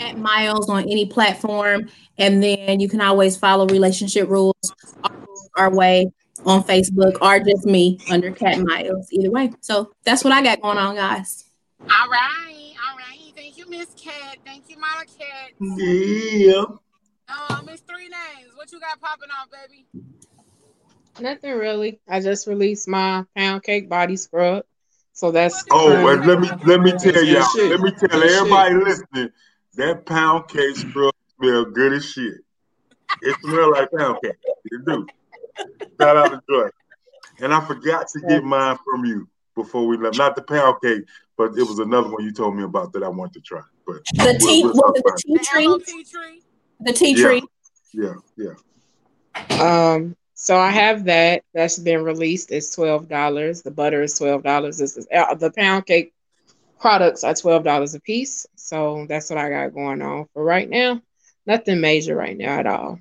at 0.00 0.18
Miles 0.18 0.68
on 0.68 0.82
any 0.82 1.06
platform. 1.06 1.88
And 2.18 2.42
then 2.42 2.80
you 2.80 2.88
can 2.88 3.00
always 3.00 3.36
follow 3.36 3.66
Relationship 3.66 4.28
Rules 4.28 4.56
our 5.56 5.70
way 5.72 6.10
on 6.44 6.62
Facebook 6.64 7.20
or 7.20 7.38
just 7.38 7.66
me 7.66 8.00
under 8.10 8.32
Cat 8.32 8.58
Miles. 8.58 9.08
Either 9.12 9.30
way. 9.30 9.52
So 9.60 9.92
that's 10.04 10.24
what 10.24 10.32
I 10.32 10.42
got 10.42 10.60
going 10.60 10.78
on, 10.78 10.96
guys. 10.96 11.44
All 11.82 12.08
right. 12.08 12.72
All 12.90 12.96
right. 12.96 13.32
Thank 13.36 13.56
you, 13.56 13.57
Miss 13.68 13.88
Cat. 13.94 14.38
Thank 14.44 14.64
you, 14.68 14.76
Mama 14.78 15.04
Cat. 15.06 15.52
Yeah. 15.60 16.62
Um, 17.28 17.68
it's 17.68 17.82
three 17.82 18.08
names. 18.08 18.52
What 18.56 18.72
you 18.72 18.80
got 18.80 19.00
popping 19.00 19.28
off, 19.30 19.48
baby? 19.50 19.86
Nothing 21.20 21.52
really. 21.58 22.00
I 22.08 22.20
just 22.20 22.46
released 22.46 22.88
my 22.88 23.24
pound 23.36 23.62
cake 23.62 23.88
body 23.88 24.16
scrub. 24.16 24.64
So 25.12 25.30
that's 25.32 25.64
Oh, 25.70 25.88
current. 25.90 26.20
and 26.20 26.26
let 26.26 26.40
me 26.40 26.48
let 26.64 26.80
me 26.80 26.92
tell 26.92 27.22
y'all. 27.24 27.42
shit. 27.54 27.70
Let 27.70 27.80
me 27.80 27.90
tell 27.90 28.20
Good 28.20 28.30
everybody 28.30 28.74
listening. 28.76 29.30
That 29.74 30.06
pound 30.06 30.48
cake 30.48 30.76
scrub 30.76 31.12
smell 31.38 31.64
good 31.66 31.92
as 31.94 32.04
shit. 32.04 32.34
It 33.22 33.36
smell 33.42 33.72
like 33.72 33.88
pound 33.96 34.18
cake. 34.22 34.36
It 34.64 34.84
do. 34.86 35.06
Shout 36.00 36.16
out 36.16 36.30
to 36.30 36.40
Joy. 36.48 36.68
And 37.40 37.52
I 37.52 37.60
forgot 37.66 38.06
to 38.08 38.20
get 38.28 38.44
mine 38.44 38.78
from 38.84 39.04
you 39.04 39.28
before 39.56 39.86
we 39.86 39.96
left. 39.96 40.16
Not 40.16 40.36
the 40.36 40.42
pound 40.42 40.76
cake, 40.82 41.02
but 41.38 41.56
it 41.56 41.62
was 41.62 41.78
another 41.78 42.10
one 42.10 42.22
you 42.24 42.32
told 42.32 42.56
me 42.56 42.64
about 42.64 42.92
that 42.92 43.02
I 43.02 43.08
wanted 43.08 43.34
to 43.34 43.40
try. 43.40 43.62
But 43.86 44.02
The 44.12 44.38
tea, 44.38 44.62
we'll 44.64 44.72
was 44.74 44.80
talk 44.80 44.94
the 44.96 45.22
tea 45.24 45.38
tree? 45.44 45.66
MOT 45.68 45.86
tree. 46.10 46.42
The 46.80 46.92
tea 46.92 47.14
Yeah. 47.16 47.24
tree. 47.24 47.42
yeah, 47.94 48.14
yeah. 48.36 49.94
Um, 49.94 50.16
so 50.34 50.56
I 50.58 50.70
have 50.70 51.04
that. 51.06 51.42
That's 51.54 51.78
been 51.78 52.02
released. 52.04 52.52
It's 52.52 52.74
twelve 52.74 53.08
dollars. 53.08 53.62
The 53.62 53.70
butter 53.70 54.02
is 54.02 54.14
twelve 54.18 54.42
dollars. 54.42 54.76
This 54.78 54.96
is 54.96 55.06
uh, 55.14 55.34
the 55.34 55.50
pound 55.52 55.86
cake 55.86 56.12
products 56.80 57.24
are 57.24 57.34
twelve 57.34 57.64
dollars 57.64 57.94
a 57.94 58.00
piece. 58.00 58.46
So 58.56 59.06
that's 59.08 59.30
what 59.30 59.38
I 59.38 59.48
got 59.48 59.74
going 59.74 60.02
on 60.02 60.26
for 60.34 60.44
right 60.44 60.68
now. 60.68 61.00
Nothing 61.46 61.80
major 61.80 62.14
right 62.14 62.36
now 62.36 62.58
at 62.58 62.66
all. 62.66 62.98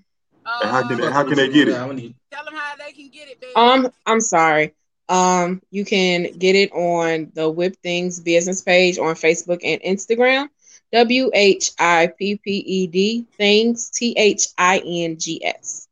And 0.62 0.70
how 0.72 0.82
can 0.88 0.94
Um, 0.94 1.02
they, 1.02 1.12
how 1.12 1.24
can 1.24 1.36
they 1.36 1.50
get 1.50 1.68
it? 1.68 1.72
Yeah, 1.74 1.86
I 1.86 1.94
need- 1.94 2.16
tell 2.32 2.46
them 2.46 2.54
how 2.56 2.76
they 2.78 2.92
can 2.94 3.10
get 3.10 3.28
it, 3.28 3.42
baby. 3.42 3.54
Um, 3.56 3.90
I'm 4.06 4.22
sorry. 4.22 4.74
Um, 5.10 5.62
you 5.72 5.86
can 5.86 6.34
get 6.38 6.56
it 6.56 6.72
on 6.74 7.32
the 7.34 7.50
Whipped 7.50 7.82
Things 7.82 8.20
business 8.20 8.62
page 8.62 8.98
on 8.98 9.16
Facebook 9.16 9.62
and 9.64 9.82
Instagram. 9.82 10.50
W 10.94 11.30
H 11.34 11.72
I 11.80 12.12
P 12.18 12.38
P 12.38 12.52
E 12.60 12.88
D 12.88 13.26
things 13.38 13.90
T 13.90 14.14
H 14.18 14.48
I 14.58 14.82
N 14.86 15.18
G 15.18 15.44
S. 15.44 15.88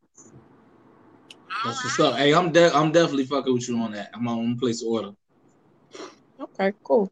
That's 1.65 1.83
what's 1.83 1.99
up. 1.99 2.15
Hey, 2.15 2.33
I'm 2.33 2.51
de- 2.51 2.73
I'm 2.73 2.91
definitely 2.91 3.25
fucking 3.25 3.53
with 3.53 3.67
you 3.67 3.77
on 3.79 3.91
that. 3.93 4.11
I'm 4.13 4.27
on 4.27 4.57
place 4.57 4.83
order. 4.83 5.11
Okay, 6.39 6.73
cool. 6.83 6.99
All 7.01 7.09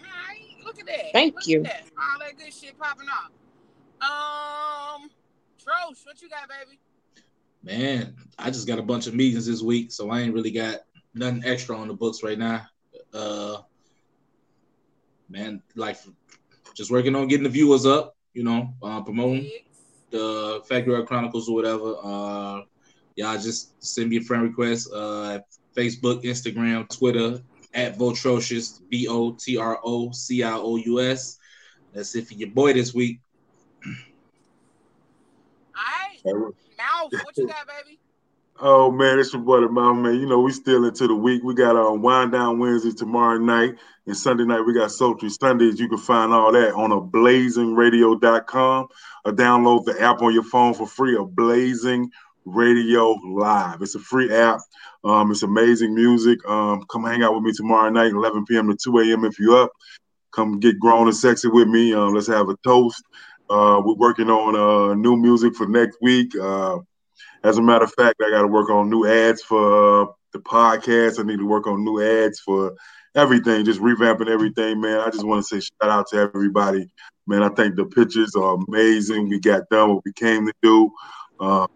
right. 0.00 0.64
Look 0.64 0.80
at 0.80 0.86
that. 0.86 1.12
Thank 1.12 1.34
Look 1.34 1.46
you. 1.46 1.58
At 1.58 1.64
that. 1.64 1.82
All 1.96 2.18
that 2.20 2.38
good 2.38 2.52
shit 2.52 2.78
popping 2.78 3.08
off. 3.08 3.30
Um, 4.00 5.10
Trosh, 5.58 6.06
what 6.06 6.20
you 6.22 6.28
got, 6.28 6.48
baby? 6.48 6.78
Man, 7.62 8.14
I 8.38 8.50
just 8.50 8.66
got 8.66 8.78
a 8.78 8.82
bunch 8.82 9.06
of 9.06 9.14
meetings 9.14 9.46
this 9.46 9.60
week, 9.60 9.92
so 9.92 10.10
I 10.10 10.20
ain't 10.20 10.32
really 10.32 10.52
got 10.52 10.80
nothing 11.18 11.42
extra 11.44 11.76
on 11.76 11.88
the 11.88 11.94
books 11.94 12.22
right 12.22 12.38
now. 12.38 12.66
Uh, 13.12 13.58
man, 15.28 15.62
like 15.74 15.96
just 16.74 16.90
working 16.90 17.14
on 17.14 17.28
getting 17.28 17.44
the 17.44 17.50
viewers 17.50 17.86
up, 17.86 18.16
you 18.34 18.44
know, 18.44 18.72
uh, 18.82 19.02
promoting 19.02 19.42
Biggs. 19.42 19.84
the 20.10 20.62
Factory 20.68 20.94
Art 20.94 21.06
Chronicles 21.06 21.48
or 21.48 21.54
whatever. 21.54 21.96
Uh, 22.02 22.62
y'all 23.16 23.38
just 23.38 23.82
send 23.82 24.10
me 24.10 24.18
a 24.18 24.20
friend 24.20 24.42
request. 24.42 24.90
Uh, 24.92 25.40
Facebook, 25.76 26.24
Instagram, 26.24 26.88
Twitter 26.88 27.40
at 27.74 27.96
Votrocious, 27.96 28.80
V 28.90 29.08
O 29.08 29.32
T 29.32 29.56
R 29.56 29.78
O 29.84 30.10
C 30.10 30.42
I 30.42 30.54
O 30.54 30.76
U 30.76 31.00
S. 31.00 31.38
That's 31.92 32.14
it 32.14 32.26
for 32.26 32.34
your 32.34 32.50
boy 32.50 32.72
this 32.72 32.94
week. 32.94 33.20
All 36.24 36.34
right. 36.34 36.54
Mouth, 36.76 37.12
what 37.24 37.36
you 37.36 37.46
got, 37.46 37.66
baby? 37.66 37.98
Oh 38.60 38.90
man, 38.90 39.20
it's 39.20 39.32
your 39.32 39.42
boy 39.42 39.60
the 39.60 39.68
Mouth 39.68 39.96
Man. 39.98 40.18
You 40.18 40.26
know, 40.26 40.40
we 40.40 40.50
still 40.50 40.84
into 40.84 41.06
the 41.06 41.14
week. 41.14 41.44
We 41.44 41.54
got 41.54 41.76
our 41.76 41.94
wind 41.94 42.32
down 42.32 42.58
Wednesday 42.58 42.90
tomorrow 42.90 43.38
night. 43.38 43.76
And 44.06 44.16
Sunday 44.16 44.44
night 44.44 44.62
we 44.62 44.74
got 44.74 44.90
Sultry 44.90 45.30
Sundays. 45.30 45.78
You 45.78 45.88
can 45.88 45.98
find 45.98 46.32
all 46.32 46.50
that 46.50 46.74
on 46.74 46.90
a 46.90 47.00
blazingradio.com 47.00 48.88
or 49.24 49.32
download 49.32 49.84
the 49.84 50.02
app 50.02 50.22
on 50.22 50.34
your 50.34 50.42
phone 50.42 50.74
for 50.74 50.88
free, 50.88 51.16
a 51.16 51.22
blazing 51.22 52.10
radio 52.44 53.12
live. 53.12 53.80
It's 53.80 53.94
a 53.94 54.00
free 54.00 54.34
app. 54.34 54.58
Um, 55.04 55.30
it's 55.30 55.44
amazing 55.44 55.94
music. 55.94 56.44
Um, 56.48 56.84
come 56.90 57.04
hang 57.04 57.22
out 57.22 57.34
with 57.34 57.44
me 57.44 57.52
tomorrow 57.52 57.90
night, 57.90 58.10
11 58.10 58.44
p.m. 58.46 58.68
to 58.70 58.76
2 58.76 58.98
a.m. 58.98 59.24
if 59.24 59.38
you're 59.38 59.62
up. 59.62 59.70
Come 60.32 60.58
get 60.58 60.80
grown 60.80 61.06
and 61.06 61.16
sexy 61.16 61.46
with 61.46 61.68
me. 61.68 61.94
Um, 61.94 62.12
let's 62.12 62.26
have 62.26 62.48
a 62.48 62.56
toast. 62.64 63.04
Uh, 63.48 63.80
we're 63.84 63.94
working 63.94 64.30
on 64.30 64.56
uh, 64.56 64.94
new 64.94 65.16
music 65.16 65.54
for 65.54 65.68
next 65.68 65.98
week. 66.02 66.34
Uh, 66.34 66.78
as 67.44 67.58
a 67.58 67.62
matter 67.62 67.84
of 67.84 67.92
fact, 67.94 68.16
I 68.20 68.30
got 68.30 68.42
to 68.42 68.48
work 68.48 68.70
on 68.70 68.90
new 68.90 69.06
ads 69.06 69.42
for 69.42 70.02
uh, 70.02 70.06
the 70.32 70.40
podcast. 70.40 71.20
I 71.20 71.22
need 71.22 71.38
to 71.38 71.46
work 71.46 71.66
on 71.66 71.84
new 71.84 72.02
ads 72.02 72.40
for 72.40 72.74
everything, 73.14 73.64
just 73.64 73.80
revamping 73.80 74.28
everything, 74.28 74.80
man. 74.80 75.00
I 75.00 75.10
just 75.10 75.24
want 75.26 75.44
to 75.44 75.48
say 75.48 75.60
shout 75.60 75.90
out 75.90 76.06
to 76.08 76.16
everybody, 76.16 76.88
man. 77.26 77.42
I 77.42 77.48
think 77.50 77.76
the 77.76 77.84
pictures 77.84 78.34
are 78.34 78.58
amazing. 78.68 79.28
We 79.28 79.40
got 79.40 79.68
done 79.70 79.94
what 79.94 80.04
we 80.04 80.12
came 80.12 80.46
to 80.46 80.52
do. 80.62 80.90
Um, 81.40 81.68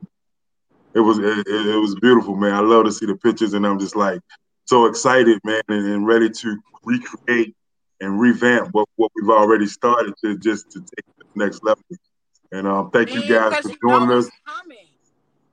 it 0.95 1.01
was 1.01 1.19
it, 1.19 1.47
it 1.47 1.81
was 1.81 1.95
beautiful, 2.01 2.37
man. 2.37 2.53
I 2.53 2.61
love 2.61 2.85
to 2.85 2.93
see 2.93 3.07
the 3.07 3.17
pictures, 3.17 3.55
and 3.55 3.67
I'm 3.67 3.79
just 3.79 3.97
like 3.97 4.21
so 4.67 4.87
excited, 4.87 5.39
man, 5.45 5.63
and, 5.69 5.87
and 5.87 6.07
ready 6.07 6.29
to 6.29 6.59
recreate 6.85 7.55
and 8.01 8.21
revamp 8.21 8.69
what, 8.73 8.89
what 8.97 9.11
we've 9.15 9.31
already 9.31 9.67
started 9.67 10.15
to 10.23 10.37
just 10.37 10.71
to 10.73 10.81
take 10.81 11.07
to 11.19 11.25
the 11.35 11.45
next 11.45 11.63
level. 11.63 11.83
And 12.51 12.67
um, 12.67 12.91
thank 12.91 13.15
you 13.15 13.27
guys 13.27 13.59
for 13.61 13.73
joining 13.81 14.11
us 14.11 14.29
coming. 14.47 14.91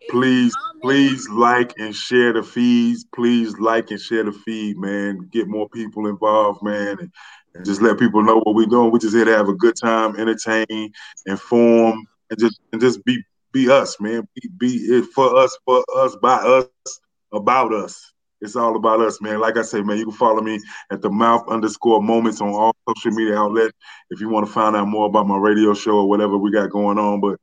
Please 0.10 0.56
please 0.82 1.28
like 1.30 1.74
and 1.78 1.96
share 1.96 2.34
the 2.34 2.44
feeds. 2.44 3.06
Please 3.14 3.58
like 3.60 3.92
and 3.92 4.00
share 4.00 4.24
the 4.24 4.32
feed 4.32 4.78
man. 4.78 5.30
Get 5.32 5.48
more 5.48 5.70
people 5.70 6.08
involved 6.08 6.64
man 6.64 6.98
and, 7.00 7.12
and 7.56 7.66
just 7.66 7.82
let 7.82 8.00
people 8.00 8.24
know 8.24 8.38
what 8.38 8.56
we're 8.56 8.66
doing. 8.66 8.92
We're 8.92 9.00
just 9.00 9.16
here 9.16 9.26
to 9.26 9.36
have 9.36 9.50
a 9.50 9.56
good 9.56 9.76
time 9.76 10.16
entertain 10.16 10.92
inform 11.26 12.06
and 12.30 12.40
just 12.40 12.60
and 12.72 12.82
just 12.82 13.04
be 13.06 13.22
be 13.52 13.70
us 13.70 14.00
man. 14.00 14.28
Be, 14.36 14.50
be 14.58 14.68
it 14.68 15.06
for 15.06 15.36
us 15.38 15.58
for 15.66 15.84
us 15.96 16.16
by 16.22 16.38
us 16.38 17.00
about 17.32 17.74
us. 17.74 18.14
It's 18.42 18.56
all 18.56 18.78
about 18.78 19.02
us 19.02 19.22
man. 19.22 19.40
Like 19.40 19.58
i 19.58 19.62
say 19.62 19.82
man 19.82 19.98
you 19.98 20.06
can 20.06 20.14
follow 20.14 20.42
me 20.42 20.60
at 20.92 21.02
the 21.02 21.10
mouth 21.10 21.48
underscore 21.50 22.02
moments 22.02 22.42
on 22.42 22.50
all 22.50 22.76
social 22.88 23.12
media 23.12 23.38
outlets 23.38 23.74
if 24.10 24.22
you 24.22 24.30
want 24.30 24.48
to 24.48 24.52
find 24.52 24.76
out 24.76 24.88
more 24.88 25.08
about 25.08 25.28
my 25.28 25.38
radio 25.38 25.74
show 25.74 25.98
or 25.98 26.10
whatever 26.10 26.38
we 26.38 26.52
got 26.52 26.70
going 26.70 26.98
on. 26.98 27.20
But 27.20 27.40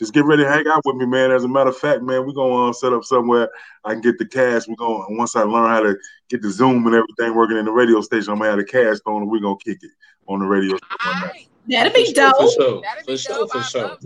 just 0.00 0.14
get 0.14 0.24
ready 0.24 0.42
to 0.42 0.48
hang 0.48 0.66
out 0.66 0.80
with 0.86 0.96
me, 0.96 1.04
man. 1.04 1.30
As 1.30 1.44
a 1.44 1.48
matter 1.48 1.68
of 1.68 1.76
fact, 1.76 2.02
man, 2.02 2.26
we're 2.26 2.32
gonna 2.32 2.70
uh, 2.70 2.72
set 2.72 2.94
up 2.94 3.04
somewhere 3.04 3.50
I 3.84 3.92
can 3.92 4.00
get 4.00 4.16
the 4.18 4.24
cast. 4.24 4.66
We're 4.66 4.74
gonna 4.76 5.04
once 5.10 5.36
I 5.36 5.42
learn 5.42 5.68
how 5.68 5.80
to 5.82 5.94
get 6.30 6.40
the 6.40 6.50
Zoom 6.50 6.86
and 6.86 6.96
everything 6.96 7.34
working 7.36 7.58
in 7.58 7.66
the 7.66 7.70
radio 7.70 8.00
station, 8.00 8.32
I'm 8.32 8.38
gonna 8.38 8.48
have 8.50 8.58
the 8.58 8.64
cast 8.64 9.02
on 9.04 9.20
and 9.22 9.30
we're 9.30 9.40
gonna 9.40 9.56
kick 9.62 9.78
it 9.82 9.90
on 10.26 10.38
the 10.40 10.46
radio 10.46 10.70
show 10.72 10.78
All 11.04 11.12
one 11.12 11.20
night. 11.20 11.30
right. 11.34 11.46
That'd 11.68 11.92
For 11.92 11.98
be 11.98 12.04
sure, 12.06 12.14
dope. 12.14 12.36
For 12.36 12.50
sure. 12.50 12.80
That'd 12.80 13.04
For 13.04 13.10
be 13.12 13.16
sure. 13.18 13.36
dope. 13.36 13.50
For 13.52 13.62
sure. 13.62 13.98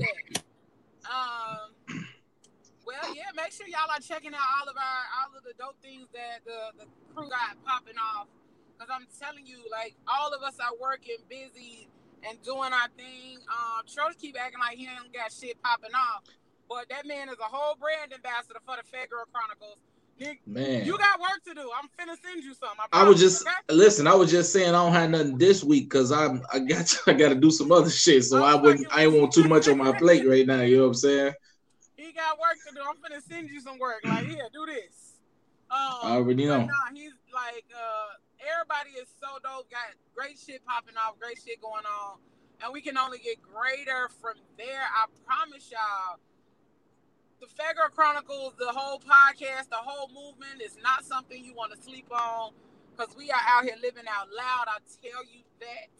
Um, 1.07 2.05
well, 2.85 3.15
yeah, 3.15 3.31
make 3.37 3.53
sure 3.53 3.69
y'all 3.69 3.91
are 3.91 4.01
checking 4.01 4.35
out 4.35 4.41
all 4.61 4.69
of 4.69 4.77
our 4.77 5.03
all 5.23 5.39
of 5.39 5.45
the 5.45 5.55
dope 5.59 5.77
things 5.81 6.09
that 6.13 6.43
the, 6.45 6.85
the 6.85 6.87
crew 7.15 7.29
got 7.31 7.55
popping 7.65 7.95
off. 7.99 8.27
Cause 8.79 8.89
I'm 8.91 9.07
telling 9.21 9.47
you, 9.47 9.59
like 9.71 9.95
all 10.09 10.33
of 10.35 10.43
us 10.43 10.59
are 10.59 10.75
working 10.81 11.19
busy 11.29 11.87
and 12.29 12.41
doing 12.43 12.73
our 12.73 12.89
thing. 12.97 13.39
Um, 13.49 13.85
Troch 13.87 14.19
keep 14.19 14.37
acting 14.41 14.61
like 14.61 14.77
he 14.77 14.85
ain't 14.85 15.13
got 15.13 15.33
shit 15.33 15.61
popping 15.63 15.95
off, 15.95 16.25
but 16.69 16.89
that 16.91 17.07
man 17.07 17.29
is 17.29 17.37
a 17.41 17.45
whole 17.49 17.77
brand 17.77 18.13
ambassador 18.13 18.61
for 18.65 18.77
the 18.77 18.83
Phat 18.83 19.11
Girl 19.11 19.25
Chronicles. 19.33 19.79
Nick, 20.21 20.47
Man. 20.47 20.85
you 20.85 20.97
got 20.97 21.21
work 21.21 21.43
to 21.45 21.55
do. 21.55 21.69
I'm 21.77 21.89
finna 21.99 22.17
send 22.23 22.45
you 22.45 22.55
some. 22.55 22.71
I, 22.79 23.01
I 23.01 23.09
was 23.09 23.19
just 23.19 23.43
okay? 23.43 23.51
listen. 23.69 24.07
I 24.07 24.15
was 24.15 24.31
just 24.31 24.53
saying 24.53 24.69
I 24.69 24.85
don't 24.85 24.93
have 24.93 25.11
nothing 25.11 25.39
this 25.39 25.65
week 25.65 25.91
because 25.91 26.13
I'm 26.13 26.41
I 26.53 26.61
got 26.61 26.97
I 27.09 27.15
got 27.15 27.31
to 27.31 27.35
do 27.35 27.51
some 27.51 27.73
other 27.73 27.91
shit. 27.91 28.25
So 28.25 28.45
I 28.45 28.55
wouldn't 28.55 28.87
I 28.93 29.05
ain't 29.05 29.15
want 29.15 29.33
too 29.33 29.49
much 29.49 29.67
on 29.69 29.79
my 29.79 29.93
plate 29.93 30.27
right 30.27 30.47
now. 30.47 30.61
You 30.61 30.77
know 30.77 30.83
what 30.83 30.89
I'm 30.89 30.95
saying? 30.95 31.35
He 31.97 32.13
got 32.13 32.39
work 32.39 32.59
to 32.69 32.75
do. 32.75 32.81
I'm 32.83 32.97
finna 32.97 33.23
send 33.23 33.49
you 33.49 33.61
some 33.61 33.79
work. 33.79 34.03
Like, 34.05 34.27
here, 34.27 34.47
do 34.53 34.67
this. 34.67 35.15
Um, 35.71 35.79
I 36.03 36.11
already 36.17 36.45
know. 36.45 36.67
Nah, 36.67 36.73
he's 36.93 37.13
like, 37.33 37.65
uh, 37.75 38.19
everybody 38.45 38.91
is 39.01 39.09
so 39.21 39.41
dope. 39.43 39.71
Got 39.71 39.97
great 40.15 40.39
shit 40.39 40.65
popping 40.65 40.97
off, 40.97 41.19
great 41.19 41.41
shit 41.41 41.61
going 41.61 41.85
on, 41.85 42.19
and 42.63 42.73
we 42.73 42.81
can 42.81 42.99
only 42.99 43.19
get 43.19 43.41
greater 43.43 44.09
from 44.21 44.37
there. 44.57 44.85
I 44.85 45.07
promise 45.27 45.71
y'all. 45.73 46.21
The 47.41 47.47
Phat 47.49 47.77
Girl 47.77 47.89
Chronicles, 47.93 48.55
the 48.59 48.73
whole 48.73 49.01
podcast, 49.01 49.69
the 49.69 49.77
whole 49.77 50.09
movement 50.09 50.63
is 50.65 50.79
not 50.83 51.05
something 51.05 51.45
you 51.45 51.55
want 51.55 51.73
to 51.75 51.83
sleep 51.83 52.07
on 52.11 52.53
because 52.97 53.15
we 53.17 53.31
are 53.31 53.41
out 53.47 53.65
here 53.65 53.77
living 53.83 54.05
out 54.09 54.29
loud. 54.31 54.65
I 54.69 54.79
tell 55.03 55.25
you 55.25 55.43
that. 55.61 55.91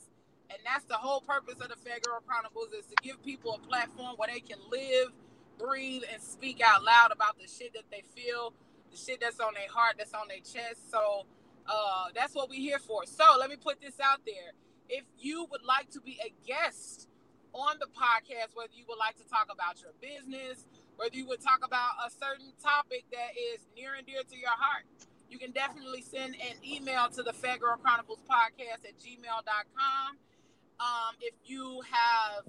And 0.51 0.59
that's 0.65 0.85
the 0.85 0.95
whole 0.95 1.21
purpose 1.21 1.55
of 1.61 1.69
the 1.69 1.77
Phat 1.77 2.03
Girl 2.03 2.21
Chronicles 2.27 2.73
is 2.73 2.87
to 2.87 2.97
give 3.03 3.23
people 3.25 3.61
a 3.63 3.67
platform 3.67 4.15
where 4.17 4.29
they 4.33 4.41
can 4.41 4.59
live, 4.71 5.13
breathe, 5.59 6.03
and 6.13 6.23
speak 6.23 6.61
out 6.65 6.85
loud 6.85 7.13
about 7.13 7.39
the 7.39 7.49
shit 7.49 7.75
that 7.75 7.85
they 7.91 8.05
feel, 8.15 8.55
the 8.91 8.97
shit 8.97 9.21
that's 9.21 9.41
on 9.41 9.55
their 9.55 9.69
heart, 9.69 9.97
that's 9.99 10.15
on 10.15 10.29
their 10.29 10.39
chest. 10.39 10.91
So 10.91 11.27
uh, 11.67 12.07
that's 12.15 12.35
what 12.35 12.49
we're 12.49 12.61
here 12.61 12.79
for. 12.79 13.07
So 13.07 13.25
let 13.39 13.51
me 13.51 13.57
put 13.57 13.81
this 13.81 13.99
out 14.01 14.21
there. 14.27 14.53
If 14.89 15.05
you 15.19 15.47
would 15.51 15.65
like 15.65 15.91
to 15.91 16.01
be 16.01 16.19
a 16.25 16.33
guest 16.47 17.09
on 17.53 17.77
the 17.79 17.87
podcast, 17.87 18.55
whether 18.55 18.73
you 18.75 18.85
would 18.89 18.99
like 18.99 19.17
to 19.17 19.25
talk 19.29 19.49
about 19.51 19.81
your 19.81 19.93
business, 20.01 20.67
whether 20.97 21.17
you 21.17 21.27
would 21.27 21.41
talk 21.41 21.65
about 21.65 21.97
a 22.07 22.11
certain 22.11 22.53
topic 22.63 23.05
that 23.13 23.33
is 23.55 23.65
near 23.77 23.95
and 23.95 24.07
dear 24.07 24.23
to 24.23 24.37
your 24.37 24.55
heart, 24.55 24.85
you 25.31 25.39
can 25.39 25.53
definitely 25.53 26.03
send 26.03 26.35
an 26.35 26.57
email 26.65 27.09
to 27.09 27.23
the 27.23 27.33
Phat 27.33 27.61
Girl 27.61 27.77
Chronicles 27.77 28.21
podcast 28.29 28.85
at 28.87 28.99
gmail.com. 29.01 30.17
Um, 30.81 31.15
if 31.21 31.35
you 31.45 31.83
have 31.91 32.45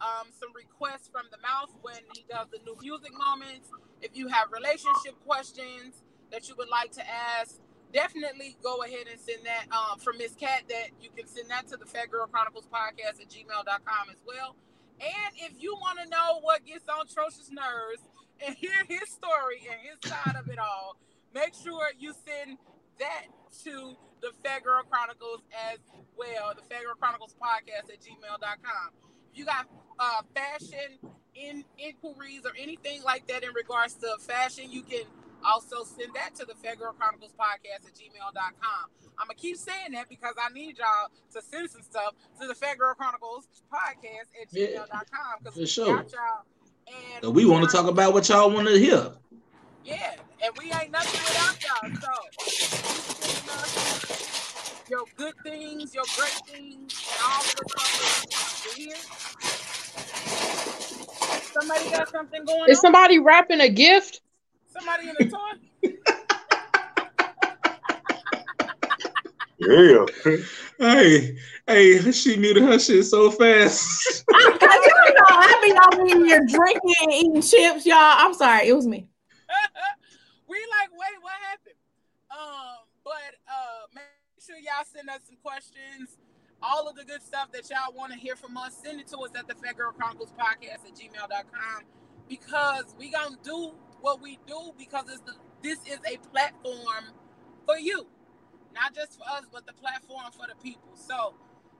um, 0.00 0.28
some 0.38 0.50
requests 0.54 1.08
from 1.08 1.26
the 1.30 1.38
mouth 1.38 1.70
when 1.82 2.00
he 2.14 2.24
does 2.30 2.46
the 2.52 2.58
new 2.64 2.76
music 2.80 3.12
moments, 3.12 3.68
if 4.00 4.16
you 4.16 4.28
have 4.28 4.52
relationship 4.52 5.18
questions 5.26 6.02
that 6.30 6.48
you 6.48 6.54
would 6.56 6.68
like 6.68 6.92
to 6.92 7.02
ask, 7.06 7.58
definitely 7.92 8.56
go 8.62 8.82
ahead 8.82 9.06
and 9.10 9.20
send 9.20 9.44
that 9.44 9.66
um, 9.74 9.98
from 9.98 10.18
Miss 10.18 10.34
Cat 10.34 10.64
that 10.68 10.90
you 11.00 11.10
can 11.14 11.26
send 11.26 11.50
that 11.50 11.68
to 11.68 11.76
the 11.76 11.86
Phat 11.86 12.10
Girl 12.10 12.26
Chronicles 12.26 12.66
podcast 12.72 13.20
at 13.20 13.28
gmail.com 13.28 14.10
as 14.10 14.22
well. 14.26 14.56
And 15.00 15.32
if 15.36 15.62
you 15.62 15.74
want 15.74 15.98
to 16.02 16.08
know 16.08 16.40
what 16.42 16.64
gets 16.64 16.84
on 16.88 17.06
Trocious 17.06 17.50
nerves 17.50 18.02
and 18.44 18.54
hear 18.54 18.84
his 18.88 19.08
story 19.10 19.66
and 19.70 19.80
his 19.80 20.10
side 20.10 20.36
of 20.38 20.48
it 20.48 20.58
all, 20.58 20.96
make 21.34 21.54
sure 21.54 21.88
you 21.98 22.12
send 22.26 22.58
that 22.98 23.26
to 23.64 23.96
the 24.20 24.30
Phat 24.44 24.64
Girl 24.64 24.82
Chronicles 24.88 25.40
as 25.70 25.78
well, 26.16 26.52
the 26.54 26.62
Phat 26.62 26.84
Girl 26.84 26.94
Chronicles 26.98 27.34
podcast 27.40 27.90
at 27.90 28.00
gmail.com. 28.00 28.90
If 29.32 29.38
you 29.38 29.44
got 29.46 29.66
uh, 29.98 30.22
fashion 30.34 30.98
in 31.34 31.64
inquiries 31.78 32.42
or 32.44 32.52
anything 32.58 33.02
like 33.02 33.26
that 33.28 33.42
in 33.42 33.50
regards 33.54 33.94
to 33.94 34.16
fashion, 34.20 34.70
you 34.70 34.82
can 34.82 35.04
also 35.44 35.84
send 35.84 36.14
that 36.14 36.34
to 36.36 36.44
the 36.44 36.54
Phat 36.54 36.78
Girl 36.78 36.92
Chronicles 36.92 37.32
podcast 37.38 37.86
at 37.86 37.94
gmail.com. 37.94 38.90
I'm 39.18 39.26
gonna 39.26 39.34
keep 39.36 39.56
saying 39.56 39.92
that 39.92 40.08
because 40.08 40.34
I 40.42 40.52
need 40.52 40.78
y'all 40.78 41.08
to 41.34 41.42
send 41.42 41.68
some 41.70 41.82
stuff 41.82 42.14
to 42.40 42.46
the 42.46 42.54
Phat 42.54 42.78
Girl 42.78 42.94
Chronicles 42.94 43.48
podcast 43.72 44.28
at 44.40 44.50
gmail.com 44.52 45.38
because 45.40 45.54
for 45.54 45.60
we 45.60 45.66
sure. 45.66 45.96
got 45.96 46.12
y'all 46.12 46.42
and 46.88 47.22
So 47.24 47.30
we 47.30 47.44
want 47.44 47.68
to 47.68 47.76
talk 47.76 47.86
about 47.86 48.12
what 48.14 48.28
y'all 48.28 48.50
want 48.50 48.66
to 48.68 48.78
hear. 48.78 49.12
yeah, 49.84 50.14
and 50.42 50.52
we 50.58 50.66
ain't 50.72 50.90
nothing 50.90 51.20
without 51.20 51.62
y'all. 51.62 51.90
So 52.00 52.12
keep 54.80 54.90
your 54.90 55.04
good 55.16 55.34
things, 55.44 55.94
your 55.94 56.04
great 56.16 56.40
things, 56.46 56.92
and 57.12 57.20
all 57.24 57.40
of 57.40 57.54
the 57.54 57.64
stuff 57.68 57.92
that 58.00 58.76
you 58.78 58.88
want 58.88 58.98
to 58.98 60.30
hear. 60.40 60.40
Somebody 61.52 61.90
got 61.90 62.08
something 62.08 62.44
going 62.44 62.70
Is 62.70 62.78
on? 62.78 62.82
somebody 62.82 63.18
wrapping 63.18 63.60
a 63.60 63.68
gift? 63.68 64.20
Somebody 64.70 65.08
in 65.08 65.14
the 65.18 65.28
toy? 65.28 65.70
Yeah. 69.60 70.06
Hey, 70.78 71.36
hey, 71.66 72.12
she 72.12 72.36
muted 72.36 72.62
her 72.62 72.78
shit 72.78 73.04
so 73.04 73.30
fast. 73.30 74.24
Cause 74.30 74.46
you 74.60 75.14
know 75.14 75.26
I 75.28 75.60
be 75.62 75.98
over 75.98 76.24
here 76.24 76.46
drinking 76.46 76.94
and 77.02 77.12
eating 77.12 77.42
chips, 77.42 77.84
y'all. 77.84 77.98
I'm 77.98 78.32
sorry, 78.32 78.68
it 78.68 78.72
was 78.74 78.86
me. 78.86 79.06
we 80.48 80.56
like, 80.56 80.90
wait, 80.92 81.20
what 81.20 81.34
happened? 81.50 81.74
Um, 82.30 82.86
but 83.04 83.12
uh, 83.48 83.86
make 83.94 84.04
sure 84.40 84.56
y'all 84.56 84.84
send 84.84 85.10
us 85.10 85.20
some 85.26 85.36
questions. 85.42 86.16
All 86.62 86.88
of 86.88 86.96
the 86.96 87.04
good 87.04 87.22
stuff 87.22 87.52
that 87.52 87.68
y'all 87.68 87.94
want 87.94 88.12
to 88.12 88.18
hear 88.18 88.36
from 88.36 88.56
us, 88.56 88.78
send 88.82 88.98
it 89.00 89.08
to 89.08 89.18
us 89.18 89.30
at 89.38 89.46
the 89.46 89.54
Phat 89.54 89.76
Girl 89.76 89.92
Chronicles 89.92 90.32
Podcast 90.32 90.88
at 90.88 90.94
gmail.com 90.94 91.84
because 92.30 92.94
we 92.98 93.10
gonna 93.10 93.36
do 93.42 93.72
what 94.02 94.22
we 94.22 94.38
do 94.46 94.72
because 94.78 95.04
it's 95.08 95.22
the, 95.22 95.34
this 95.62 95.78
is 95.86 95.98
a 96.06 96.18
platform 96.30 97.04
for 97.66 97.78
you, 97.78 98.06
not 98.74 98.94
just 98.94 99.18
for 99.18 99.24
us, 99.30 99.44
but 99.52 99.66
the 99.66 99.72
platform 99.74 100.32
for 100.32 100.46
the 100.48 100.56
people. 100.62 100.90
So, 100.96 101.34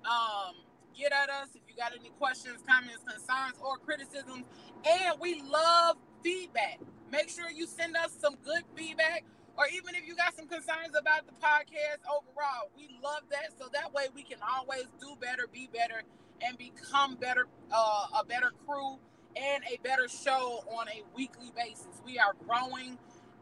um, 0.05 0.55
get 0.97 1.13
at 1.13 1.31
us 1.31 1.49
if 1.55 1.63
you 1.69 1.77
got 1.77 1.93
any 1.99 2.11
questions, 2.19 2.61
comments, 2.69 3.03
concerns, 3.05 3.57
or 3.63 3.77
criticisms. 3.79 4.45
And 4.85 5.21
we 5.21 5.43
love 5.43 5.97
feedback. 6.23 6.81
Make 7.13 7.31
sure 7.31 7.51
you 7.51 7.67
send 7.67 7.97
us 7.97 8.13
some 8.21 8.37
good 8.45 8.63
feedback, 8.77 9.25
or 9.57 9.67
even 9.75 9.95
if 9.95 10.07
you 10.07 10.15
got 10.17 10.37
some 10.37 10.47
concerns 10.47 10.95
about 10.99 11.27
the 11.27 11.33
podcast 11.35 12.03
overall, 12.09 12.71
we 12.77 12.89
love 13.03 13.23
that. 13.31 13.51
So 13.59 13.69
that 13.73 13.93
way 13.93 14.07
we 14.15 14.23
can 14.23 14.39
always 14.43 14.87
do 15.01 15.17
better, 15.21 15.47
be 15.53 15.69
better, 15.73 16.03
and 16.43 16.57
become 16.59 17.17
better, 17.17 17.47
uh, 17.73 18.07
a 18.21 18.25
better 18.25 18.53
crew 18.67 18.99
and 19.37 19.63
a 19.73 19.79
better 19.83 20.09
show 20.09 20.65
on 20.79 20.89
a 20.89 21.03
weekly 21.15 21.53
basis. 21.57 22.03
We 22.05 22.19
are 22.19 22.35
growing, 22.47 22.99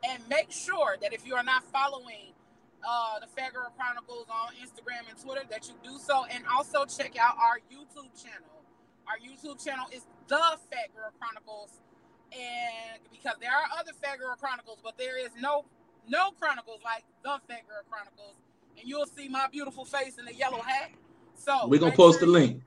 and 0.08 0.22
make 0.28 0.50
sure 0.50 0.96
that 1.00 1.12
if 1.12 1.26
you 1.26 1.34
are 1.34 1.42
not 1.42 1.64
following 1.64 2.32
uh, 2.86 3.20
the 3.20 3.26
Girl 3.52 3.72
Chronicles 3.76 4.26
on 4.30 4.52
Instagram 4.62 5.08
and 5.08 5.18
Twitter, 5.20 5.42
that 5.50 5.68
you 5.68 5.74
do 5.82 5.98
so, 5.98 6.24
and 6.30 6.44
also 6.52 6.84
check 6.84 7.16
out 7.18 7.36
our 7.36 7.58
YouTube 7.72 8.10
channel. 8.22 8.62
Our 9.06 9.18
YouTube 9.18 9.62
channel 9.64 9.86
is 9.92 10.02
the 10.28 10.58
Phat 10.70 10.94
Girl 10.94 11.10
Chronicles, 11.18 11.80
and 12.32 13.00
because 13.10 13.36
there 13.40 13.50
are 13.50 13.78
other 13.78 13.92
Phat 14.02 14.18
Girl 14.18 14.36
Chronicles, 14.38 14.78
but 14.82 14.98
there 14.98 15.18
is 15.18 15.30
no 15.40 15.64
no 16.08 16.30
chronicles 16.32 16.80
like 16.84 17.04
the 17.22 17.40
Phat 17.48 17.66
Girl 17.68 17.82
Chronicles, 17.90 18.36
and 18.78 18.88
you'll 18.88 19.06
see 19.06 19.28
my 19.28 19.46
beautiful 19.50 19.84
face 19.84 20.18
in 20.18 20.24
the 20.24 20.34
yellow 20.34 20.60
hat. 20.60 20.90
So 21.34 21.66
We're 21.66 21.80
gonna 21.80 21.92
post 21.92 22.20
sure 22.20 22.20
the 22.20 22.26
link. 22.26 22.62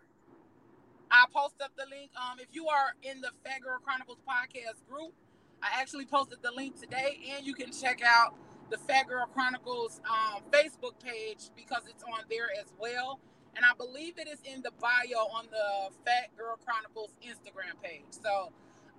I 1.12 1.26
post 1.34 1.56
up 1.62 1.72
the 1.76 1.86
link. 1.90 2.10
Um, 2.16 2.31
if 2.42 2.48
you 2.54 2.68
are 2.68 2.96
in 3.04 3.22
the 3.22 3.30
Phat 3.46 3.62
Girl 3.62 3.78
Chronicles 3.84 4.18
podcast 4.28 4.84
group, 4.90 5.14
I 5.62 5.80
actually 5.80 6.06
posted 6.06 6.40
the 6.42 6.52
link 6.52 6.80
today, 6.80 7.20
and 7.36 7.46
you 7.46 7.54
can 7.54 7.72
check 7.72 8.02
out 8.04 8.34
the 8.72 8.78
Phat 8.80 9.08
Girl 9.08 9.28
Chronicles 9.32 10.02
um, 10.10 10.42
Facebook 10.52 10.98
page 11.04 11.52
because 11.56 11.84
it's 11.88 12.04
on 12.04 12.26
there 12.30 12.48
as 12.60 12.74
well. 12.80 13.20
And 13.56 13.64
I 13.64 13.76
believe 13.78 14.18
it 14.18 14.28
is 14.28 14.40
in 14.44 14.64
the 14.64 14.72
bio 14.80 15.22
on 15.36 15.46
the 15.52 15.94
Phat 16.04 16.36
Girl 16.36 16.58
Chronicles 16.66 17.12
Instagram 17.22 17.80
page. 17.84 18.06
So 18.10 18.52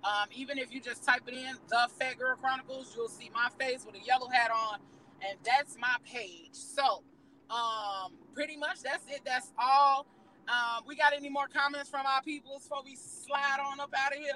um, 0.05 0.29
even 0.33 0.57
if 0.57 0.73
you 0.73 0.79
just 0.79 1.03
type 1.03 1.23
it 1.27 1.33
in, 1.33 1.55
the 1.67 1.89
Phat 1.99 2.19
Girl 2.19 2.37
Chronicles, 2.37 2.93
you'll 2.95 3.09
see 3.09 3.29
my 3.33 3.49
face 3.59 3.85
with 3.85 3.95
a 3.95 4.05
yellow 4.05 4.29
hat 4.29 4.51
on, 4.51 4.79
and 5.27 5.37
that's 5.43 5.75
my 5.77 5.95
page. 6.05 6.53
So 6.53 7.03
um, 7.49 8.13
pretty 8.33 8.55
much 8.55 8.81
that's 8.83 9.05
it. 9.09 9.21
That's 9.25 9.51
all. 9.59 10.07
Um, 10.47 10.83
we 10.87 10.95
got 10.95 11.13
any 11.13 11.29
more 11.29 11.47
comments 11.47 11.89
from 11.89 12.05
our 12.05 12.21
people 12.21 12.59
before 12.59 12.83
we 12.83 12.95
slide 12.95 13.59
on 13.65 13.79
up 13.79 13.93
out 13.97 14.13
of 14.13 14.19
here? 14.19 14.33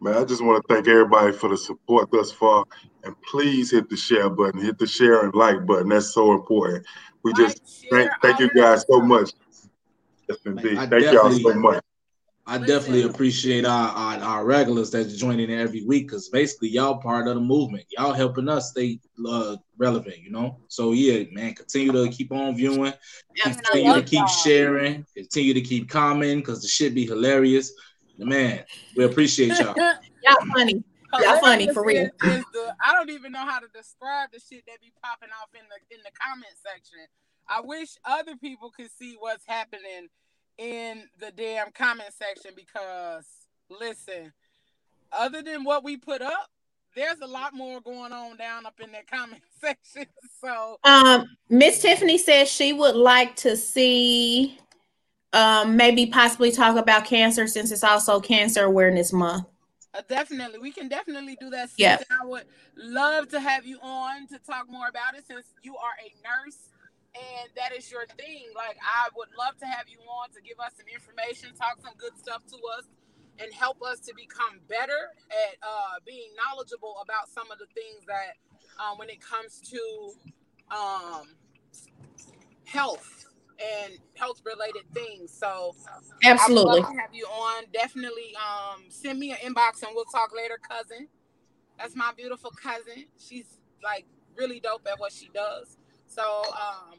Man, 0.00 0.14
I 0.14 0.24
just 0.24 0.44
want 0.44 0.62
to 0.62 0.74
thank 0.74 0.86
everybody 0.86 1.32
for 1.32 1.48
the 1.48 1.56
support 1.56 2.10
thus 2.10 2.30
far. 2.30 2.64
And 3.04 3.14
please 3.22 3.70
hit 3.70 3.88
the 3.88 3.96
share 3.96 4.30
button, 4.30 4.60
hit 4.60 4.78
the 4.78 4.86
share 4.86 5.24
and 5.24 5.34
like 5.34 5.66
button. 5.66 5.88
That's 5.88 6.12
so 6.12 6.32
important. 6.32 6.86
We 7.22 7.32
Like, 7.32 7.40
just 7.40 7.82
share, 7.82 7.90
thank, 7.90 8.38
thank 8.38 8.40
you 8.40 8.50
guys 8.54 8.84
so 8.88 9.00
much. 9.00 9.32
Yes, 10.28 10.38
indeed. 10.44 10.78
I 10.78 10.86
Thank 10.86 11.10
y'all 11.12 11.30
so 11.30 11.54
much. 11.54 11.82
I 12.46 12.58
Listen. 12.58 12.66
definitely 12.76 13.02
appreciate 13.04 13.64
our, 13.64 13.88
our 13.88 14.18
our 14.18 14.44
regulars 14.44 14.90
that's 14.90 15.16
joining 15.16 15.50
every 15.50 15.84
week 15.84 16.08
because 16.08 16.28
basically 16.28 16.68
y'all 16.68 16.98
part 16.98 17.26
of 17.26 17.36
the 17.36 17.40
movement. 17.40 17.86
Y'all 17.90 18.12
helping 18.12 18.48
us 18.50 18.70
stay 18.70 19.00
uh, 19.26 19.56
relevant, 19.78 20.18
you 20.18 20.30
know. 20.30 20.58
So 20.68 20.92
yeah, 20.92 21.24
man, 21.32 21.54
continue 21.54 21.92
to 21.92 22.08
keep 22.10 22.32
on 22.32 22.54
viewing, 22.54 22.92
continue 23.42 23.94
to 23.94 24.02
keep 24.02 24.18
y'all. 24.18 24.26
sharing, 24.26 25.06
continue 25.16 25.54
to 25.54 25.62
keep 25.62 25.88
commenting 25.88 26.40
because 26.40 26.60
the 26.60 26.68
shit 26.68 26.94
be 26.94 27.06
hilarious. 27.06 27.72
Man, 28.18 28.62
we 28.94 29.04
appreciate 29.04 29.58
y'all. 29.58 29.74
Y'all 30.22 30.36
funny. 30.54 30.82
Y'all 31.20 31.38
funny, 31.38 31.72
for 31.72 31.84
real. 31.84 32.04
Is- 32.04 32.10
is 32.38 32.44
the- 32.52 32.74
I 32.82 32.92
don't 32.92 33.10
even 33.10 33.32
know 33.32 33.44
how 33.44 33.58
to 33.60 33.66
describe 33.74 34.30
the 34.32 34.40
shit 34.40 34.64
that 34.66 34.80
be 34.80 34.92
popping 35.02 35.28
off 35.40 35.48
in 35.54 35.60
the 35.68 35.94
in 35.94 36.00
the 36.02 36.10
comment 36.18 36.52
section. 36.62 37.06
I 37.48 37.60
wish 37.60 37.90
other 38.04 38.36
people 38.36 38.70
could 38.70 38.90
see 38.90 39.16
what's 39.18 39.44
happening 39.46 40.08
in 40.58 41.04
the 41.20 41.30
damn 41.32 41.70
comment 41.72 42.10
section 42.16 42.52
because 42.54 43.24
listen, 43.70 44.32
other 45.12 45.42
than 45.42 45.64
what 45.64 45.84
we 45.84 45.96
put 45.96 46.22
up, 46.22 46.50
there's 46.94 47.20
a 47.20 47.26
lot 47.26 47.54
more 47.54 47.80
going 47.80 48.12
on 48.12 48.36
down 48.36 48.66
up 48.66 48.78
in 48.80 48.92
that 48.92 49.10
comment 49.10 49.42
section. 49.60 50.06
So 50.40 50.78
Um, 50.84 51.26
Miss 51.48 51.82
Tiffany 51.82 52.18
says 52.18 52.50
she 52.50 52.72
would 52.72 52.96
like 52.96 53.36
to 53.36 53.56
see 53.56 54.58
um 55.32 55.76
maybe 55.76 56.06
possibly 56.06 56.52
talk 56.52 56.76
about 56.76 57.04
cancer 57.04 57.46
since 57.48 57.72
it's 57.72 57.82
also 57.82 58.20
Cancer 58.20 58.64
Awareness 58.64 59.12
Month. 59.12 59.46
Uh, 59.92 60.02
definitely, 60.08 60.58
we 60.58 60.72
can 60.72 60.88
definitely 60.88 61.36
do 61.40 61.50
that. 61.50 61.70
Yeah. 61.76 61.98
I 62.10 62.24
would 62.26 62.44
love 62.76 63.28
to 63.28 63.40
have 63.40 63.64
you 63.64 63.78
on 63.80 64.26
to 64.28 64.38
talk 64.40 64.68
more 64.68 64.88
about 64.88 65.14
it 65.16 65.24
since 65.26 65.46
you 65.62 65.76
are 65.76 65.92
a 66.04 66.10
nurse 66.22 66.56
and 67.14 67.50
that 67.56 67.76
is 67.76 67.90
your 67.90 68.06
thing. 68.18 68.50
Like, 68.54 68.76
I 68.82 69.08
would 69.16 69.28
love 69.38 69.56
to 69.58 69.66
have 69.66 69.86
you 69.88 69.98
on 70.06 70.30
to 70.30 70.42
give 70.42 70.58
us 70.60 70.72
some 70.76 70.86
information, 70.90 71.54
talk 71.54 71.78
some 71.82 71.94
good 71.96 72.16
stuff 72.18 72.42
to 72.50 72.56
us, 72.76 72.84
and 73.38 73.52
help 73.52 73.82
us 73.82 74.00
to 74.00 74.14
become 74.14 74.60
better 74.68 75.10
at 75.30 75.56
uh, 75.62 75.98
being 76.06 76.30
knowledgeable 76.34 76.96
about 77.02 77.28
some 77.28 77.50
of 77.50 77.58
the 77.58 77.66
things 77.74 78.04
that, 78.06 78.34
um, 78.82 78.98
when 78.98 79.08
it 79.10 79.20
comes 79.20 79.60
to 79.60 80.12
um, 80.70 81.34
health 82.64 83.26
and 83.58 83.98
health 84.14 84.42
related 84.44 84.82
things. 84.92 85.30
So 85.32 85.74
Absolutely. 86.24 86.70
I 86.70 86.74
would 86.74 86.82
love 86.82 86.92
to 86.94 87.00
have 87.00 87.14
you 87.14 87.26
on. 87.26 87.64
Definitely 87.72 88.34
um 88.36 88.82
send 88.88 89.18
me 89.18 89.30
an 89.32 89.38
inbox 89.38 89.82
and 89.82 89.92
we'll 89.94 90.04
talk 90.06 90.32
later, 90.34 90.58
cousin. 90.58 91.08
That's 91.78 91.94
my 91.96 92.12
beautiful 92.16 92.50
cousin. 92.50 93.06
She's 93.18 93.58
like 93.82 94.06
really 94.36 94.60
dope 94.60 94.86
at 94.90 94.98
what 94.98 95.12
she 95.12 95.28
does. 95.32 95.76
So 96.06 96.22
um 96.22 96.98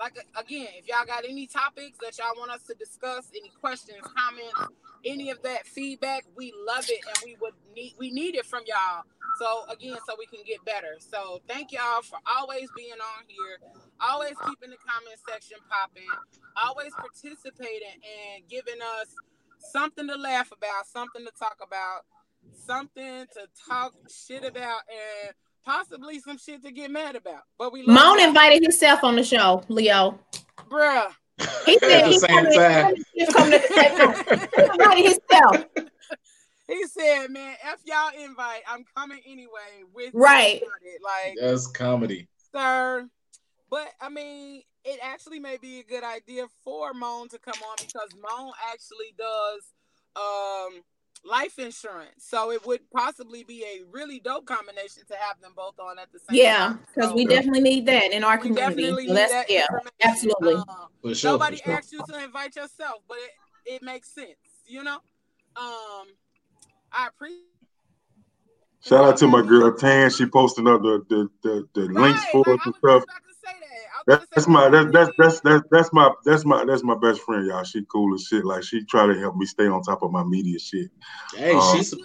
like 0.00 0.16
again, 0.34 0.68
if 0.78 0.88
y'all 0.88 1.04
got 1.06 1.24
any 1.28 1.46
topics 1.46 1.98
that 2.00 2.16
y'all 2.18 2.34
want 2.38 2.50
us 2.50 2.62
to 2.64 2.74
discuss, 2.74 3.30
any 3.36 3.50
questions, 3.60 4.00
comments, 4.02 4.74
any 5.04 5.30
of 5.30 5.42
that 5.42 5.66
feedback, 5.66 6.24
we 6.34 6.52
love 6.66 6.86
it 6.88 7.00
and 7.06 7.16
we 7.24 7.36
would 7.40 7.52
need 7.76 7.94
we 7.98 8.10
need 8.10 8.34
it 8.34 8.46
from 8.46 8.62
y'all. 8.66 9.04
So 9.38 9.64
again, 9.72 9.96
so 10.06 10.16
we 10.18 10.26
can 10.26 10.40
get 10.46 10.64
better. 10.64 10.96
So 10.98 11.40
thank 11.46 11.72
y'all 11.72 12.02
for 12.02 12.18
always 12.26 12.68
being 12.74 12.92
on 12.92 13.24
here, 13.28 13.58
always 14.00 14.34
keeping 14.48 14.70
the 14.70 14.80
comment 14.80 15.20
section 15.28 15.58
popping, 15.68 16.08
always 16.56 16.92
participating 16.94 18.00
and 18.00 18.48
giving 18.48 18.80
us 19.00 19.14
something 19.58 20.08
to 20.08 20.16
laugh 20.16 20.50
about, 20.50 20.86
something 20.86 21.24
to 21.24 21.32
talk 21.38 21.58
about, 21.62 22.08
something 22.66 23.26
to 23.34 23.46
talk 23.68 23.92
shit 24.08 24.44
about, 24.44 24.80
and 24.88 25.34
possibly 25.64 26.18
some 26.20 26.38
shit 26.38 26.62
to 26.64 26.72
get 26.72 26.90
mad 26.90 27.16
about. 27.16 27.42
But 27.58 27.72
we 27.72 27.82
love 27.82 27.94
Moan 27.94 28.18
y'all. 28.18 28.28
invited 28.28 28.62
himself 28.62 29.04
on 29.04 29.16
the 29.16 29.24
show, 29.24 29.62
Leo. 29.68 30.18
bruh. 30.70 31.10
He 31.64 31.78
said 31.78 32.02
the 32.04 32.08
he's 32.08 32.22
coming, 32.24 32.52
time. 32.52 32.94
he's 33.14 33.28
coming 33.30 33.54
at 33.54 33.62
the 33.62 33.74
same 33.74 33.96
time. 33.96 34.48
He 34.56 34.62
invited 34.62 35.04
himself. 35.12 35.66
He 36.68 36.86
said, 36.86 37.30
"Man, 37.30 37.56
f 37.64 37.80
y'all 37.84 38.12
invite. 38.24 38.60
I'm 38.68 38.84
coming 38.96 39.18
anyway." 39.26 39.82
With 39.92 40.10
Right. 40.14 40.62
like 41.02 41.34
That's 41.40 41.66
comedy. 41.66 42.28
sir. 42.54 43.08
But 43.68 43.88
I 44.00 44.08
mean, 44.08 44.62
it 44.84 45.00
actually 45.02 45.40
may 45.40 45.56
be 45.56 45.80
a 45.80 45.82
good 45.82 46.04
idea 46.04 46.46
for 46.62 46.94
Moan 46.94 47.28
to 47.30 47.38
come 47.40 47.60
on 47.70 47.76
because 47.80 48.10
Moan 48.14 48.52
actually 48.72 49.12
does 49.18 49.62
um 50.14 50.82
life 51.24 51.58
insurance. 51.58 52.24
So 52.24 52.50
it 52.50 52.64
would 52.66 52.80
possibly 52.90 53.44
be 53.44 53.64
a 53.64 53.84
really 53.90 54.20
dope 54.20 54.46
combination 54.46 55.02
to 55.08 55.16
have 55.16 55.40
them 55.40 55.52
both 55.54 55.78
on 55.78 55.98
at 55.98 56.10
the 56.12 56.18
same 56.18 56.36
Yeah, 56.36 56.68
time. 56.68 56.78
because 56.94 57.10
So 57.10 57.16
we 57.16 57.24
definitely 57.24 57.60
need 57.60 57.86
that 57.86 58.12
in 58.12 58.24
our 58.24 58.38
we 58.38 58.48
community. 58.48 58.82
definitely 58.82 59.06
So 59.06 59.12
need 59.12 59.18
that's 59.18 59.32
that 59.32 59.50
yeah, 59.50 59.66
absolutely. 60.02 60.54
Um, 60.54 61.14
sure. 61.14 61.32
nobody 61.32 61.58
sure. 61.64 61.74
asked 61.74 61.92
you 61.92 62.02
to 62.08 62.24
invite 62.24 62.56
yourself, 62.56 63.02
but 63.08 63.18
it, 63.66 63.74
it 63.74 63.82
makes 63.82 64.08
sense, 64.08 64.36
you 64.66 64.82
know? 64.82 64.98
Um 65.56 66.06
I 66.92 67.08
appreciate 67.08 67.44
Shout 68.82 69.04
out 69.04 69.16
to 69.18 69.26
my 69.28 69.42
girl 69.42 69.72
Tan. 69.76 70.10
She 70.10 70.26
posting 70.26 70.66
up 70.66 70.80
the 70.82 71.04
the 71.08 71.28
the, 71.42 71.68
the 71.74 71.80
links 71.82 72.24
Right, 72.24 72.32
for 72.32 72.40
like, 72.40 72.60
us 72.60 72.60
I 72.64 72.66
and 72.66 72.74
was 72.74 72.76
stuff. 72.78 73.04
Just 74.08 74.22
about 74.22 74.22
to 74.22 74.26
say 74.26 74.36
that. 74.36 74.36
I 74.36 74.36
was 74.36 74.36
That's, 74.36 74.46
my 74.48 74.68
that's 74.68 74.90
that's 74.92 75.10
that's 75.18 75.40
that's 75.42 75.64
that's 75.70 75.92
my 75.92 76.10
that's 76.24 76.44
my 76.44 76.64
that's 76.64 76.82
my 76.84 76.96
best 76.96 77.20
friend, 77.22 77.46
y'all. 77.46 77.64
She 77.64 77.84
cool 77.90 78.14
as 78.14 78.24
shit. 78.24 78.44
Like 78.44 78.62
she 78.62 78.84
try 78.84 79.06
to 79.06 79.18
help 79.18 79.36
me 79.36 79.46
stay 79.46 79.66
on 79.66 79.82
top 79.82 80.02
of 80.02 80.12
my 80.12 80.24
media 80.24 80.58
shit. 80.58 80.90
Hey, 81.34 81.54
Um, 81.56 81.76
she's 81.76 81.92
need 81.92 82.00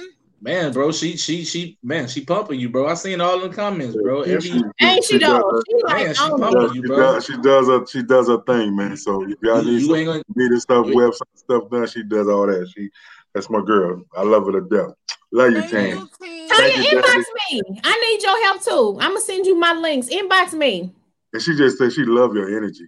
you, 0.00 0.12
man, 0.40 0.72
bro. 0.72 0.92
She 0.92 1.16
she 1.16 1.44
she 1.44 1.78
man, 1.82 2.08
she 2.08 2.24
pumping 2.24 2.60
you, 2.60 2.68
bro. 2.70 2.88
I 2.88 2.94
seen 2.94 3.20
all 3.20 3.40
the 3.40 3.48
comments, 3.48 3.96
bro. 3.96 4.24
Yeah, 4.24 4.36
Every 4.36 4.40
she, 4.40 4.62
Ain't 4.80 5.04
she 5.04 5.18
does 5.18 5.28
though? 5.30 5.50
her, 5.50 5.64
She 5.70 5.82
like 5.84 6.04
Man, 6.04 6.14
she 6.14 6.20
pumping 6.30 6.52
does, 6.52 6.74
you, 6.74 6.82
she 6.82 6.88
bro. 6.88 6.96
does 6.98 7.24
she 7.26 7.36
does 7.42 7.68
her 7.68 7.86
she 7.86 8.02
does 8.02 8.28
her 8.28 8.42
thing, 8.46 8.76
man. 8.76 8.96
So 8.96 9.22
if 9.24 9.38
y'all 9.42 9.62
You, 9.62 9.72
need 9.72 9.80
you 9.80 9.86
some 9.86 9.96
ain't 9.96 10.06
gonna 10.06 10.22
media 10.36 10.60
stuff, 10.60 10.86
you- 10.86 10.94
website 10.94 11.22
stuff 11.36 11.70
done, 11.70 11.86
she 11.86 12.02
does 12.04 12.28
all 12.28 12.46
that. 12.46 12.68
She 12.74 12.90
that's 13.34 13.48
my 13.50 13.62
girl. 13.62 14.02
I 14.16 14.22
love 14.22 14.46
her 14.46 14.52
to 14.52 14.60
death. 14.68 14.94
Love 15.32 15.52
you, 15.52 15.62
Thank 15.62 15.94
Tan. 16.56 16.68
you, 16.70 16.74
Tan. 16.74 16.82
Thank 16.82 16.82
Tanya, 16.82 17.02
inbox 17.02 17.24
Daddy. 17.50 17.62
me. 17.70 17.80
I 17.84 18.00
need 18.00 18.22
your 18.22 18.42
help 18.44 18.62
too. 18.62 18.98
I'm 19.00 19.10
gonna 19.10 19.20
send 19.20 19.46
you 19.46 19.54
my 19.58 19.72
links. 19.72 20.08
Inbox 20.08 20.52
me. 20.52 20.92
And 21.32 21.42
she 21.42 21.56
just 21.56 21.78
said 21.78 21.92
she 21.92 22.04
love 22.04 22.34
your 22.34 22.54
energy. 22.56 22.86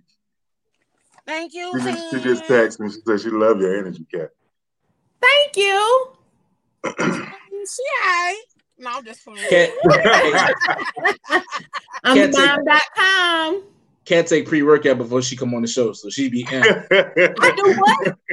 Thank 1.27 1.55
you, 1.55 1.73
She 1.79 1.85
just, 1.93 2.11
she 2.11 2.21
just 2.21 2.45
texted 2.45 2.81
me. 2.81 2.91
She 2.91 2.99
said 3.07 3.21
she 3.21 3.31
love 3.31 3.59
your 3.61 3.79
energy, 3.79 4.05
cat. 4.13 4.31
Thank 5.21 5.57
you. 5.57 6.09
She 7.67 7.83
alright. 8.07 8.37
No, 8.77 8.91
I'm 8.99 9.05
just 9.07 9.25
playing. 9.25 9.49
cat 9.49 9.71
I'm 12.05 12.15
Can't 12.17 12.35
take- 12.35 12.47
bomb.com. 12.47 13.63
cat 14.05 14.27
take 14.27 14.47
pre 14.47 14.63
workout 14.63 14.99
before 14.99 15.23
she 15.23 15.35
come 15.35 15.55
on 15.55 15.63
the 15.63 15.69
show, 15.69 15.95
so 15.95 16.11
she 16.11 16.29
be. 16.29 16.47
I 16.51 17.55
do 17.57 17.75
what? 17.81 18.19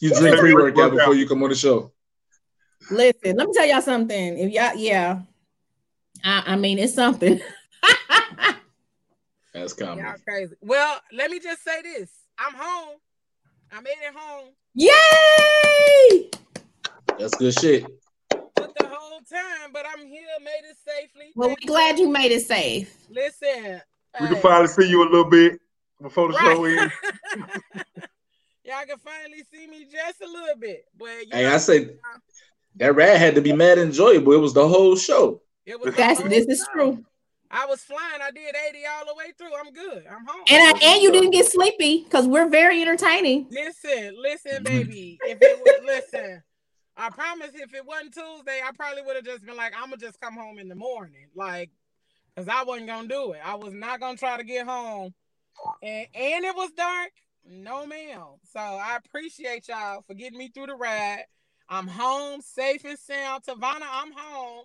You 0.00 0.14
drink 0.14 0.38
pre 0.38 0.54
workout 0.54 0.92
before 0.92 1.14
you 1.14 1.26
come 1.26 1.42
on 1.42 1.48
the 1.50 1.54
show. 1.54 1.90
Listen, 2.90 3.36
let 3.36 3.48
me 3.48 3.54
tell 3.54 3.66
y'all 3.66 3.80
something. 3.80 4.38
If 4.38 4.52
y'all, 4.52 4.76
yeah, 4.76 5.20
I, 6.24 6.42
I 6.46 6.56
mean, 6.56 6.78
it's 6.78 6.94
something. 6.94 7.40
That's 9.54 9.72
comedy. 9.72 10.06
Y'all 10.06 10.16
crazy. 10.26 10.54
Well, 10.60 11.00
let 11.12 11.30
me 11.30 11.40
just 11.40 11.64
say 11.64 11.82
this. 11.82 12.10
I'm 12.38 12.54
home. 12.54 12.96
I 13.72 13.80
made 13.80 13.90
it 13.90 14.14
home. 14.14 14.50
Yay! 14.74 16.30
That's 17.18 17.34
good 17.36 17.58
shit. 17.58 17.86
Took 18.30 18.76
the 18.78 18.86
whole 18.86 19.20
time, 19.20 19.72
but 19.72 19.86
I'm 19.86 20.06
here, 20.06 20.26
made 20.44 20.68
it 20.68 20.76
safely. 20.86 21.32
Well, 21.34 21.48
we're 21.48 21.56
glad 21.66 21.98
you 21.98 22.10
made 22.10 22.32
it 22.32 22.46
safe. 22.46 22.94
Listen. 23.10 23.80
we 24.20 24.28
can 24.28 24.36
finally 24.36 24.68
see 24.68 24.88
you 24.88 25.02
a 25.02 25.08
little 25.08 25.30
bit 25.30 25.58
before 26.00 26.28
the 26.28 26.34
right. 26.34 26.56
show 26.56 26.64
ends. 26.64 26.94
Y'all 28.64 28.84
can 28.86 28.98
finally 28.98 29.42
see 29.52 29.66
me 29.66 29.86
just 29.90 30.20
a 30.20 30.26
little 30.26 30.56
bit. 30.58 30.84
But 30.98 31.08
Hey, 31.30 31.44
know, 31.44 31.54
I 31.54 31.58
said 31.58 31.98
that 32.76 32.94
rad 32.94 33.18
had 33.18 33.34
to 33.34 33.40
be 33.40 33.52
mad 33.52 33.78
enjoyable. 33.78 34.32
It 34.32 34.40
was 34.40 34.54
the 34.54 34.66
whole 34.66 34.96
show. 34.96 35.42
it 35.64 35.80
was 35.80 35.94
That's 35.94 36.22
this 36.22 36.46
is 36.46 36.66
true. 36.72 37.04
I 37.50 37.66
was 37.66 37.80
flying. 37.80 38.20
I 38.20 38.30
did 38.30 38.54
80 38.68 38.78
all 38.86 39.06
the 39.06 39.14
way 39.14 39.32
through. 39.38 39.54
I'm 39.56 39.72
good. 39.72 40.04
I'm 40.06 40.26
home. 40.26 40.44
And 40.48 40.62
I, 40.62 40.78
and 40.84 41.02
you 41.02 41.12
didn't 41.12 41.30
get 41.30 41.46
sleepy 41.46 42.02
because 42.04 42.26
we're 42.26 42.48
very 42.48 42.82
entertaining. 42.82 43.46
Listen, 43.50 44.16
listen, 44.20 44.64
mm-hmm. 44.64 44.64
baby. 44.64 45.18
If 45.22 45.38
it 45.40 45.60
was 45.60 45.84
listen, 45.84 46.42
I 46.96 47.10
promise 47.10 47.50
if 47.54 47.72
it 47.74 47.86
wasn't 47.86 48.14
Tuesday, 48.14 48.60
I 48.66 48.70
probably 48.76 49.02
would 49.02 49.16
have 49.16 49.24
just 49.24 49.44
been 49.44 49.56
like, 49.56 49.74
I'm 49.76 49.90
gonna 49.90 49.98
just 49.98 50.20
come 50.20 50.34
home 50.34 50.58
in 50.58 50.68
the 50.68 50.74
morning. 50.74 51.28
Like, 51.34 51.70
cause 52.36 52.48
I 52.48 52.64
wasn't 52.64 52.88
gonna 52.88 53.08
do 53.08 53.32
it. 53.32 53.40
I 53.44 53.54
was 53.54 53.72
not 53.72 54.00
gonna 54.00 54.16
try 54.16 54.36
to 54.36 54.44
get 54.44 54.66
home. 54.66 55.14
And 55.82 56.06
and 56.14 56.44
it 56.44 56.56
was 56.56 56.70
dark. 56.72 57.10
No, 57.48 57.86
ma'am. 57.86 58.24
So 58.52 58.60
I 58.60 58.98
appreciate 59.04 59.68
y'all 59.68 60.02
for 60.06 60.14
getting 60.14 60.38
me 60.38 60.48
through 60.48 60.66
the 60.66 60.74
ride. 60.74 61.24
I'm 61.68 61.86
home, 61.86 62.40
safe 62.40 62.84
and 62.84 62.98
sound. 62.98 63.44
Tavana, 63.44 63.86
I'm 63.90 64.12
home. 64.12 64.64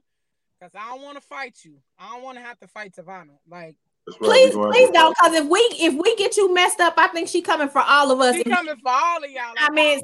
Cause 0.61 0.71
I 0.75 0.91
don't 0.91 1.01
want 1.01 1.17
to 1.17 1.21
fight 1.21 1.57
you. 1.63 1.77
I 1.97 2.09
don't 2.11 2.23
want 2.23 2.37
to 2.37 2.43
have 2.43 2.59
to 2.59 2.67
fight 2.67 2.93
Tavana. 2.93 3.31
Like 3.49 3.75
That's 4.05 4.21
right, 4.21 4.27
Please, 4.29 4.53
gonna 4.53 4.69
please 4.71 4.89
don't, 4.91 5.15
because 5.19 5.33
if 5.33 5.49
we 5.49 5.59
if 5.59 5.95
we 5.95 6.15
get 6.17 6.37
you 6.37 6.53
messed 6.53 6.79
up, 6.79 6.93
I 6.97 7.07
think 7.07 7.29
she 7.29 7.41
coming 7.41 7.67
for 7.67 7.81
all 7.81 8.11
of 8.11 8.19
us. 8.19 8.35
she 8.35 8.43
coming 8.43 8.75
for 8.75 8.91
all 8.91 9.23
of 9.23 9.31
y'all. 9.31 9.53
I 9.57 9.71
mean. 9.71 10.01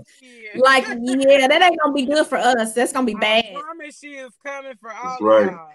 Like, 0.55 0.85
yeah, 1.01 1.47
that 1.47 1.61
ain't 1.61 1.79
gonna 1.79 1.93
be 1.93 2.05
good 2.05 2.25
for 2.25 2.37
us. 2.37 2.73
That's 2.73 2.91
gonna 2.91 3.05
be 3.05 3.13
bad. 3.13 3.45
I 3.45 3.61
promise 3.61 3.99
she 3.99 4.15
is 4.15 4.31
coming 4.43 4.73
for 4.81 4.91
all 4.91 5.03
That's 5.03 5.21
of 5.21 5.27
right. 5.27 5.51
y'all. 5.51 5.69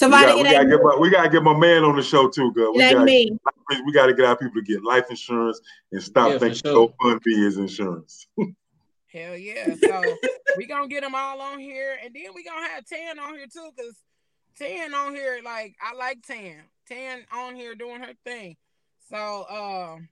We, 0.00 0.06
Tavana, 0.06 0.22
got, 0.22 0.36
we, 0.36 0.42
gotta 0.44 0.68
get 0.68 0.80
my, 0.82 0.96
we 1.00 1.10
gotta 1.10 1.28
get 1.28 1.42
my 1.42 1.58
man 1.58 1.82
on 1.84 1.96
the 1.96 2.02
show 2.02 2.28
too, 2.28 2.52
girl. 2.52 2.72
it 2.72 2.76
We 2.76 2.82
gotta, 2.82 3.04
me. 3.04 3.36
we 3.84 3.92
gotta 3.92 4.14
get 4.14 4.26
our 4.26 4.36
people 4.36 4.54
to 4.54 4.62
get 4.62 4.84
life 4.84 5.10
insurance 5.10 5.60
and 5.90 6.02
stop 6.02 6.28
Yeah, 6.28 6.38
for 6.38 6.48
thinking 6.50 6.62
sure. 6.64 6.94
GoFundMe 7.02 7.20
is 7.26 7.58
insurance. 7.58 8.28
Hell 9.12 9.36
yeah. 9.36 9.74
So 9.74 10.02
we 10.56 10.66
gonna 10.66 10.88
get 10.88 11.02
them 11.02 11.14
all 11.14 11.40
on 11.40 11.58
here. 11.58 11.98
And 12.02 12.14
then 12.14 12.32
we 12.34 12.44
gonna 12.44 12.68
have 12.68 12.84
Tan 12.86 13.18
on 13.18 13.34
here 13.34 13.46
too, 13.52 13.70
because 13.76 13.96
Tan 14.58 14.94
on 14.94 15.14
here, 15.14 15.40
like 15.44 15.74
I 15.80 15.94
like 15.94 16.24
Tan. 16.26 16.62
Tan 16.88 17.24
on 17.32 17.54
here 17.56 17.74
doing 17.74 18.00
her 18.00 18.14
thing. 18.24 18.56
So 19.08 19.46
um 19.48 20.08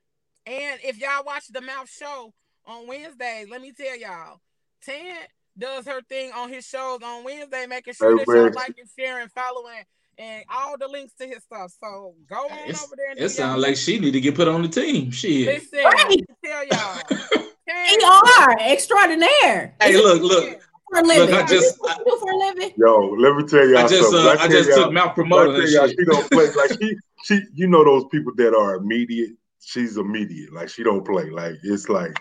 and 0.46 0.80
if 0.82 0.98
y'all 0.98 1.24
watch 1.24 1.48
the 1.48 1.60
mouth 1.60 1.90
show 1.90 2.32
on 2.66 2.86
Wednesdays, 2.86 3.48
let 3.50 3.60
me 3.60 3.72
tell 3.72 3.96
y'all, 3.96 4.40
Tan 4.82 5.16
does 5.56 5.86
her 5.86 6.00
thing 6.02 6.32
on 6.32 6.50
his 6.50 6.66
shows 6.66 7.00
on 7.02 7.24
Wednesday, 7.24 7.66
making 7.66 7.94
sure 7.94 8.16
that 8.16 8.26
y'all 8.26 8.46
and 8.46 8.88
share 8.98 9.20
and 9.20 9.30
following 9.32 9.84
and 10.18 10.44
all 10.50 10.76
the 10.78 10.88
links 10.88 11.14
to 11.20 11.26
his 11.26 11.42
stuff. 11.44 11.72
So 11.80 12.14
go 12.28 12.36
on 12.36 12.58
It's- 12.68 12.82
over 12.84 12.94
there 12.96 13.10
and 13.10 13.20
It 13.20 13.28
sounds 13.30 13.62
like 13.62 13.76
she 13.76 13.98
need 13.98 14.12
to 14.12 14.20
get 14.20 14.34
put 14.34 14.48
on 14.48 14.62
the 14.62 14.68
team. 14.68 15.10
Shit. 15.10 15.46
Listen, 15.46 15.78
Right. 15.84 15.94
let 15.96 16.08
me 16.08 16.24
tell 16.44 16.66
y'all. 16.66 17.00
Tan- 17.68 17.98
We 17.98 18.04
are 18.04 18.56
extraordinaire. 18.60 19.74
Hey, 19.80 19.96
look, 19.96 20.22
look. 20.22 20.60
For 20.90 21.00
a 21.00 21.02
living. 21.02 21.34
I 21.34 21.44
just- 21.46 21.78
What 21.80 21.98
you 21.98 22.04
do 22.06 22.18
for 22.18 22.30
a 22.32 22.36
living? 22.36 22.72
Yo, 22.78 23.10
let 23.18 23.36
me 23.36 23.44
tell 23.44 23.66
y'all 23.68 23.78
I 23.78 23.88
just 23.88 24.02
something. 24.10 24.20
uh, 24.20 24.24
When 24.24 24.38
I 24.38 24.40
tell 24.40 24.48
just 24.48 24.68
y'all- 24.70 24.84
took 24.84 24.92
mouth 24.94 25.16
when 25.16 25.26
promoter 25.28 25.60
tell 25.60 25.70
y'all 25.70 25.88
she 25.88 26.04
don't 26.06 26.30
play 26.30 26.50
like 26.56 26.70
she 26.80 26.96
she 27.24 27.40
you 27.54 27.66
know 27.68 27.84
those 27.84 28.04
people 28.10 28.32
that 28.36 28.54
are 28.56 28.76
immediate. 28.76 29.32
She's 29.60 29.98
immediate. 29.98 30.50
Like 30.52 30.70
she 30.70 30.82
don't 30.82 31.04
play. 31.04 31.28
Like 31.28 31.56
it's 31.62 31.90
like 31.90 32.16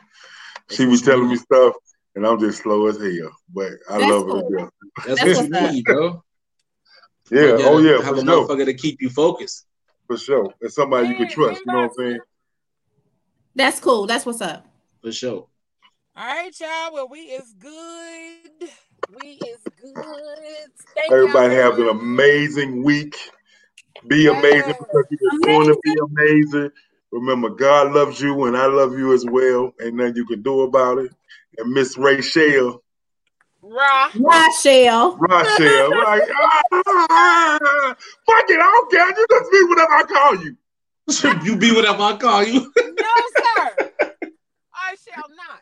she 0.69 0.85
was 0.85 1.01
telling 1.01 1.29
me 1.29 1.37
stuff, 1.37 1.75
and 2.15 2.27
I'm 2.27 2.39
just 2.41 2.61
slow 2.63 2.87
as 2.87 2.97
hell. 2.97 3.31
But 3.53 3.71
I 3.89 3.99
That's 3.99 4.11
love 4.11 4.25
her 4.25 4.31
cool. 4.33 4.49
to 4.49 4.57
death. 4.57 4.69
That's, 5.07 5.21
That's 5.23 5.37
what 5.49 5.61
you 5.63 5.71
need, 5.71 5.83
bro. 5.85 6.23
Yeah. 7.31 7.41
You 7.41 7.57
gotta 7.57 7.63
Oh 7.65 7.77
yeah. 7.79 8.01
Have 8.03 8.15
For 8.15 8.21
a 8.21 8.25
sure. 8.25 8.47
motherfucker 8.47 8.65
to 8.65 8.73
keep 8.73 9.01
you 9.01 9.09
focused. 9.09 9.65
For 10.07 10.17
sure. 10.17 10.53
And 10.61 10.71
somebody 10.71 11.09
you 11.09 11.15
can 11.15 11.29
trust. 11.29 11.61
You 11.65 11.71
know 11.71 11.79
what 11.79 11.83
I'm 11.85 11.93
saying? 11.97 12.19
That's 13.55 13.79
cool. 13.79 14.07
That's 14.07 14.25
what's 14.25 14.41
up. 14.41 14.65
For 15.01 15.11
sure. 15.11 15.47
All 16.15 16.25
right, 16.25 16.53
y'all. 16.59 16.93
Well, 16.93 17.09
we 17.09 17.19
is 17.19 17.53
good. 17.59 18.69
We 19.21 19.29
is 19.29 19.61
good. 19.81 20.69
Thank 20.95 21.09
y'all 21.09 21.17
Everybody 21.17 21.55
have 21.55 21.79
an 21.79 21.89
amazing 21.89 22.83
week. 22.83 23.15
Be 24.07 24.27
amazing 24.27 24.75
because 24.79 25.05
you're 25.09 25.41
going 25.43 25.67
to 25.67 25.79
be 25.83 25.95
amazing. 26.09 26.71
Remember, 27.11 27.49
God 27.49 27.93
loves 27.93 28.19
you 28.21 28.45
and 28.45 28.55
I 28.55 28.65
love 28.67 28.97
you 28.97 29.13
as 29.13 29.25
well. 29.25 29.73
Ain't 29.81 29.95
nothing 29.95 30.15
you 30.15 30.25
can 30.25 30.41
do 30.41 30.61
about 30.61 30.99
it. 30.99 31.11
And 31.57 31.71
Miss 31.71 31.97
Rachel, 31.97 32.83
Raw. 33.69 34.09
Rachel. 34.15 35.17
Rachel, 35.17 35.89
like, 35.91 36.23
ah, 36.87 37.95
fuck 38.25 38.49
it, 38.49 38.59
I 38.59 38.63
don't 38.63 38.91
care. 38.91 39.09
You 39.09 39.25
just 39.29 39.51
be 39.51 39.63
whatever 39.67 39.93
I 39.93 40.03
call 40.03 40.35
you. 40.43 40.57
you 41.43 41.55
be 41.57 41.71
whatever 41.71 42.03
I 42.03 42.17
call 42.17 42.43
you. 42.43 42.59
No, 42.77 43.13
sir. 43.35 43.91
I 44.73 44.95
shall 44.95 45.29
not. 45.35 45.61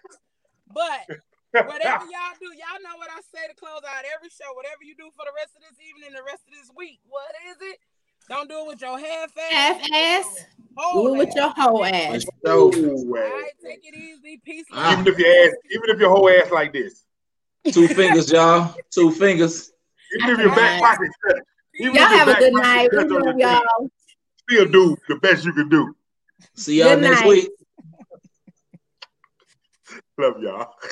But 0.74 1.18
whatever 1.66 2.06
y'all 2.14 2.36
do, 2.40 2.50
y'all 2.54 2.82
know 2.84 2.98
what 2.98 3.10
I 3.10 3.22
say 3.34 3.48
to 3.48 3.56
close 3.56 3.82
out 3.88 4.04
every 4.14 4.30
show. 4.30 4.54
Whatever 4.54 4.84
you 4.84 4.96
do 4.96 5.10
for 5.16 5.26
the 5.26 5.34
rest 5.36 5.56
of 5.56 5.62
this 5.64 5.80
evening, 5.82 6.14
the 6.14 6.24
rest 6.24 6.44
of 6.48 6.54
this 6.54 6.70
week, 6.76 7.00
what 7.08 7.32
is 7.50 7.58
it? 7.62 7.80
Don't 8.28 8.50
do 8.50 8.60
it 8.62 8.68
with 8.68 8.82
your 8.82 8.98
half 9.00 9.38
ass. 9.38 9.54
Half 9.54 9.92
ass. 9.94 10.46
Do 10.94 11.16
it 11.16 11.18
with 11.18 11.30
ass. 11.30 11.36
your 11.36 11.50
whole 11.56 11.86
ass. 11.86 12.26
So, 12.44 12.74
All 12.74 13.06
right, 13.14 13.52
take 13.64 13.86
it 13.86 13.96
easy. 13.96 14.42
Peace. 14.44 14.66
Ah. 14.74 14.94
Even 14.94 15.14
if 15.14 15.20
your 15.20 15.30
ass, 15.30 15.54
even 15.72 15.90
if 15.90 16.00
your 16.00 16.10
whole 16.10 16.30
ass 16.30 16.52
like 16.52 16.74
this, 16.74 17.05
two 17.72 17.88
fingers, 17.88 18.32
y'all. 18.32 18.76
Two 18.92 19.12
fingers. 19.12 19.72
even 20.22 20.30
if 20.32 20.40
your 20.40 20.56
back 20.56 20.82
pocket 20.82 21.12
cut, 21.26 21.38
even 21.80 21.96
Y'all 21.96 22.06
have 22.06 22.28
a 22.28 22.36
good 22.36 22.54
night. 22.54 22.90
We 22.92 23.04
love 23.04 23.38
y'all. 23.38 23.90
still 24.50 24.66
do 24.66 24.98
the 25.08 25.16
best 25.16 25.46
you 25.46 25.54
can 25.54 25.70
do. 25.70 25.96
See 26.56 26.80
y'all 26.80 26.96
Good 26.96 27.02
next 27.02 27.22
night. 27.22 27.28
week. 27.30 27.50
Love 30.18 30.42
y'all. 30.42 30.76